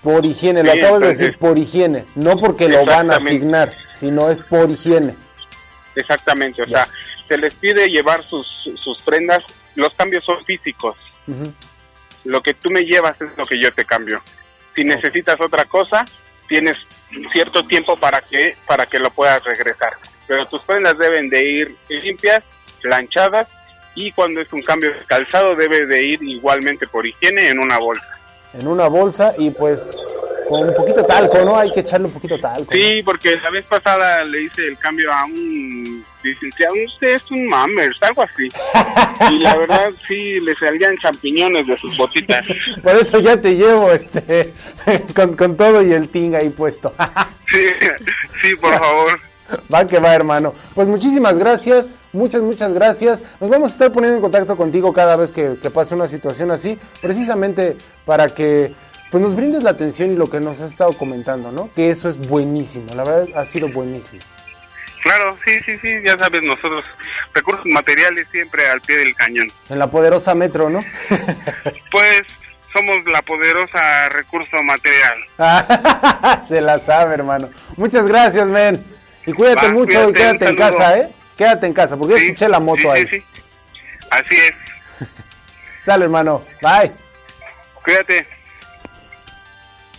Por 0.02 0.26
higiene, 0.26 0.64
lo 0.64 0.72
Sí, 0.72 0.80
acabo 0.80 1.00
de 1.00 1.06
entonces- 1.08 1.20
decir, 1.20 1.38
por 1.40 1.58
higiene. 1.58 2.06
No 2.16 2.36
porque 2.36 2.68
lo 2.70 2.86
van 2.86 3.12
a 3.12 3.18
asignar, 3.18 3.72
sino 3.94 4.30
es 4.30 4.40
por 4.42 4.70
higiene. 4.70 5.16
Exactamente, 5.96 6.62
o 6.62 6.66
Ya. 6.66 6.86
sea, 6.86 6.94
se 7.28 7.38
les 7.38 7.54
pide 7.56 7.88
llevar 7.90 8.22
sus, 8.24 8.48
sus 8.80 9.02
prendas, 9.02 9.44
los 9.76 9.94
cambios 9.96 10.24
son 10.24 10.44
físicos. 10.46 10.96
Lo 12.24 12.42
que 12.42 12.54
tú 12.54 12.70
me 12.70 12.82
llevas 12.84 13.20
es 13.22 13.36
lo 13.38 13.46
que 13.46 13.60
yo 13.60 13.72
te 13.74 13.86
cambio. 13.86 14.22
Si 14.76 14.84
necesitas 14.84 15.40
otra 15.40 15.66
cosa, 15.66 16.06
tienes 16.48 16.76
cierto 17.32 17.66
tiempo 17.66 17.96
para 17.98 18.22
que 18.22 18.58
para 18.68 18.86
que 18.86 19.00
lo 19.00 19.10
puedas 19.12 19.44
regresar. 19.44 19.94
Pero 20.28 20.48
tus 20.48 20.62
prendas 20.64 20.98
deben 20.98 21.30
de 21.30 21.44
ir 21.44 21.76
limpias, 21.90 22.44
planchadas 22.82 23.48
y 23.96 24.12
cuando 24.12 24.42
es 24.42 24.52
un 24.52 24.62
cambio 24.62 24.92
de 24.92 25.06
calzado 25.06 25.56
debe 25.56 25.86
de 25.86 26.04
ir 26.04 26.24
igualmente 26.24 26.88
por 26.88 27.06
higiene 27.06 27.50
en 27.50 27.60
una 27.60 27.78
bolsa. 27.78 28.20
En 28.54 28.68
una 28.68 28.88
bolsa 28.88 29.34
y 29.38 29.50
pues 29.50 29.82
con 30.48 30.68
un 30.70 30.76
poquito 30.76 31.02
de 31.02 31.08
talco, 31.08 31.40
¿no? 31.44 31.58
Hay 31.58 31.72
que 31.72 31.80
echarle 31.80 32.08
un 32.08 32.14
poquito 32.14 32.36
de 32.36 32.42
talco. 32.42 32.72
Sí, 32.72 33.02
porque 33.04 33.38
la 33.38 33.50
vez 33.50 33.66
pasada 33.66 34.24
le 34.24 34.44
hice 34.44 34.68
el 34.68 34.78
cambio 34.78 35.12
a 35.12 35.26
un 35.26 36.06
licenciado, 36.24 36.74
usted 36.86 37.16
es 37.16 37.32
un 37.32 37.48
mammers, 37.48 38.02
algo 38.04 38.22
así. 38.22 38.50
Y 39.32 39.40
la 39.40 39.56
verdad 39.56 39.92
sí 40.08 40.42
le 40.42 40.54
salían 40.56 40.98
champiñones 40.98 41.66
de 41.66 41.78
sus 41.78 41.98
botitas. 41.98 42.46
Por 42.84 42.96
eso 42.96 43.20
ya 43.20 43.40
te 43.40 43.56
llevo 43.56 43.92
este 43.92 44.54
con, 45.16 45.36
con 45.36 45.56
todo 45.56 45.82
y 45.82 45.94
el 45.94 46.10
ting 46.10 46.36
ahí 46.36 46.50
puesto. 46.50 46.94
Sí, 47.52 47.70
sí, 48.42 48.56
por 48.58 48.74
favor. 48.78 49.20
va 49.74 49.86
que 49.86 50.00
va, 50.00 50.14
hermano. 50.14 50.54
Pues 50.74 50.88
muchísimas 50.88 51.38
gracias, 51.38 51.88
muchas, 52.14 52.42
muchas 52.42 52.74
gracias. 52.74 53.22
Nos 53.40 53.50
vamos 53.50 53.72
a 53.72 53.74
estar 53.74 53.92
poniendo 53.92 54.18
en 54.18 54.22
contacto 54.22 54.56
contigo 54.56 54.94
cada 54.94 55.16
vez 55.16 55.32
que, 55.32 55.58
que 55.62 55.70
pase 55.70 55.96
una 55.96 56.08
situación 56.08 56.52
así, 56.52 56.78
precisamente 57.02 57.76
para 58.06 58.28
que 58.28 58.74
pues 59.12 59.24
nos 59.24 59.36
brindes 59.36 59.64
la 59.64 59.70
atención 59.70 60.12
y 60.12 60.16
lo 60.16 60.30
que 60.30 60.40
nos 60.40 60.60
has 60.60 60.72
estado 60.72 60.94
comentando, 60.94 61.52
¿no? 61.52 61.70
Que 61.74 61.90
eso 61.90 62.10
es 62.10 62.18
buenísimo, 62.28 62.94
la 62.96 63.04
verdad 63.04 63.28
ha 63.36 63.46
sido 63.46 63.70
buenísimo. 63.70 64.22
Claro, 65.04 65.38
sí, 65.46 65.52
sí, 65.64 65.78
sí, 65.78 65.90
ya 66.04 66.18
sabes, 66.18 66.42
nosotros, 66.42 66.84
recursos 67.34 67.66
materiales 67.68 68.28
siempre 68.32 68.68
al 68.68 68.82
pie 68.82 68.98
del 68.98 69.16
cañón. 69.16 69.52
En 69.70 69.78
la 69.78 69.86
poderosa 69.90 70.34
Metro, 70.34 70.70
¿no? 70.70 70.84
Pues 71.92 72.24
somos 72.74 72.98
la 73.06 73.22
poderosa 73.22 74.10
recurso 74.10 74.58
material. 74.64 76.44
Se 76.48 76.60
la 76.60 76.80
sabe, 76.80 77.14
hermano. 77.14 77.50
Muchas 77.78 78.08
gracias, 78.08 78.48
men. 78.48 78.84
Y 79.26 79.34
cuídate 79.34 79.68
Va, 79.68 79.74
mucho 79.74 79.92
cuídate, 80.06 80.10
y 80.12 80.14
quédate 80.14 80.50
en 80.50 80.56
casa, 80.56 80.98
¿eh? 80.98 81.10
Quédate 81.38 81.68
en 81.68 81.74
casa, 81.74 81.98
porque 81.98 82.14
yo 82.14 82.18
Sí, 82.20 82.26
escuché 82.26 82.50
la 82.50 82.60
moto 82.60 82.82
sí, 82.84 82.88
ahí. 82.88 83.08
Sí, 83.08 83.20
sí. 83.20 83.42
Así 84.10 84.36
es. 84.36 85.08
Sale, 85.86 86.06
hermano. 86.06 86.44
Bye. 86.62 86.92
Cuídate. 87.84 88.28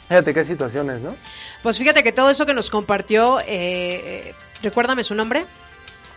Fíjate 0.09 0.35
qué 0.35 0.45
situaciones, 0.45 1.01
¿no? 1.01 1.17
Pues 1.63 1.79
fíjate 1.79 2.03
que 2.05 2.13
todo 2.13 2.31
eso 2.31 2.47
que 2.47 2.55
nos 2.55 2.71
compartió, 2.71 3.41
eh, 3.41 3.47
eh, 3.49 4.35
recuérdame 4.63 5.03
su 5.03 5.15
nombre, 5.15 5.45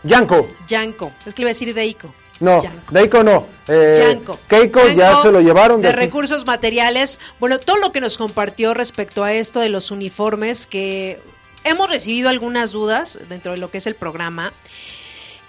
Yanko. 0.03 0.47
Yanko. 0.67 1.11
Es 1.25 1.33
que 1.33 1.41
le 1.41 1.43
iba 1.43 1.49
a 1.49 1.53
decir 1.55 1.73
Deiko. 1.73 2.13
No, 2.39 2.63
Yanko. 2.63 2.91
Deiko 2.93 3.23
no. 3.23 3.47
Eh, 3.67 3.95
Yanko. 3.99 4.39
Keiko 4.47 4.87
ya 4.89 5.21
se 5.21 5.31
lo 5.31 5.41
llevaron 5.41 5.81
de 5.81 5.87
de 5.87 5.93
aquí. 5.93 5.99
recursos 6.05 6.45
materiales. 6.45 7.19
Bueno, 7.39 7.59
todo 7.59 7.77
lo 7.77 7.91
que 7.91 7.99
nos 7.99 8.17
compartió 8.17 8.73
respecto 8.73 9.23
a 9.23 9.33
esto 9.33 9.59
de 9.59 9.67
los 9.69 9.91
uniformes, 9.91 10.67
que 10.67 11.19
hemos 11.63 11.89
recibido 11.89 12.29
algunas 12.29 12.71
dudas 12.71 13.19
dentro 13.29 13.51
de 13.51 13.57
lo 13.57 13.71
que 13.71 13.79
es 13.79 13.87
el 13.87 13.95
programa. 13.95 14.53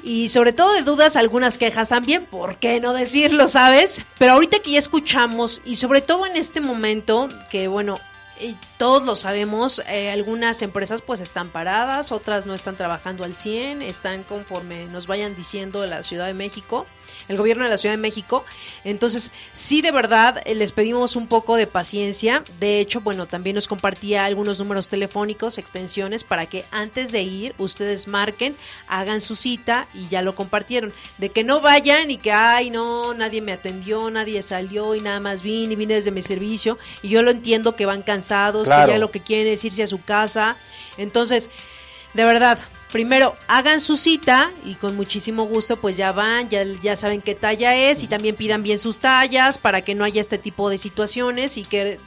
Y 0.03 0.29
sobre 0.29 0.53
todo 0.53 0.73
de 0.73 0.83
dudas, 0.83 1.17
algunas 1.17 1.59
quejas 1.59 1.91
también, 1.91 2.25
¿por 2.25 2.57
qué 2.57 2.81
no 2.81 2.95
decirlo, 2.95 3.49
sabes? 3.49 4.05
Pero 4.19 4.33
ahorita 4.33 4.61
que 4.61 4.73
ya 4.73 4.79
escuchamos, 4.79 5.61
y 5.65 5.75
sobre 5.75 6.01
todo 6.01 6.25
en 6.27 6.37
este 6.37 6.61
momento, 6.61 7.29
que 7.51 7.69
bueno, 7.69 7.99
eh, 8.39 8.55
todos 8.79 9.05
lo 9.05 9.15
sabemos, 9.15 9.83
eh, 9.87 10.11
algunas 10.11 10.63
empresas 10.63 11.03
pues 11.03 11.21
están 11.21 11.51
paradas, 11.51 12.11
otras 12.13 12.47
no 12.47 12.55
están 12.55 12.77
trabajando 12.77 13.25
al 13.25 13.37
100, 13.37 13.83
están 13.83 14.23
conforme 14.23 14.87
nos 14.87 15.07
vayan 15.07 15.37
diciendo 15.37 15.85
la 15.85 16.03
Ciudad 16.03 16.27
de 16.27 16.33
México, 16.33 16.87
el 17.31 17.39
gobierno 17.39 17.65
de 17.65 17.71
la 17.71 17.79
Ciudad 17.79 17.95
de 17.95 18.01
México. 18.01 18.45
Entonces, 18.85 19.33
sí, 19.55 19.81
de 19.81 19.91
verdad, 19.91 20.43
eh, 20.45 20.55
les 20.55 20.73
pedimos 20.73 21.17
un 21.17 21.27
poco 21.27 21.57
de 21.57 21.67
paciencia. 21.67 22.45
De 22.61 22.81
hecho, 22.81 23.01
bueno, 23.01 23.27
también 23.27 23.55
nos 23.55 23.67
compartía 23.67 24.27
algunos 24.27 24.59
números 24.59 24.89
telefónicos, 24.89 25.57
extensiones, 25.59 26.23
para 26.25 26.47
que 26.47 26.65
antes 26.71 27.11
de 27.13 27.23
ir 27.23 27.55
ustedes 27.59 28.07
marquen, 28.07 28.55
hagan 28.87 29.21
su 29.21 29.35
cita 29.35 29.87
y 29.95 30.09
ya 30.09 30.23
lo 30.23 30.35
compartieron. 30.35 30.93
De 31.19 31.31
que 31.31 31.43
no 31.43 31.61
vayan 31.61 32.11
y 32.11 32.19
que, 32.19 32.33
ay, 32.33 32.71
no, 32.71 33.15
nadie 33.15 33.41
me 33.41 33.53
atendió, 33.53 34.11
nadie 34.11 34.43
salió 34.43 34.95
y 34.95 35.01
nada 35.01 35.21
más 35.21 35.43
vine 35.43 35.73
y 35.73 35.77
vine 35.77 35.95
desde 35.95 36.11
mi 36.11 36.23
servicio. 36.23 36.79
Y 37.03 37.09
yo 37.09 37.23
lo 37.23 37.31
entiendo 37.31 37.75
que 37.77 37.87
van 37.87 38.03
cansados 38.03 38.21
cansados, 38.21 38.67
Claro. 38.69 38.87
que 38.87 38.93
ya 38.93 38.99
lo 38.99 39.11
que 39.11 39.21
quieren 39.21 39.53
es 39.53 39.65
irse 39.65 39.83
a 39.83 39.87
su 39.87 40.03
casa. 40.03 40.57
Entonces, 40.99 41.49
de 42.13 42.25
verdad, 42.25 42.59
primero 42.93 43.37
hagan 43.49 43.81
su 43.81 43.97
cita 43.97 44.51
y 44.65 44.75
con 44.75 44.97
muchísimo 44.97 45.45
gusto 45.47 45.77
pues 45.77 45.97
ya 45.97 46.13
van, 46.13 46.49
ya, 46.49 46.65
ya 46.83 46.97
saben 46.97 47.21
qué 47.21 47.35
talla 47.35 47.75
es 47.75 48.03
y 48.03 48.07
también 48.09 48.37
pidan 48.37 48.63
bien 48.63 48.79
sus 48.79 48.99
tallas 48.99 49.59
para 49.59 49.83
que 49.83 49.95
no 49.95 50.05
haya 50.05 50.21
este 50.21 50.39
tipo 50.39 50.69
de 50.71 50.79
situaciones 50.79 51.57
y 51.57 51.63
que 51.65 51.99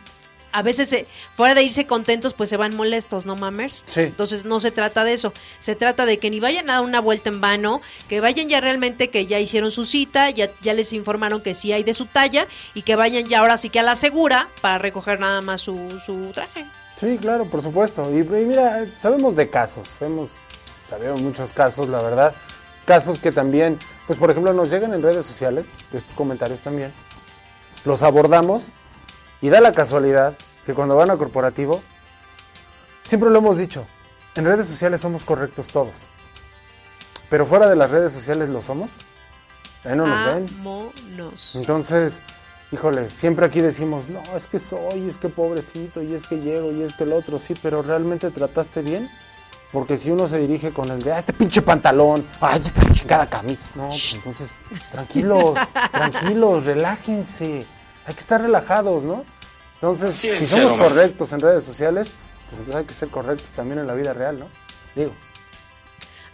a 0.51 0.61
veces 0.61 0.87
se- 0.89 1.07
fuera 1.35 1.55
de 1.55 1.63
irse 1.63 1.87
contentos 1.87 2.33
pues 2.35 2.47
se 2.49 2.57
van 2.57 2.75
molestos, 2.75 3.25
¿no 3.25 3.35
mamers? 3.35 3.83
Sí. 3.87 4.01
Entonces 4.01 4.45
no 4.45 4.59
se 4.59 4.69
trata 4.69 5.03
de 5.03 5.13
eso, 5.13 5.33
se 5.57 5.75
trata 5.75 6.05
de 6.05 6.19
que 6.19 6.29
ni 6.29 6.39
vayan 6.39 6.69
a 6.69 6.73
dar 6.73 6.83
una 6.83 7.01
vuelta 7.01 7.29
en 7.29 7.41
vano, 7.41 7.81
que 8.07 8.21
vayan 8.21 8.49
ya 8.49 8.61
realmente 8.61 9.09
que 9.09 9.25
ya 9.25 9.39
hicieron 9.39 9.71
su 9.71 9.85
cita, 9.85 10.29
ya, 10.29 10.51
ya 10.61 10.73
les 10.75 10.93
informaron 10.93 11.41
que 11.41 11.55
sí 11.55 11.71
hay 11.71 11.81
de 11.81 11.95
su 11.95 12.05
talla 12.05 12.45
y 12.75 12.83
que 12.83 12.95
vayan 12.95 13.23
ya 13.25 13.39
ahora 13.39 13.57
sí 13.57 13.69
que 13.69 13.79
a 13.79 13.83
la 13.83 13.95
segura 13.95 14.47
para 14.61 14.77
recoger 14.77 15.19
nada 15.19 15.41
más 15.41 15.61
su, 15.61 15.87
su 16.05 16.31
traje. 16.33 16.65
Sí, 16.99 17.17
claro, 17.19 17.45
por 17.45 17.63
supuesto. 17.63 18.07
Y, 18.13 18.19
y 18.19 18.45
mira, 18.45 18.85
sabemos 19.01 19.35
de 19.35 19.49
casos, 19.49 19.87
sabemos, 19.97 20.29
sabemos 20.93 21.21
muchos 21.21 21.53
casos, 21.53 21.89
la 21.89 22.01
verdad. 22.01 22.33
Casos 22.85 23.17
que 23.17 23.31
también, 23.31 23.79
pues 24.07 24.19
por 24.19 24.29
ejemplo, 24.29 24.53
nos 24.53 24.69
llegan 24.69 24.93
en 24.93 25.01
redes 25.01 25.25
sociales, 25.25 25.65
estos 25.91 26.15
comentarios 26.15 26.59
también. 26.59 26.93
Los 27.85 28.03
abordamos 28.03 28.63
y 29.41 29.49
da 29.49 29.61
la 29.61 29.71
casualidad 29.71 30.33
que 30.65 30.73
cuando 30.73 30.95
van 30.95 31.09
a 31.09 31.17
corporativo, 31.17 31.81
siempre 33.03 33.29
lo 33.29 33.39
hemos 33.39 33.57
dicho, 33.57 33.85
en 34.35 34.45
redes 34.45 34.67
sociales 34.67 35.01
somos 35.01 35.23
correctos 35.23 35.67
todos. 35.67 35.95
Pero 37.29 37.45
fuera 37.45 37.67
de 37.67 37.75
las 37.75 37.89
redes 37.89 38.13
sociales 38.13 38.49
lo 38.49 38.61
somos. 38.61 38.89
Ahí 39.83 39.95
no 39.95 40.05
nos 40.05 40.33
ven. 40.33 40.45
Vámonos. 40.63 41.55
Entonces, 41.55 42.19
híjole, 42.71 43.09
siempre 43.09 43.45
aquí 43.45 43.59
decimos, 43.59 44.07
no, 44.07 44.21
es 44.35 44.47
que 44.47 44.59
soy, 44.59 45.09
es 45.09 45.17
que 45.17 45.29
pobrecito, 45.29 46.01
y 46.01 46.13
es 46.13 46.27
que 46.27 46.37
llego, 46.39 46.71
y 46.71 46.83
es 46.83 46.93
que 46.93 47.03
el 47.03 47.13
otro, 47.13 47.39
sí, 47.39 47.53
pero 47.61 47.81
¿realmente 47.81 48.29
trataste 48.29 48.81
bien? 48.81 49.09
Porque 49.73 49.97
si 49.97 50.11
uno 50.11 50.27
se 50.27 50.37
dirige 50.37 50.71
con 50.71 50.89
el 50.91 51.01
de, 51.01 51.11
ah, 51.13 51.19
este 51.19 51.33
pinche 51.33 51.61
pantalón, 51.63 52.23
ay, 52.39 52.61
esta 52.63 52.93
chingada 52.93 53.27
camisa. 53.27 53.67
No, 53.75 53.89
pues 53.89 54.13
entonces, 54.13 54.51
tranquilos, 54.91 55.55
tranquilos, 55.91 56.63
relájense. 56.65 57.65
Hay 58.05 58.13
que 58.13 58.19
estar 58.19 58.39
relajados, 58.39 59.03
¿no? 59.03 59.25
Entonces, 59.75 60.15
si 60.15 60.45
somos 60.45 60.77
correctos 60.77 61.33
en 61.33 61.39
redes 61.41 61.65
sociales, 61.65 62.11
pues 62.49 62.59
entonces 62.59 62.75
hay 62.75 62.85
que 62.85 62.93
ser 62.93 63.09
correctos 63.09 63.47
también 63.55 63.79
en 63.79 63.87
la 63.87 63.93
vida 63.95 64.13
real, 64.13 64.39
¿no? 64.39 64.45
Digo, 64.95 65.11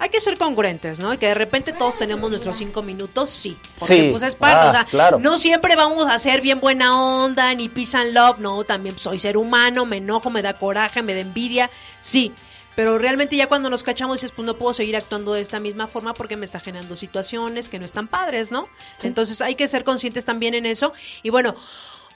Hay 0.01 0.09
que 0.09 0.19
ser 0.21 0.37
congruentes, 0.37 0.99
¿no? 1.01 1.13
Y 1.13 1.17
que 1.17 1.27
de 1.27 1.33
repente 1.33 1.73
todos 1.73 1.97
tenemos 1.97 2.29
nuestros 2.29 2.55
cinco 2.55 2.81
minutos, 2.81 3.29
sí. 3.29 3.57
Porque 3.77 3.95
Sí. 3.95 4.07
pues 4.11 4.23
es 4.23 4.35
parte, 4.35 4.65
Ah, 4.65 4.69
o 4.69 4.71
sea, 4.71 4.85
claro. 4.85 5.19
no 5.19 5.37
siempre 5.37 5.75
vamos 5.75 6.07
a 6.09 6.17
ser 6.19 6.39
bien 6.39 6.61
buena 6.61 7.01
onda, 7.01 7.53
ni 7.53 7.67
peace 7.67 7.97
and 7.97 8.13
love, 8.13 8.39
no, 8.39 8.63
también 8.63 8.97
soy 8.97 9.19
ser 9.19 9.35
humano, 9.35 9.85
me 9.85 9.97
enojo, 9.97 10.29
me 10.29 10.41
da 10.41 10.53
coraje, 10.53 11.01
me 11.01 11.13
da 11.13 11.19
envidia, 11.21 11.69
sí. 11.99 12.31
Pero 12.75 12.97
realmente 12.97 13.35
ya 13.35 13.47
cuando 13.47 13.69
nos 13.69 13.83
cachamos 13.83 14.21
dices, 14.21 14.31
pues 14.31 14.45
no 14.45 14.55
puedo 14.55 14.73
seguir 14.73 14.95
actuando 14.95 15.33
de 15.33 15.41
esta 15.41 15.59
misma 15.59 15.87
forma 15.87 16.13
porque 16.13 16.37
me 16.37 16.45
está 16.45 16.59
generando 16.59 16.95
situaciones 16.95 17.67
que 17.67 17.79
no 17.79 17.85
están 17.85 18.07
padres, 18.07 18.51
¿no? 18.51 18.67
Entonces 19.03 19.41
hay 19.41 19.55
que 19.55 19.67
ser 19.67 19.83
conscientes 19.83 20.25
también 20.25 20.53
en 20.53 20.65
eso. 20.65 20.93
Y 21.23 21.29
bueno, 21.29 21.55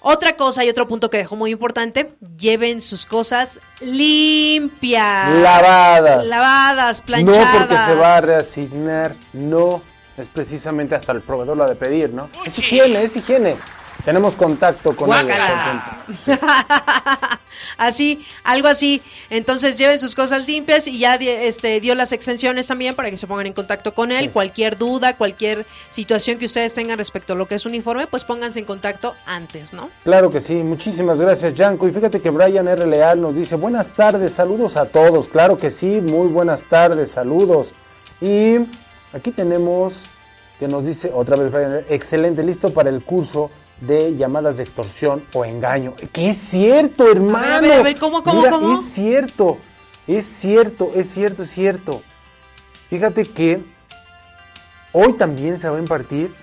otra 0.05 0.35
cosa 0.35 0.65
y 0.65 0.69
otro 0.69 0.85
punto 0.88 1.09
que 1.09 1.17
dejó 1.17 1.38
muy 1.38 1.51
importante, 1.51 2.13
lleven 2.38 2.81
sus 2.81 3.05
cosas 3.05 3.61
limpias. 3.80 5.34
Lavadas. 5.34 6.25
Lavadas, 6.25 7.01
planchadas. 7.01 7.53
No 7.53 7.57
porque 7.59 7.75
se 7.85 7.95
va 7.95 8.17
a 8.17 8.21
reasignar, 8.21 9.15
no. 9.31 9.81
Es 10.17 10.27
precisamente 10.27 10.93
hasta 10.93 11.13
el 11.13 11.21
proveedor 11.21 11.57
lo 11.57 11.63
ha 11.63 11.69
de 11.69 11.75
pedir, 11.75 12.13
¿no? 12.13 12.30
Es 12.45 12.59
higiene, 12.59 13.01
es 13.01 13.15
higiene. 13.15 13.55
Tenemos 14.03 14.35
contacto 14.35 14.95
con 14.95 15.09
ellos. 15.09 15.35
Así, 17.77 18.26
algo 18.44 18.68
así. 18.68 19.02
Entonces 19.30 19.77
lleven 19.77 19.99
sus 19.99 20.15
cosas 20.15 20.48
limpias 20.48 20.88
y 20.88 20.98
ya 20.98 21.15
este, 21.15 21.80
dio 21.80 21.95
las 21.95 22.11
extensiones 22.11 22.68
también 22.68 22.95
para 22.95 23.10
que 23.10 23.18
se 23.18 23.27
pongan 23.27 23.48
en 23.48 23.53
contacto 23.53 23.94
con 23.94 24.11
él. 24.11 24.31
Cualquier 24.31 24.77
duda, 24.77 25.15
cualquier 25.15 25.65
situación 25.90 26.40
que 26.40 26.45
ustedes 26.45 26.73
tengan 26.73 26.98
respecto 26.98 27.34
a 27.34 27.35
lo 27.35 27.48
que 27.48 27.56
es 27.56 27.65
un 27.65 27.76
informe, 27.76 28.07
pues 28.07 28.23
pónganse 28.23 28.60
en 28.60 28.65
contacto 28.65 29.15
antes, 29.26 29.73
¿no? 29.73 29.90
Claro 30.03 30.30
que 30.30 30.41
sí, 30.41 30.56
muchísimas 30.56 31.19
gracias, 31.19 31.53
Yanko. 31.53 31.88
Y 31.88 31.91
fíjate 31.91 32.22
que 32.22 32.30
Brian 32.30 32.68
R. 32.68 32.85
Leal 32.88 33.22
nos 33.22 33.35
dice, 33.35 33.56
buenas 33.56 33.90
tardes, 33.90 34.34
saludos 34.34 34.77
a 34.77 34.85
todos. 34.85 35.27
Claro 35.27 35.57
que 35.57 35.72
sí, 35.72 36.02
muy 36.02 36.27
buenas 36.27 36.64
tardes, 36.64 37.11
saludos. 37.11 37.69
Y 38.22 38.57
aquí 39.14 39.31
tenemos 39.31 39.94
que 40.60 40.68
nos 40.68 40.85
dice 40.85 41.11
otra 41.14 41.35
vez 41.35 41.52
Brian, 41.52 41.84
excelente, 41.90 42.44
listo 42.44 42.69
para 42.73 42.90
el 42.90 43.03
curso 43.03 43.49
de 43.88 44.15
llamadas 44.15 44.57
de 44.57 44.64
extorsión 44.64 45.23
o 45.34 45.45
engaño. 45.45 45.93
Que 46.11 46.30
es 46.30 46.38
cierto, 46.38 47.11
hermano. 47.11 47.55
a 47.55 47.60
ver, 47.61 47.73
a 47.73 47.84
ver, 47.84 47.99
¿cómo, 47.99 48.23
cómo, 48.23 48.41
Mira, 48.41 48.51
cómo? 48.51 48.80
Es 48.80 48.85
cierto, 48.91 49.57
es 50.07 50.26
cierto, 50.26 50.91
es 50.95 51.10
cierto, 51.10 51.43
es 51.43 51.49
cierto. 51.49 52.01
Fíjate 52.89 53.23
que 53.23 53.61
hoy 54.91 55.14
también 55.14 55.60
se 55.60 55.69
va 55.69 55.77
a 55.77 55.80
impartir 55.80 56.34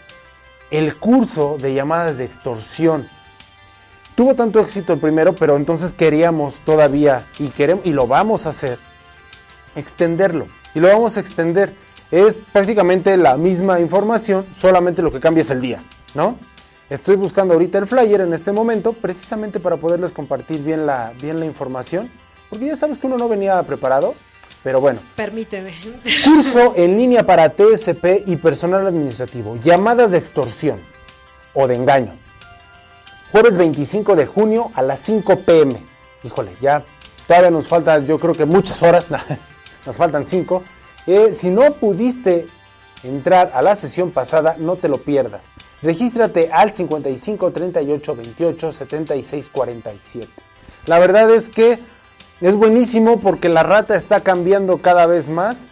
el 0.71 0.97
curso 0.97 1.57
de 1.61 1.75
llamadas 1.75 2.19
de 2.19 2.25
extorsión. 2.25 3.09
Tuvo 4.15 4.35
tanto 4.35 4.61
éxito 4.61 4.93
el 4.93 4.99
primero, 4.99 5.35
pero 5.35 5.57
entonces 5.57 5.93
queríamos 5.93 6.55
todavía 6.67 7.25
y 7.39 7.49
queremos 7.49 7.87
y 7.87 7.93
lo 7.93 8.07
vamos 8.07 8.47
a 8.47 8.51
hacer 8.51 8.79
extenderlo. 9.77 10.47
Y 10.75 10.81
lo 10.81 10.89
vamos 10.89 11.17
a 11.17 11.21
extender. 11.21 11.73
Es 12.11 12.43
prácticamente 12.53 13.17
la 13.17 13.37
misma 13.37 13.81
información, 13.81 14.45
solamente 14.57 15.01
lo 15.01 15.13
que 15.13 15.21
cambia 15.21 15.43
es 15.43 15.51
el 15.51 15.61
día, 15.61 15.81
¿no? 16.15 16.37
Estoy 16.91 17.15
buscando 17.15 17.55
ahorita 17.55 17.79
el 17.79 17.87
flyer 17.87 18.23
en 18.23 18.35
este 18.35 18.51
momento, 18.51 18.93
precisamente 18.93 19.61
para 19.61 19.77
poderles 19.77 20.13
compartir 20.13 20.59
bien 20.65 20.87
la, 20.87 21.13
bien 21.23 21.39
la 21.39 21.47
información, 21.47 22.11
porque 22.49 22.67
ya 22.67 22.75
sabes 22.75 22.99
que 22.99 23.07
uno 23.07 23.17
no 23.17 23.29
venía 23.29 23.63
preparado, 23.63 24.17
pero 24.65 24.81
bueno. 24.81 25.01
Permíteme. 25.15 25.73
Curso 26.25 26.75
en 26.75 26.97
línea 26.97 27.25
para 27.25 27.49
TSP 27.51 28.27
y 28.27 28.35
personal 28.35 28.89
administrativo. 28.89 29.57
Llamadas 29.63 30.11
de 30.11 30.19
extorsión 30.19 30.81
o 31.55 31.69
de 31.69 31.77
engaño. 31.77 32.13
Jueves 33.31 33.57
25 33.57 34.17
de 34.17 34.27
junio 34.27 34.73
a 34.75 34.83
las 34.83 34.99
5 34.99 35.43
pm. 35.43 35.77
Híjole, 36.25 36.51
ya 36.61 36.83
todavía 37.29 37.53
nos 37.53 37.69
faltan, 37.69 38.05
yo 38.05 38.19
creo 38.19 38.35
que 38.35 38.47
muchas 38.47 38.83
horas. 38.83 39.07
nos 39.87 39.95
faltan 39.95 40.27
5. 40.27 40.65
si 41.35 41.51
no 41.51 41.73
pudiste 41.75 42.47
entrar 43.05 43.53
a 43.55 43.63
la 43.63 43.77
sesión 43.77 44.11
pasada, 44.11 44.57
no 44.59 44.75
te 44.75 44.89
lo 44.89 44.99
pierdas. 44.99 45.43
Regístrate 45.83 46.51
al 46.53 46.75
55 46.75 47.51
38 47.53 48.17
28 48.17 48.73
76 48.73 49.49
47. 49.51 50.29
La 50.87 50.99
verdad 50.99 51.31
es 51.31 51.49
que 51.49 51.79
es 52.41 52.57
buenísimo 52.57 53.21
porque 53.21 53.49
la 53.49 53.63
rata 53.63 53.97
está 53.97 54.21
cambiando 54.21 54.79
cada 54.79 55.07
vez 55.07 55.31
más 55.31 55.69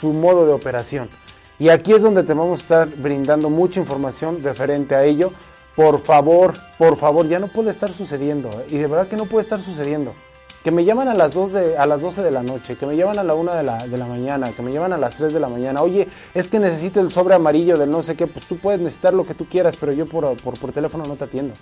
su 0.00 0.12
modo 0.12 0.46
de 0.46 0.52
operación. 0.52 1.08
Y 1.58 1.68
aquí 1.68 1.92
es 1.92 2.02
donde 2.02 2.22
te 2.22 2.32
vamos 2.32 2.60
a 2.60 2.62
estar 2.62 2.88
brindando 2.88 3.50
mucha 3.50 3.80
información 3.80 4.42
referente 4.42 4.94
a 4.94 5.04
ello. 5.04 5.30
Por 5.76 6.00
favor, 6.00 6.54
por 6.78 6.96
favor, 6.96 7.28
ya 7.28 7.38
no 7.38 7.48
puede 7.48 7.70
estar 7.70 7.90
sucediendo. 7.92 8.48
¿eh? 8.50 8.66
Y 8.70 8.78
de 8.78 8.86
verdad 8.86 9.08
que 9.08 9.16
no 9.16 9.26
puede 9.26 9.42
estar 9.42 9.60
sucediendo. 9.60 10.14
Que 10.64 10.70
me 10.70 10.84
llaman 10.84 11.08
a 11.08 11.14
las, 11.14 11.32
2 11.32 11.52
de, 11.52 11.78
a 11.78 11.86
las 11.86 12.02
12 12.02 12.22
de 12.22 12.30
la 12.30 12.42
noche, 12.42 12.76
que 12.76 12.84
me 12.84 12.96
llaman 12.96 13.18
a 13.18 13.24
la 13.24 13.34
1 13.34 13.54
de 13.54 13.62
la, 13.62 13.86
de 13.86 13.96
la 13.96 14.06
mañana, 14.06 14.52
que 14.52 14.60
me 14.60 14.72
llaman 14.72 14.92
a 14.92 14.98
las 14.98 15.14
3 15.14 15.32
de 15.32 15.40
la 15.40 15.48
mañana. 15.48 15.80
Oye, 15.80 16.06
es 16.34 16.48
que 16.48 16.58
necesito 16.58 17.00
el 17.00 17.10
sobre 17.10 17.34
amarillo 17.34 17.78
del 17.78 17.90
no 17.90 18.02
sé 18.02 18.14
qué. 18.14 18.26
Pues 18.26 18.46
tú 18.46 18.58
puedes 18.58 18.80
necesitar 18.80 19.14
lo 19.14 19.24
que 19.24 19.34
tú 19.34 19.46
quieras, 19.46 19.76
pero 19.78 19.92
yo 19.92 20.06
por, 20.06 20.36
por, 20.36 20.58
por 20.58 20.72
teléfono 20.72 21.04
no 21.04 21.16
te 21.16 21.24
atiendo. 21.24 21.54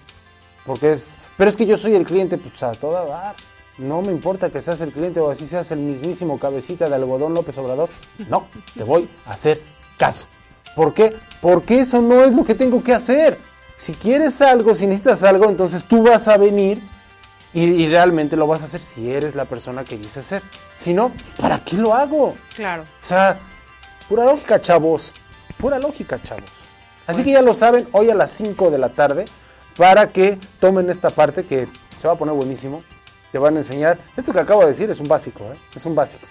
Porque 0.66 0.92
es, 0.92 1.16
pero 1.36 1.48
es 1.48 1.56
que 1.56 1.66
yo 1.66 1.76
soy 1.76 1.94
el 1.94 2.04
cliente, 2.04 2.36
pues 2.38 2.60
a 2.62 2.72
toda 2.72 3.04
dar. 3.04 3.36
No 3.78 4.02
me 4.02 4.10
importa 4.10 4.50
que 4.50 4.60
seas 4.60 4.80
el 4.80 4.90
cliente 4.90 5.20
o 5.20 5.30
así 5.30 5.46
seas 5.46 5.70
el 5.70 5.78
mismísimo 5.78 6.38
cabecita 6.38 6.88
de 6.88 6.96
algodón 6.96 7.32
López 7.32 7.56
Obrador. 7.58 7.88
No, 8.28 8.48
te 8.74 8.82
voy 8.82 9.08
a 9.24 9.32
hacer 9.32 9.60
caso. 9.96 10.26
¿Por 10.74 10.94
qué? 10.94 11.14
Porque 11.40 11.80
eso 11.80 12.02
no 12.02 12.24
es 12.24 12.34
lo 12.34 12.44
que 12.44 12.56
tengo 12.56 12.82
que 12.82 12.92
hacer. 12.92 13.38
Si 13.76 13.94
quieres 13.94 14.42
algo, 14.42 14.74
si 14.74 14.86
necesitas 14.86 15.22
algo, 15.22 15.44
entonces 15.44 15.84
tú 15.84 16.02
vas 16.02 16.26
a 16.26 16.36
venir 16.36 16.82
y, 17.52 17.64
y 17.64 17.88
realmente 17.88 18.36
lo 18.36 18.46
vas 18.46 18.62
a 18.62 18.66
hacer 18.66 18.80
si 18.80 19.10
eres 19.10 19.34
la 19.34 19.44
persona 19.46 19.84
que 19.84 19.96
dice 19.96 20.22
ser. 20.22 20.42
Si 20.76 20.94
no, 20.94 21.12
¿para 21.40 21.64
qué 21.64 21.76
lo 21.76 21.94
hago? 21.94 22.34
Claro. 22.54 22.82
O 22.82 23.04
sea, 23.04 23.38
pura 24.08 24.24
lógica, 24.24 24.60
chavos. 24.60 25.12
Pura 25.56 25.78
lógica, 25.78 26.22
chavos. 26.22 26.44
Así 27.06 27.22
Pues 27.22 27.26
que 27.26 27.32
ya 27.32 27.42
lo 27.42 27.54
saben, 27.54 27.88
hoy 27.92 28.10
a 28.10 28.14
las 28.14 28.30
5 28.32 28.70
de 28.70 28.78
la 28.78 28.90
tarde, 28.90 29.24
para 29.76 30.08
que 30.08 30.38
tomen 30.60 30.90
esta 30.90 31.10
parte 31.10 31.44
que 31.46 31.66
se 32.00 32.06
va 32.06 32.14
a 32.14 32.18
poner 32.18 32.34
buenísimo. 32.34 32.82
Te 33.32 33.38
van 33.38 33.56
a 33.56 33.60
enseñar. 33.60 33.98
Esto 34.16 34.32
que 34.32 34.40
acabo 34.40 34.60
de 34.60 34.68
decir 34.68 34.90
es 34.90 35.00
un 35.00 35.08
básico, 35.08 35.44
¿eh? 35.44 35.56
Es 35.74 35.84
un 35.86 35.94
básico. 35.94 36.26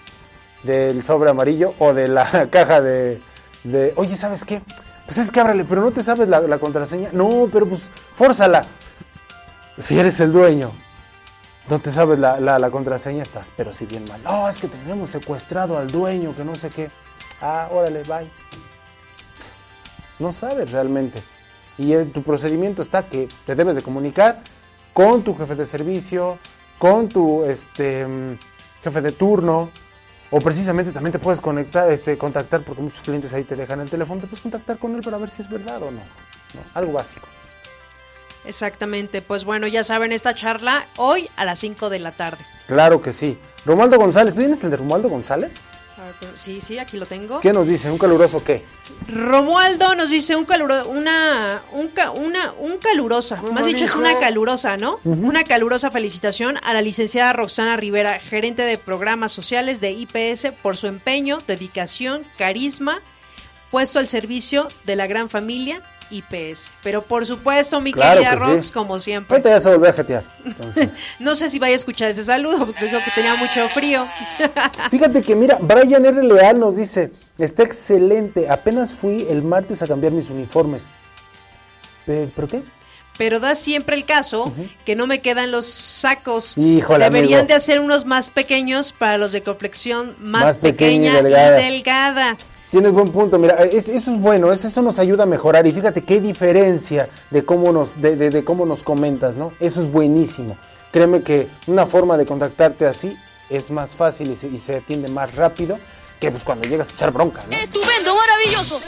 Del 0.62 1.04
sobre 1.04 1.30
amarillo 1.30 1.74
o 1.78 1.94
de 1.94 2.08
la 2.08 2.48
caja 2.50 2.80
de, 2.80 3.20
de. 3.64 3.92
Oye, 3.96 4.16
¿sabes 4.16 4.44
qué? 4.44 4.62
Pues 5.04 5.18
es 5.18 5.30
que 5.30 5.40
ábrale, 5.40 5.64
pero 5.64 5.80
no 5.80 5.90
te 5.90 6.02
sabes 6.02 6.28
la, 6.28 6.40
la 6.40 6.58
contraseña. 6.58 7.10
No, 7.12 7.48
pero 7.52 7.66
pues, 7.66 7.82
fórzala. 8.16 8.64
Si 9.78 9.98
eres 9.98 10.18
el 10.20 10.32
dueño, 10.32 10.72
no 11.68 11.78
te 11.78 11.90
sabes 11.90 12.18
la, 12.18 12.40
la, 12.40 12.58
la 12.58 12.70
contraseña, 12.70 13.22
estás, 13.22 13.50
pero 13.56 13.72
si 13.72 13.86
bien 13.86 14.04
mal. 14.08 14.22
No, 14.22 14.48
es 14.48 14.58
que 14.58 14.68
tenemos 14.68 15.10
secuestrado 15.10 15.78
al 15.78 15.88
dueño, 15.88 16.34
que 16.34 16.44
no 16.44 16.54
sé 16.54 16.70
qué. 16.70 16.90
Ah, 17.40 17.68
órale, 17.70 18.02
bye. 18.04 18.30
No 20.18 20.32
sabes 20.32 20.72
realmente. 20.72 21.22
Y 21.76 21.92
en 21.92 22.12
tu 22.12 22.22
procedimiento 22.22 22.82
está 22.82 23.04
que 23.04 23.28
te 23.46 23.54
debes 23.54 23.76
de 23.76 23.82
comunicar 23.82 24.40
con 24.92 25.22
tu 25.22 25.36
jefe 25.36 25.54
de 25.54 25.66
servicio, 25.66 26.38
con 26.78 27.08
tu 27.08 27.44
este 27.44 28.06
mm, 28.06 28.38
jefe 28.82 29.00
de 29.00 29.12
turno 29.12 29.70
o 30.30 30.40
precisamente 30.40 30.92
también 30.92 31.12
te 31.12 31.18
puedes 31.18 31.40
conectar, 31.40 31.90
este, 31.90 32.18
contactar 32.18 32.62
porque 32.62 32.82
muchos 32.82 33.00
clientes 33.00 33.32
ahí 33.32 33.44
te 33.44 33.56
dejan 33.56 33.80
el 33.80 33.88
teléfono, 33.88 34.20
te 34.20 34.26
puedes 34.26 34.42
contactar 34.42 34.78
con 34.78 34.94
él 34.94 35.00
para 35.02 35.18
ver 35.18 35.30
si 35.30 35.42
es 35.42 35.48
verdad 35.48 35.82
o. 35.82 35.90
¿no? 35.90 36.00
Algo 36.74 36.92
básico. 36.92 37.26
Exactamente, 38.44 39.20
pues 39.22 39.44
bueno, 39.44 39.66
ya 39.66 39.84
saben, 39.84 40.12
esta 40.12 40.34
charla 40.34 40.86
hoy 40.96 41.28
a 41.36 41.44
las 41.44 41.58
5 41.58 41.90
de 41.90 41.98
la 41.98 42.12
tarde. 42.12 42.44
Claro 42.66 43.02
que 43.02 43.12
sí. 43.12 43.38
Romualdo 43.66 43.98
González, 43.98 44.34
¿tú 44.34 44.40
tienes 44.40 44.62
el 44.64 44.70
de 44.70 44.76
Romualdo 44.76 45.08
González? 45.08 45.52
Sí, 46.36 46.60
sí, 46.60 46.78
aquí 46.78 46.96
lo 46.96 47.06
tengo. 47.06 47.40
¿Qué 47.40 47.52
nos 47.52 47.66
dice? 47.66 47.90
¿Un 47.90 47.98
caluroso 47.98 48.42
qué? 48.42 48.64
Romualdo 49.08 49.94
nos 49.96 50.10
dice 50.10 50.36
un 50.36 50.44
caluro, 50.44 50.88
una, 50.88 51.60
un, 51.72 51.88
ca- 51.88 52.12
una, 52.12 52.52
un 52.52 52.78
calurosa, 52.78 53.42
más 53.42 53.66
dicho 53.66 53.84
es 53.84 53.94
una 53.94 54.18
calurosa, 54.18 54.76
¿no? 54.76 55.00
Una 55.04 55.42
calurosa 55.44 55.90
felicitación 55.90 56.56
a 56.62 56.72
la 56.72 56.82
licenciada 56.82 57.32
Roxana 57.32 57.76
Rivera, 57.76 58.20
gerente 58.20 58.62
de 58.62 58.78
programas 58.78 59.32
sociales 59.32 59.80
de 59.80 59.90
IPS, 59.90 60.52
por 60.62 60.76
su 60.76 60.86
empeño, 60.86 61.42
dedicación, 61.48 62.22
carisma, 62.38 63.00
puesto 63.70 63.98
al 63.98 64.06
servicio 64.08 64.68
de 64.84 64.94
la 64.96 65.06
gran 65.08 65.28
familia 65.28 65.82
IPS. 66.10 66.72
Pero 66.82 67.02
por 67.02 67.26
supuesto, 67.26 67.80
mi 67.80 67.92
Claro 67.92 68.20
querida 68.20 68.32
que 68.32 68.38
sí. 68.38 68.44
Rox, 68.44 68.72
como 68.72 68.98
siempre. 69.00 69.34
Ahorita 69.36 69.50
ya 69.50 69.60
se 69.60 69.68
volvió 69.70 69.90
a 69.90 69.92
jetear. 69.92 70.24
No 71.18 71.34
sé 71.34 71.50
si 71.50 71.58
vaya 71.58 71.74
a 71.74 71.76
escuchar 71.76 72.10
ese 72.10 72.22
saludo, 72.24 72.66
porque 72.66 72.84
dijo 72.86 72.98
que 73.04 73.10
tenía 73.12 73.34
mucho 73.34 73.68
frío. 73.68 74.06
fíjate 74.90 75.20
que 75.22 75.34
mira, 75.34 75.58
Brian 75.60 76.04
R. 76.04 76.22
Leal 76.22 76.58
nos 76.60 76.76
dice, 76.76 77.10
está 77.38 77.62
excelente, 77.62 78.48
apenas 78.48 78.92
fui 78.92 79.26
el 79.28 79.42
martes 79.42 79.82
a 79.82 79.86
cambiar 79.86 80.12
mis 80.12 80.30
uniformes. 80.30 80.84
¿Pero 82.06 82.48
qué? 82.48 82.62
Pero 83.18 83.40
da 83.40 83.54
siempre 83.56 83.96
el 83.96 84.04
caso 84.04 84.50
que 84.86 84.94
no 84.94 85.06
me 85.08 85.20
quedan 85.20 85.50
los 85.50 85.66
sacos. 85.66 86.56
Híjole, 86.56 87.04
Deberían 87.04 87.40
amigo. 87.40 87.48
de 87.48 87.54
hacer 87.54 87.80
unos 87.80 88.06
más 88.06 88.30
pequeños 88.30 88.92
para 88.96 89.18
los 89.18 89.32
de 89.32 89.42
complexión 89.42 90.14
más, 90.20 90.42
Más 90.44 90.56
pequeña 90.56 91.10
y 91.10 91.16
pequeña, 91.16 91.22
delgada. 91.22 91.60
y 91.60 91.64
delgada. 91.72 92.36
Tienes 92.70 92.92
buen 92.92 93.08
punto, 93.08 93.38
mira, 93.38 93.54
es- 93.64 93.88
eso 93.88 94.12
es 94.12 94.20
bueno, 94.20 94.52
es- 94.52 94.64
eso 94.64 94.82
nos 94.82 94.98
ayuda 94.98 95.22
a 95.22 95.26
mejorar 95.26 95.66
y 95.66 95.72
fíjate 95.72 96.02
qué 96.02 96.20
diferencia 96.20 97.08
de 97.30 97.42
cómo 97.44 97.72
nos, 97.72 98.00
de, 98.00 98.14
de- 98.16 98.30
de 98.30 98.44
cómo 98.44 98.66
nos 98.66 98.82
comentas, 98.82 99.36
¿no? 99.36 99.52
Eso 99.58 99.80
es 99.80 99.90
buenísimo. 99.90 100.56
Créeme 100.92 101.22
que 101.22 101.48
una 101.66 101.86
forma 101.86 102.16
de 102.18 102.26
contactarte 102.26 102.86
así 102.86 103.16
es 103.48 103.70
más 103.70 103.96
fácil 103.96 104.30
y 104.30 104.36
se, 104.36 104.48
y 104.48 104.58
se 104.58 104.76
atiende 104.76 105.10
más 105.10 105.34
rápido 105.34 105.78
que 106.18 106.30
pues 106.30 106.42
cuando 106.42 106.68
llegas 106.68 106.90
a 106.90 106.92
echar 106.92 107.12
bronca, 107.12 107.42
¿no? 107.48 107.56
¡Estupendo, 107.56 108.14
maravilloso! 108.14 108.80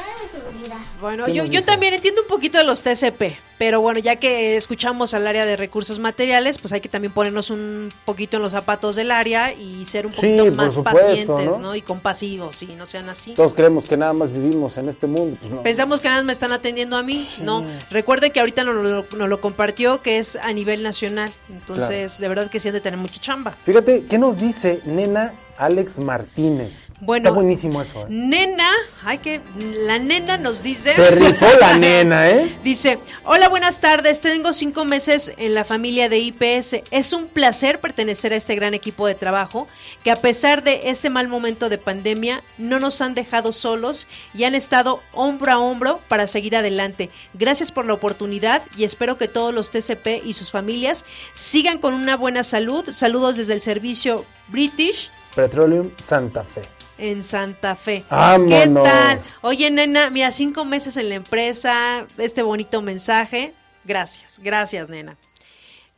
Bueno, 1.01 1.25
¿Qué 1.27 1.35
yo, 1.35 1.45
yo 1.45 1.63
también 1.63 1.95
entiendo 1.95 2.23
un 2.23 2.29
poquito 2.29 2.59
de 2.59 2.65
los 2.65 2.83
TCP, 2.83 3.35
pero 3.59 3.81
bueno, 3.81 4.01
ya 4.01 4.17
que 4.17 4.57
escuchamos 4.57 5.15
al 5.15 5.27
área 5.27 5.47
de 5.47 5.57
recursos 5.57 5.99
materiales, 5.99 6.59
pues 6.59 6.75
hay 6.75 6.83
que 6.83 6.91
también 6.91 7.13
ponernos 7.13 7.51
un 7.51 7.91
poquito 8.05 8.37
en 8.37 8.43
los 8.43 8.53
zapatos 8.53 8.97
del 8.97 9.11
área 9.11 9.53
y 9.53 9.85
ser 9.87 10.07
un 10.07 10.13
poquito 10.13 10.45
más 10.53 10.75
supuesto, 10.75 11.07
pacientes, 11.07 11.59
¿no? 11.59 11.59
¿no? 11.59 11.77
Y 11.77 11.81
compasivos, 11.81 12.63
y 12.63 12.67
no 12.77 12.85
sean 12.85 13.09
así. 13.09 13.33
Todos 13.33 13.55
creemos 13.55 13.89
que 13.89 13.97
nada 13.97 14.13
más 14.13 14.31
vivimos 14.31 14.77
en 14.77 14.91
este 14.91 15.07
mundo, 15.07 15.39
pues 15.41 15.53
no. 15.53 15.63
Pensamos 15.63 16.01
que 16.01 16.09
nada 16.09 16.21
más 16.21 16.27
me 16.27 16.33
están 16.33 16.53
atendiendo 16.53 16.97
a 16.99 17.03
mí. 17.03 17.27
No, 17.41 17.65
recuerde 17.91 18.31
que 18.31 18.41
ahorita 18.41 18.65
nos 18.65 18.75
lo, 18.75 19.07
nos 19.17 19.29
lo 19.29 19.41
compartió 19.41 20.03
que 20.03 20.19
es 20.19 20.37
a 20.37 20.53
nivel 20.53 20.83
nacional. 20.83 21.33
Entonces, 21.49 22.19
de 22.19 22.29
verdad 22.29 22.51
que 22.51 22.61
sí 22.61 22.69
han 22.69 22.75
de 22.75 22.81
tener 22.83 22.99
mucha 22.99 23.21
chamba. 23.21 23.53
Fíjate, 23.65 24.05
¿qué 24.05 24.19
nos 24.19 24.39
dice 24.39 24.83
nena 24.85 25.33
Alex 25.57 25.99
Martínez? 25.99 26.90
Bueno, 27.01 27.29
Está 27.29 27.35
buenísimo 27.35 27.81
eso, 27.81 28.03
¿eh? 28.03 28.07
Nena, 28.11 28.71
ay 29.03 29.19
que 29.19 29.41
la 29.87 29.99
nena 29.99 30.37
nos 30.37 30.63
dice. 30.63 30.93
Se 30.93 31.11
rifó 31.11 31.47
la 31.59 31.79
nena, 31.79 32.29
¿eh? 32.29 32.59
Dice, 32.63 32.99
hola, 33.25 33.49
buenas 33.49 33.81
tardes, 33.81 34.21
tengo 34.21 34.53
cinco 34.53 34.85
meses 34.85 35.33
en 35.39 35.55
la 35.55 35.65
familia 35.65 36.11
de 36.11 36.19
IPS. 36.19 36.83
Es 36.91 37.15
un 37.15 37.27
placer 37.27 37.81
pertenecer 37.81 38.35
a 38.35 38.37
este 38.37 38.55
gran 38.55 38.75
equipo 38.75 39.07
de 39.07 39.15
trabajo 39.15 39.67
que 40.05 40.11
a 40.11 40.17
pesar 40.17 40.63
de 40.63 40.91
este 40.91 41.09
mal 41.09 41.29
momento 41.29 41.71
de 41.71 41.79
pandemia 41.79 42.43
no 42.59 42.79
nos 42.79 43.01
han 43.01 43.15
dejado 43.15 43.53
solos 43.53 44.07
y 44.35 44.45
han 44.45 44.55
estado 44.55 45.01
hombro 45.13 45.53
a 45.53 45.59
hombro 45.59 46.01
para 46.09 46.27
seguir 46.27 46.55
adelante. 46.55 47.09
Gracias 47.33 47.73
por 47.73 47.87
la 47.87 47.95
oportunidad 47.95 48.63
y 48.77 48.85
espero 48.85 49.17
que 49.17 49.27
todos 49.27 49.55
los 49.55 49.71
TCP 49.71 50.23
y 50.25 50.35
sus 50.35 50.51
familias 50.51 51.07
sigan 51.33 51.79
con 51.79 51.95
una 51.95 52.17
buena 52.17 52.43
salud. 52.43 52.85
Saludos 52.93 53.39
desde 53.39 53.55
el 53.55 53.63
servicio 53.63 54.27
British 54.49 55.11
Petroleum 55.35 55.91
Santa 56.05 56.45
Fe. 56.45 56.80
En 57.01 57.23
Santa 57.23 57.75
Fe. 57.77 58.05
Vámonos. 58.11 58.85
¿Qué 58.85 58.91
tal? 58.91 59.21
Oye, 59.43 59.71
nena, 59.71 60.11
mira, 60.11 60.31
cinco 60.31 60.65
meses 60.65 60.97
en 60.97 61.09
la 61.09 61.15
empresa, 61.17 62.07
este 62.19 62.43
bonito 62.43 62.83
mensaje. 62.83 63.55
Gracias, 63.85 64.41
gracias, 64.43 64.89
nena. 64.89 65.17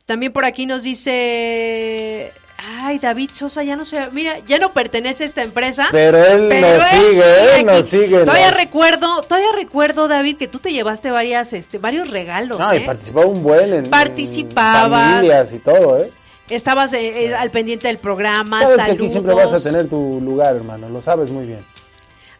También 0.05 0.31
por 0.33 0.45
aquí 0.45 0.65
nos 0.65 0.83
dice. 0.83 2.31
Ay, 2.65 2.99
David 2.99 3.31
Sosa 3.33 3.63
ya 3.63 3.75
no 3.75 3.83
sé, 3.83 3.99
mira, 4.11 4.39
ya 4.47 4.57
no 4.57 4.71
pertenece 4.73 5.23
a 5.23 5.25
esta 5.25 5.41
empresa. 5.41 5.89
Pero 5.91 6.23
él 6.23 6.47
nos 6.61 6.83
sigue, 6.91 7.59
él 7.59 7.65
nos 7.65 7.87
sigue, 7.87 8.19
Todavía 8.19 8.51
¿no? 8.51 8.57
recuerdo, 8.57 9.21
todavía 9.23 9.49
recuerdo, 9.55 10.07
David, 10.07 10.37
que 10.37 10.47
tú 10.47 10.59
te 10.59 10.71
llevaste 10.71 11.11
varias, 11.11 11.51
este, 11.51 11.77
varios 11.79 12.09
regalos, 12.09 12.59
No, 12.59 12.73
y 12.73 12.77
¿eh? 12.77 12.81
participaba 12.85 13.25
un 13.25 13.43
buen 13.43 13.65
en, 13.73 13.85
en 13.85 13.89
Participabas. 13.89 15.13
familias 15.15 15.51
y 15.53 15.59
todo, 15.59 15.97
¿eh? 15.97 16.11
Estabas 16.49 16.93
eh, 16.93 17.25
eh, 17.27 17.35
al 17.35 17.51
pendiente 17.51 17.87
del 17.87 17.97
programa, 17.97 18.59
Sabes 18.61 18.75
que 18.75 18.81
saludos. 18.81 19.01
aquí 19.01 19.11
siempre 19.11 19.33
vas 19.33 19.53
a 19.53 19.63
tener 19.63 19.87
tu 19.87 20.19
lugar, 20.21 20.55
hermano, 20.55 20.89
lo 20.89 21.01
sabes 21.01 21.31
muy 21.31 21.45
bien. 21.45 21.59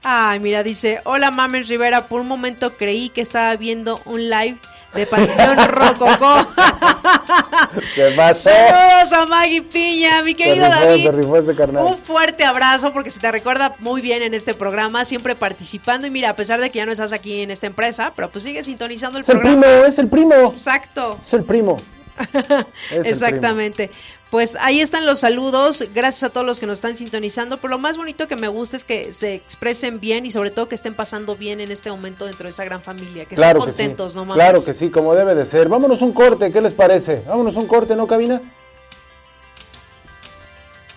Ay, 0.04 0.40
mira, 0.42 0.62
dice, 0.64 1.00
hola 1.06 1.32
Mames 1.32 1.70
Rivera, 1.70 2.08
por 2.08 2.20
un 2.20 2.28
momento 2.28 2.76
creí 2.76 3.10
que 3.10 3.22
estaba 3.22 3.56
viendo 3.56 4.02
un 4.06 4.30
live 4.30 4.58
de 4.94 5.06
Panteón 5.08 5.58
Rococó. 5.70 6.36
¿Qué 7.96 8.14
pasó? 8.16 8.50
Saludos 8.52 9.14
a 9.14 9.26
Maggie 9.26 9.62
Piña, 9.62 10.22
mi 10.24 10.32
Se 10.32 10.38
querido 10.38 10.68
rifó, 10.68 10.80
David. 11.14 11.32
se 11.34 11.40
ese 11.40 11.56
carnal. 11.56 11.86
Un 11.86 11.98
fuerte 11.98 12.44
abrazo 12.44 12.92
porque 12.94 13.10
se 13.10 13.20
te 13.20 13.32
recuerda 13.32 13.74
muy 13.80 14.02
bien 14.02 14.22
en 14.22 14.34
este 14.34 14.54
programa, 14.54 15.06
siempre 15.06 15.36
participando. 15.36 16.06
Y 16.06 16.12
mira, 16.12 16.30
a 16.30 16.36
pesar 16.36 16.60
de 16.60 16.70
que 16.70 16.78
ya 16.80 16.86
no 16.86 16.92
estás 16.92 17.14
aquí 17.14 17.42
en 17.42 17.52
esta 17.52 17.68
empresa, 17.68 18.12
pero 18.16 18.30
pues 18.30 18.44
sigue 18.44 18.62
sintonizando 18.62 19.18
el 19.18 19.24
Es 19.24 19.30
el 19.30 19.40
programa. 19.40 19.62
primo, 19.62 19.86
es 19.86 20.00
el 20.00 20.08
primo. 20.10 20.36
Exacto. 20.52 21.18
Es 21.26 21.34
el 21.34 21.44
primo. 21.44 21.78
Exactamente. 22.92 23.90
Pues 24.30 24.58
ahí 24.60 24.82
están 24.82 25.06
los 25.06 25.20
saludos, 25.20 25.86
gracias 25.94 26.24
a 26.24 26.30
todos 26.32 26.44
los 26.44 26.60
que 26.60 26.66
nos 26.66 26.80
están 26.80 26.96
sintonizando, 26.96 27.58
pero 27.58 27.70
lo 27.70 27.78
más 27.78 27.98
bonito 27.98 28.28
que 28.28 28.36
me 28.36 28.48
gusta 28.48 28.76
es 28.78 28.84
que 28.84 29.12
se 29.12 29.36
expresen 29.36 30.00
bien 30.00 30.26
y 30.26 30.32
sobre 30.32 30.50
todo 30.50 30.68
que 30.68 30.74
estén 30.74 30.96
pasando 30.96 31.36
bien 31.36 31.60
en 31.60 31.72
este 31.72 31.92
momento 31.92 32.26
dentro 32.26 32.46
de 32.46 32.50
esa 32.50 32.64
gran 32.64 32.82
familia, 32.82 33.26
que 33.26 33.36
Claro 33.36 33.60
estén 33.60 33.66
que 33.68 33.72
sí. 33.74 33.84
contentos, 33.84 34.16
¿no 34.16 34.26
mames? 34.26 34.44
Claro 34.44 34.66
que 34.66 34.74
sí, 34.74 34.90
como 34.90 35.14
debe 35.14 35.36
de 35.36 35.46
ser. 35.46 35.70
Vámonos 35.70 36.02
un 36.02 36.14
corte, 36.14 36.52
¿qué 36.52 36.62
les 36.62 36.74
parece? 36.74 37.22
Vámonos 37.28 37.56
un 37.56 37.68
corte, 37.68 37.96
¿no, 37.96 38.08
cabina? 38.08 38.42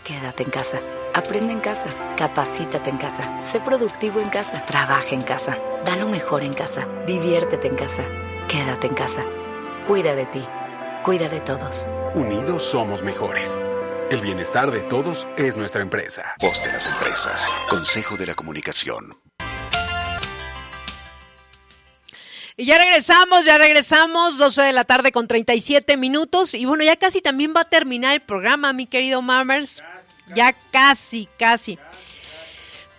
Quédate 0.02 0.44
en 0.44 0.50
casa. 0.50 0.80
Aprende 1.14 1.52
en 1.52 1.60
casa. 1.60 1.88
Capacítate 2.16 2.90
en 2.90 2.96
casa. 2.96 3.42
Sé 3.42 3.60
productivo 3.60 4.20
en 4.20 4.30
casa. 4.30 4.64
Trabaja 4.64 5.10
en 5.10 5.22
casa. 5.22 5.58
Da 5.84 5.96
lo 5.96 6.08
mejor 6.08 6.42
en 6.42 6.54
casa. 6.54 6.86
Diviértete 7.06 7.68
en 7.68 7.74
casa. 7.74 8.04
Quédate 8.48 8.86
en 8.86 8.94
casa. 8.94 9.24
Cuida 9.86 10.14
de 10.14 10.26
ti. 10.26 10.46
Cuida 11.06 11.28
de 11.28 11.40
todos. 11.40 11.86
Unidos 12.16 12.64
somos 12.64 13.04
mejores. 13.04 13.60
El 14.10 14.20
bienestar 14.20 14.72
de 14.72 14.80
todos 14.80 15.28
es 15.38 15.56
nuestra 15.56 15.80
empresa. 15.80 16.34
Voz 16.40 16.60
de 16.64 16.72
las 16.72 16.84
empresas. 16.88 17.48
Consejo 17.70 18.16
de 18.16 18.26
la 18.26 18.34
comunicación. 18.34 19.16
Y 22.56 22.64
ya 22.66 22.78
regresamos, 22.78 23.44
ya 23.44 23.56
regresamos, 23.56 24.36
12 24.36 24.62
de 24.62 24.72
la 24.72 24.82
tarde 24.82 25.12
con 25.12 25.28
37 25.28 25.96
minutos. 25.96 26.54
Y 26.54 26.64
bueno, 26.64 26.82
ya 26.82 26.96
casi 26.96 27.20
también 27.20 27.54
va 27.56 27.60
a 27.60 27.66
terminar 27.66 28.14
el 28.14 28.20
programa, 28.20 28.72
mi 28.72 28.86
querido 28.86 29.22
Mammers. 29.22 29.84
Ya 30.34 30.56
casi, 30.72 31.28
casi. 31.38 31.78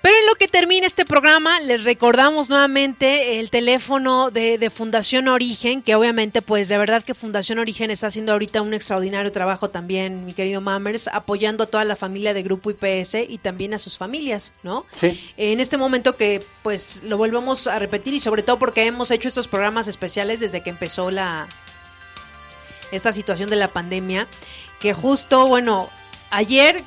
Pero 0.01 0.15
en 0.15 0.25
lo 0.27 0.35
que 0.35 0.47
termina 0.47 0.87
este 0.87 1.05
programa, 1.05 1.59
les 1.59 1.83
recordamos 1.83 2.49
nuevamente 2.49 3.39
el 3.39 3.49
teléfono 3.49 4.31
de, 4.31 4.57
de 4.57 4.69
Fundación 4.69 5.27
Origen, 5.27 5.81
que 5.81 5.95
obviamente, 5.95 6.41
pues 6.41 6.69
de 6.69 6.77
verdad 6.77 7.03
que 7.03 7.13
Fundación 7.13 7.59
Origen 7.59 7.91
está 7.91 8.07
haciendo 8.07 8.31
ahorita 8.31 8.61
un 8.61 8.73
extraordinario 8.73 9.31
trabajo 9.31 9.69
también, 9.69 10.25
mi 10.25 10.33
querido 10.33 10.61
Mammers, 10.61 11.07
apoyando 11.07 11.63
a 11.63 11.67
toda 11.67 11.83
la 11.83 11.95
familia 11.95 12.33
de 12.33 12.43
Grupo 12.43 12.69
IPS 12.71 13.15
y 13.27 13.39
también 13.39 13.73
a 13.73 13.79
sus 13.79 13.97
familias, 13.97 14.53
¿no? 14.63 14.85
Sí. 14.95 15.19
En 15.35 15.59
este 15.59 15.77
momento 15.77 16.15
que 16.15 16.43
pues 16.61 17.01
lo 17.03 17.17
volvemos 17.17 17.67
a 17.67 17.79
repetir 17.79 18.13
y 18.13 18.19
sobre 18.19 18.43
todo 18.43 18.59
porque 18.59 18.85
hemos 18.85 19.11
hecho 19.11 19.27
estos 19.27 19.47
programas 19.47 19.87
especiales 19.87 20.39
desde 20.39 20.61
que 20.61 20.69
empezó 20.69 21.11
la 21.11 21.47
esta 22.91 23.11
situación 23.11 23.49
de 23.49 23.57
la 23.57 23.67
pandemia, 23.67 24.27
que 24.79 24.93
justo, 24.93 25.47
bueno, 25.47 25.89
ayer 26.29 26.83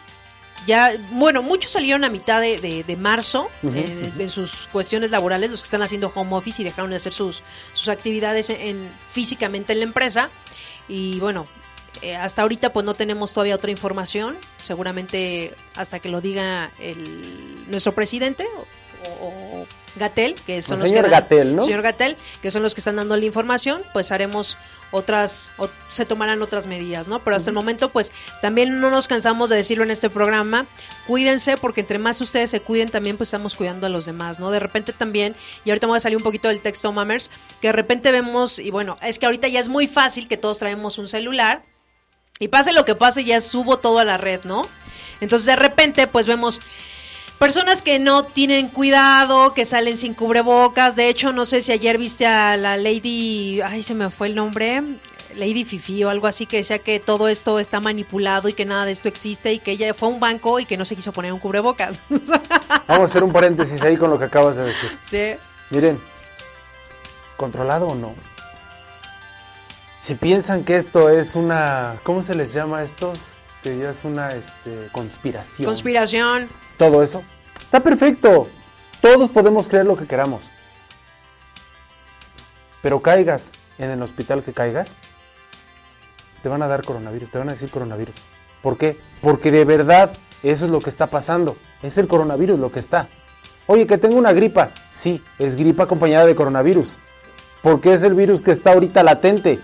ya, 0.67 0.95
bueno, 1.13 1.43
muchos 1.43 1.73
salieron 1.73 2.05
a 2.05 2.11
mitad 2.11 2.41
de, 2.41 2.61
de- 2.61 2.85
de 2.85 2.97
marzo 2.97 3.51
Ujú, 3.63 3.75
eh, 3.77 4.11
en 4.19 4.29
sus 4.31 4.69
cuestiones 4.73 5.11
laborales, 5.11 5.51
los 5.51 5.61
que 5.61 5.67
están 5.67 5.83
haciendo 5.83 6.13
home 6.15 6.35
office 6.37 6.61
y 6.63 6.65
dejaron 6.65 6.91
de 6.91 6.97
hacer 6.97 7.13
sus, 7.13 7.43
sus 7.73 7.89
actividades 7.89 8.51
en, 8.51 8.61
en- 8.61 8.93
físicamente 9.11 9.73
en 9.73 9.79
la 9.81 9.85
empresa. 9.85 10.31
Y 10.89 11.19
bueno, 11.21 11.47
eh, 12.03 12.17
hasta 12.17 12.43
ahorita 12.43 12.73
pues 12.73 12.85
no 12.87 12.95
tenemos 12.95 13.33
todavía 13.33 13.55
otra 13.55 13.71
información, 13.71 14.37
seguramente 14.63 15.55
hasta 15.77 15.99
que 16.01 16.09
lo 16.09 16.21
diga 16.21 16.71
el, 16.79 17.21
nuestro 17.69 17.93
presidente 17.95 18.47
o, 19.21 19.25
o- 19.27 19.67
Gatel, 19.97 20.35
que 20.47 20.63
son 20.63 20.75
El 20.77 20.81
los 20.81 20.89
señor 20.89 21.05
que 21.05 21.11
dan- 21.11 21.21
señor 21.65 21.83
Gatel, 21.83 22.17
que 22.43 22.51
son 22.51 22.63
los 22.63 22.75
que 22.75 22.81
están 22.81 22.97
dando 22.97 23.17
la 23.17 23.25
información, 23.25 23.83
pues 23.93 24.13
haremos 24.13 24.57
otras, 24.93 25.51
o- 25.57 25.69
se 25.89 26.05
tomarán 26.05 26.43
otras 26.43 26.67
medidas, 26.67 27.07
¿no? 27.07 27.21
Pero 27.21 27.37
hasta 27.37 27.51
el 27.51 27.55
momento, 27.55 27.91
pues 27.91 28.11
también 28.43 28.81
no 28.81 28.91
nos 28.91 29.07
cansamos 29.07 29.49
de 29.51 29.57
decirlo 29.57 29.85
en 29.85 29.91
este 29.93 30.11
programa, 30.11 30.67
cuídense, 31.07 31.57
porque 31.57 31.81
entre 31.83 31.99
más 31.99 32.21
ustedes 32.21 32.51
se 32.51 32.61
cuiden, 32.61 32.89
también 32.89 33.17
pues 33.17 33.29
estamos 33.29 33.55
cuidando 33.57 33.87
a 33.87 33.91
los 33.91 34.07
demás, 34.07 34.41
¿no? 34.41 34.51
De 34.51 34.59
repente 34.59 34.93
también, 34.93 35.37
y 35.65 35.71
ahorita 35.71 35.87
me 35.87 35.93
voy 35.93 35.97
a 35.99 36.01
salir 36.01 36.17
un 36.17 36.25
poquito 36.25 36.49
del 36.49 36.61
texto, 36.61 36.91
Mamers, 36.93 37.31
que 37.61 37.69
de 37.69 37.73
repente 37.73 38.11
vemos, 38.11 38.59
y 38.59 38.71
bueno, 38.71 38.99
es 39.03 39.19
que 39.21 39.27
ahorita 39.27 39.47
ya 39.49 39.61
es 39.61 39.69
muy 39.69 39.87
fácil 39.87 40.27
que 40.27 40.37
todos 40.37 40.59
traemos 40.59 40.99
un 40.99 41.07
celular, 41.07 41.63
y 42.41 42.49
pase 42.49 42.73
lo 42.73 42.85
que 42.85 42.95
pase, 42.97 43.23
ya 43.23 43.41
subo 43.41 43.79
todo 43.79 43.99
a 44.01 44.05
la 44.05 44.17
red, 44.17 44.41
¿no? 44.45 44.63
Entonces 45.21 45.47
de 45.47 45.57
repente, 45.57 46.07
pues 46.09 46.27
vemos 46.27 46.61
personas 47.41 47.81
que 47.81 47.99
no 47.99 48.23
tienen 48.23 48.69
cuidado, 48.69 49.55
que 49.55 49.65
salen 49.65 49.97
sin 49.97 50.13
cubrebocas. 50.13 50.95
De 50.95 51.09
hecho, 51.09 51.33
no 51.33 51.47
sé 51.47 51.63
si 51.63 51.73
ayer 51.73 51.97
viste 51.97 52.27
a 52.27 52.59
la 52.59 52.77
Lady, 52.77 53.63
ay, 53.63 53.83
se 53.83 53.95
me 53.95 54.11
fue 54.11 54.27
el 54.27 54.35
nombre, 54.35 54.83
Lady 55.35 55.65
Fifi 55.65 56.05
o 56.05 56.11
algo 56.11 56.27
así, 56.27 56.45
que 56.45 56.59
decía 56.59 56.81
que 56.81 57.01
todo 57.01 57.29
esto 57.29 57.59
está 57.59 57.81
manipulado 57.81 58.51
y 58.51 58.53
que 58.53 58.67
nada 58.67 58.85
de 58.85 58.93
esto 58.93 59.09
existe 59.09 59.55
y 59.55 59.59
que 59.59 59.71
ella 59.71 59.95
fue 59.95 60.11
a 60.11 60.13
un 60.13 60.21
banco 60.21 60.61
y 60.61 60.67
que 60.67 60.77
no 60.77 60.85
se 60.85 60.95
quiso 60.95 61.13
poner 61.13 61.33
un 61.33 61.39
cubrebocas. 61.39 62.03
Vamos 62.87 63.01
a 63.01 63.05
hacer 63.05 63.25
un 63.25 63.33
paréntesis 63.33 63.83
ahí 63.83 63.97
con 63.97 64.11
lo 64.11 64.19
que 64.19 64.27
acabas 64.27 64.57
de 64.57 64.65
decir. 64.65 64.91
sí. 65.03 65.35
Miren, 65.71 65.99
¿controlado 67.39 67.87
o 67.87 67.95
no? 67.95 68.15
Si 70.03 70.15
piensan 70.15 70.65
que 70.65 70.77
esto 70.77 71.09
es 71.09 71.37
una, 71.37 71.97
¿cómo 72.03 72.23
se 72.23 72.35
les 72.35 72.53
llama 72.53 72.79
a 72.79 72.83
estos? 72.83 73.19
Que 73.63 73.79
ya 73.79 73.91
es 73.91 74.05
una 74.05 74.31
este, 74.35 74.89
conspiración. 74.93 75.65
Conspiración. 75.65 76.51
Todo 76.81 77.03
eso. 77.03 77.23
Está 77.61 77.81
perfecto. 77.81 78.49
Todos 79.03 79.29
podemos 79.29 79.69
creer 79.69 79.85
lo 79.85 79.99
que 79.99 80.07
queramos. 80.07 80.51
Pero 82.81 83.03
caigas 83.03 83.51
en 83.79 83.91
el 83.91 84.03
hospital 84.03 84.43
que 84.43 84.55
caigas, 84.55 84.93
te 86.43 86.49
van 86.49 86.63
a 86.63 86.69
dar 86.69 86.83
coronavirus, 86.83 87.31
te 87.31 87.37
van 87.37 87.51
a 87.51 87.53
decir 87.53 87.71
coronavirus. 87.71 88.15
¿Por 88.63 88.79
qué? 88.79 88.99
Porque 89.21 89.51
de 89.51 89.67
verdad 89.67 90.11
eso 90.43 90.65
es 90.65 90.71
lo 90.71 90.79
que 90.79 90.89
está 90.89 91.09
pasando. 91.09 91.59
Es 91.83 91.99
el 91.99 92.09
coronavirus 92.09 92.59
lo 92.59 92.73
que 92.73 92.81
está. 92.81 93.09
Oye, 93.67 93.87
que 93.87 93.99
tengo 93.99 94.17
una 94.17 94.33
gripa. 94.33 94.71
Sí, 94.91 95.23
es 95.39 95.57
gripa 95.57 95.83
acompañada 95.83 96.25
de 96.25 96.35
coronavirus. 96.35 96.97
Porque 97.63 97.93
es 97.93 98.03
el 98.05 98.15
virus 98.15 98.41
que 98.41 98.53
está 98.53 98.73
ahorita 98.73 99.03
latente. 99.03 99.61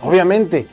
Obviamente. 0.00 0.68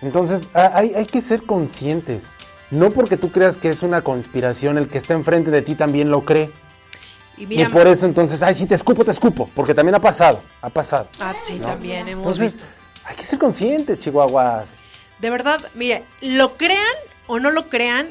Entonces 0.00 0.48
hay, 0.52 0.94
hay 0.94 1.06
que 1.06 1.20
ser 1.20 1.44
conscientes. 1.44 2.26
No 2.72 2.90
porque 2.90 3.18
tú 3.18 3.30
creas 3.30 3.58
que 3.58 3.68
es 3.68 3.82
una 3.82 4.00
conspiración, 4.00 4.78
el 4.78 4.88
que 4.88 4.96
está 4.96 5.12
enfrente 5.12 5.50
de 5.50 5.60
ti 5.60 5.74
también 5.74 6.10
lo 6.10 6.22
cree. 6.22 6.50
Y 7.36 7.46
mira, 7.46 7.68
y 7.68 7.72
por 7.72 7.86
eso 7.86 8.06
entonces, 8.06 8.42
ay, 8.42 8.54
si 8.54 8.64
te 8.64 8.74
escupo, 8.74 9.04
te 9.04 9.10
escupo. 9.10 9.50
Porque 9.54 9.74
también 9.74 9.94
ha 9.94 10.00
pasado, 10.00 10.42
ha 10.62 10.70
pasado. 10.70 11.06
ah, 11.20 11.34
sí, 11.44 11.58
también 11.58 12.08
hemos 12.08 12.24
Entonces, 12.26 12.54
visto. 12.54 12.68
hay 13.04 13.14
que 13.16 13.22
ser 13.24 13.38
conscientes, 13.38 13.98
chihuahuas. 13.98 14.70
De 15.18 15.28
verdad, 15.28 15.60
mire, 15.74 16.04
lo 16.22 16.56
crean 16.56 16.80
o 17.26 17.38
no 17.38 17.50
lo 17.50 17.68
crean, 17.68 18.08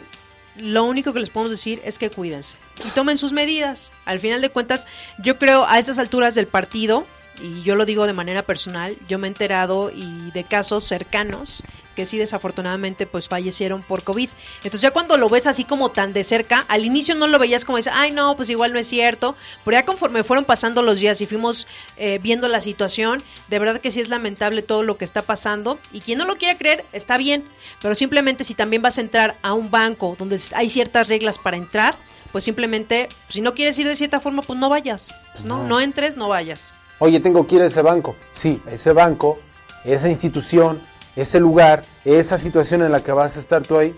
lo 0.58 0.84
único 0.86 1.12
que 1.12 1.20
les 1.22 1.32
podemos 1.32 1.50
decir 1.50 1.82
es 1.84 1.98
que 1.98 2.12
cuídense 2.12 2.58
y 2.86 2.90
tomen 2.90 3.18
sus 3.18 3.34
medidas. 3.34 3.92
Al 4.06 4.20
final 4.20 4.42
de 4.42 4.50
cuentas, 4.50 4.86
yo 5.18 5.40
creo 5.40 5.66
a 5.68 5.80
estas 5.80 5.98
alturas 5.98 6.36
del 6.36 6.46
partido, 6.48 7.06
y 7.42 7.64
yo 7.64 7.76
lo 7.76 7.86
digo 7.86 8.06
de 8.06 8.14
manera 8.14 8.44
personal, 8.44 8.96
yo 9.08 9.18
me 9.18 9.26
he 9.26 9.30
enterado 9.30 9.90
y 9.90 10.30
de 10.32 10.44
casos 10.44 10.84
cercanos 10.84 11.64
que 11.96 12.06
sí 12.06 12.18
desafortunadamente 12.18 13.06
pues 13.06 13.28
fallecieron 13.28 13.82
por 13.82 14.04
COVID. 14.04 14.30
Entonces 14.58 14.82
ya 14.82 14.92
cuando 14.92 15.18
lo 15.18 15.30
ves 15.30 15.48
así 15.48 15.64
como 15.64 15.90
tan 15.90 16.14
de 16.14 16.24
cerca, 16.24 16.66
al 16.68 16.86
inicio 16.86 17.16
no 17.16 17.28
lo 17.28 17.40
veías 17.40 17.66
como 17.66 17.78
dices, 17.78 17.94
ay 17.96 18.12
no, 18.12 18.36
pues 18.36 18.50
igual 18.50 18.74
no 18.74 18.80
es 18.80 18.88
cierto, 18.88 19.36
pero 19.64 19.78
ya 19.78 19.86
conforme 19.86 20.24
fueron 20.24 20.46
pasando 20.46 20.82
los 20.82 21.00
días 21.00 21.22
y 21.22 21.26
fuimos 21.26 21.68
eh, 21.98 22.20
viendo 22.22 22.48
la 22.48 22.62
situación, 22.62 23.24
de 23.50 23.60
verdad 23.60 23.80
que 23.80 23.92
sí 23.92 24.00
es 24.00 24.10
lamentable 24.10 24.62
todo 24.62 24.84
lo 24.84 24.98
que 24.98 25.06
está 25.06 25.22
pasando 25.22 25.80
y 25.92 26.02
quien 26.02 26.18
no 26.18 26.26
lo 26.26 26.38
quiera 26.38 26.58
creer 26.58 26.86
está 26.92 27.18
bien, 27.18 27.46
pero 27.82 27.96
simplemente 27.96 28.44
si 28.44 28.54
también 28.54 28.82
vas 28.82 28.98
a 28.98 29.02
entrar 29.02 29.36
a 29.42 29.54
un 29.54 29.72
banco 29.72 30.16
donde 30.18 30.40
hay 30.56 30.70
ciertas 30.70 31.10
reglas 31.10 31.38
para 31.38 31.58
entrar, 31.58 31.96
pues 32.32 32.44
simplemente, 32.44 33.10
si 33.28 33.42
no 33.42 33.54
quieres 33.54 33.78
ir 33.80 33.88
de 33.88 33.96
cierta 33.96 34.20
forma, 34.20 34.42
pues 34.42 34.58
no 34.58 34.70
vayas, 34.70 35.14
no, 35.44 35.58
no. 35.58 35.68
no 35.68 35.82
entres, 35.82 36.16
no 36.16 36.30
vayas. 36.30 36.74
Oye, 37.00 37.20
tengo 37.20 37.46
que 37.48 37.56
ir 37.56 37.62
a 37.62 37.66
ese 37.66 37.82
banco. 37.82 38.16
Sí, 38.32 38.62
ese 38.70 38.94
banco, 38.94 39.40
esa 39.84 40.08
institución, 40.08 40.82
ese 41.16 41.40
lugar, 41.40 41.84
esa 42.06 42.38
situación 42.38 42.82
en 42.82 42.92
la 42.92 43.02
que 43.04 43.12
vas 43.12 43.38
a 43.38 43.40
estar 43.40 43.62
tú 43.62 43.78
ahí, 43.78 43.96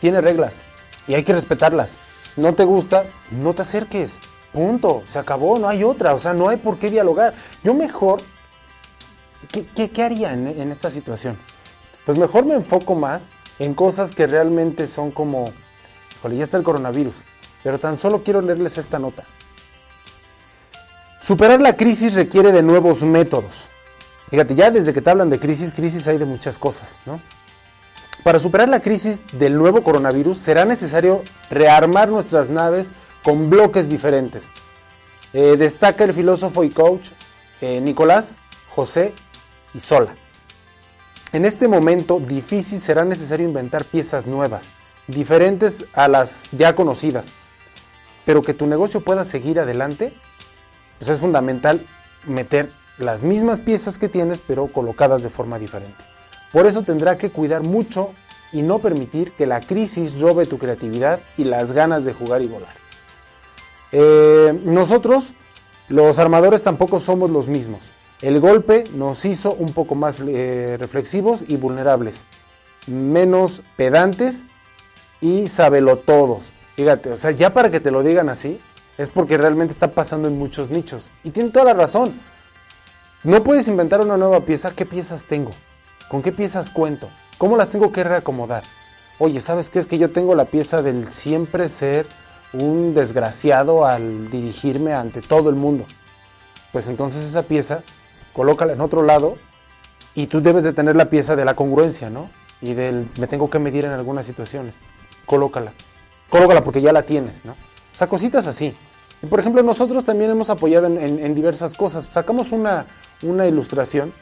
tiene 0.00 0.20
reglas 0.20 0.54
y 1.06 1.14
hay 1.14 1.24
que 1.24 1.32
respetarlas. 1.32 1.94
No 2.36 2.54
te 2.54 2.64
gusta, 2.64 3.04
no 3.30 3.52
te 3.54 3.62
acerques. 3.62 4.18
Punto. 4.52 5.02
Se 5.08 5.18
acabó, 5.18 5.58
no 5.58 5.68
hay 5.68 5.84
otra. 5.84 6.14
O 6.14 6.18
sea, 6.18 6.32
no 6.34 6.48
hay 6.48 6.56
por 6.58 6.78
qué 6.78 6.90
dialogar. 6.90 7.34
Yo 7.62 7.74
mejor, 7.74 8.20
¿qué, 9.50 9.88
qué- 9.88 10.02
haría 10.02 10.32
en, 10.32 10.72
esta 10.72 10.90
situación? 10.90 11.36
Pues 12.04 12.18
mejor 12.18 12.44
me 12.44 12.54
enfoco 12.54 12.94
más 12.94 13.28
en 13.58 13.74
cosas 13.74 14.12
que 14.12 14.26
realmente 14.26 14.86
son 14.88 15.10
como, 15.10 15.52
híjole, 16.18 16.36
ya 16.36 16.44
está 16.44 16.56
el 16.56 16.64
coronavirus. 16.64 17.14
Pero 17.62 17.78
tan 17.78 17.98
solo 17.98 18.22
quiero 18.24 18.40
leerles 18.40 18.78
esta 18.78 18.98
nota. 18.98 19.24
Superar 21.20 21.60
la 21.60 21.76
crisis 21.76 22.14
requiere 22.14 22.50
de 22.50 22.62
nuevos 22.62 23.02
métodos. 23.02 23.68
Fíjate, 24.32 24.54
ya 24.54 24.70
desde 24.70 24.94
que 24.94 25.02
te 25.02 25.10
hablan 25.10 25.28
de 25.28 25.38
crisis, 25.38 25.72
crisis 25.72 26.08
hay 26.08 26.16
de 26.16 26.24
muchas 26.24 26.58
cosas, 26.58 26.98
¿no? 27.04 27.20
Para 28.24 28.38
superar 28.38 28.66
la 28.66 28.80
crisis 28.80 29.20
del 29.34 29.58
nuevo 29.58 29.82
coronavirus 29.82 30.38
será 30.38 30.64
necesario 30.64 31.22
rearmar 31.50 32.08
nuestras 32.08 32.48
naves 32.48 32.88
con 33.22 33.50
bloques 33.50 33.90
diferentes. 33.90 34.48
Eh, 35.34 35.56
destaca 35.58 36.04
el 36.04 36.14
filósofo 36.14 36.64
y 36.64 36.70
coach 36.70 37.10
eh, 37.60 37.82
Nicolás 37.82 38.38
José 38.74 39.12
Isola. 39.74 40.14
En 41.34 41.44
este 41.44 41.68
momento 41.68 42.18
difícil 42.18 42.80
será 42.80 43.04
necesario 43.04 43.46
inventar 43.46 43.84
piezas 43.84 44.26
nuevas, 44.26 44.64
diferentes 45.08 45.84
a 45.92 46.08
las 46.08 46.44
ya 46.52 46.74
conocidas, 46.74 47.26
pero 48.24 48.40
que 48.40 48.54
tu 48.54 48.66
negocio 48.66 49.02
pueda 49.02 49.26
seguir 49.26 49.60
adelante 49.60 50.14
pues 50.98 51.10
es 51.10 51.18
fundamental 51.18 51.84
meter 52.26 52.72
las 52.98 53.22
mismas 53.22 53.60
piezas 53.60 53.98
que 53.98 54.08
tienes, 54.08 54.40
pero 54.46 54.68
colocadas 54.68 55.22
de 55.22 55.30
forma 55.30 55.58
diferente. 55.58 56.04
Por 56.52 56.66
eso 56.66 56.82
tendrá 56.82 57.18
que 57.18 57.30
cuidar 57.30 57.62
mucho 57.62 58.10
y 58.52 58.62
no 58.62 58.78
permitir 58.78 59.32
que 59.32 59.46
la 59.46 59.60
crisis 59.60 60.20
robe 60.20 60.46
tu 60.46 60.58
creatividad 60.58 61.20
y 61.38 61.44
las 61.44 61.72
ganas 61.72 62.04
de 62.04 62.12
jugar 62.12 62.42
y 62.42 62.46
volar. 62.46 62.74
Eh, 63.92 64.58
nosotros, 64.64 65.32
los 65.88 66.18
armadores, 66.18 66.62
tampoco 66.62 67.00
somos 67.00 67.30
los 67.30 67.46
mismos. 67.46 67.92
El 68.20 68.38
golpe 68.40 68.84
nos 68.94 69.24
hizo 69.24 69.52
un 69.52 69.72
poco 69.72 69.94
más 69.94 70.20
eh, 70.20 70.76
reflexivos 70.78 71.44
y 71.48 71.56
vulnerables, 71.56 72.24
menos 72.86 73.62
pedantes 73.76 74.44
y 75.20 75.48
sabelotodos. 75.48 76.52
Fíjate, 76.76 77.10
o 77.10 77.16
sea, 77.16 77.32
ya 77.32 77.52
para 77.52 77.70
que 77.70 77.80
te 77.80 77.90
lo 77.90 78.02
digan 78.02 78.28
así, 78.28 78.60
es 78.98 79.08
porque 79.08 79.38
realmente 79.38 79.72
está 79.72 79.90
pasando 79.90 80.28
en 80.28 80.38
muchos 80.38 80.70
nichos. 80.70 81.10
Y 81.24 81.30
tienen 81.30 81.52
toda 81.52 81.66
la 81.66 81.74
razón. 81.74 82.12
No 83.24 83.44
puedes 83.44 83.68
inventar 83.68 84.00
una 84.00 84.16
nueva 84.16 84.40
pieza. 84.40 84.72
¿Qué 84.72 84.84
piezas 84.84 85.22
tengo? 85.22 85.50
¿Con 86.08 86.22
qué 86.22 86.32
piezas 86.32 86.70
cuento? 86.70 87.08
¿Cómo 87.38 87.56
las 87.56 87.70
tengo 87.70 87.92
que 87.92 88.02
reacomodar? 88.02 88.64
Oye, 89.20 89.38
¿sabes 89.38 89.70
qué? 89.70 89.78
Es 89.78 89.86
que 89.86 89.98
yo 89.98 90.10
tengo 90.10 90.34
la 90.34 90.44
pieza 90.44 90.82
del 90.82 91.12
siempre 91.12 91.68
ser 91.68 92.06
un 92.52 92.94
desgraciado 92.94 93.86
al 93.86 94.28
dirigirme 94.28 94.92
ante 94.92 95.20
todo 95.20 95.50
el 95.50 95.54
mundo. 95.54 95.86
Pues 96.72 96.88
entonces 96.88 97.22
esa 97.22 97.42
pieza, 97.42 97.82
colócala 98.32 98.72
en 98.72 98.80
otro 98.80 99.04
lado 99.04 99.36
y 100.16 100.26
tú 100.26 100.40
debes 100.42 100.64
de 100.64 100.72
tener 100.72 100.96
la 100.96 101.08
pieza 101.08 101.36
de 101.36 101.44
la 101.44 101.54
congruencia, 101.54 102.10
¿no? 102.10 102.28
Y 102.60 102.74
del 102.74 103.08
me 103.20 103.28
tengo 103.28 103.48
que 103.48 103.60
medir 103.60 103.84
en 103.84 103.92
algunas 103.92 104.26
situaciones. 104.26 104.74
Colócala. 105.26 105.72
Colócala 106.28 106.64
porque 106.64 106.80
ya 106.80 106.92
la 106.92 107.02
tienes, 107.02 107.44
¿no? 107.44 107.52
O 107.52 107.94
sea, 107.94 108.08
cositas 108.08 108.48
así. 108.48 108.74
Y 109.22 109.26
por 109.26 109.38
ejemplo, 109.38 109.62
nosotros 109.62 110.04
también 110.04 110.30
hemos 110.32 110.50
apoyado 110.50 110.86
en, 110.86 111.34
diversas 111.34 111.74
cosas. 111.74 112.08
Sacamos 112.10 112.50
una, 112.50 112.86
una 113.22 113.46
ilustración, 113.46 114.12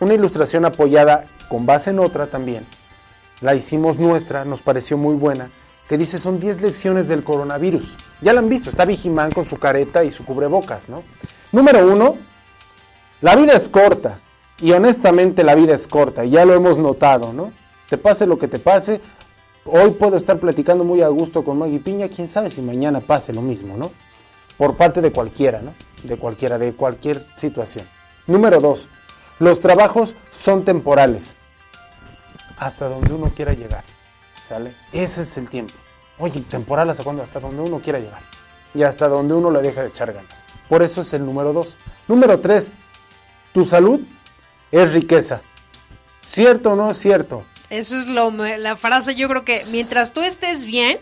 una 0.00 0.14
ilustración 0.14 0.64
apoyada 0.64 1.24
con 1.48 1.66
base 1.66 1.90
en 1.90 1.98
otra 1.98 2.26
también. 2.26 2.66
La 3.40 3.54
hicimos 3.54 3.98
nuestra, 3.98 4.44
nos 4.44 4.62
pareció 4.62 4.96
muy 4.96 5.14
buena, 5.14 5.50
que 5.88 5.98
dice 5.98 6.18
son 6.18 6.40
10 6.40 6.60
lecciones 6.62 7.08
del 7.08 7.24
coronavirus. 7.24 7.96
Ya 8.20 8.32
la 8.32 8.40
han 8.40 8.48
visto, 8.48 8.70
está 8.70 8.84
Vigimán 8.84 9.30
con 9.30 9.46
su 9.46 9.58
careta 9.58 10.04
y 10.04 10.10
su 10.10 10.24
cubrebocas, 10.24 10.88
¿no? 10.88 11.02
Número 11.52 11.86
uno, 11.86 12.16
la 13.20 13.36
vida 13.36 13.54
es 13.54 13.68
corta. 13.68 14.20
Y 14.60 14.72
honestamente 14.72 15.44
la 15.44 15.54
vida 15.54 15.74
es 15.74 15.86
corta, 15.86 16.24
ya 16.24 16.44
lo 16.44 16.52
hemos 16.52 16.78
notado, 16.78 17.32
¿no? 17.32 17.52
Te 17.88 17.96
pase 17.96 18.26
lo 18.26 18.38
que 18.38 18.48
te 18.48 18.58
pase, 18.58 19.00
hoy 19.64 19.92
puedo 19.92 20.16
estar 20.16 20.38
platicando 20.38 20.82
muy 20.82 21.00
a 21.00 21.08
gusto 21.08 21.44
con 21.44 21.58
Maggie 21.58 21.78
Piña, 21.78 22.08
quién 22.08 22.28
sabe 22.28 22.50
si 22.50 22.60
mañana 22.60 23.00
pase 23.00 23.32
lo 23.32 23.40
mismo, 23.40 23.76
¿no? 23.76 23.92
Por 24.56 24.76
parte 24.76 25.00
de 25.00 25.12
cualquiera, 25.12 25.62
¿no? 25.62 25.74
De 26.02 26.16
cualquiera, 26.16 26.58
de 26.58 26.72
cualquier 26.72 27.24
situación. 27.36 27.86
Número 28.28 28.60
dos, 28.60 28.88
los 29.40 29.58
trabajos 29.58 30.14
son 30.30 30.64
temporales. 30.64 31.34
Hasta 32.58 32.88
donde 32.88 33.12
uno 33.14 33.32
quiera 33.34 33.54
llegar, 33.54 33.82
¿sale? 34.48 34.74
Ese 34.92 35.22
es 35.22 35.36
el 35.38 35.48
tiempo. 35.48 35.74
Oye, 36.18 36.40
temporal 36.42 36.90
hasta 36.90 37.02
cuándo? 37.04 37.22
Hasta 37.22 37.40
donde 37.40 37.62
uno 37.62 37.80
quiera 37.80 37.98
llegar. 37.98 38.20
Y 38.74 38.82
hasta 38.82 39.08
donde 39.08 39.34
uno 39.34 39.50
le 39.50 39.62
deja 39.62 39.80
de 39.82 39.88
echar 39.88 40.12
ganas. 40.12 40.44
Por 40.68 40.82
eso 40.82 41.00
es 41.00 41.12
el 41.14 41.24
número 41.24 41.52
dos. 41.52 41.76
Número 42.06 42.38
tres, 42.38 42.72
tu 43.54 43.64
salud 43.64 44.00
es 44.70 44.92
riqueza. 44.92 45.40
¿Cierto 46.28 46.72
o 46.72 46.76
no 46.76 46.90
es 46.90 46.98
cierto? 46.98 47.42
Eso 47.70 47.96
es 47.96 48.08
lo, 48.08 48.30
la 48.30 48.76
frase, 48.76 49.14
yo 49.14 49.28
creo 49.28 49.44
que 49.44 49.62
mientras 49.70 50.12
tú 50.12 50.20
estés 50.20 50.66
bien, 50.66 50.98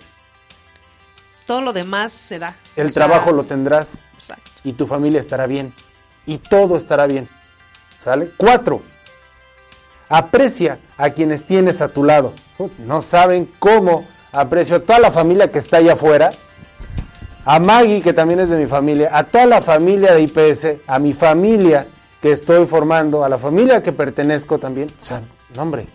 todo 1.46 1.60
lo 1.60 1.72
demás 1.72 2.12
se 2.12 2.38
da. 2.38 2.54
El 2.76 2.86
O 2.86 2.90
sea, 2.90 3.06
trabajo 3.06 3.32
lo 3.32 3.42
tendrás 3.44 3.98
Exacto. 4.14 4.50
y 4.62 4.72
tu 4.74 4.86
familia 4.86 5.18
estará 5.20 5.46
bien. 5.46 5.72
Y 6.26 6.38
todo 6.38 6.76
estará 6.76 7.06
bien. 7.06 7.28
¿Sale? 8.00 8.30
Cuatro, 8.36 8.82
aprecia 10.08 10.78
a 10.96 11.10
quienes 11.10 11.44
tienes 11.44 11.80
a 11.80 11.88
tu 11.88 12.04
lado. 12.04 12.32
No 12.78 13.00
saben 13.00 13.50
cómo 13.58 14.06
aprecio 14.32 14.76
a 14.76 14.80
toda 14.80 14.98
la 14.98 15.10
familia 15.10 15.50
que 15.50 15.58
está 15.58 15.78
allá 15.78 15.94
afuera. 15.94 16.30
A 17.44 17.60
Maggie, 17.60 18.02
que 18.02 18.12
también 18.12 18.40
es 18.40 18.50
de 18.50 18.56
mi 18.56 18.66
familia, 18.66 19.10
a 19.12 19.22
toda 19.22 19.46
la 19.46 19.62
familia 19.62 20.12
de 20.14 20.22
IPS, 20.22 20.82
a 20.88 20.98
mi 20.98 21.12
familia 21.12 21.86
que 22.20 22.32
estoy 22.32 22.66
formando, 22.66 23.24
a 23.24 23.28
la 23.28 23.38
familia 23.38 23.84
que 23.84 23.92
pertenezco 23.92 24.58
también. 24.58 24.90
O 25.00 25.04
sea, 25.04 25.22
hombre, 25.56 25.86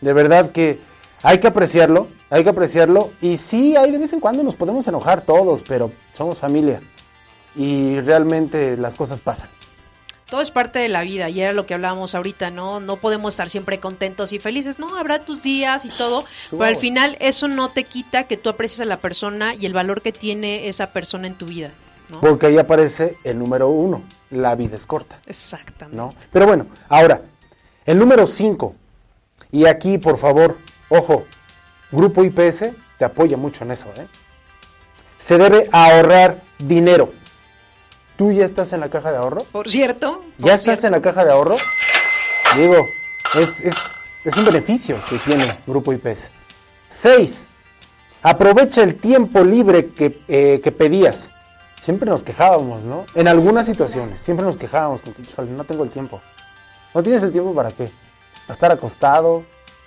de 0.00 0.12
verdad 0.14 0.52
que 0.52 0.80
hay 1.22 1.38
que 1.38 1.48
apreciarlo, 1.48 2.08
hay 2.30 2.44
que 2.44 2.48
apreciarlo. 2.50 3.10
Y 3.20 3.36
sí, 3.36 3.76
hay 3.76 3.90
de 3.90 3.98
vez 3.98 4.14
en 4.14 4.20
cuando 4.20 4.42
nos 4.42 4.54
podemos 4.54 4.88
enojar 4.88 5.20
todos, 5.20 5.62
pero 5.68 5.92
somos 6.14 6.38
familia. 6.38 6.80
Y 7.54 8.00
realmente 8.00 8.76
las 8.78 8.94
cosas 8.94 9.20
pasan. 9.20 9.50
Todo 10.28 10.40
es 10.40 10.50
parte 10.50 10.80
de 10.80 10.88
la 10.88 11.02
vida 11.02 11.28
y 11.28 11.40
era 11.40 11.52
lo 11.52 11.66
que 11.66 11.74
hablábamos 11.74 12.16
ahorita, 12.16 12.50
¿no? 12.50 12.80
No 12.80 12.96
podemos 12.96 13.34
estar 13.34 13.48
siempre 13.48 13.78
contentos 13.78 14.32
y 14.32 14.40
felices, 14.40 14.80
no, 14.80 14.96
habrá 14.96 15.20
tus 15.20 15.44
días 15.44 15.84
y 15.84 15.88
todo, 15.88 16.24
pero 16.50 16.64
al 16.64 16.76
final 16.76 17.16
eso 17.20 17.46
no 17.46 17.68
te 17.68 17.84
quita 17.84 18.24
que 18.24 18.36
tú 18.36 18.48
aprecies 18.48 18.80
a 18.80 18.86
la 18.86 18.96
persona 18.96 19.54
y 19.54 19.66
el 19.66 19.72
valor 19.72 20.02
que 20.02 20.10
tiene 20.10 20.66
esa 20.66 20.88
persona 20.88 21.28
en 21.28 21.34
tu 21.34 21.46
vida, 21.46 21.70
¿no? 22.08 22.20
Porque 22.20 22.46
ahí 22.46 22.58
aparece 22.58 23.18
el 23.22 23.38
número 23.38 23.68
uno, 23.68 24.02
la 24.30 24.56
vida 24.56 24.76
es 24.76 24.84
corta. 24.84 25.20
Exactamente. 25.26 25.96
¿no? 25.96 26.12
Pero 26.32 26.46
bueno, 26.46 26.66
ahora, 26.88 27.22
el 27.84 27.96
número 27.96 28.26
5, 28.26 28.74
y 29.52 29.66
aquí 29.66 29.96
por 29.98 30.18
favor, 30.18 30.58
ojo, 30.88 31.24
Grupo 31.92 32.24
IPS 32.24 32.70
te 32.98 33.04
apoya 33.04 33.36
mucho 33.36 33.62
en 33.62 33.70
eso, 33.70 33.88
¿eh? 33.96 34.08
Se 35.18 35.38
debe 35.38 35.68
ahorrar 35.72 36.42
dinero. 36.58 37.12
¿Tú 38.16 38.32
ya 38.32 38.44
estás 38.44 38.72
en 38.72 38.80
la 38.80 38.88
caja 38.88 39.10
de 39.12 39.18
ahorro? 39.18 39.42
Por 39.52 39.68
cierto, 39.70 40.22
por 40.40 40.46
¿Ya 40.48 40.54
estás 40.54 40.84
en 40.84 40.92
la 40.92 41.02
caja 41.02 41.24
de 41.24 41.32
ahorro? 41.32 41.56
Digo, 42.56 42.76
es, 43.38 43.60
es- 43.62 43.74
es 44.24 44.36
un 44.36 44.44
beneficio 44.46 44.98
que 45.08 45.18
tiene 45.20 45.58
Grupo 45.66 45.92
IPS. 45.92 46.30
6. 46.88 47.46
Aprovecha 48.22 48.82
el 48.82 48.96
tiempo 48.96 49.44
libre 49.44 49.86
que, 49.90 50.18
eh, 50.28 50.60
que 50.62 50.72
pedías. 50.72 51.30
Siempre 51.84 52.10
nos 52.10 52.22
quejábamos, 52.24 52.82
¿no? 52.82 53.04
En 53.14 53.28
algunas 53.28 53.66
situaciones, 53.66 54.20
siempre 54.20 54.44
nos 54.44 54.56
quejábamos, 54.56 55.02
con 55.02 55.12
que, 55.14 55.22
"Híjole, 55.22 55.50
no 55.52 55.62
tengo 55.64 55.84
el 55.84 55.90
tiempo. 55.90 56.20
¿No 56.94 57.02
tienes 57.02 57.22
el 57.22 57.30
tiempo 57.30 57.54
para 57.54 57.70
qué? 57.70 57.88
¿Para 58.46 58.54
estar 58.54 58.72
acostado? 58.72 59.44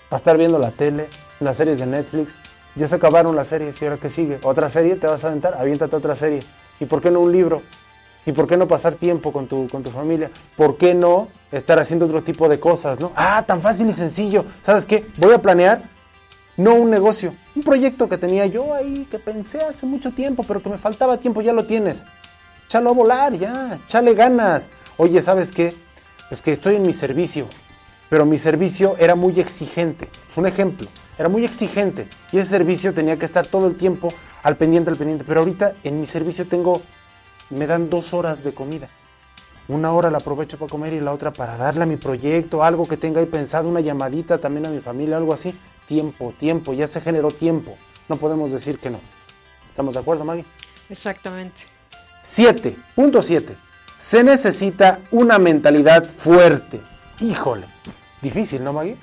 ¿Para 0.08 0.20
estar 0.20 0.38
viendo 0.38 0.58
la 0.60 0.72
tele? 0.72 1.08
Las 1.42 1.58
series 1.58 1.80
de 1.80 1.86
Netflix. 1.88 2.36
Ya 2.76 2.88
se 2.88 2.96
acabaron 2.96 3.36
las 3.36 3.48
series 3.48 3.82
y 3.82 3.86
ahora 3.86 3.98
qué 3.98 4.10
sigue. 4.10 4.40
¿Otra 4.44 4.70
serie 4.70 4.96
te 4.96 5.08
vas 5.08 5.24
a 5.26 5.28
aventar? 5.28 5.56
Aviéntate 5.56 5.96
otra 5.96 6.16
serie. 6.16 6.40
¿Y 6.80 6.86
por 6.86 7.02
qué 7.02 7.12
no 7.12 7.20
un 7.20 7.32
libro? 7.34 7.62
¿Y 8.30 8.32
por 8.32 8.48
qué 8.48 8.58
no 8.58 8.68
pasar 8.68 8.94
tiempo 8.94 9.32
con 9.32 9.48
tu, 9.48 9.68
con 9.70 9.82
tu 9.82 9.90
familia? 9.90 10.30
¿Por 10.56 10.78
qué 10.78 10.94
no 10.94 11.30
estar 11.52 11.80
haciendo 11.80 12.06
otro 12.06 12.22
tipo 12.22 12.48
de 12.48 12.60
cosas, 12.60 13.00
no? 13.00 13.12
Ah, 13.16 13.44
tan 13.48 13.60
fácil 13.60 13.90
y 13.90 13.94
sencillo. 13.94 14.46
¿Sabes 14.62 14.86
qué? 14.86 15.04
Voy 15.18 15.34
a 15.34 15.42
planear 15.42 15.82
no 16.56 16.76
un 16.76 16.92
negocio, 16.92 17.34
un 17.56 17.64
proyecto 17.64 18.08
que 18.08 18.20
tenía 18.20 18.46
yo 18.46 18.76
ahí, 18.76 19.08
que 19.10 19.18
pensé 19.18 19.58
hace 19.58 19.88
mucho 19.88 20.12
tiempo, 20.12 20.44
pero 20.48 20.62
que 20.62 20.70
me 20.70 20.78
faltaba 20.78 21.18
tiempo, 21.18 21.42
ya 21.42 21.54
lo 21.54 21.66
tienes. 21.66 22.04
Échalo 22.68 22.92
a 22.92 22.94
volar, 22.94 23.34
ya, 23.34 23.80
échale 23.84 24.14
ganas. 24.14 24.70
Oye, 24.98 25.24
¿sabes 25.24 25.52
qué? 25.52 25.74
Es 26.30 26.44
que 26.44 26.52
estoy 26.52 26.76
en 26.76 26.84
mi 26.84 26.94
servicio, 26.94 27.48
pero 28.12 28.28
mi 28.28 28.38
servicio 28.38 28.96
era 29.00 29.16
muy 29.16 29.40
exigente. 29.40 30.08
Es 30.30 30.38
un 30.38 30.46
ejemplo, 30.46 30.88
era 31.18 31.30
muy 31.30 31.46
exigente. 31.46 32.06
Y 32.32 32.38
ese 32.38 32.52
servicio 32.52 32.94
tenía 32.94 33.18
que 33.18 33.26
estar 33.26 33.48
todo 33.48 33.66
el 33.66 33.76
tiempo 33.76 34.10
al 34.44 34.56
pendiente, 34.56 34.92
al 34.92 34.98
pendiente. 34.98 35.24
Pero 35.28 35.40
ahorita 35.40 35.74
en 35.84 36.00
mi 36.00 36.06
servicio 36.06 36.48
tengo, 36.48 36.80
me 37.50 37.68
dan 37.68 37.90
dos 37.90 38.14
horas 38.14 38.44
de 38.44 38.54
comida. 38.54 38.88
Una 39.68 39.94
hora 39.94 40.10
la 40.10 40.18
aprovecho 40.18 40.58
para 40.58 40.70
comer 40.70 40.94
y 40.94 41.00
la 41.00 41.14
otra 41.14 41.32
para 41.32 41.56
darle 41.56 41.84
a 41.84 41.86
mi 41.86 41.98
proyecto, 41.98 42.64
algo 42.64 42.88
que 42.88 42.98
tenga 42.98 43.20
ahí 43.20 43.28
pensado, 43.28 43.70
una 43.70 43.82
llamadita 43.82 44.40
también 44.40 44.66
a 44.66 44.70
mi 44.70 44.80
familia, 44.80 45.18
algo 45.18 45.34
así. 45.34 45.58
Tiempo, 45.88 46.34
tiempo, 46.40 46.74
ya 46.74 46.88
se 46.88 47.02
generó 47.02 47.30
tiempo. 47.30 47.78
No 48.08 48.18
podemos 48.18 48.52
decir 48.52 48.80
que 48.80 48.90
no. 48.90 49.00
¿Estamos 49.68 49.94
de 49.94 50.00
acuerdo, 50.00 50.26
Maggie? 50.26 50.46
Exactamente. 50.90 51.62
7. 52.24 52.76
Punto 52.96 53.22
7. 53.22 53.56
Se 54.00 54.24
necesita 54.24 55.00
una 55.12 55.38
mentalidad 55.38 56.04
fuerte. 56.04 56.82
Híjole. 57.20 57.68
Difícil, 58.22 58.64
¿no, 58.64 58.74
Maggie? 58.74 58.98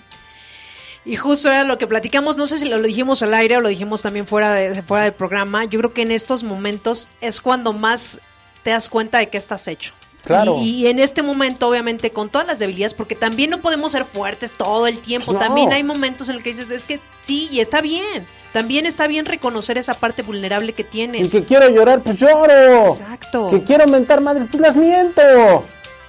Y 1.05 1.15
justo 1.15 1.49
era 1.49 1.63
lo 1.63 1.79
que 1.79 1.87
platicamos, 1.87 2.37
no 2.37 2.47
sé 2.47 2.59
si 2.59 2.69
lo, 2.69 2.79
lo 2.79 2.87
dijimos 2.89 3.23
al 3.23 3.33
aire 3.35 3.57
o 3.57 3.61
lo 3.61 3.69
dijimos 3.69 4.03
también 4.03 4.27
fuera, 4.27 4.53
de, 4.53 4.83
fuera 4.83 5.05
del 5.05 5.13
programa, 5.13 5.65
yo 5.65 5.79
creo 5.79 5.93
que 5.93 6.03
en 6.03 6.11
estos 6.11 6.43
momentos 6.43 7.09
es 7.21 7.41
cuando 7.41 7.73
más 7.73 8.21
te 8.67 8.73
das 8.73 8.89
cuenta 8.89 9.19
de 9.19 9.29
qué 9.29 9.39
estás 9.39 9.69
hecho. 9.69 9.93
Claro. 10.25 10.57
Y, 10.61 10.71
y 10.71 10.87
en 10.89 10.99
este 10.99 11.23
momento, 11.23 11.69
obviamente, 11.69 12.11
con 12.11 12.29
todas 12.31 12.49
las 12.49 12.59
debilidades, 12.59 12.95
porque 12.95 13.15
también 13.15 13.49
no 13.49 13.59
podemos 13.59 13.93
ser 13.93 14.05
fuertes 14.05 14.51
todo 14.55 14.89
el 14.89 14.99
tiempo. 14.99 15.33
No. 15.33 15.39
También 15.39 15.73
hay 15.73 15.85
momentos 15.85 16.29
en 16.29 16.35
los 16.35 16.43
que 16.43 16.51
dices, 16.51 16.73
es 16.73 16.83
que 16.83 16.99
sí, 17.23 17.47
y 17.53 17.61
está 17.61 17.81
bien. 17.81 18.27
También 18.53 18.87
está 18.87 19.07
bien 19.07 19.25
reconocer 19.25 19.79
esa 19.79 19.95
parte 19.95 20.23
vulnerable 20.23 20.73
que 20.73 20.83
Y 20.83 20.87
tienes. 20.87 21.31
que 21.31 21.45
quiero 21.45 21.69
llorar, 21.71 22.01
pues 22.01 22.17
lloro. 22.17 22.89
Exacto. 22.89 23.51
Que 23.51 23.63
quiero 23.63 23.87
mentar 23.87 24.21
madres, 24.21 24.49
pues 24.51 24.61
las 24.61 24.75
miento. 24.75 25.23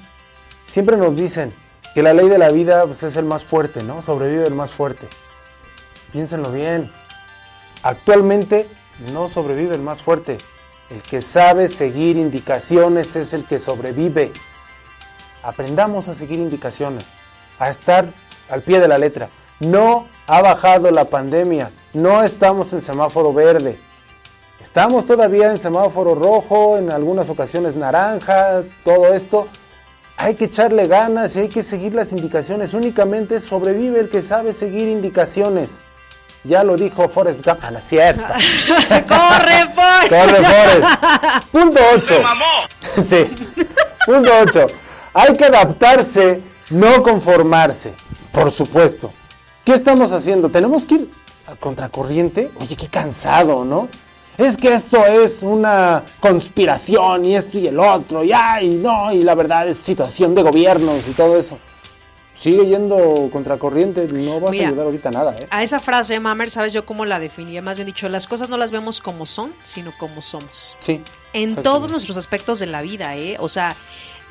siempre 0.67 0.97
nos 0.97 1.15
dicen 1.17 1.53
que 1.95 2.03
la 2.03 2.13
ley 2.13 2.29
de 2.29 2.39
la 2.39 2.51
vida 2.51 2.85
pues, 2.87 3.05
es 3.05 3.17
el 3.17 3.25
más 3.25 3.45
fuerte, 3.45 3.85
¿no? 3.85 4.03
Sobrevive 4.03 4.49
el 4.49 4.55
más 4.55 4.73
fuerte. 4.73 5.07
Piénsenlo 6.13 6.51
bien. 6.51 6.91
Actualmente 7.85 8.67
no 9.13 9.29
sobrevive 9.29 9.77
el 9.77 9.83
más 9.83 10.03
fuerte. 10.03 10.39
El 10.91 11.01
que 11.03 11.21
sabe 11.21 11.69
seguir 11.69 12.17
indicaciones 12.17 13.17
es 13.17 13.33
el 13.33 13.45
que 13.45 13.59
sobrevive. 13.59 14.33
Aprendamos 15.43 16.09
a 16.09 16.15
seguir 16.15 16.39
indicaciones, 16.39 17.05
a 17.59 17.71
estar 17.71 18.07
al 18.51 18.63
pie 18.63 18.81
de 18.81 18.89
la 18.89 18.99
letra. 18.99 19.29
No 19.61 20.07
ha 20.27 20.43
bajado 20.43 20.91
la 20.91 21.05
pandemia, 21.07 21.71
no 21.93 22.23
estamos 22.23 22.73
en 22.73 22.83
semáforo 22.83 23.33
verde. 23.33 23.79
Estamos 24.61 25.07
todavía 25.07 25.51
en 25.51 25.59
semáforo 25.59 26.15
rojo, 26.15 26.79
en 26.79 26.91
algunas 26.91 27.29
ocasiones 27.29 27.77
naranja, 27.77 28.63
todo 28.85 29.13
esto. 29.13 29.49
Hay 30.17 30.37
que 30.37 30.47
echarle 30.47 30.87
ganas 30.87 31.35
y 31.37 31.41
hay 31.41 31.49
que 31.49 31.63
seguir 31.63 31.95
las 31.95 32.13
indicaciones. 32.13 32.73
Únicamente 32.73 33.41
sobrevive 33.41 34.01
el 34.01 34.11
que 34.11 34.23
sabe 34.23 34.53
seguir 34.53 34.89
indicaciones. 34.89 35.71
Ya 36.45 36.63
lo 36.63 36.77
dijo 36.77 37.09
Forrest 37.09 37.45
Gump. 37.45 37.61
No 37.71 37.79
es 37.79 37.85
cierto. 37.85 38.23
¡Corre, 39.09 39.73
Forrest! 39.75 39.94
Corre, 40.09 40.45
Forrest. 40.45 41.47
Punto 41.53 41.81
8. 41.95 42.23
Sí. 43.03 43.31
Punto 44.07 44.31
8. 44.43 44.67
Hay 45.15 45.37
que 45.37 45.45
adaptarse, 45.47 46.43
no 46.71 47.03
conformarse. 47.03 47.95
Por 48.33 48.51
supuesto. 48.51 49.13
¿Qué 49.65 49.73
estamos 49.73 50.13
haciendo? 50.13 50.49
¿Tenemos 50.49 50.85
que 50.85 50.95
ir 50.95 51.11
a 51.47 51.57
contracorriente? 51.57 52.51
Oye, 52.61 52.77
qué 52.77 52.89
cansado, 52.89 53.65
¿no? 53.65 53.89
Es 54.37 54.57
que 54.57 54.75
esto 54.75 55.05
es 55.07 55.43
una 55.43 56.03
conspiración 56.19 57.25
y 57.25 57.37
esto 57.37 57.59
y 57.59 57.69
el 57.69 57.79
otro, 57.79 58.25
y 58.25 58.33
ay, 58.33 58.69
no, 58.71 59.13
y 59.13 59.21
la 59.21 59.37
verdad 59.37 59.69
es 59.69 59.77
situación 59.77 60.35
de 60.35 60.43
gobiernos 60.43 61.07
y 61.07 61.13
todo 61.13 61.39
eso. 61.39 61.57
Sigue 62.45 62.67
yendo 62.67 63.31
contracorriente, 63.33 64.07
no 64.13 64.39
vas 64.39 64.51
Mira, 64.51 64.67
a 64.67 64.69
ayudar 64.69 64.85
ahorita 64.87 65.11
nada, 65.11 65.35
¿eh? 65.35 65.47
A 65.49 65.63
esa 65.63 65.79
frase, 65.79 66.21
Mamer, 66.21 66.51
¿sabes 66.51 66.75
yo 66.75 66.85
cómo 66.85 67.07
la 67.07 67.19
definiría? 67.19 67.63
Más 67.63 67.79
bien 67.79 67.87
dicho, 67.87 68.07
las 68.11 68.27
cosas 68.27 68.51
no 68.51 68.59
las 68.59 68.71
vemos 68.71 69.01
como 69.01 69.25
son, 69.25 69.55
sino 69.63 69.93
como 69.97 70.21
somos. 70.21 70.77
Sí. 70.81 71.01
En 71.33 71.55
todos 71.57 71.91
nuestros 71.91 72.19
aspectos 72.19 72.59
de 72.59 72.67
la 72.67 72.83
vida, 72.83 73.17
¿eh? 73.17 73.37
O 73.41 73.49
sea, 73.49 73.75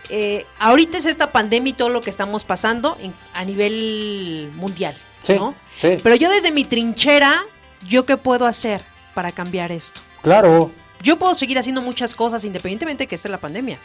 eh, 0.09 0.45
ahorita 0.59 0.97
es 0.99 1.07
esta 1.07 1.31
pandemia 1.31 1.71
y 1.71 1.73
todo 1.73 1.89
lo 1.89 2.01
que 2.01 2.11
estamos 2.11 2.43
pasando 2.43 2.97
en- 3.01 3.15
a 3.33 3.43
nivel 3.45 4.51
mundial, 4.57 4.95
Sí, 5.23 5.33
¿no? 5.33 5.55
sí. 5.77 5.97
Pero 6.03 6.15
yo 6.15 6.29
desde 6.29 6.51
mi 6.51 6.65
trinchera, 6.65 7.41
¿yo 7.87 8.05
qué 8.05 8.15
puedo 8.17 8.45
hacer 8.45 8.81
para 9.15 9.31
cambiar 9.31 9.71
esto? 9.71 10.01
Claro. 10.21 10.69
Yo 11.01 11.17
puedo 11.17 11.33
seguir 11.33 11.57
haciendo 11.57 11.81
muchas 11.81 12.13
cosas 12.13 12.43
independientemente 12.45 13.05
de 13.05 13.07
que 13.07 13.15
esté 13.15 13.27
la 13.27 13.39
pandemia. 13.39 13.79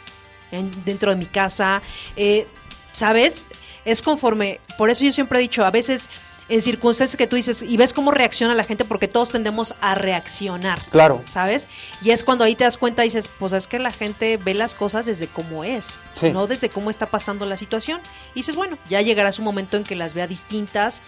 En- 0.51 0.83
dentro 0.85 1.09
de 1.09 1.17
mi 1.17 1.25
casa, 1.25 1.81
eh, 2.15 2.47
¿sabes? 2.93 3.47
Es 3.85 4.01
conforme, 4.01 4.59
por 4.77 4.89
eso 4.89 5.03
yo 5.05 5.11
siempre 5.11 5.39
he 5.39 5.41
dicho, 5.41 5.65
a 5.65 5.71
veces 5.71 6.09
en 6.49 6.63
circunstancias 6.63 7.15
que 7.15 7.27
tú 7.27 7.35
dices 7.35 7.61
y 7.61 7.77
ves 7.77 7.93
cómo 7.93 8.09
reacciona 8.09 8.55
la 8.55 8.63
gente 8.63 8.83
porque 8.83 9.07
todos 9.07 9.29
tendemos 9.29 9.75
a 9.81 9.93
reaccionar. 9.93 10.81
Claro. 10.89 11.21
¿Sabes? 11.27 11.67
Y 12.01 12.09
es 12.09 12.23
cuando 12.23 12.43
ahí 12.43 12.55
te 12.55 12.63
das 12.63 12.77
cuenta 12.79 13.03
y 13.05 13.07
dices, 13.09 13.29
pues 13.37 13.53
es 13.53 13.67
que 13.67 13.77
la 13.77 13.91
gente 13.91 14.37
ve 14.37 14.55
las 14.55 14.73
cosas 14.73 15.05
desde 15.05 15.27
cómo 15.27 15.63
es, 15.63 16.01
Sí. 16.15 16.31
no 16.31 16.47
desde 16.47 16.69
cómo 16.69 16.89
está 16.89 17.05
pasando 17.05 17.45
la 17.45 17.55
situación. 17.55 17.99
Y 18.33 18.39
dices, 18.39 18.55
bueno, 18.55 18.79
ya 18.89 19.01
llegará 19.01 19.31
su 19.31 19.43
momento 19.43 19.77
en 19.77 19.83
que 19.83 19.95
las 19.95 20.15
vea 20.15 20.25
distintas 20.25 21.03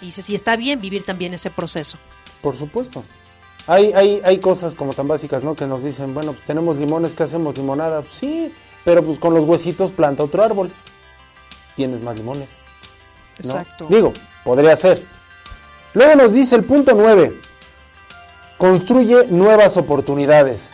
y 0.00 0.06
dices, 0.06 0.30
y 0.30 0.34
está 0.34 0.56
bien 0.56 0.80
vivir 0.80 1.04
también 1.04 1.34
ese 1.34 1.50
proceso. 1.50 1.98
Por 2.40 2.56
supuesto. 2.56 3.04
Hay, 3.66 3.92
hay, 3.92 4.22
hay 4.24 4.38
cosas 4.38 4.74
como 4.74 4.94
tan 4.94 5.08
básicas, 5.08 5.42
¿no? 5.44 5.54
Que 5.54 5.66
nos 5.66 5.84
dicen, 5.84 6.14
bueno, 6.14 6.32
pues 6.32 6.46
tenemos 6.46 6.78
limones, 6.78 7.12
¿qué 7.12 7.24
hacemos? 7.24 7.56
Limonada. 7.58 8.00
Pues 8.00 8.14
sí, 8.14 8.50
pero 8.84 9.02
pues 9.02 9.18
con 9.18 9.34
los 9.34 9.44
huesitos 9.44 9.90
planta 9.90 10.22
otro 10.24 10.42
árbol. 10.42 10.70
Tienes 11.76 12.02
más 12.02 12.16
limones. 12.16 12.48
¿no? 12.48 13.50
Exacto. 13.50 13.86
Digo, 13.88 14.12
podría 14.44 14.74
ser. 14.76 15.02
Luego 15.94 16.14
nos 16.14 16.32
dice 16.32 16.56
el 16.56 16.64
punto 16.64 16.92
9. 16.94 17.40
Construye 18.58 19.26
nuevas 19.28 19.76
oportunidades. 19.76 20.68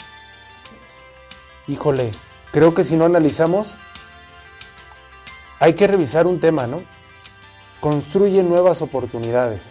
Híjole, 1.69 2.11
creo 2.53 2.75
que 2.75 2.85
si 2.85 2.97
no 2.97 3.05
analizamos, 3.05 3.77
hay 5.59 5.75
que 5.75 5.87
revisar 5.87 6.27
un 6.27 6.41
tema, 6.41 6.67
¿no? 6.67 6.83
Construye 7.81 8.43
nuevas 8.43 8.83
oportunidades. 8.83 9.63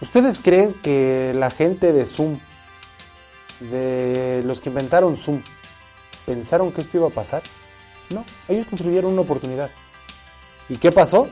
¿Ustedes 0.00 0.38
creen 0.38 0.74
que 0.82 1.32
la 1.34 1.50
gente 1.50 1.92
de 1.92 2.06
Zoom, 2.06 2.38
de 3.60 4.42
los 4.46 4.60
que 4.60 4.70
inventaron 4.70 5.16
Zoom, 5.16 5.42
pensaron 6.24 6.72
que 6.72 6.80
esto 6.80 6.96
iba 6.96 7.08
a 7.08 7.10
pasar? 7.10 7.42
No, 8.08 8.24
ellos 8.48 8.66
construyeron 8.66 9.12
una 9.12 9.22
oportunidad. 9.22 9.70
¿Y 10.70 10.76
qué 10.76 10.90
pasó? 10.90 11.28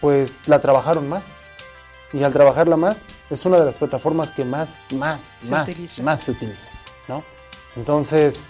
Pues 0.00 0.32
la 0.46 0.60
trabajaron 0.60 1.08
más. 1.08 1.24
Y 2.12 2.24
al 2.24 2.32
trabajarla 2.32 2.76
más, 2.76 2.96
es 3.28 3.44
una 3.44 3.58
de 3.58 3.66
las 3.66 3.76
plataformas 3.76 4.32
que 4.32 4.44
más, 4.44 4.68
más, 4.96 5.20
Se 5.38 5.52
más, 5.52 5.68
utiliza. 5.68 6.02
más 6.02 6.20
se 6.20 6.32
utiliza. 6.32 6.72
¿no? 7.06 7.22
Entonces, 7.76 8.40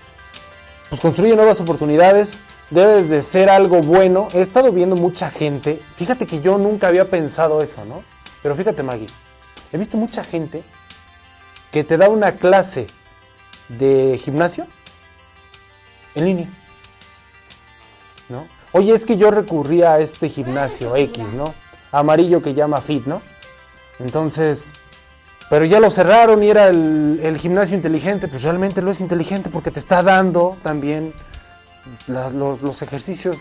pues 0.89 1.01
construye 1.03 1.37
nuevas 1.37 1.61
oportunidades, 1.61 2.39
debes 2.70 3.11
de 3.11 3.20
ser 3.20 3.51
algo 3.51 3.81
bueno. 3.82 4.28
He 4.32 4.41
estado 4.41 4.73
viendo 4.73 4.97
mucha 4.97 5.31
gente, 5.31 5.82
fíjate 5.97 6.27
que 6.27 6.41
yo 6.41 6.57
nunca 6.57 6.89
había 6.89 7.05
pensado 7.11 7.62
eso, 7.62 7.85
¿no? 7.85 8.03
Pero 8.43 8.57
fíjate 8.57 8.82
Maggie, 8.82 9.09
he 9.73 9.77
visto 9.77 9.99
mucha 9.99 10.24
gente 10.24 10.62
que 11.70 11.85
te 11.85 11.99
da 11.99 12.09
una 12.09 12.32
clase 12.32 12.87
de 13.69 14.19
gimnasio 14.23 14.66
en 16.15 16.24
línea, 16.24 16.49
¿no? 18.31 18.47
Oye, 18.72 18.94
es 18.94 19.05
que 19.05 19.16
yo 19.16 19.30
recurría 19.30 19.94
a 19.94 20.01
este 20.01 20.28
gimnasio 20.28 20.94
X, 20.94 21.32
¿no? 21.32 21.52
Amarillo 21.90 22.40
que 22.40 22.55
llama 22.55 22.80
Fit, 22.80 23.05
¿no? 23.06 23.20
Entonces, 23.98 24.62
pero 25.51 25.64
ya 25.64 25.80
lo 25.80 25.90
cerraron 25.90 26.42
y 26.44 26.48
era 26.51 26.68
el, 26.68 27.36
gimnasio 27.40 27.74
inteligente, 27.74 28.28
pues 28.28 28.44
realmente 28.44 28.80
lo 28.80 28.92
es 28.92 29.01
inteligente 29.01 29.51
porque 29.51 29.72
te 29.72 29.80
está 29.80 30.02
dando 30.02 30.56
también 30.62 31.12
los 32.06 32.82
ejercicios, 32.82 33.36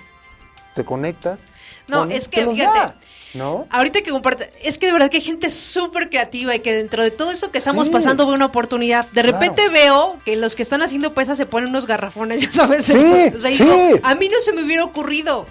te 0.80 0.86
conectas. 0.86 1.40
No, 1.88 2.00
con- 2.00 2.12
es 2.12 2.28
que 2.30 2.46
fíjate, 2.46 2.78
da, 2.78 2.96
¿no? 3.34 3.66
Ahorita 3.70 4.02
que 4.02 4.12
comparte, 4.12 4.52
es 4.64 4.78
que 4.78 4.86
de 4.86 4.94
verdad 4.94 5.10
que 5.10 5.18
hay 5.18 5.24
gente 5.24 5.50
súper 5.50 6.10
creativa 6.10 6.56
y 6.56 6.60
que 6.60 6.74
dentro 6.74 7.04
de 7.04 7.12
todo 7.12 7.32
esto 7.32 7.52
que 7.52 7.58
estamos 7.58 7.88
Sí. 7.88 7.94
pasando 7.94 8.26
ve 8.28 8.34
una 8.34 8.46
oportunidad. 8.46 9.06
De 9.08 9.22
Claro. 9.24 9.32
repente 9.34 9.68
veo 9.70 10.18
que 10.24 10.36
los 10.36 10.56
que 10.56 10.62
están 10.64 10.82
haciendo 10.82 11.14
pesas 11.14 11.38
se 11.38 11.46
ponen 11.46 11.70
unos 11.70 11.86
garrafones, 11.88 12.42
ya 12.42 12.52
sabes. 12.52 12.86
Sí, 12.86 12.94
O 13.36 13.40
sea, 13.40 13.52
y 13.52 13.56
sí. 13.56 13.64
digo, 13.64 14.00
a 14.04 14.16
mí 14.16 14.30
no 14.30 14.40
se 14.40 14.54
me 14.54 14.64
hubiera 14.64 14.84
ocurrido. 14.86 15.46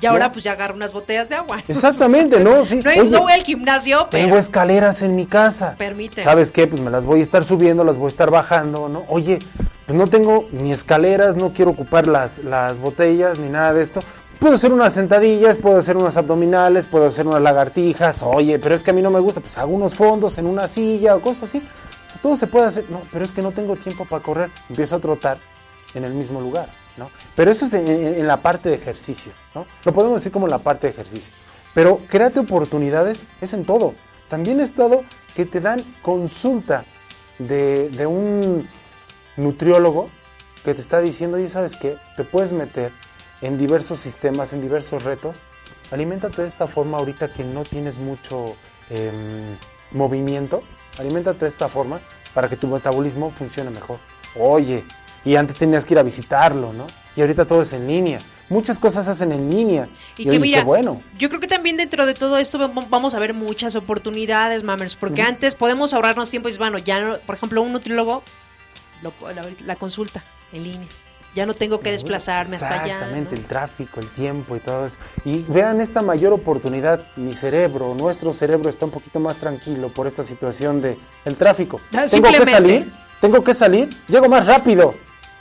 Y 0.00 0.06
ahora 0.06 0.26
¿No? 0.26 0.32
pues 0.32 0.44
ya 0.44 0.52
agarro 0.52 0.74
unas 0.74 0.92
botellas 0.92 1.28
de 1.28 1.34
agua. 1.36 1.60
Exactamente, 1.68 2.38
¿no? 2.40 2.64
Sí. 2.64 2.80
No, 2.84 2.90
hay- 2.90 3.00
Oye, 3.00 3.10
no 3.10 3.22
voy 3.22 3.32
al 3.32 3.42
gimnasio, 3.42 4.06
Tengo 4.10 4.26
pero 4.28 4.38
escaleras 4.38 5.02
en 5.02 5.16
mi 5.16 5.26
casa. 5.26 5.74
Permite. 5.78 6.22
¿Sabes 6.22 6.52
qué? 6.52 6.66
Pues 6.68 6.80
me 6.80 6.90
las 6.90 7.04
voy 7.04 7.18
a 7.20 7.22
estar 7.24 7.42
subiendo, 7.44 7.82
las 7.84 7.96
voy 7.96 8.06
a 8.06 8.10
estar 8.10 8.30
bajando, 8.30 8.88
¿no? 8.88 9.04
Oye, 9.08 9.40
pues 9.86 9.96
no 9.98 10.06
tengo 10.06 10.48
ni 10.52 10.70
escaleras, 10.72 11.34
no 11.34 11.52
quiero 11.52 11.72
ocupar 11.72 12.06
las, 12.06 12.38
las 12.38 12.78
botellas 12.78 13.38
ni 13.40 13.48
nada 13.48 13.72
de 13.74 13.82
esto. 13.82 14.00
Puedo 14.38 14.54
hacer 14.54 14.72
unas 14.72 14.94
sentadillas, 14.94 15.56
puedo 15.56 15.78
hacer 15.78 15.96
unas 15.96 16.16
abdominales, 16.16 16.86
puedo 16.86 17.06
hacer 17.06 17.26
unas 17.26 17.42
lagartijas. 17.42 18.22
Oye, 18.22 18.60
pero 18.60 18.76
es 18.76 18.84
que 18.84 18.92
a 18.92 18.94
mí 18.94 19.02
no 19.02 19.10
me 19.10 19.18
gusta, 19.18 19.40
pues 19.40 19.58
hago 19.58 19.72
unos 19.72 19.94
fondos 19.94 20.38
en 20.38 20.46
una 20.46 20.68
silla 20.68 21.16
o 21.16 21.20
cosas 21.20 21.44
así. 21.44 21.62
Todo 22.22 22.36
se 22.36 22.46
puede 22.46 22.66
hacer. 22.66 22.84
No, 22.88 23.02
pero 23.12 23.24
es 23.24 23.32
que 23.32 23.42
no 23.42 23.50
tengo 23.50 23.74
tiempo 23.74 24.04
para 24.04 24.22
correr. 24.22 24.50
Empiezo 24.68 24.94
a 24.94 25.00
trotar 25.00 25.38
en 25.94 26.04
el 26.04 26.14
mismo 26.14 26.40
lugar, 26.40 26.68
¿no? 26.96 27.10
Pero 27.34 27.50
eso 27.50 27.66
es 27.66 27.74
en, 27.74 28.24
la 28.28 28.36
parte 28.36 28.68
de 28.68 28.76
ejercicio, 28.76 29.32
¿no? 29.56 29.66
Lo 29.84 29.92
podemos 29.92 30.20
decir 30.20 30.30
como 30.30 30.46
la 30.46 30.58
parte 30.58 30.86
de 30.86 30.92
ejercicio. 30.92 31.32
Pero 31.74 32.00
créate 32.08 32.38
oportunidades, 32.38 33.24
es 33.40 33.52
en 33.54 33.64
todo. 33.64 33.94
También 34.28 34.60
he 34.60 34.62
estado 34.62 35.02
que 35.34 35.46
te 35.46 35.60
dan 35.60 35.82
consulta 36.00 36.84
de, 37.40 37.88
de 37.90 38.06
un 38.06 38.68
nutriólogo 39.36 40.10
que 40.64 40.74
te 40.74 40.80
está 40.80 41.00
diciendo, 41.00 41.38
oye, 41.38 41.48
¿sabes 41.48 41.74
qué? 41.74 41.96
Te 42.16 42.22
puedes 42.22 42.52
meter 42.52 42.92
en 43.42 43.58
diversos 43.58 44.00
sistemas, 44.00 44.52
en 44.52 44.60
diversos 44.60 45.02
retos. 45.02 45.36
Aliméntate 45.90 46.42
de 46.42 46.48
esta 46.48 46.66
forma 46.66 46.98
ahorita 46.98 47.32
que 47.32 47.44
no 47.44 47.62
tienes 47.62 47.96
mucho 47.98 48.56
em, 48.90 49.56
movimiento. 49.92 50.62
Aliméntate 50.98 51.40
de 51.44 51.48
esta 51.48 51.68
forma 51.68 52.00
para 52.34 52.48
que 52.48 52.56
tu 52.56 52.66
metabolismo 52.66 53.30
funcione 53.30 53.70
mejor. 53.70 53.98
Oye, 54.38 54.84
y 55.24 55.36
antes 55.36 55.56
tenías 55.56 55.84
que 55.84 55.94
ir 55.94 55.98
a 55.98 56.02
visitarlo, 56.02 56.72
¿no? 56.72 56.86
Y 57.16 57.20
ahorita 57.20 57.44
todo 57.44 57.62
es 57.62 57.72
en 57.72 57.86
línea. 57.86 58.18
Muchas 58.50 58.78
cosas 58.78 59.04
se 59.04 59.10
hacen 59.10 59.32
en 59.32 59.50
línea. 59.50 59.88
Y, 60.16 60.22
oye, 60.22 60.30
que 60.32 60.38
mira, 60.38 60.58
qué 60.60 60.64
bueno. 60.64 61.02
yo 61.18 61.28
creo 61.28 61.40
que 61.40 61.46
también 61.48 61.76
dentro 61.76 62.06
de 62.06 62.14
todo 62.14 62.38
esto 62.38 62.58
vam- 62.58 62.86
vamos 62.88 63.14
a 63.14 63.18
ver 63.18 63.34
muchas 63.34 63.76
oportunidades, 63.76 64.62
mamers, 64.62 64.94
porque 64.96 65.22
antes 65.22 65.54
podemos 65.54 65.92
ahorrarnos 65.92 66.30
tiempo 66.30 66.48
y 66.48 66.56
bueno, 66.56 66.78
ya, 66.78 67.00
no- 67.00 67.18
por 67.20 67.34
ejemplo, 67.34 67.60
un 67.62 67.72
nutriólogo, 67.72 68.22
lo- 69.02 69.12
la, 69.34 69.44
la 69.64 69.76
consulta 69.76 70.22
en 70.52 70.64
línea. 70.64 70.88
Ya 71.38 71.46
no 71.46 71.54
tengo 71.54 71.78
que 71.78 71.92
desplazarme 71.92 72.56
hasta 72.56 72.82
allá. 72.82 72.94
Exactamente, 72.94 73.36
¿no? 73.36 73.40
el 73.40 73.46
tráfico, 73.46 74.00
el 74.00 74.08
tiempo 74.08 74.56
y 74.56 74.58
todo 74.58 74.86
eso. 74.86 74.96
Y 75.24 75.42
vean 75.46 75.80
esta 75.80 76.02
mayor 76.02 76.32
oportunidad, 76.32 77.00
mi 77.14 77.32
cerebro, 77.32 77.94
nuestro 77.94 78.32
cerebro 78.32 78.68
está 78.68 78.86
un 78.86 78.90
poquito 78.90 79.20
más 79.20 79.36
tranquilo 79.36 79.88
por 79.90 80.08
esta 80.08 80.24
situación 80.24 80.82
de 80.82 80.98
el 81.24 81.36
tráfico. 81.36 81.80
Ah, 81.96 82.06
Tengo 82.10 82.28
que 82.32 82.44
salir, 82.44 82.92
tengo 83.20 83.44
que 83.44 83.54
salir, 83.54 83.88
llego 84.08 84.28
más 84.28 84.46
rápido, 84.46 84.94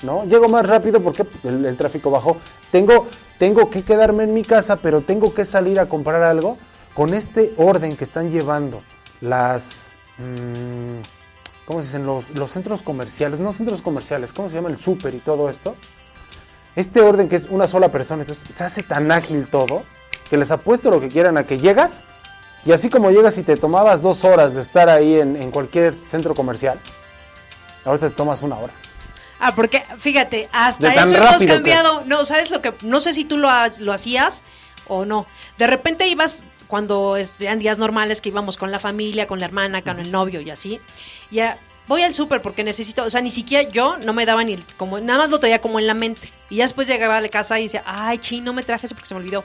¿no? 0.03 0.23
Llego 0.25 0.47
más 0.49 0.67
rápido 0.67 1.01
porque 1.01 1.25
el, 1.43 1.65
el 1.65 1.75
tráfico 1.75 2.11
bajó. 2.11 2.37
Tengo, 2.69 3.07
tengo 3.39 3.71
que 3.71 3.81
quedarme 3.81 4.25
en 4.25 4.35
mi 4.35 4.43
casa, 4.43 4.75
pero 4.75 5.01
tengo 5.01 5.33
que 5.33 5.45
salir 5.45 5.79
a 5.79 5.87
comprar 5.87 6.21
algo. 6.21 6.59
Con 6.93 7.15
este 7.15 7.55
orden 7.57 7.95
que 7.97 8.03
están 8.03 8.29
llevando 8.29 8.83
las... 9.21 9.93
mm, 10.19 11.16
¿Cómo 11.67 11.81
se 11.81 11.87
dicen? 11.87 12.05
Los, 12.05 12.27
los 12.31 12.49
centros 12.49 12.81
comerciales, 12.81 13.39
no 13.39 13.53
centros 13.53 13.81
comerciales, 13.81 14.33
¿cómo 14.33 14.49
se 14.49 14.55
llama? 14.55 14.69
El 14.69 14.79
súper 14.79 15.13
y 15.13 15.19
todo 15.19 15.49
esto 15.49 15.75
este 16.75 17.01
orden 17.01 17.27
que 17.27 17.35
es 17.37 17.47
una 17.49 17.67
sola 17.67 17.89
persona, 17.91 18.21
entonces 18.21 18.43
se 18.55 18.63
hace 18.63 18.83
tan 18.83 19.11
ágil 19.11 19.47
todo 19.47 19.83
que 20.29 20.37
les 20.37 20.51
apuesto 20.51 20.91
lo 20.91 21.01
que 21.01 21.07
quieran 21.07 21.35
a 21.37 21.43
que 21.43 21.57
llegas 21.57 22.03
y 22.65 22.71
así 22.71 22.87
como 22.87 23.09
llegas 23.09 23.35
y 23.39 23.43
te 23.43 23.57
tomabas 23.57 23.99
dos 24.03 24.23
horas 24.23 24.53
de 24.53 24.61
estar 24.61 24.87
ahí 24.87 25.19
en, 25.19 25.35
en 25.37 25.49
cualquier 25.49 25.99
centro 25.99 26.35
comercial, 26.35 26.79
ahorita 27.83 28.09
te 28.09 28.15
tomas 28.15 28.43
una 28.43 28.57
hora. 28.59 28.73
Ah, 29.39 29.53
porque 29.55 29.83
fíjate, 29.97 30.49
hasta 30.51 30.93
eso 30.93 31.15
hemos 31.15 31.37
que- 31.37 31.47
cambiado. 31.47 32.03
No, 32.05 32.25
¿sabes 32.25 32.51
lo 32.51 32.61
que? 32.61 32.73
No 32.83 32.99
sé 32.99 33.13
si 33.13 33.23
tú 33.25 33.37
lo, 33.37 33.49
lo 33.79 33.93
hacías 33.93 34.43
o 34.87 35.03
no. 35.05 35.25
De 35.57 35.65
repente 35.65 36.07
ibas, 36.07 36.45
cuando 36.67 37.17
eran 37.17 37.59
días 37.59 37.77
normales, 37.77 38.21
que 38.21 38.29
íbamos 38.29 38.57
con 38.57 38.71
la 38.71 38.79
familia, 38.79 39.27
con 39.27 39.39
la 39.39 39.45
hermana, 39.45 39.81
con 39.81 39.99
el 39.99 40.11
novio 40.11 40.41
y 40.41 40.49
así. 40.49 40.79
Ya 41.31 41.59
voy 41.87 42.01
al 42.03 42.13
súper 42.13 42.41
porque 42.41 42.63
necesito, 42.63 43.03
o 43.03 43.09
sea, 43.09 43.21
ni 43.21 43.29
siquiera 43.29 43.69
yo 43.69 43.97
no 44.05 44.13
me 44.13 44.25
daba 44.25 44.43
ni 44.43 44.53
el, 44.53 44.65
como, 44.75 44.99
nada 44.99 45.19
más 45.19 45.29
lo 45.29 45.39
traía 45.39 45.61
como 45.61 45.79
en 45.79 45.87
la 45.87 45.93
mente. 45.93 46.31
Y 46.49 46.57
ya 46.57 46.63
después 46.63 46.87
llegaba 46.87 47.17
a 47.17 47.21
la 47.21 47.29
casa 47.29 47.59
y 47.59 47.63
decía, 47.63 47.83
ay, 47.85 48.19
chi, 48.19 48.39
no 48.41 48.53
me 48.53 48.63
traje 48.63 48.85
eso 48.85 48.95
porque 48.95 49.07
se 49.07 49.15
me 49.15 49.21
olvidó. 49.21 49.43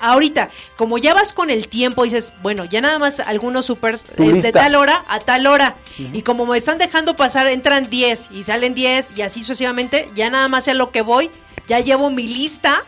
Ahorita, 0.00 0.50
como 0.76 0.98
ya 0.98 1.14
vas 1.14 1.32
con 1.32 1.50
el 1.50 1.68
tiempo, 1.68 2.04
dices, 2.04 2.32
bueno, 2.42 2.64
ya 2.64 2.80
nada 2.80 2.98
más 2.98 3.20
algunos 3.20 3.66
supers 3.66 4.04
es 4.18 4.42
de 4.42 4.52
tal 4.52 4.76
hora 4.76 5.04
a 5.08 5.20
tal 5.20 5.46
hora. 5.46 5.74
Y 5.98 6.22
como 6.22 6.46
me 6.46 6.58
están 6.58 6.78
dejando 6.78 7.16
pasar, 7.16 7.46
entran 7.46 7.90
10 7.90 8.30
y 8.32 8.44
salen 8.44 8.74
10 8.74 9.16
y 9.16 9.22
así 9.22 9.40
sucesivamente, 9.40 10.08
ya 10.14 10.30
nada 10.30 10.48
más 10.48 10.68
a 10.68 10.74
lo 10.74 10.90
que 10.90 11.02
voy, 11.02 11.30
ya 11.66 11.80
llevo 11.80 12.10
mi 12.10 12.26
lista 12.26 12.84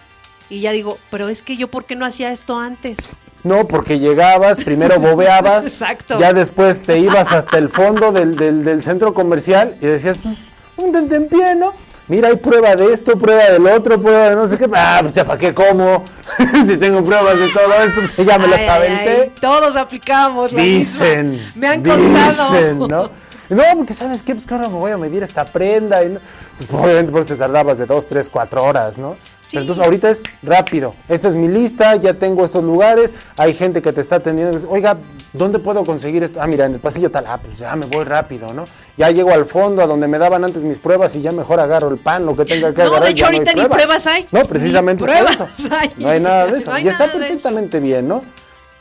y 0.50 0.60
ya 0.60 0.72
digo, 0.72 0.98
pero 1.10 1.28
es 1.28 1.42
que 1.42 1.56
yo, 1.56 1.68
¿por 1.68 1.84
qué 1.84 1.94
no 1.96 2.04
hacía 2.06 2.32
esto 2.32 2.58
antes? 2.58 3.16
No, 3.44 3.66
porque 3.68 3.98
llegabas, 3.98 4.64
primero 4.64 4.98
bobeabas, 5.00 5.64
Exacto. 5.64 6.18
ya 6.18 6.32
después 6.32 6.82
te 6.82 6.98
ibas 6.98 7.32
hasta 7.32 7.58
el 7.58 7.68
fondo 7.68 8.12
del, 8.12 8.34
del- 8.36 8.64
del 8.64 8.82
centro 8.82 9.14
comercial 9.14 9.76
y 9.80 9.86
decías, 9.86 10.18
pues, 10.22 10.36
un 10.76 10.92
tentempié, 10.92 11.54
¿no? 11.54 11.72
Mira, 12.08 12.28
hay 12.28 12.36
prueba 12.36 12.74
de 12.74 12.90
esto, 12.92 13.18
prueba 13.18 13.44
del 13.50 13.66
otro, 13.66 14.00
prueba 14.00 14.30
de 14.30 14.34
no 14.36 14.46
sé 14.48 14.56
qué. 14.56 14.66
Ah, 14.74 14.98
pues 15.02 15.12
ya 15.12 15.26
para 15.26 15.38
qué 15.38 15.52
como. 15.52 16.04
si 16.66 16.78
tengo 16.78 17.04
pruebas 17.04 17.38
de 17.38 17.48
todo 17.50 17.74
esto, 17.82 18.00
pues 18.16 18.26
ya 18.26 18.38
me 18.38 18.46
las 18.48 18.60
Ay, 18.60 18.68
aventé. 18.68 19.20
ay, 19.24 19.32
todos 19.38 19.76
aplicamos 19.76 20.50
la 20.54 20.62
Dicen. 20.62 21.30
misma. 21.32 21.52
Me 21.56 21.68
han 21.68 21.82
contado. 21.84 22.50
Dicen, 22.52 22.78
¿no? 22.78 23.10
No, 23.50 23.62
porque 23.76 23.94
sabes 23.94 24.22
qué, 24.22 24.34
pues 24.34 24.46
que 24.46 24.54
ahora 24.54 24.68
me 24.68 24.74
voy 24.78 24.90
a 24.92 24.96
medir 24.98 25.22
esta 25.22 25.44
prenda. 25.44 26.04
Y 26.04 26.10
no- 26.10 26.20
pues, 26.58 26.70
obviamente 26.82 27.12
pues 27.12 27.26
te 27.26 27.36
tardabas 27.36 27.78
de 27.78 27.86
dos, 27.86 28.06
tres, 28.06 28.28
cuatro 28.28 28.62
horas, 28.64 28.98
¿no? 28.98 29.16
Sí. 29.40 29.52
Pero 29.56 29.60
entonces 29.62 29.84
ahorita 29.84 30.10
es 30.10 30.22
rápido. 30.42 30.94
Esta 31.08 31.28
es 31.28 31.34
mi 31.34 31.48
lista, 31.48 31.96
ya 31.96 32.14
tengo 32.14 32.44
estos 32.44 32.62
lugares, 32.64 33.12
hay 33.38 33.54
gente 33.54 33.80
que 33.80 33.92
te 33.92 34.00
está 34.02 34.16
atendiendo. 34.16 34.68
Oiga, 34.68 34.98
¿dónde 35.32 35.58
puedo 35.60 35.84
conseguir 35.84 36.22
esto? 36.24 36.42
Ah, 36.42 36.46
mira, 36.46 36.66
en 36.66 36.74
el 36.74 36.80
pasillo 36.80 37.10
tal, 37.10 37.24
ah, 37.26 37.38
pues 37.42 37.56
ya 37.56 37.74
me 37.76 37.86
voy 37.86 38.04
rápido, 38.04 38.52
¿no? 38.52 38.64
Ya 38.98 39.10
llego 39.12 39.30
al 39.30 39.46
fondo 39.46 39.80
a 39.82 39.86
donde 39.86 40.08
me 40.08 40.18
daban 40.18 40.44
antes 40.44 40.60
mis 40.62 40.78
pruebas 40.78 41.14
y 41.14 41.22
ya 41.22 41.30
mejor 41.30 41.60
agarro 41.60 41.88
el 41.88 41.98
pan, 41.98 42.26
lo 42.26 42.36
que 42.36 42.44
tenga 42.44 42.72
que 42.74 42.82
No, 42.82 42.88
agarrar. 42.88 43.04
de 43.04 43.10
hecho 43.10 43.24
ya 43.24 43.30
no 43.30 43.30
hay 43.30 43.38
ahorita 43.38 43.62
ni 43.62 43.68
pruebas 43.68 44.06
hay. 44.08 44.26
No, 44.32 44.40
precisamente 44.44 45.04
Ni 45.04 45.08
por 45.08 45.16
pruebas 45.16 45.58
eso. 45.58 45.74
hay. 45.80 45.92
No 45.96 46.08
hay 46.10 46.20
nada 46.20 46.46
de 46.48 46.58
eso. 46.58 46.72
No 46.72 46.78
y 46.80 46.88
está 46.88 47.04
eso. 47.04 47.18
perfectamente 47.18 47.80
bien, 47.80 48.08
¿no? 48.08 48.22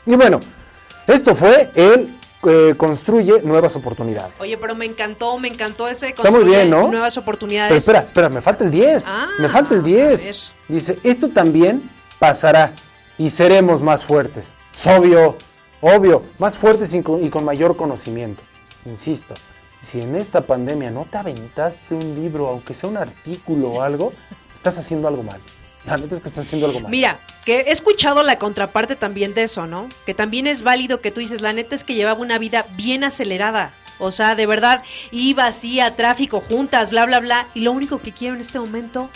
Y 0.04 0.16
bueno, 0.16 0.40
esto 1.06 1.34
fue 1.34 1.70
el 1.76 2.17
eh, 2.46 2.74
construye 2.76 3.42
nuevas 3.42 3.74
oportunidades. 3.76 4.40
Oye, 4.40 4.56
pero 4.56 4.74
me 4.74 4.84
encantó, 4.84 5.38
me 5.38 5.48
encantó 5.48 5.88
ese 5.88 6.08
Está 6.08 6.30
muy 6.30 6.44
bien, 6.44 6.70
¿no? 6.70 6.88
nuevas 6.88 7.16
oportunidades. 7.18 7.68
Pero 7.68 7.78
espera, 7.78 8.00
espera, 8.00 8.28
me 8.28 8.40
falta 8.40 8.64
el 8.64 8.70
10. 8.70 9.04
Ah, 9.06 9.28
me 9.38 9.48
falta 9.48 9.74
el 9.74 9.80
a 9.80 9.84
10. 9.84 10.24
ver. 10.24 10.36
Dice, 10.68 10.98
esto 11.02 11.28
también 11.28 11.90
pasará 12.18 12.72
y 13.16 13.30
seremos 13.30 13.82
más 13.82 14.04
fuertes. 14.04 14.52
Es 14.78 14.86
obvio, 14.86 15.36
obvio, 15.80 16.22
más 16.38 16.56
fuertes 16.56 16.94
y 16.94 17.02
con, 17.02 17.24
y 17.24 17.28
con 17.28 17.44
mayor 17.44 17.76
conocimiento. 17.76 18.42
Insisto, 18.84 19.34
si 19.82 20.00
en 20.00 20.14
esta 20.14 20.42
pandemia 20.42 20.90
no 20.90 21.06
te 21.10 21.18
aventaste 21.18 21.94
un 21.94 22.14
libro, 22.14 22.48
aunque 22.48 22.74
sea 22.74 22.88
un 22.88 22.96
artículo 22.96 23.70
o 23.70 23.82
algo, 23.82 24.12
estás 24.54 24.78
haciendo 24.78 25.08
algo 25.08 25.22
mal. 25.24 25.40
La 25.86 25.96
neta 25.96 26.16
es 26.16 26.20
que 26.20 26.28
estás 26.28 26.46
haciendo 26.46 26.66
algo 26.66 26.80
mal. 26.80 26.90
Mira, 26.90 27.18
que 27.44 27.60
he 27.60 27.72
escuchado 27.72 28.22
la 28.22 28.38
contraparte 28.38 28.96
también 28.96 29.34
de 29.34 29.44
eso, 29.44 29.66
¿no? 29.66 29.88
Que 30.04 30.14
también 30.14 30.46
es 30.46 30.62
válido 30.62 31.00
que 31.00 31.10
tú 31.10 31.20
dices, 31.20 31.40
la 31.40 31.52
neta 31.52 31.74
es 31.74 31.84
que 31.84 31.94
llevaba 31.94 32.20
una 32.20 32.38
vida 32.38 32.66
bien 32.76 33.04
acelerada. 33.04 33.72
O 33.98 34.12
sea, 34.12 34.34
de 34.34 34.46
verdad, 34.46 34.82
iba 35.10 35.46
así 35.46 35.80
a 35.80 35.96
tráfico 35.96 36.40
juntas, 36.40 36.90
bla, 36.90 37.06
bla, 37.06 37.20
bla. 37.20 37.48
Y 37.54 37.60
lo 37.60 37.72
único 37.72 38.00
que 38.00 38.12
quiero 38.12 38.34
en 38.34 38.40
este 38.40 38.58
momento 38.58 39.10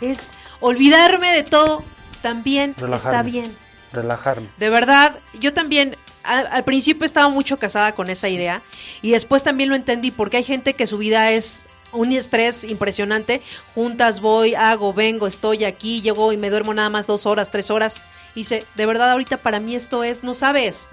es 0.00 0.32
olvidarme 0.60 1.32
de 1.32 1.42
todo. 1.42 1.84
También 2.22 2.74
está 2.94 3.22
bien. 3.22 3.54
Relajarme. 3.92 4.48
De 4.58 4.70
verdad, 4.70 5.18
yo 5.38 5.52
también 5.52 5.96
al 6.22 6.64
principio 6.64 7.04
estaba 7.04 7.28
mucho 7.28 7.58
casada 7.58 7.92
con 7.92 8.08
esa 8.08 8.28
idea 8.28 8.62
y 9.02 9.10
después 9.10 9.42
también 9.42 9.68
lo 9.68 9.74
entendí 9.74 10.12
porque 10.12 10.36
hay 10.36 10.44
gente 10.44 10.74
que 10.74 10.86
su 10.86 10.98
vida 10.98 11.32
es 11.32 11.66
un 11.92 12.12
estrés 12.12 12.64
impresionante. 12.64 13.42
Juntas 13.74 14.20
voy, 14.20 14.54
hago, 14.54 14.92
vengo, 14.92 15.26
estoy 15.26 15.64
aquí, 15.64 16.00
llego 16.00 16.32
y 16.32 16.36
me 16.36 16.50
duermo 16.50 16.74
nada 16.74 16.90
más 16.90 17.06
dos 17.06 17.26
horas, 17.26 17.50
tres 17.50 17.70
horas. 17.70 18.02
Y 18.34 18.40
dice, 18.40 18.64
de 18.74 18.86
verdad 18.86 19.10
ahorita 19.10 19.36
para 19.38 19.60
mí 19.60 19.74
esto 19.74 20.04
es, 20.04 20.22
no 20.22 20.34
sabes. 20.34 20.88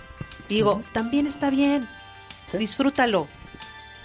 Digo, 0.47 0.81
también 0.93 1.27
está 1.27 1.49
bien, 1.49 1.87
disfrútalo. 2.53 3.27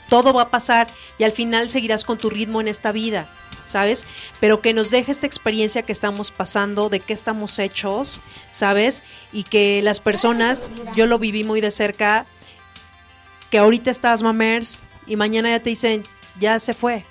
Todo 0.09 0.33
va 0.33 0.43
a 0.43 0.51
pasar 0.51 0.87
y 1.19 1.25
al 1.25 1.33
final 1.33 1.71
seguirás 1.71 2.05
con 2.05 2.19
tu 2.19 2.29
ritmo 2.29 2.61
en 2.61 2.69
esta 2.69 2.93
vida, 2.93 3.29
¿sabes? 3.65 4.07
Pero 4.39 4.61
que 4.61 4.75
nos 4.75 4.91
deje 4.91 5.11
esta 5.11 5.27
experiencia 5.27 5.83
que 5.83 5.93
estamos 5.93 6.31
pasando, 6.31 6.91
de 6.91 7.01
qué 7.01 7.15
estamos 7.15 7.59
hechos, 7.59 8.21
¿sabes? 8.51 9.03
Y 9.33 9.45
que 9.45 9.81
las 9.83 10.01
personas, 10.01 10.71
yo 10.95 11.07
lo 11.07 11.19
viví 11.19 11.43
muy 11.43 11.63
de 11.63 11.71
cerca, 11.71 12.27
que 13.51 13.59
ahorita 13.59 13.91
estás 13.91 14.23
mamers 14.23 14.83
y 15.07 15.17
mañana 15.17 15.49
ya 15.49 15.61
te 15.61 15.71
dicen, 15.71 16.05
ya 16.39 16.59
se 16.59 16.75
fue. 16.75 17.05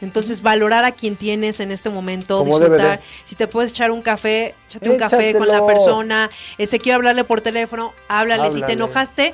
Entonces, 0.00 0.42
valorar 0.42 0.84
a 0.84 0.90
quien 0.90 1.14
tienes 1.14 1.60
en 1.60 1.70
este 1.70 1.88
momento, 1.88 2.42
disfrutar. 2.42 2.98
de. 2.98 3.04
Si 3.24 3.36
te 3.36 3.46
puedes 3.46 3.70
echar 3.70 3.92
un 3.92 4.02
café, 4.02 4.54
échate 4.68 4.90
un 4.90 4.98
café 4.98 5.32
con 5.32 5.46
la 5.46 5.64
persona. 5.64 6.28
Ese 6.58 6.80
quiero 6.80 6.96
hablarle 6.96 7.22
por 7.22 7.40
teléfono, 7.40 7.94
háblale. 8.08 8.50
Si 8.50 8.62
te 8.62 8.72
enojaste, 8.72 9.32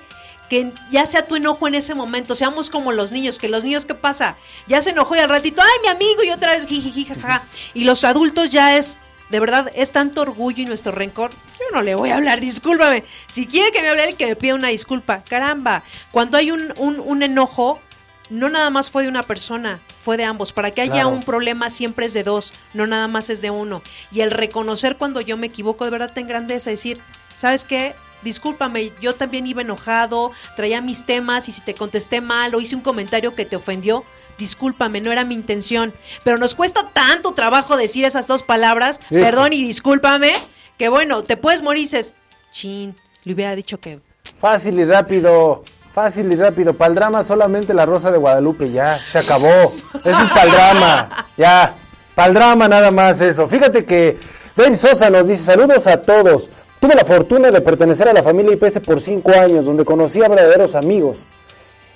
que 0.50 0.72
ya 0.90 1.06
sea 1.06 1.26
tu 1.26 1.36
enojo 1.36 1.68
en 1.68 1.74
ese 1.74 1.94
momento, 1.94 2.34
seamos 2.34 2.68
como 2.68 2.92
los 2.92 3.12
niños, 3.12 3.38
que 3.38 3.48
los 3.48 3.64
niños, 3.64 3.86
¿qué 3.86 3.94
pasa? 3.94 4.36
Ya 4.66 4.82
se 4.82 4.90
enojó 4.90 5.16
y 5.16 5.20
al 5.20 5.30
ratito, 5.30 5.62
ay, 5.62 5.80
mi 5.82 5.88
amigo, 5.88 6.22
y 6.22 6.30
otra 6.30 6.52
vez, 6.54 6.66
jaja. 7.08 7.44
Y 7.72 7.84
los 7.84 8.04
adultos 8.04 8.50
ya 8.50 8.76
es, 8.76 8.98
de 9.30 9.40
verdad, 9.40 9.70
es 9.74 9.92
tanto 9.92 10.20
orgullo 10.20 10.62
y 10.62 10.66
nuestro 10.66 10.92
rencor. 10.92 11.30
Yo 11.30 11.66
no 11.72 11.82
le 11.82 11.94
voy 11.94 12.10
a 12.10 12.16
hablar, 12.16 12.40
discúlpame. 12.40 13.04
Si 13.26 13.46
quiere 13.46 13.72
que 13.72 13.80
me 13.80 13.88
hable 13.88 14.04
él, 14.04 14.16
que 14.16 14.26
me 14.26 14.36
pida 14.36 14.54
una 14.54 14.68
disculpa. 14.68 15.22
Caramba, 15.26 15.82
cuando 16.12 16.36
hay 16.36 16.50
un, 16.50 16.72
un, 16.78 17.00
un 17.00 17.22
enojo, 17.22 17.80
no 18.30 18.48
nada 18.48 18.70
más 18.70 18.90
fue 18.90 19.02
de 19.04 19.08
una 19.08 19.22
persona, 19.22 19.78
fue 20.02 20.16
de 20.16 20.24
ambos. 20.24 20.52
Para 20.52 20.70
que 20.70 20.82
haya 20.82 20.92
Claro. 20.92 21.08
un 21.10 21.22
problema 21.22 21.70
siempre 21.70 22.06
es 22.06 22.14
de 22.14 22.22
dos, 22.22 22.52
no 22.74 22.86
nada 22.86 23.08
más 23.08 23.30
es 23.30 23.40
de 23.40 23.50
uno. 23.50 23.82
Y 24.12 24.20
el 24.20 24.30
reconocer 24.30 24.96
cuando 24.96 25.20
yo 25.20 25.36
me 25.36 25.46
equivoco, 25.46 25.84
de 25.84 25.90
verdad 25.90 26.12
te 26.12 26.20
engrandece, 26.20 26.70
decir, 26.70 26.98
¿sabes 27.34 27.64
qué? 27.64 27.94
Discúlpame, 28.22 28.92
yo 29.00 29.14
también 29.14 29.46
iba 29.46 29.62
enojado, 29.62 30.32
traía 30.56 30.80
mis 30.80 31.06
temas 31.06 31.48
y 31.48 31.52
si 31.52 31.60
te 31.62 31.74
contesté 31.74 32.20
mal 32.20 32.54
o 32.54 32.60
hice 32.60 32.74
un 32.74 32.82
comentario 32.82 33.34
que 33.36 33.44
te 33.46 33.54
ofendió, 33.56 34.04
discúlpame, 34.38 35.00
no 35.00 35.12
era 35.12 35.24
mi 35.24 35.34
intención. 35.34 35.94
Pero 36.24 36.36
nos 36.36 36.54
cuesta 36.54 36.88
tanto 36.92 37.32
trabajo 37.32 37.76
decir 37.76 38.04
esas 38.04 38.26
dos 38.26 38.42
palabras, 38.42 39.00
perdón 39.08 39.52
y 39.52 39.62
discúlpame, 39.62 40.32
que 40.76 40.88
bueno, 40.88 41.22
te 41.22 41.36
puedes 41.36 41.62
morir 41.62 41.80
y 41.82 41.84
dices, 41.84 42.14
chin, 42.50 42.96
le 43.24 43.34
hubiera 43.34 43.54
dicho 43.54 43.78
que 43.78 44.00
Fácil 44.40 44.78
y 44.78 44.84
rápido. 44.84 45.64
Fácil 45.98 46.32
y 46.32 46.36
rápido. 46.36 46.74
Para 46.74 46.94
drama 46.94 47.24
solamente 47.24 47.74
la 47.74 47.84
Rosa 47.84 48.12
de 48.12 48.18
Guadalupe. 48.18 48.70
Ya, 48.70 49.00
se 49.00 49.18
acabó. 49.18 49.74
Eso 50.04 50.22
es 50.22 50.30
para 50.30 50.42
el 50.44 50.50
drama. 50.52 51.26
Ya. 51.36 51.74
Para 52.14 52.32
drama 52.32 52.68
nada 52.68 52.92
más 52.92 53.20
eso. 53.20 53.48
Fíjate 53.48 53.84
que 53.84 54.16
Dave 54.54 54.76
Sosa 54.76 55.10
nos 55.10 55.26
dice 55.26 55.42
saludos 55.42 55.88
a 55.88 56.00
todos. 56.00 56.50
Tuve 56.78 56.94
la 56.94 57.04
fortuna 57.04 57.50
de 57.50 57.60
pertenecer 57.60 58.08
a 58.08 58.12
la 58.12 58.22
familia 58.22 58.52
IPS 58.52 58.78
por 58.78 59.00
cinco 59.00 59.32
años, 59.32 59.64
donde 59.64 59.84
conocí 59.84 60.22
a 60.22 60.28
verdaderos 60.28 60.76
amigos. 60.76 61.26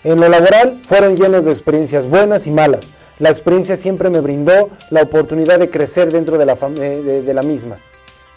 En 0.02 0.20
lo 0.20 0.28
laboral 0.28 0.80
fueron 0.84 1.14
llenos 1.16 1.44
de 1.44 1.52
experiencias 1.52 2.08
buenas 2.08 2.48
y 2.48 2.50
malas. 2.50 2.86
La 3.20 3.30
experiencia 3.30 3.76
siempre 3.76 4.10
me 4.10 4.18
brindó 4.18 4.70
la 4.90 5.02
oportunidad 5.02 5.60
de 5.60 5.70
crecer 5.70 6.10
dentro 6.10 6.38
de 6.38 6.46
la, 6.46 6.54
eh, 6.54 7.02
de- 7.04 7.22
de 7.22 7.34
la 7.34 7.42
misma. 7.42 7.76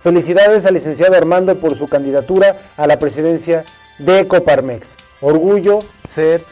Felicidades 0.04 0.68
al 0.68 0.76
licenciado 0.76 1.16
Armando 1.18 1.56
por 1.56 1.76
su 1.76 1.88
candidatura 1.90 2.56
a 2.78 2.86
la 2.86 3.00
presidencia 3.00 3.66
de 3.98 4.28
Coparmex. 4.28 4.98
Orgullo 5.22 5.80
ser 6.08 6.44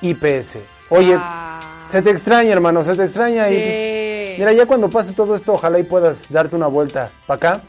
IPS. 0.00 0.58
Oye, 0.90 1.16
Ah. 1.18 1.60
se 1.88 2.02
te 2.02 2.10
extraña, 2.10 2.52
hermano, 2.52 2.84
se 2.84 2.94
te 2.94 3.04
extraña. 3.04 3.48
y- 3.50 4.36
mira, 4.38 4.52
ya 4.52 4.66
cuando 4.66 4.88
pase 4.88 5.12
todo 5.12 5.34
esto, 5.34 5.54
ojalá 5.54 5.78
y 5.78 5.82
puedas 5.84 6.26
darte 6.30 6.56
una 6.56 6.66
vuelta 6.66 7.10
para 7.26 7.36
acá. 7.36 7.60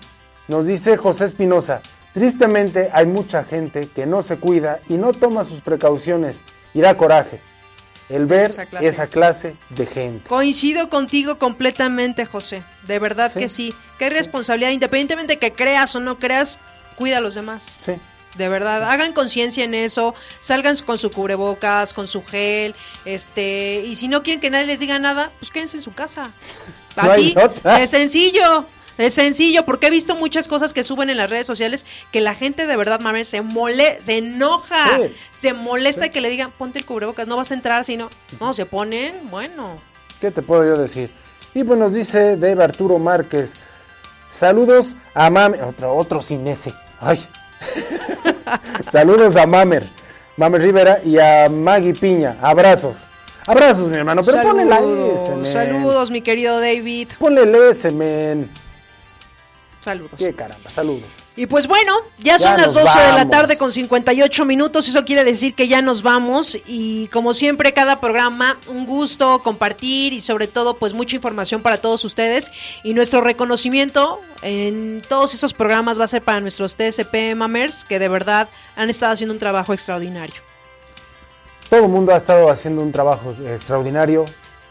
Nos 0.48 0.65
dice 0.65 0.98
José 0.98 1.26
Espinosa, 1.26 1.81
tristemente 2.14 2.90
hay 2.94 3.06
mucha 3.06 3.44
gente 3.44 3.88
que 3.94 4.06
no 4.06 4.22
se 4.22 4.38
cuida 4.38 4.80
y 4.90 4.95
no 4.95 5.14
toma 5.14 5.45
sus 5.45 5.61
precauciones 5.61 6.38
y 6.73 6.81
da 6.81 6.95
coraje 6.95 7.40
el 8.10 8.26
ver 8.26 8.48
Esa 8.48 8.65
clase. 8.65 8.88
esa 8.88 9.07
clase 9.07 9.56
de 9.69 9.85
gente. 9.85 10.27
Coincido 10.27 10.90
contigo 10.90 11.40
completamente, 11.40 12.26
José. 12.26 12.61
De 12.85 12.99
verdad 12.99 13.31
Sí. 13.34 13.40
que 13.40 13.49
sí. 13.49 13.73
Que 13.98 14.06
hay 14.06 14.11
responsabilidad, 14.11 14.72
independientemente 14.72 15.34
de 15.34 15.40
que 15.40 15.53
creas 15.53 15.95
o 15.95 15.99
no 16.02 16.18
creas, 16.19 16.60
cuida 16.98 17.18
a 17.18 17.22
los 17.22 17.35
demás. 17.35 17.80
Sí. 17.85 17.94
De 18.36 18.50
verdad, 18.50 18.84
hagan 18.90 19.14
conciencia 19.14 19.64
en 19.64 19.74
eso, 19.76 20.16
salgan 20.40 20.76
con 20.78 20.98
su 20.98 21.12
cubrebocas, 21.12 21.94
con 21.94 22.08
su 22.08 22.24
gel, 22.24 22.74
este, 23.06 23.84
y 23.86 23.96
si 23.96 24.08
no 24.08 24.24
quieren 24.24 24.42
que 24.42 24.50
nadie 24.50 24.66
les 24.66 24.80
diga 24.80 24.98
nada, 25.00 25.32
pues 25.40 25.52
quédense 25.52 25.78
en 25.78 25.84
su 25.84 25.94
casa. 25.94 26.32
Así, 26.96 27.36
otra. 27.42 27.82
es 27.82 27.90
sencillo. 27.92 28.66
Es 28.96 29.16
sencillo, 29.16 29.66
porque 29.66 29.88
he 29.88 29.90
visto 29.90 30.16
muchas 30.16 30.48
cosas 30.48 30.72
que 30.72 30.84
suben 30.84 31.10
en 31.10 31.18
las 31.18 31.28
redes 31.28 31.48
sociales 31.48 31.84
que 32.12 32.22
la 32.22 32.36
gente 32.36 32.68
de 32.68 32.76
verdad, 32.76 33.00
mame, 33.00 33.26
se 33.26 33.42
mole, 33.42 33.98
se 34.00 34.20
enoja, 34.20 34.98
Sí. 34.98 35.16
se 35.32 35.54
molesta 35.54 36.10
que 36.10 36.22
le 36.22 36.30
digan, 36.30 36.52
ponte 36.52 36.78
el 36.78 36.86
cubrebocas, 36.86 37.26
no 37.26 37.36
vas 37.36 37.50
a 37.50 37.56
entrar, 37.56 37.84
sino, 37.86 38.12
no, 38.40 38.54
se 38.54 38.68
ponen, 38.68 39.32
bueno. 39.32 39.80
¿Qué 40.22 40.30
te 40.30 40.44
puedo 40.44 40.64
yo 40.64 40.78
decir? 40.78 41.10
Y 41.56 41.64
pues 41.64 41.80
nos 41.80 41.92
dice 41.94 42.38
Dave 42.38 42.64
Arturo 42.64 43.00
Márquez. 43.00 43.54
Saludos 44.30 44.96
a 45.16 45.30
Mamer. 45.32 45.64
Otro, 45.64 45.96
otro 45.96 46.20
sin 46.20 46.48
ese. 46.48 46.72
Ay. 47.00 47.20
Saludos 48.91 49.35
a 49.35 49.45
Mamer. 49.45 49.88
Mamer 50.38 50.61
Rivera 50.61 50.99
y 51.03 51.18
a 51.19 51.49
Maggie 51.49 51.94
Piña. 51.94 52.38
Abrazos. 52.41 53.07
Abrazos, 53.45 53.90
mi 53.90 53.98
hermano. 53.98 54.22
Pero 54.26 54.41
ponle 54.41 54.65
la 54.65 54.80
S, 54.80 55.35
men. 55.35 55.45
saludos, 55.45 56.11
mi 56.11 56.22
querido 56.22 56.60
David. 56.60 57.10
Ponle 57.19 57.44
el 57.44 57.56
S, 57.56 57.91
men. 57.91 58.49
Saludos. 59.81 60.11
Qué 60.18 60.34
caramba, 60.34 60.69
saludos. 60.69 61.23
Y 61.36 61.48
pues 61.48 61.68
bueno, 61.68 61.94
ya 62.20 62.38
son 62.38 62.58
las 62.58 62.76
nos 62.76 62.86
12 62.86 63.00
de 63.00 63.14
la 63.14 63.28
tarde 63.28 63.58
con 63.58 63.72
58 63.72 64.46
minutos, 64.46 64.88
eso 64.88 65.04
quiere 65.04 65.24
decir 65.24 65.56
que 65.56 65.68
ya 65.68 65.82
nos 65.82 66.04
vamos 66.04 66.58
y 66.68 67.08
como 67.08 67.34
siempre 67.34 67.74
cada 67.74 68.00
programa 68.00 68.58
un 68.68 68.86
gusto 68.86 69.42
compartir 69.42 70.14
y 70.14 70.22
sobre 70.22 70.48
todo 70.48 70.76
pues 70.76 70.94
mucha 70.94 71.16
información 71.16 71.64
para 71.64 71.78
todos 71.78 72.06
ustedes 72.06 72.52
y 72.84 72.94
nuestro 72.94 73.22
reconocimiento 73.22 74.22
en 74.44 75.02
todos 75.10 75.34
esos 75.34 75.56
programas 75.56 76.00
va 76.00 76.04
a 76.04 76.08
ser 76.08 76.22
para 76.22 76.40
nuestros 76.40 76.76
TSP 76.76 77.34
Mamers 77.36 77.84
que 77.84 77.98
de 77.98 78.10
verdad 78.10 78.48
han 78.76 78.92
estado 78.92 79.14
haciendo 79.14 79.34
un 79.34 79.40
trabajo 79.40 79.74
extraordinario. 79.74 80.36
Todo 81.74 81.86
el 81.86 81.90
mundo 81.90 82.14
ha 82.14 82.18
estado 82.18 82.52
haciendo 82.52 82.84
un 82.84 82.92
trabajo 82.92 83.36
extraordinario. 83.48 84.26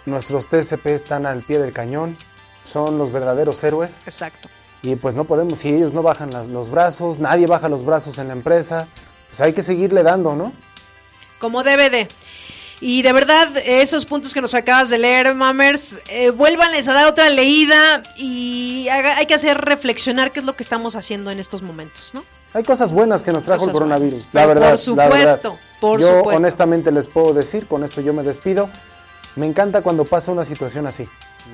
Nuestros 0.07 0.47
TCP 0.49 0.87
están 0.87 1.27
al 1.27 1.43
pie 1.43 1.59
del 1.59 1.73
cañón. 1.73 2.17
Son 2.65 2.97
los 2.97 3.11
verdaderos 3.11 3.65
héroes. 3.65 3.97
Exacto. 4.05 4.49
Y 4.83 4.97
pues 4.97 5.15
no 5.15 5.25
podemos, 5.25 5.61
si 5.61 5.69
ellos 5.69 5.93
no 5.93 6.03
bajan 6.03 6.31
las- 6.31 6.49
los 6.49 6.71
brazos, 6.71 7.19
nadie 7.19 7.47
baja 7.47 7.69
los 7.69 7.85
brazos 7.85 8.19
en 8.19 8.27
la 8.29 8.33
empresa, 8.35 8.89
pues 9.29 9.41
hay 9.41 9.53
que 9.53 9.63
seguirle 9.63 10.03
dando, 10.03 10.35
¿no? 10.35 10.53
como 11.39 11.65
debe 11.65 11.91
de. 11.91 12.07
Y 12.81 13.03
de 13.03 13.13
verdad, 13.13 13.49
esos 13.65 14.07
puntos 14.07 14.33
que 14.33 14.41
nos 14.41 14.55
acabas 14.55 14.91
de 14.91 14.99
leer, 14.99 15.35
Mamers, 15.35 15.99
eh, 16.09 16.31
vuélvanles 16.31 16.87
a 16.87 16.93
dar 16.95 17.07
otra 17.09 17.31
leída 17.31 18.03
y 18.17 18.87
haga- 18.89 19.17
hay 19.17 19.27
que 19.27 19.35
hacer 19.35 19.59
reflexionar 19.59 20.31
qué 20.31 20.39
es 20.39 20.47
lo 20.47 20.55
que 20.55 20.63
estamos 20.63 20.95
haciendo 20.95 21.33
en 21.33 21.41
estos 21.41 21.63
momentos, 21.63 22.13
¿no? 22.15 22.23
Hay 22.55 22.63
cosas 22.63 22.93
buenas 22.93 23.23
que 23.25 23.33
nos 23.33 23.43
trajo 23.45 23.59
Cosas 23.59 23.69
el 23.69 23.73
coronavirus, 23.73 24.13
buenas. 24.13 24.35
la 24.35 24.47
verdad. 24.47 24.79
por 24.85 24.97
verdad. 24.97 25.09
supuesto, 25.11 25.59
por 25.81 26.01
yo 26.01 26.07
supuesto. 26.19 26.41
honestamente 26.43 26.93
les 26.93 27.09
puedo 27.09 27.33
decir, 27.35 27.67
con 27.67 27.83
esto 27.83 28.01
yo 28.01 28.13
me 28.13 28.23
despido, 28.23 28.69
me 29.35 29.47
encanta 29.47 29.83
cuando 29.83 30.05
pasa 30.05 30.31
una 30.31 30.45
situación 30.45 30.87
así. 30.87 31.09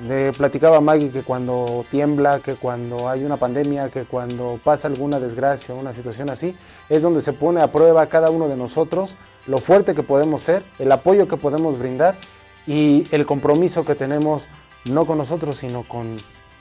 Le 0.07 0.31
platicaba 0.31 0.77
a 0.77 0.81
Maggie 0.81 1.09
que 1.09 1.23
cuando 1.23 1.85
tiembla, 1.91 2.39
que 2.39 2.55
cuando 2.55 3.09
hay 3.09 3.25
una 3.25 3.35
pandemia, 3.35 3.89
que 3.89 4.05
cuando 4.05 4.59
pasa 4.63 4.87
alguna 4.87 5.19
desgracia, 5.19 5.75
una 5.75 5.91
situación 5.91 6.29
así, 6.29 6.55
es 6.87 7.01
donde 7.01 7.21
se 7.21 7.33
pone 7.33 7.61
a 7.61 7.67
prueba 7.67 8.07
cada 8.07 8.29
uno 8.29 8.47
de 8.47 8.55
nosotros 8.55 9.15
lo 9.47 9.57
fuerte 9.57 9.95
que 9.95 10.03
podemos 10.03 10.41
ser, 10.41 10.63
el 10.79 10.91
apoyo 10.91 11.27
que 11.27 11.35
podemos 11.35 11.77
brindar 11.77 12.15
y 12.65 13.03
el 13.11 13.25
compromiso 13.25 13.83
que 13.83 13.95
tenemos 13.95 14.47
no 14.85 15.05
con 15.05 15.17
nosotros, 15.17 15.57
sino 15.57 15.83
con 15.83 16.15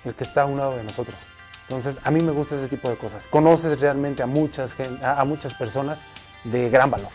el 0.04 0.14
que 0.14 0.24
está 0.24 0.42
a 0.42 0.46
un 0.46 0.58
lado 0.58 0.76
de 0.76 0.82
nosotros. 0.82 1.16
Entonces, 1.68 1.98
a 2.02 2.10
mí 2.10 2.20
me 2.20 2.32
gusta 2.32 2.56
ese 2.56 2.66
tipo 2.66 2.88
de 2.88 2.96
cosas. 2.96 3.28
Conoces 3.28 3.78
realmente 3.80 4.22
a 4.22 4.26
muchas, 4.26 4.74
a 5.02 5.24
muchas 5.24 5.54
personas 5.54 6.00
de 6.44 6.70
gran 6.70 6.90
valor. 6.90 7.10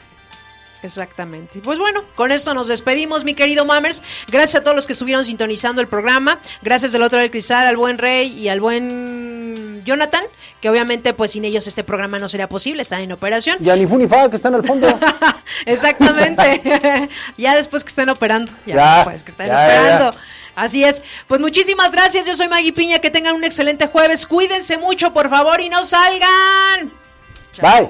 Exactamente. 0.84 1.60
Pues 1.64 1.80
bueno, 1.80 2.04
con 2.16 2.32
esto 2.32 2.54
nos 2.54 2.68
despedimos, 2.68 3.24
mi 3.24 3.34
querido 3.34 3.66
Mammers. 3.66 4.04
Gracias 4.30 4.62
a 4.62 4.64
todos 4.64 4.76
los 4.76 4.86
que 4.86 4.94
estuvieron 4.94 5.24
sintonizando 5.26 5.82
el 5.82 5.88
programa. 5.88 6.40
Gracias 6.62 6.92
del 6.92 7.02
otro 7.04 7.20
del 7.20 7.32
cristal 7.32 7.66
al 7.66 7.78
buen 7.78 7.98
Rey 7.98 8.28
y 8.38 8.50
al 8.50 8.60
buen 8.60 9.82
Jonathan, 9.86 10.24
que 10.62 10.70
obviamente 10.70 11.14
pues 11.14 11.32
sin 11.32 11.46
ellos 11.46 11.68
este 11.68 11.84
programa 11.84 12.20
no 12.20 12.30
sería 12.30 12.48
posible, 12.50 12.82
están 12.82 13.00
en 13.02 13.12
operación. 13.12 13.58
Y 13.64 13.70
a 13.70 13.76
ni 13.76 13.88
fu 13.88 13.98
ni 13.98 14.08
fa, 14.08 14.30
que 14.30 14.36
están 14.36 14.54
al 14.56 14.64
fondo. 14.64 14.88
Exactamente. 15.66 17.10
ya 17.38 17.56
después 17.56 17.84
que 17.84 17.90
estén 17.90 18.10
operando. 18.10 18.52
Ya, 18.66 18.76
Ya, 18.76 18.96
después 18.98 19.24
que 19.24 19.32
estén 19.32 19.48
ya, 19.48 19.54
operando. 19.66 20.12
ya. 20.12 20.18
Así 20.56 20.84
es. 20.84 21.02
Pues 21.28 21.42
muchísimas 21.42 21.92
gracias. 21.92 22.26
Yo 22.26 22.36
soy 22.36 22.48
Maggie 22.48 22.74
Piña. 22.74 23.00
Que 23.00 23.10
tengan 23.10 23.36
un 23.36 23.44
excelente 23.44 23.88
jueves. 23.88 24.28
Cuídense 24.28 24.78
mucho, 24.78 25.12
por 25.12 25.30
favor, 25.30 25.60
y 25.60 25.70
no 25.70 25.84
salgan. 25.84 26.92
Bye. 27.60 27.90